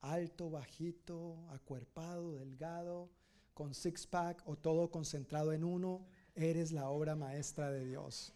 Alto, 0.00 0.50
bajito, 0.50 1.36
acuerpado, 1.50 2.34
delgado, 2.34 3.10
con 3.54 3.74
six 3.74 4.06
pack 4.06 4.42
o 4.46 4.56
todo 4.56 4.90
concentrado 4.90 5.52
en 5.52 5.64
uno, 5.64 6.06
eres 6.34 6.72
la 6.72 6.88
obra 6.88 7.14
maestra 7.14 7.70
de 7.70 7.84
Dios. 7.84 8.32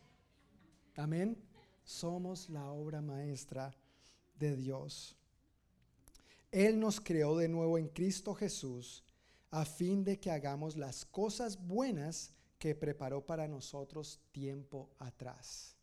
Amén. 0.96 1.51
Somos 1.84 2.48
la 2.48 2.70
obra 2.70 3.00
maestra 3.00 3.74
de 4.38 4.56
Dios. 4.56 5.16
Él 6.50 6.78
nos 6.78 7.00
creó 7.00 7.36
de 7.36 7.48
nuevo 7.48 7.78
en 7.78 7.88
Cristo 7.88 8.34
Jesús 8.34 9.04
a 9.50 9.64
fin 9.64 10.04
de 10.04 10.18
que 10.18 10.30
hagamos 10.30 10.76
las 10.76 11.04
cosas 11.04 11.66
buenas 11.66 12.32
que 12.58 12.74
preparó 12.74 13.24
para 13.26 13.48
nosotros 13.48 14.20
tiempo 14.32 14.90
atrás. 14.98 15.76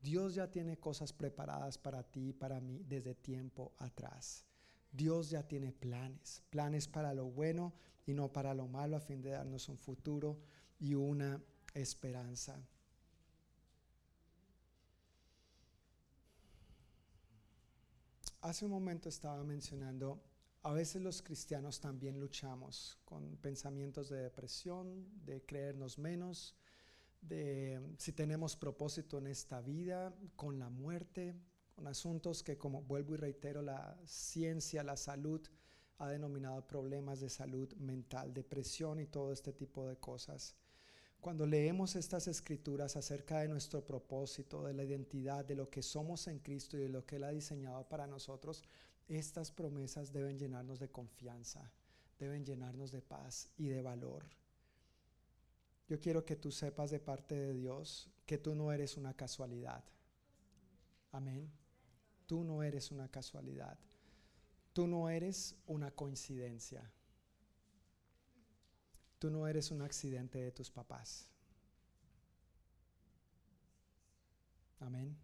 Dios 0.00 0.34
ya 0.34 0.50
tiene 0.50 0.78
cosas 0.78 1.12
preparadas 1.12 1.78
para 1.78 2.02
ti 2.02 2.30
y 2.30 2.32
para 2.32 2.60
mí 2.60 2.82
desde 2.88 3.14
tiempo 3.14 3.72
atrás. 3.78 4.44
Dios 4.90 5.30
ya 5.30 5.46
tiene 5.46 5.72
planes, 5.72 6.42
planes 6.50 6.88
para 6.88 7.14
lo 7.14 7.26
bueno 7.26 7.72
y 8.06 8.12
no 8.12 8.32
para 8.32 8.54
lo 8.54 8.66
malo 8.66 8.96
a 8.96 9.00
fin 9.00 9.22
de 9.22 9.30
darnos 9.30 9.68
un 9.68 9.78
futuro 9.78 10.38
y 10.80 10.94
una 10.94 11.40
esperanza. 11.74 12.60
Hace 18.42 18.64
un 18.64 18.72
momento 18.72 19.08
estaba 19.08 19.44
mencionando, 19.44 20.20
a 20.62 20.72
veces 20.72 21.00
los 21.00 21.22
cristianos 21.22 21.78
también 21.78 22.18
luchamos 22.18 22.98
con 23.04 23.36
pensamientos 23.36 24.08
de 24.08 24.16
depresión, 24.16 25.06
de 25.24 25.44
creernos 25.46 25.96
menos, 25.96 26.56
de 27.20 27.80
si 27.98 28.10
tenemos 28.10 28.56
propósito 28.56 29.18
en 29.18 29.28
esta 29.28 29.60
vida, 29.60 30.12
con 30.34 30.58
la 30.58 30.68
muerte, 30.70 31.36
con 31.76 31.86
asuntos 31.86 32.42
que 32.42 32.58
como 32.58 32.82
vuelvo 32.82 33.14
y 33.14 33.18
reitero, 33.18 33.62
la 33.62 33.96
ciencia, 34.06 34.82
la 34.82 34.96
salud 34.96 35.40
ha 35.98 36.08
denominado 36.08 36.66
problemas 36.66 37.20
de 37.20 37.30
salud 37.30 37.72
mental, 37.76 38.34
depresión 38.34 38.98
y 38.98 39.06
todo 39.06 39.32
este 39.32 39.52
tipo 39.52 39.86
de 39.86 39.98
cosas. 39.98 40.56
Cuando 41.22 41.46
leemos 41.46 41.94
estas 41.94 42.26
escrituras 42.26 42.96
acerca 42.96 43.38
de 43.38 43.46
nuestro 43.46 43.86
propósito, 43.86 44.64
de 44.64 44.74
la 44.74 44.82
identidad, 44.82 45.44
de 45.44 45.54
lo 45.54 45.70
que 45.70 45.80
somos 45.80 46.26
en 46.26 46.40
Cristo 46.40 46.76
y 46.76 46.80
de 46.80 46.88
lo 46.88 47.06
que 47.06 47.14
Él 47.14 47.22
ha 47.22 47.30
diseñado 47.30 47.88
para 47.88 48.08
nosotros, 48.08 48.64
estas 49.06 49.52
promesas 49.52 50.12
deben 50.12 50.36
llenarnos 50.36 50.80
de 50.80 50.90
confianza, 50.90 51.70
deben 52.18 52.44
llenarnos 52.44 52.90
de 52.90 53.02
paz 53.02 53.52
y 53.56 53.68
de 53.68 53.82
valor. 53.82 54.24
Yo 55.86 56.00
quiero 56.00 56.24
que 56.24 56.34
tú 56.34 56.50
sepas 56.50 56.90
de 56.90 56.98
parte 56.98 57.36
de 57.36 57.54
Dios 57.54 58.10
que 58.26 58.38
tú 58.38 58.56
no 58.56 58.72
eres 58.72 58.96
una 58.96 59.14
casualidad. 59.14 59.84
Amén. 61.12 61.52
Tú 62.26 62.42
no 62.42 62.64
eres 62.64 62.90
una 62.90 63.08
casualidad. 63.08 63.78
Tú 64.72 64.88
no 64.88 65.08
eres 65.08 65.54
una 65.66 65.92
coincidencia. 65.92 66.92
Tú 69.22 69.30
no 69.30 69.46
eres 69.46 69.70
un 69.70 69.82
accidente 69.82 70.42
de 70.42 70.50
tus 70.50 70.68
papás. 70.68 71.28
Amén. 74.80 75.16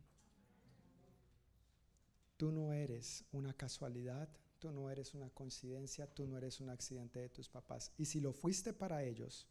Tú 2.37 2.53
no 2.53 2.73
eres 2.73 3.25
una 3.33 3.53
casualidad, 3.55 4.29
tú 4.61 4.71
no 4.71 4.89
eres 4.89 5.15
una 5.15 5.31
coincidencia, 5.31 6.07
tú 6.07 6.29
no 6.29 6.39
eres 6.39 6.61
un 6.61 6.71
accidente 6.71 7.19
de 7.19 7.29
tus 7.29 7.49
papás. 7.49 7.91
Y 7.99 8.05
si 8.05 8.21
lo 8.21 8.33
fuiste 8.33 8.73
para 8.73 9.03
ellos, 9.03 9.49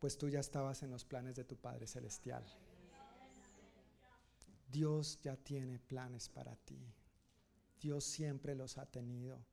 pues 0.00 0.18
tú 0.18 0.28
ya 0.28 0.40
estabas 0.40 0.82
en 0.82 0.90
los 0.90 1.04
planes 1.04 1.36
de 1.36 1.44
tu 1.44 1.56
Padre 1.56 1.86
Celestial. 1.86 2.44
Dios 4.72 5.20
ya 5.22 5.36
tiene 5.36 5.78
planes 5.78 6.28
para 6.28 6.56
ti. 6.56 6.92
Dios 7.80 8.02
siempre 8.02 8.56
los 8.56 8.76
ha 8.76 8.86
tenido. 8.86 9.46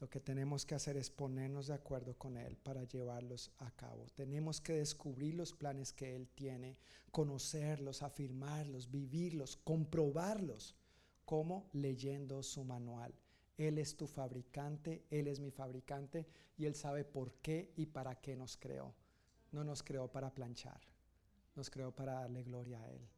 Lo 0.00 0.08
que 0.08 0.20
tenemos 0.20 0.64
que 0.64 0.76
hacer 0.76 0.96
es 0.96 1.10
ponernos 1.10 1.66
de 1.66 1.74
acuerdo 1.74 2.16
con 2.16 2.36
Él 2.36 2.56
para 2.56 2.84
llevarlos 2.84 3.50
a 3.58 3.70
cabo. 3.72 4.06
Tenemos 4.14 4.60
que 4.60 4.74
descubrir 4.74 5.34
los 5.34 5.52
planes 5.52 5.92
que 5.92 6.14
Él 6.14 6.28
tiene, 6.28 6.76
conocerlos, 7.10 8.02
afirmarlos, 8.04 8.90
vivirlos, 8.90 9.56
comprobarlos, 9.56 10.76
como 11.24 11.68
leyendo 11.72 12.44
su 12.44 12.62
manual. 12.62 13.12
Él 13.56 13.78
es 13.78 13.96
tu 13.96 14.06
fabricante, 14.06 15.04
Él 15.10 15.26
es 15.26 15.40
mi 15.40 15.50
fabricante 15.50 16.28
y 16.56 16.66
Él 16.66 16.76
sabe 16.76 17.04
por 17.04 17.34
qué 17.42 17.72
y 17.76 17.86
para 17.86 18.20
qué 18.20 18.36
nos 18.36 18.56
creó. 18.56 18.94
No 19.50 19.64
nos 19.64 19.82
creó 19.82 20.12
para 20.12 20.32
planchar, 20.32 20.80
nos 21.56 21.70
creó 21.70 21.90
para 21.90 22.12
darle 22.12 22.44
gloria 22.44 22.80
a 22.80 22.88
Él, 22.88 23.08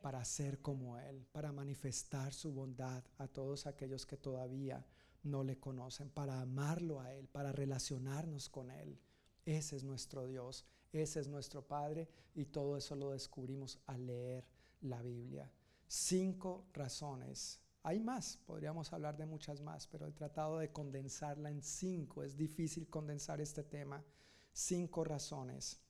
para 0.00 0.24
ser 0.24 0.62
como 0.62 0.96
Él, 0.96 1.26
para 1.30 1.52
manifestar 1.52 2.32
su 2.32 2.52
bondad 2.52 3.04
a 3.18 3.28
todos 3.28 3.66
aquellos 3.66 4.06
que 4.06 4.16
todavía 4.16 4.82
no 5.26 5.44
le 5.44 5.58
conocen, 5.58 6.10
para 6.10 6.40
amarlo 6.40 7.00
a 7.00 7.12
Él, 7.12 7.28
para 7.28 7.52
relacionarnos 7.52 8.48
con 8.48 8.70
Él. 8.70 8.98
Ese 9.44 9.76
es 9.76 9.84
nuestro 9.84 10.26
Dios, 10.26 10.64
ese 10.92 11.20
es 11.20 11.28
nuestro 11.28 11.66
Padre 11.66 12.08
y 12.34 12.46
todo 12.46 12.76
eso 12.76 12.96
lo 12.96 13.10
descubrimos 13.10 13.78
al 13.86 14.06
leer 14.06 14.46
la 14.80 15.02
Biblia. 15.02 15.50
Cinco 15.86 16.66
razones. 16.72 17.60
Hay 17.82 18.00
más, 18.00 18.38
podríamos 18.46 18.92
hablar 18.92 19.16
de 19.16 19.26
muchas 19.26 19.60
más, 19.60 19.86
pero 19.86 20.06
he 20.06 20.12
tratado 20.12 20.58
de 20.58 20.72
condensarla 20.72 21.50
en 21.50 21.62
cinco. 21.62 22.24
Es 22.24 22.36
difícil 22.36 22.88
condensar 22.88 23.40
este 23.40 23.62
tema. 23.62 24.04
Cinco 24.52 25.04
razones 25.04 25.80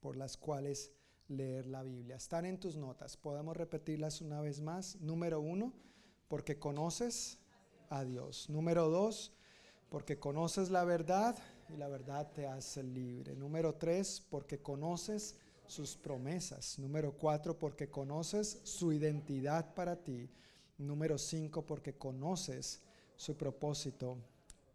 por 0.00 0.16
las 0.16 0.36
cuales 0.36 0.92
leer 1.28 1.66
la 1.66 1.82
Biblia. 1.82 2.16
Están 2.16 2.46
en 2.46 2.58
tus 2.58 2.76
notas. 2.76 3.16
Podemos 3.16 3.56
repetirlas 3.56 4.20
una 4.20 4.40
vez 4.40 4.60
más. 4.60 5.00
Número 5.00 5.40
uno, 5.40 5.74
porque 6.28 6.58
conoces 6.58 7.38
a. 7.90 8.04
Número 8.48 8.88
dos, 8.88 9.32
porque 9.88 10.18
conoces 10.18 10.70
la 10.70 10.84
verdad 10.84 11.36
y 11.68 11.76
la 11.76 11.88
verdad 11.88 12.30
te 12.32 12.46
hace 12.46 12.82
libre. 12.82 13.34
Número 13.34 13.74
tres, 13.74 14.22
porque 14.28 14.58
conoces 14.58 15.36
sus 15.66 15.96
promesas. 15.96 16.78
Número 16.78 17.12
cuatro, 17.12 17.58
porque 17.58 17.90
conoces 17.90 18.60
su 18.64 18.92
identidad 18.92 19.74
para 19.74 19.96
ti. 19.96 20.30
Número 20.78 21.18
cinco, 21.18 21.64
porque 21.64 21.94
conoces 21.94 22.82
su 23.16 23.36
propósito 23.36 24.18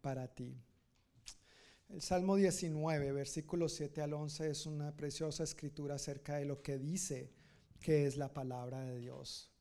para 0.01 0.27
ti. 0.27 0.55
El 1.89 2.01
Salmo 2.01 2.35
19, 2.35 3.11
versículos 3.13 3.73
7 3.73 4.01
al 4.01 4.13
11 4.13 4.51
es 4.51 4.65
una 4.67 4.95
preciosa 4.95 5.43
escritura 5.43 5.95
acerca 5.95 6.35
de 6.35 6.45
lo 6.45 6.61
que 6.61 6.77
dice 6.77 7.31
que 7.79 8.05
es 8.05 8.15
la 8.15 8.31
palabra 8.31 8.81
de 8.81 8.99
Dios. 8.99 9.51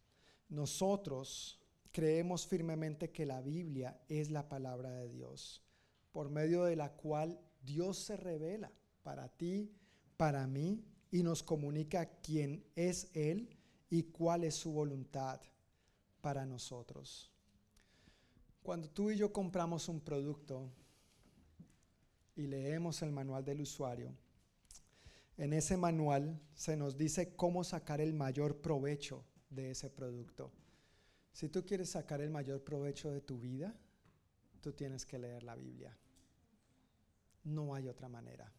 Nosotros 0.50 1.57
creemos 1.98 2.46
firmemente 2.46 3.10
que 3.10 3.26
la 3.26 3.40
Biblia 3.40 4.00
es 4.08 4.30
la 4.30 4.48
palabra 4.48 4.92
de 4.92 5.08
Dios, 5.08 5.64
por 6.12 6.30
medio 6.30 6.62
de 6.62 6.76
la 6.76 6.92
cual 6.92 7.40
Dios 7.60 7.98
se 7.98 8.16
revela 8.16 8.70
para 9.02 9.28
ti, 9.30 9.74
para 10.16 10.46
mí, 10.46 10.84
y 11.10 11.24
nos 11.24 11.42
comunica 11.42 12.08
quién 12.20 12.64
es 12.76 13.10
Él 13.14 13.58
y 13.90 14.04
cuál 14.04 14.44
es 14.44 14.54
su 14.54 14.70
voluntad 14.70 15.40
para 16.20 16.46
nosotros. 16.46 17.32
Cuando 18.62 18.88
tú 18.88 19.10
y 19.10 19.16
yo 19.16 19.32
compramos 19.32 19.88
un 19.88 20.00
producto 20.00 20.70
y 22.36 22.46
leemos 22.46 23.02
el 23.02 23.10
manual 23.10 23.44
del 23.44 23.62
usuario, 23.62 24.14
en 25.36 25.52
ese 25.52 25.76
manual 25.76 26.40
se 26.54 26.76
nos 26.76 26.96
dice 26.96 27.34
cómo 27.34 27.64
sacar 27.64 28.00
el 28.00 28.14
mayor 28.14 28.60
provecho 28.60 29.24
de 29.50 29.72
ese 29.72 29.90
producto. 29.90 30.52
Si 31.38 31.48
tú 31.48 31.64
quieres 31.64 31.90
sacar 31.90 32.20
el 32.20 32.30
mayor 32.30 32.64
provecho 32.64 33.12
de 33.12 33.20
tu 33.20 33.38
vida, 33.38 33.72
tú 34.60 34.72
tienes 34.72 35.06
que 35.06 35.20
leer 35.20 35.44
la 35.44 35.54
Biblia. 35.54 35.96
No 37.44 37.76
hay 37.76 37.86
otra 37.86 38.08
manera. 38.08 38.52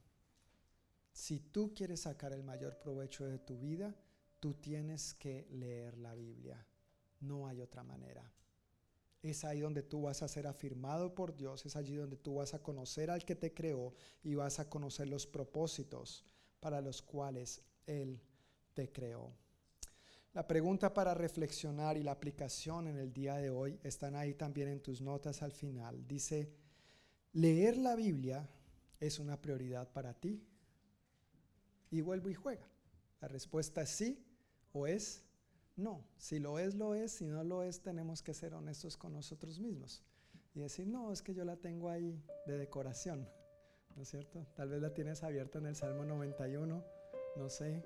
Si 1.12 1.42
tú 1.42 1.74
quieres 1.74 2.04
sacar 2.04 2.32
el 2.32 2.42
mayor 2.42 2.80
provecho 2.80 3.26
de 3.26 3.38
tu 3.38 3.60
vida, 3.60 3.94
tú 4.40 4.54
tienes 4.54 5.14
que 5.14 5.46
leer 5.52 5.98
la 5.98 6.16
Biblia. 6.16 6.66
No 7.20 7.50
hay 7.50 7.60
otra 7.60 7.84
manera. 7.84 8.32
Es 9.22 9.44
ahí 9.44 9.60
donde 9.60 9.84
tú 9.84 10.04
vas 10.04 10.24
a 10.24 10.30
ser 10.30 10.48
afirmado 10.48 11.14
por 11.14 11.36
Dios, 11.36 11.66
es 11.66 11.76
allí 11.76 11.96
donde 11.98 12.16
tú 12.16 12.36
vas 12.36 12.54
a 12.54 12.64
conocer 12.64 13.12
al 13.12 13.26
que 13.26 13.36
te 13.36 13.54
creó 13.54 13.94
y 14.24 14.36
vas 14.36 14.58
a 14.58 14.70
conocer 14.70 15.10
los 15.10 15.28
propósitos 15.28 16.24
para 16.62 16.80
los 16.80 17.02
cuales 17.02 17.62
Él 17.86 18.22
te 18.74 18.90
creó. 18.90 19.36
La 20.34 20.48
pregunta 20.48 20.94
para 20.94 21.16
reflexionar 21.16 21.98
y 21.98 22.04
la 22.04 22.12
aplicación 22.12 22.88
en 22.88 22.98
el 22.98 23.12
día 23.12 23.36
de 23.36 23.50
hoy 23.50 23.80
están 23.84 24.16
ahí 24.16 24.36
también 24.36 24.68
en 24.68 24.82
tus 24.82 25.02
notas 25.02 25.42
al 25.42 25.52
final. 25.52 26.08
Dice, 26.08 26.54
¿leer 27.34 27.78
la 27.78 27.96
Biblia 27.96 28.48
es 29.00 29.18
una 29.18 29.42
prioridad 29.42 29.92
para 29.92 30.14
ti? 30.14 30.46
Y 31.90 32.02
vuelvo 32.02 32.30
y 32.30 32.36
juega. 32.36 32.68
La 33.22 33.28
respuesta 33.28 33.82
es 33.82 33.90
sí 33.90 34.24
o 34.72 34.86
es 34.86 35.24
no. 35.76 36.06
Si 36.18 36.40
lo 36.40 36.60
es, 36.60 36.76
lo 36.76 36.94
es. 36.94 37.14
Si 37.14 37.26
no 37.26 37.44
lo 37.44 37.64
es, 37.64 37.82
tenemos 37.82 38.22
que 38.22 38.36
ser 38.36 38.54
honestos 38.54 38.98
con 38.98 39.14
nosotros 39.14 39.60
mismos. 39.60 40.04
Y 40.54 40.60
decir, 40.60 40.88
no, 40.88 41.12
es 41.12 41.24
que 41.24 41.34
yo 41.34 41.44
la 41.44 41.56
tengo 41.56 41.90
ahí 41.90 42.22
de 42.46 42.58
decoración. 42.58 43.28
¿No 43.96 44.04
es 44.04 44.10
cierto? 44.10 44.46
Tal 44.56 44.70
vez 44.70 44.82
la 44.82 44.94
tienes 44.94 45.24
abierta 45.24 45.58
en 45.58 45.66
el 45.66 45.76
Salmo 45.76 46.06
91. 46.06 46.86
No 47.36 47.50
sé. 47.50 47.84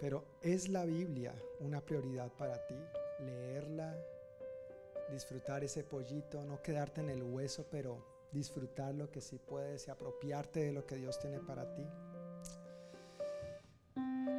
Pero 0.00 0.24
¿es 0.40 0.70
la 0.70 0.86
Biblia 0.86 1.34
una 1.60 1.82
prioridad 1.82 2.32
para 2.32 2.66
ti? 2.66 2.74
Leerla, 3.20 3.94
disfrutar 5.12 5.62
ese 5.62 5.84
pollito, 5.84 6.42
no 6.42 6.62
quedarte 6.62 7.02
en 7.02 7.10
el 7.10 7.22
hueso, 7.22 7.66
pero 7.70 8.02
disfrutar 8.32 8.94
lo 8.94 9.10
que 9.10 9.20
sí 9.20 9.38
puedes 9.38 9.86
y 9.86 9.90
apropiarte 9.90 10.60
de 10.60 10.72
lo 10.72 10.86
que 10.86 10.96
Dios 10.96 11.18
tiene 11.18 11.40
para 11.40 11.74
ti. 11.74 11.86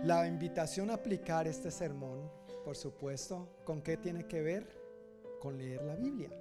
La 0.03 0.25
invitación 0.25 0.89
a 0.89 0.95
aplicar 0.95 1.47
este 1.47 1.69
sermón, 1.69 2.31
por 2.65 2.75
supuesto, 2.75 3.47
¿con 3.63 3.83
qué 3.83 3.97
tiene 3.97 4.27
que 4.27 4.41
ver? 4.41 4.67
Con 5.39 5.59
leer 5.59 5.83
la 5.83 5.95
Biblia. 5.95 6.31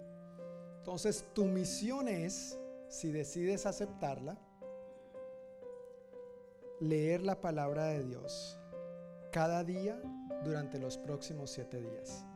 Entonces, 0.79 1.27
tu 1.35 1.45
misión 1.45 2.09
es, 2.09 2.59
si 2.89 3.13
decides 3.13 3.67
aceptarla, 3.67 4.39
leer 6.81 7.21
la 7.21 7.39
palabra 7.39 7.85
de 7.89 8.03
Dios 8.03 8.60
cada 9.31 9.63
día 9.63 10.01
durante 10.45 10.79
los 10.79 10.99
próximos 10.99 11.51
siete 11.51 11.81
días. 11.81 12.27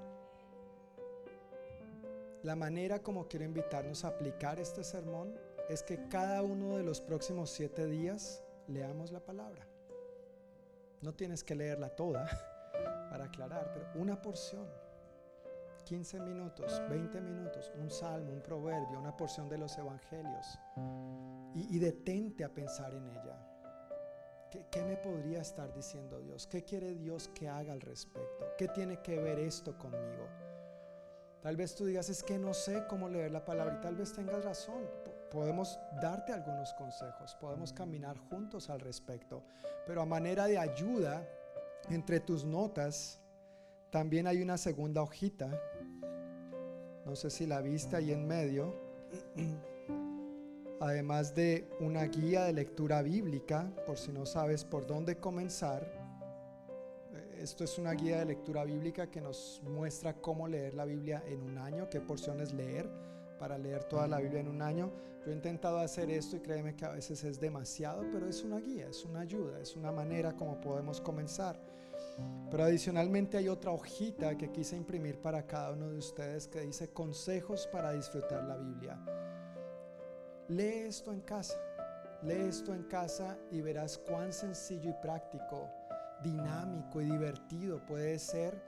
La 2.43 2.55
manera 2.55 3.03
como 3.03 3.27
quiero 3.27 3.45
invitarnos 3.45 4.05
a 4.05 4.09
aplicar 4.09 4.61
este 4.61 4.85
sermón 4.85 5.35
es 5.69 5.83
que 5.83 6.09
cada 6.09 6.43
uno 6.43 6.77
de 6.77 6.85
los 6.85 7.01
próximos 7.01 7.51
siete 7.51 7.87
días 7.87 8.45
leamos 8.69 9.11
la 9.11 9.21
palabra. 9.21 9.66
No 11.01 11.15
tienes 11.15 11.43
que 11.43 11.55
leerla 11.55 11.89
toda 11.89 12.27
para 13.11 13.25
aclarar, 13.25 13.73
pero 13.73 13.89
una 13.95 14.21
porción, 14.21 14.69
15 15.85 16.21
minutos, 16.21 16.83
20 16.89 17.21
minutos, 17.21 17.73
un 17.77 17.91
salmo, 17.91 18.33
un 18.33 18.43
proverbio, 18.43 18.99
una 19.01 19.16
porción 19.16 19.49
de 19.49 19.59
los 19.59 19.77
evangelios. 19.79 20.59
Y, 21.55 21.77
y 21.77 21.79
detente 21.79 22.45
a 22.45 22.49
pensar 22.49 22.95
en 22.95 23.09
ella. 23.09 23.54
¿Qué, 24.71 24.85
me 24.85 24.97
podría 24.97 25.41
estar 25.41 25.73
diciendo 25.75 26.21
Dios? 26.21 26.47
¿Qué 26.47 26.63
quiere 26.63 26.95
Dios 26.95 27.29
que 27.35 27.49
haga 27.49 27.73
al 27.73 27.81
respecto? 27.81 28.47
¿Qué 28.57 28.69
tiene 28.69 29.01
que 29.03 29.19
ver 29.19 29.39
esto 29.41 29.77
conmigo? 29.77 30.29
Tal 31.43 31.57
vez 31.57 31.75
tú 31.75 31.85
digas, 31.85 32.09
es 32.09 32.23
que 32.23 32.39
no 32.39 32.55
sé 32.55 32.85
cómo 32.89 33.09
leer 33.09 33.33
la 33.33 33.45
palabra 33.45 33.77
y 33.79 33.81
tal 33.81 33.97
vez 33.97 34.13
tengas 34.13 34.45
razón. 34.45 34.85
Podemos 35.31 35.79
darte 36.01 36.33
algunos 36.33 36.73
consejos, 36.75 37.35
podemos 37.41 37.73
caminar 37.73 38.17
juntos 38.17 38.71
al 38.71 38.81
respecto, 38.81 39.43
pero 39.87 40.01
a 40.03 40.07
manera 40.07 40.47
de 40.47 40.57
ayuda, 40.57 41.29
entre 41.91 42.21
tus 42.21 42.45
notas, 42.45 43.21
también 43.91 44.27
hay 44.27 44.41
una 44.41 44.57
segunda 44.57 45.03
hojita. 45.03 45.51
No 47.05 47.17
sé 47.17 47.29
si 47.29 47.47
la 47.47 47.61
viste 47.61 47.97
ahí 47.97 48.13
en 48.13 48.27
medio. 48.27 48.75
Además 50.81 51.35
de 51.35 51.69
una 51.81 52.05
guía 52.05 52.45
de 52.45 52.53
lectura 52.53 53.03
bíblica, 53.03 53.71
por 53.87 53.99
si 53.99 54.13
no 54.13 54.27
sabes 54.27 54.65
por 54.65 54.87
dónde 54.87 55.17
comenzar. 55.17 56.05
Esto 57.39 57.65
es 57.65 57.79
una 57.79 57.93
guía 57.93 58.19
de 58.19 58.25
lectura 58.27 58.65
bíblica 58.65 59.11
que 59.11 59.21
nos 59.21 59.61
muestra 59.65 60.15
cómo 60.15 60.49
leer 60.49 60.75
la 60.75 60.85
Biblia 60.85 61.23
en 61.27 61.43
un 61.43 61.59
año, 61.59 61.89
qué 61.91 62.01
porciones 62.01 62.53
leer 62.53 62.89
para 63.39 63.59
leer 63.59 63.85
toda 63.85 64.07
la 64.07 64.19
Biblia 64.19 64.41
en 64.41 64.49
un 64.49 64.63
año. 64.63 64.91
Yo 65.25 65.31
he 65.31 65.35
intentado 65.35 65.79
hacer 65.79 66.11
esto 66.11 66.37
y 66.37 66.41
créeme 66.41 66.75
que 66.75 66.85
a 66.85 66.91
veces 66.91 67.23
es 67.25 67.41
demasiado, 67.41 68.05
pero 68.13 68.29
es 68.29 68.43
una 68.45 68.61
guía, 68.61 68.89
es 68.89 69.05
una 69.05 69.21
ayuda, 69.21 69.61
es 69.61 69.77
una 69.77 69.93
manera 69.93 70.35
como 70.35 70.61
podemos 70.61 71.01
comenzar. 71.01 71.59
Pero 72.51 72.65
adicionalmente 72.65 73.37
hay 73.37 73.49
otra 73.49 73.73
hojita 73.73 74.37
que 74.37 74.51
quise 74.51 74.77
imprimir 74.77 75.19
para 75.19 75.47
cada 75.47 75.73
uno 75.73 75.91
de 75.91 75.99
ustedes 75.99 76.47
que 76.47 76.61
dice 76.61 76.89
consejos 76.91 77.69
para 77.73 77.93
disfrutar 77.93 78.45
la 78.45 78.57
Biblia. 78.57 79.24
Lee 80.49 80.85
esto 80.89 81.11
en 81.11 81.23
casa. 81.23 81.55
Lee 82.23 82.49
esto 82.49 82.75
en 82.75 82.83
casa 82.83 83.39
y 83.51 83.62
verás 83.62 83.97
cuán 83.97 84.31
sencillo 84.31 84.91
y 84.91 85.03
práctico, 85.03 85.71
dinámico 86.23 87.01
y 87.01 87.07
divertido 87.07 87.81
puede 87.87 88.19
ser 88.19 88.62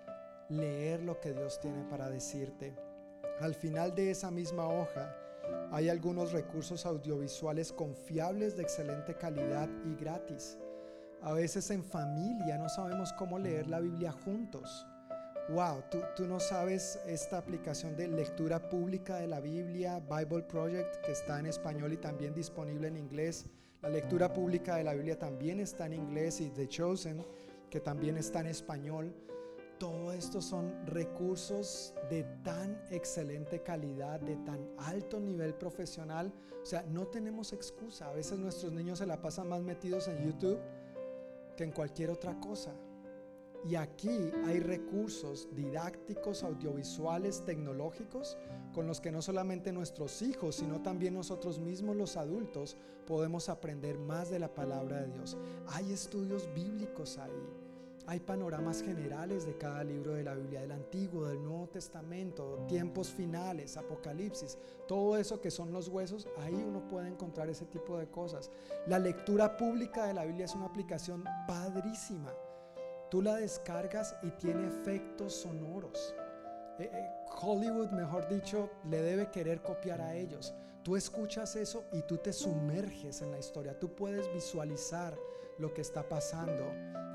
leer 0.49 1.03
lo 1.03 1.21
que 1.21 1.35
Dios 1.35 1.61
tiene 1.61 1.85
para 1.85 2.09
decirte. 2.09 2.75
Al 3.41 3.55
final 3.55 3.95
de 3.95 4.11
esa 4.11 4.31
misma 4.31 4.67
hoja 4.67 5.15
hay 5.71 5.91
algunos 5.91 6.33
recursos 6.33 6.87
audiovisuales 6.87 7.75
confiables 7.75 8.57
de 8.57 8.63
excelente 8.63 9.15
calidad 9.15 9.69
y 9.85 9.95
gratis. 9.97 10.59
A 11.21 11.35
veces 11.35 11.71
en 11.71 11.85
familia 11.85 12.57
no 12.57 12.71
sabemos 12.71 13.13
cómo 13.13 13.39
leer 13.39 13.67
la 13.67 13.81
Biblia 13.81 14.13
juntos 14.13 14.87
wow, 15.49 15.83
tú, 15.91 16.01
tú, 16.17 16.27
no 16.27 16.41
sabes 16.41 16.99
esta 17.07 17.39
aplicación 17.39 17.97
de 17.97 18.09
lectura 18.09 18.69
pública 18.69 19.17
de 19.17 19.27
la 19.27 19.41
Biblia, 19.41 20.01
Bible 20.01 20.43
Project, 20.43 21.05
que 21.05 21.13
está 21.13 21.39
en 21.39 21.47
español 21.47 21.93
y 21.93 21.97
también 21.97 22.35
disponible 22.35 22.89
en 22.89 22.97
inglés. 22.97 23.47
La 23.83 23.89
lectura 23.89 24.33
pública 24.33 24.77
de 24.77 24.85
la 24.85 24.95
Biblia 24.95 25.19
también 25.19 25.61
está 25.61 25.87
en 25.87 25.93
inglés 25.93 26.41
y 26.41 26.51
The 26.51 26.67
Chosen, 26.67 27.25
que 27.71 27.81
también 27.81 28.17
está 28.17 28.41
en 28.41 28.47
español. 28.47 29.15
Todo 29.79 30.13
esto 30.13 30.41
son 30.41 30.87
recursos 30.87 31.95
de 32.11 32.25
tan 32.43 32.83
excelente 32.91 33.63
calidad, 33.63 34.19
de 34.21 34.37
tan 34.39 34.67
alto 34.79 35.21
nivel 35.21 35.55
profesional. 35.55 36.33
O 36.63 36.67
sea, 36.67 36.83
no 36.89 37.07
tenemos 37.07 37.53
excusa. 37.53 38.09
A 38.09 38.13
veces 38.13 38.39
nuestros 38.39 38.73
niños 38.73 38.99
se 38.99 39.07
la 39.07 39.21
pasan 39.21 39.49
más 39.49 39.63
metidos 39.63 40.09
en 40.09 40.25
YouTube 40.25 40.59
que 41.57 41.65
en 41.65 41.73
cualquier 41.73 42.11
otra 42.11 42.41
cosa. 42.41 42.73
Y 43.69 43.75
aquí 43.75 44.31
hay 44.45 44.61
recursos 44.61 45.49
didácticos, 45.53 46.45
audiovisuales, 46.45 47.45
tecnológicos, 47.45 48.39
con 48.73 48.87
los 48.87 49.01
que 49.01 49.11
no 49.11 49.23
solamente 49.23 49.73
nuestros 49.73 50.23
hijos, 50.23 50.57
sino 50.57 50.83
también 50.83 51.15
nosotros 51.15 51.59
mismos 51.59 51.97
los 51.97 52.17
adultos 52.17 52.77
podemos 53.07 53.49
aprender 53.49 53.99
más 53.99 54.31
de 54.31 54.39
la 54.39 54.55
palabra 54.55 55.01
de 55.01 55.13
Dios. 55.13 55.37
Hay 55.69 55.93
estudios 55.93 56.49
bíblicos 56.55 57.19
ahí. 57.19 57.33
Hay 58.09 58.21
panoramas 58.21 58.83
generales 58.83 59.45
de 59.45 59.59
cada 59.59 59.83
libro 59.83 60.13
de 60.13 60.23
la 60.23 60.35
Biblia, 60.35 60.61
del 60.61 60.71
Antiguo, 60.71 61.27
del 61.27 61.43
Nuevo 61.43 61.67
Testamento, 61.67 62.65
tiempos 62.69 63.11
finales, 63.11 63.77
Apocalipsis, 63.77 64.57
todo 64.87 65.17
eso 65.17 65.41
que 65.41 65.51
son 65.51 65.73
los 65.73 65.89
huesos, 65.89 66.29
ahí 66.39 66.55
uno 66.55 66.87
puede 66.87 67.09
encontrar 67.09 67.51
ese 67.51 67.65
tipo 67.65 67.99
de 67.99 68.07
cosas. 68.07 68.49
La 68.87 69.01
lectura 69.01 69.57
pública 69.57 70.07
de 70.07 70.15
la 70.15 70.25
Biblia 70.25 70.45
es 70.45 70.55
una 70.55 70.67
aplicación 70.67 71.25
padrísima 71.49 72.33
Tú 73.17 73.23
la 73.23 73.37
descargas 73.37 74.15
y 74.21 74.31
tiene 74.33 74.67
efectos 74.67 75.33
sonoros. 75.33 76.15
Eh, 76.79 76.91
eh, 76.93 77.09
Hollywood, 77.41 77.91
mejor 77.93 78.29
dicho, 78.29 78.69
le 78.91 79.01
debe 79.01 79.31
querer 79.31 79.63
copiar 79.63 80.03
a 80.03 80.15
ellos. 80.15 80.53
Tú 80.83 80.97
escuchas 80.97 81.57
eso 81.57 81.87
y 81.95 82.03
tú 82.03 82.19
te 82.19 82.35
sumerges 82.35 83.23
en 83.23 83.31
la 83.31 83.39
historia. 83.39 83.79
Tú 83.79 83.95
puedes 83.95 84.31
visualizar 84.35 85.17
lo 85.57 85.73
que 85.73 85.81
está 85.81 86.07
pasando 86.07 86.71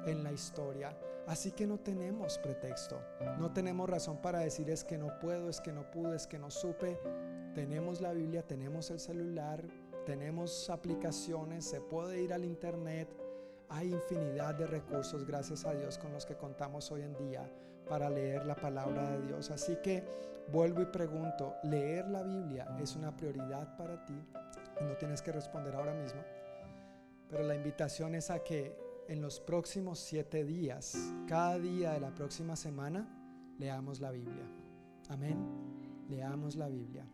en 0.07 0.23
la 0.23 0.31
historia. 0.31 0.97
Así 1.27 1.51
que 1.51 1.67
no 1.67 1.77
tenemos 1.77 2.39
pretexto. 2.39 2.99
No 3.37 3.53
tenemos 3.53 3.87
razón 3.87 4.23
para 4.23 4.39
decir 4.39 4.71
es 4.71 4.83
que 4.83 4.97
no 4.97 5.19
puedo, 5.19 5.49
es 5.49 5.61
que 5.61 5.71
no 5.71 5.91
pude, 5.91 6.15
es 6.15 6.25
que 6.25 6.39
no 6.39 6.49
supe. 6.49 6.99
Tenemos 7.53 8.01
la 8.01 8.13
Biblia, 8.13 8.41
tenemos 8.41 8.89
el 8.89 8.99
celular, 8.99 9.63
tenemos 10.07 10.67
aplicaciones, 10.71 11.63
se 11.65 11.79
puede 11.79 12.23
ir 12.23 12.33
al 12.33 12.43
internet 12.43 13.20
hay 13.72 13.93
infinidad 13.93 14.56
de 14.56 14.68
recursos, 14.68 15.26
gracias 15.26 15.65
a 15.65 15.73
Dios, 15.73 15.98
con 15.98 16.11
los 16.11 16.26
que 16.26 16.35
contamos 16.35 16.91
hoy 16.91 17.03
en 17.03 17.18
día 17.18 17.49
para 17.88 18.10
leer 18.10 18.45
la 18.45 18.56
palabra 18.56 19.11
de 19.11 19.27
Dios. 19.27 19.49
Así 19.49 19.77
que 19.81 20.03
vuelvo 20.52 20.81
y 20.81 20.85
pregunto, 20.85 21.56
¿leer 21.64 22.07
la 22.10 22.22
Biblia 22.23 22.68
es 22.81 22.95
una 22.95 23.15
prioridad 23.15 23.76
para 23.77 24.06
ti? 24.06 24.22
No 24.81 24.95
tienes 24.98 25.22
que 25.22 25.31
responder 25.31 25.76
ahora 25.76 25.93
mismo, 25.93 26.22
pero 27.30 27.43
la 27.43 27.56
invitación 27.56 28.14
es 28.15 28.30
a 28.30 28.43
que 28.43 28.76
en 29.07 29.22
los 29.22 29.39
próximos 29.39 29.99
siete 29.99 30.43
días, 30.43 30.98
cada 31.27 31.57
día 31.57 31.91
de 31.91 32.02
la 32.02 32.14
próxima 32.14 32.56
semana, 32.56 33.07
leamos 33.57 34.02
la 34.02 34.11
Biblia. 34.11 34.45
Amén. 35.10 35.38
Leamos 36.10 36.56
la 36.56 36.68
Biblia. 36.68 37.07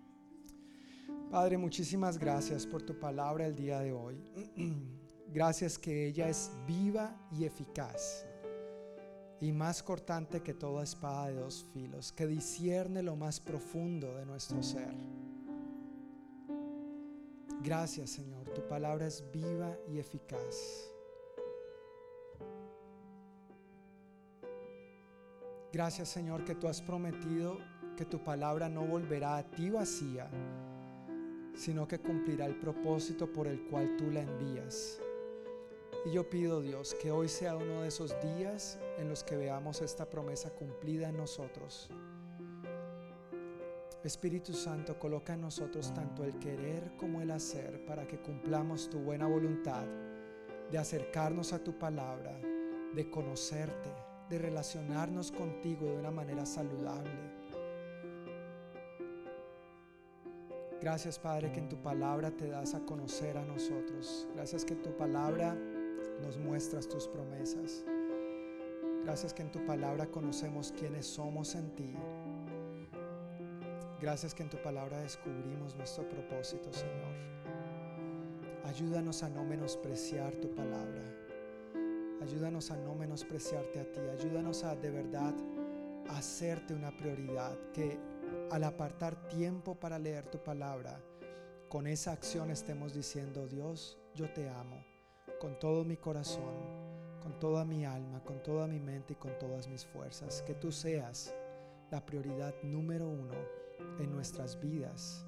Padre, 1.30 1.58
muchísimas 1.58 2.18
gracias 2.18 2.66
por 2.66 2.82
tu 2.82 3.00
palabra 3.00 3.46
el 3.46 3.56
día 3.56 3.80
de 3.80 3.92
hoy. 3.92 4.24
Gracias 5.34 5.78
que 5.78 6.08
ella 6.08 6.30
es 6.30 6.52
viva 6.66 7.16
y 7.32 7.46
eficaz 7.46 8.26
y 9.40 9.52
más 9.52 9.84
cortante 9.84 10.42
que 10.42 10.54
toda 10.54 10.84
espada 10.84 11.28
de 11.28 11.36
dos 11.36 11.66
filos, 11.74 12.12
que 12.12 12.26
discierne 12.26 13.04
lo 13.04 13.16
más 13.16 13.40
profundo 13.40 14.16
de 14.16 14.26
nuestro 14.26 14.64
ser. 14.64 14.94
Gracias 17.62 18.12
Señor, 18.12 18.50
tu 18.50 18.66
palabra 18.68 19.08
es 19.08 19.24
viva 19.32 19.78
y 19.88 20.00
eficaz. 20.00 20.92
Gracias 25.72 26.10
Señor 26.10 26.44
que 26.46 26.56
tú 26.56 26.68
has 26.68 26.82
prometido 26.82 27.60
que 27.96 28.06
tu 28.06 28.24
palabra 28.24 28.70
no 28.70 28.86
volverá 28.86 29.38
a 29.38 29.44
ti 29.44 29.70
vacía, 29.70 30.30
sino 31.54 31.88
que 31.88 32.00
cumplirá 32.00 32.46
el 32.46 32.56
propósito 32.56 33.32
por 33.32 33.48
el 33.48 33.68
cual 33.68 33.98
tú 33.98 34.10
la 34.12 34.22
envías. 34.22 35.00
Y 36.08 36.12
yo 36.12 36.30
pido, 36.30 36.62
Dios, 36.62 36.96
que 36.96 37.12
hoy 37.12 37.28
sea 37.28 37.58
uno 37.58 37.82
de 37.82 37.90
esos 37.90 38.16
días 38.22 38.80
en 38.98 39.10
los 39.10 39.26
que 39.26 39.36
veamos 39.36 39.82
esta 39.82 40.10
promesa 40.10 40.50
cumplida 40.52 41.10
en 41.10 41.18
nosotros. 41.18 41.90
Espíritu 44.06 44.54
Santo, 44.54 44.98
coloca 44.98 45.34
en 45.34 45.42
nosotros 45.42 45.94
tanto 45.94 46.24
el 46.24 46.40
querer 46.40 46.96
como 46.96 47.20
el 47.20 47.30
hacer 47.30 47.84
para 47.86 48.08
que 48.08 48.22
cumplamos 48.22 48.90
tu 48.90 49.00
buena 49.00 49.28
voluntad 49.28 49.86
de 50.72 50.78
acercarnos 50.78 51.52
a 51.52 51.62
tu 51.62 51.78
palabra, 51.78 52.40
de 52.96 53.10
conocerte, 53.10 53.90
de 54.30 54.38
relacionarnos 54.38 55.30
contigo 55.34 55.88
de 55.88 55.98
una 55.98 56.12
manera 56.12 56.46
saludable. 56.46 57.38
Gracias 60.80 61.20
Padre 61.20 61.52
que 61.52 61.60
en 61.60 61.68
tu 61.68 61.82
palabra 61.82 62.32
te 62.32 62.48
das 62.48 62.76
a 62.76 62.80
conocer 62.80 63.38
a 63.38 63.44
nosotros. 63.44 64.26
Gracias 64.34 64.64
que 64.64 64.74
en 64.74 64.84
tu 64.84 64.96
palabra 64.96 65.58
nos 66.22 66.38
muestras 66.38 66.88
tus 66.88 67.08
promesas. 67.08 67.84
Gracias 69.04 69.34
que 69.34 69.42
en 69.42 69.52
tu 69.52 69.66
palabra 69.66 70.08
conocemos 70.08 70.74
quiénes 70.78 71.06
somos 71.06 71.56
en 71.56 71.70
ti. 71.76 71.94
Gracias 74.02 74.34
que 74.34 74.44
en 74.44 74.50
tu 74.50 74.62
palabra 74.62 75.00
descubrimos 75.00 75.76
nuestro 75.76 76.08
propósito, 76.08 76.72
Señor. 76.74 77.16
Ayúdanos 78.66 79.24
a 79.24 79.30
no 79.30 79.44
menospreciar 79.46 80.36
tu 80.36 80.54
palabra. 80.54 81.02
Ayúdanos 82.22 82.70
a 82.72 82.78
no 82.78 82.96
menospreciarte 82.96 83.80
a 83.80 83.92
ti. 83.92 84.02
Ayúdanos 84.20 84.64
a 84.64 84.76
de 84.76 84.92
verdad 84.92 85.34
hacerte 86.10 86.74
una 86.74 86.96
prioridad. 86.96 87.58
Que 87.72 87.98
al 88.52 88.64
apartar 88.66 89.28
tiempo 89.30 89.76
para 89.76 89.98
leer 89.98 90.30
tu 90.30 90.44
palabra, 90.44 91.02
con 91.70 91.88
esa 91.88 92.12
acción 92.12 92.52
estemos 92.52 92.94
diciendo, 92.94 93.48
Dios, 93.48 93.98
yo 94.14 94.32
te 94.34 94.50
amo 94.50 94.97
con 95.40 95.60
todo 95.60 95.84
mi 95.84 95.98
corazón, 95.98 96.56
con 97.22 97.40
toda 97.40 97.66
mi 97.66 97.86
alma, 97.86 98.24
con 98.24 98.42
toda 98.42 98.68
mi 98.68 98.80
mente 98.80 99.14
y 99.14 99.16
con 99.16 99.38
todas 99.38 99.68
mis 99.68 99.86
fuerzas. 99.86 100.42
Que 100.42 100.54
tú 100.54 100.72
seas 100.72 101.34
la 101.92 102.06
prioridad 102.06 102.54
número 102.64 103.08
uno 103.08 103.36
en 104.00 104.12
nuestras 104.12 104.60
vidas. 104.60 105.26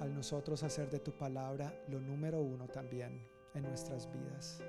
Al 0.00 0.14
nosotros 0.14 0.62
hacer 0.62 0.90
de 0.90 1.00
tu 1.00 1.12
palabra 1.12 1.72
lo 1.88 2.00
número 2.00 2.40
uno 2.40 2.68
también 2.68 3.26
en 3.54 3.62
nuestras 3.62 4.10
vidas. 4.12 4.60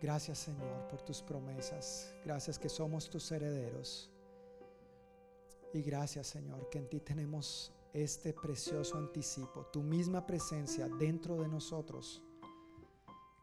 Gracias 0.00 0.38
Señor 0.38 0.86
por 0.88 1.02
tus 1.02 1.22
promesas. 1.22 2.14
Gracias 2.24 2.58
que 2.58 2.68
somos 2.68 3.08
tus 3.08 3.32
herederos. 3.32 4.10
Y 5.72 5.82
gracias 5.82 6.28
Señor 6.28 6.68
que 6.68 6.78
en 6.78 6.88
ti 6.88 7.00
tenemos 7.00 7.72
este 7.94 8.32
precioso 8.32 8.98
anticipo, 8.98 9.66
tu 9.66 9.80
misma 9.80 10.26
presencia 10.26 10.88
dentro 10.88 11.36
de 11.36 11.46
nosotros, 11.46 12.22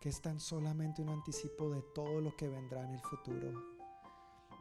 que 0.02 0.10
es 0.10 0.22
tan 0.22 0.41
solamente 0.41 1.02
un 1.02 1.10
anticipo 1.10 1.69
de 1.69 1.82
todo 1.82 2.19
lo 2.19 2.36
que 2.36 2.49
vendrá 2.49 2.84
en 2.84 2.91
el 2.91 3.02
futuro. 3.02 3.53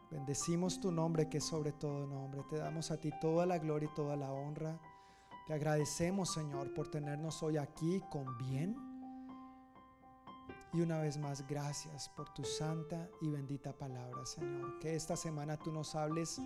Bendecimos 0.09 0.81
tu 0.81 0.93
nombre 0.93 1.29
que 1.29 1.39
es 1.39 1.45
sobre 1.45 1.73
todo 1.73 2.07
nombre. 2.07 2.45
Te 2.49 2.59
damos 2.59 2.91
a 2.93 3.01
ti 3.01 3.11
toda 3.21 3.47
la 3.47 3.59
gloria 3.59 3.89
y 3.91 3.95
toda 3.95 4.17
la 4.17 4.33
honra. 4.33 4.81
Te 5.47 5.55
agradecemos, 5.55 6.33
Señor, 6.33 6.73
por 6.73 6.89
tenernos 6.89 7.43
hoy 7.43 7.57
aquí 7.57 8.01
con 8.11 8.39
bien. 8.39 8.77
Y 10.73 10.81
una 10.81 10.99
vez 10.99 11.19
más, 11.19 11.45
gracias 11.49 12.09
por 12.11 12.33
tu 12.33 12.45
santa 12.45 13.09
y 13.21 13.29
bendita 13.29 13.77
palabra, 13.77 14.25
Señor. 14.25 14.79
Que 14.79 14.95
esta 14.95 15.17
semana 15.17 15.57
tú 15.57 15.73
nos 15.73 15.97
hables 15.97 16.41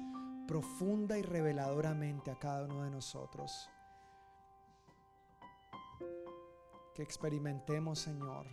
profunda 0.46 1.18
y 1.18 1.22
reveladoramente 1.22 2.30
a 2.30 2.38
cada 2.38 2.64
uno 2.64 2.82
de 2.82 2.90
nosotros. 2.90 3.68
Que 6.94 7.02
experimentemos, 7.02 7.98
Señor, 7.98 8.46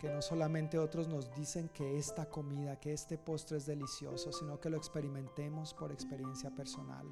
que 0.00 0.08
no 0.08 0.20
solamente 0.20 0.78
otros 0.78 1.08
nos 1.08 1.32
dicen 1.34 1.68
que 1.68 1.98
esta 1.98 2.28
comida, 2.28 2.80
que 2.80 2.92
este 2.92 3.16
postre 3.16 3.58
es 3.58 3.66
delicioso, 3.66 4.32
sino 4.32 4.58
que 4.58 4.70
lo 4.70 4.76
experimentemos 4.76 5.72
por 5.74 5.92
experiencia 5.92 6.50
personal. 6.50 7.06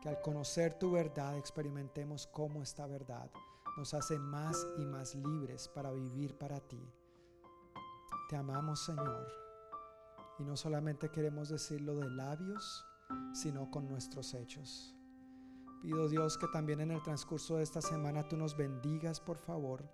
Que 0.00 0.08
al 0.08 0.20
conocer 0.20 0.78
tu 0.78 0.90
verdad 0.90 1.38
experimentemos 1.38 2.26
cómo 2.26 2.62
esta 2.62 2.86
verdad 2.86 3.30
nos 3.76 3.94
hace 3.94 4.18
más 4.18 4.66
y 4.76 4.84
más 4.84 5.14
libres 5.14 5.68
para 5.68 5.92
vivir 5.92 6.36
para 6.36 6.58
ti. 6.60 6.92
Te 8.28 8.36
amamos, 8.36 8.84
Señor 8.84 9.41
y 10.42 10.44
no 10.44 10.56
solamente 10.56 11.08
queremos 11.08 11.48
decirlo 11.48 11.94
de 11.94 12.10
labios, 12.10 12.84
sino 13.32 13.70
con 13.70 13.88
nuestros 13.88 14.34
hechos. 14.34 14.94
Pido 15.80 16.08
Dios 16.08 16.36
que 16.36 16.48
también 16.48 16.80
en 16.80 16.90
el 16.90 17.02
transcurso 17.02 17.56
de 17.56 17.62
esta 17.62 17.80
semana 17.80 18.28
tú 18.28 18.36
nos 18.36 18.56
bendigas, 18.56 19.20
por 19.20 19.38
favor. 19.38 19.88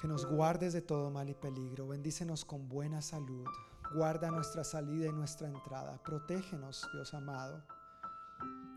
Que 0.00 0.06
nos 0.06 0.26
guardes 0.26 0.72
de 0.72 0.80
todo 0.80 1.10
mal 1.10 1.28
y 1.28 1.34
peligro. 1.34 1.88
Bendícenos 1.88 2.44
con 2.44 2.68
buena 2.68 3.02
salud. 3.02 3.46
Guarda 3.94 4.30
nuestra 4.30 4.62
salida 4.62 5.08
y 5.08 5.12
nuestra 5.12 5.48
entrada. 5.48 6.00
Protégenos, 6.02 6.88
Dios 6.92 7.14
amado. 7.14 7.64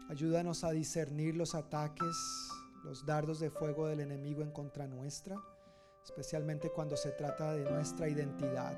Ayúdanos 0.10 0.64
a 0.64 0.72
discernir 0.72 1.36
los 1.36 1.54
ataques, 1.54 2.50
los 2.84 3.06
dardos 3.06 3.40
de 3.40 3.52
fuego 3.52 3.88
del 3.88 4.00
enemigo 4.00 4.42
en 4.42 4.52
contra 4.52 4.88
nuestra, 4.88 5.36
especialmente 6.04 6.72
cuando 6.72 6.98
se 6.98 7.12
trata 7.12 7.54
de 7.54 7.70
nuestra 7.70 8.08
identidad 8.08 8.78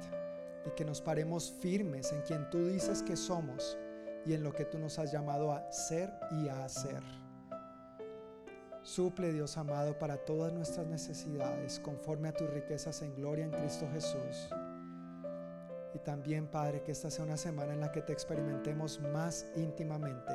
y 0.68 0.72
que 0.72 0.86
nos 0.86 1.02
paremos 1.02 1.52
firmes 1.52 2.12
en 2.12 2.22
quien 2.22 2.50
tú 2.50 2.68
dices 2.68 3.02
que 3.02 3.16
somos 3.16 3.78
y 4.26 4.34
en 4.34 4.44
lo 4.44 4.54
que 4.54 4.66
tú 4.66 4.78
nos 4.78 5.00
has 5.00 5.12
llamado 5.12 5.54
a 5.54 5.72
ser 5.72 6.14
y 6.32 6.50
a 6.50 6.66
hacer. 6.66 7.02
Suple, 8.84 9.34
Dios 9.34 9.58
amado, 9.58 9.98
para 9.98 10.18
todas 10.18 10.54
nuestras 10.54 10.88
necesidades, 10.88 11.80
conforme 11.80 12.30
a 12.30 12.34
tus 12.34 12.50
riquezas 12.50 13.02
en 13.02 13.16
gloria 13.16 13.46
en 13.46 13.52
Cristo 13.52 13.88
Jesús. 13.92 14.50
Y 15.94 16.00
también, 16.00 16.48
Padre, 16.48 16.84
que 16.84 16.92
esta 16.92 17.10
sea 17.10 17.26
una 17.26 17.38
semana 17.38 17.74
en 17.74 17.82
la 17.82 17.92
que 17.92 18.02
te 18.02 18.14
experimentemos 18.14 19.00
más 19.00 19.46
íntimamente 19.56 20.34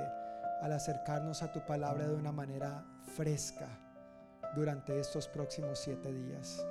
al 0.60 0.72
acercarnos 0.72 1.42
a 1.42 1.52
tu 1.52 1.64
palabra 1.64 2.08
de 2.08 2.14
una 2.14 2.32
manera 2.32 2.84
fresca 3.16 3.68
durante 4.54 4.98
estos 4.98 5.28
próximos 5.28 5.78
siete 5.78 6.12
días. 6.12 6.64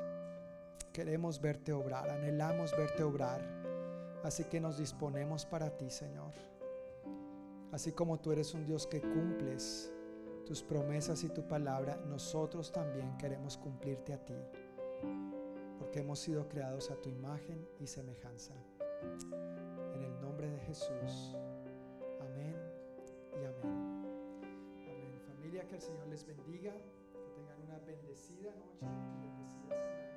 Queremos 0.85 1.39
verte 1.39 1.73
obrar, 1.73 2.09
anhelamos 2.09 2.75
verte 2.75 3.03
obrar. 3.03 3.41
Así 4.23 4.43
que 4.45 4.59
nos 4.59 4.77
disponemos 4.77 5.45
para 5.45 5.77
ti, 5.77 5.89
Señor. 5.89 6.33
Así 7.71 7.93
como 7.93 8.19
tú 8.19 8.31
eres 8.31 8.53
un 8.53 8.65
Dios 8.65 8.85
que 8.85 9.01
cumples 9.01 9.91
tus 10.45 10.61
promesas 10.61 11.23
y 11.23 11.29
tu 11.29 11.47
palabra, 11.47 11.95
nosotros 12.07 12.71
también 12.71 13.17
queremos 13.17 13.57
cumplirte 13.57 14.13
a 14.13 14.25
ti. 14.25 14.35
Porque 15.79 15.99
hemos 15.99 16.19
sido 16.19 16.47
creados 16.49 16.91
a 16.91 16.95
tu 16.95 17.09
imagen 17.09 17.65
y 17.79 17.87
semejanza. 17.87 18.53
En 19.95 20.03
el 20.03 20.19
nombre 20.21 20.49
de 20.49 20.59
Jesús. 20.59 21.37
Amén 22.19 22.55
y 23.33 23.45
amén. 23.45 24.03
Amén. 24.85 25.21
Familia, 25.25 25.65
que 25.67 25.75
el 25.75 25.81
Señor 25.81 26.07
les 26.07 26.25
bendiga. 26.25 26.73
Que 26.73 27.29
tengan 27.35 27.61
una 27.61 27.79
bendecida 27.79 28.53
noche. 28.55 28.85
Bendecida 28.85 29.69
semana. 29.69 30.10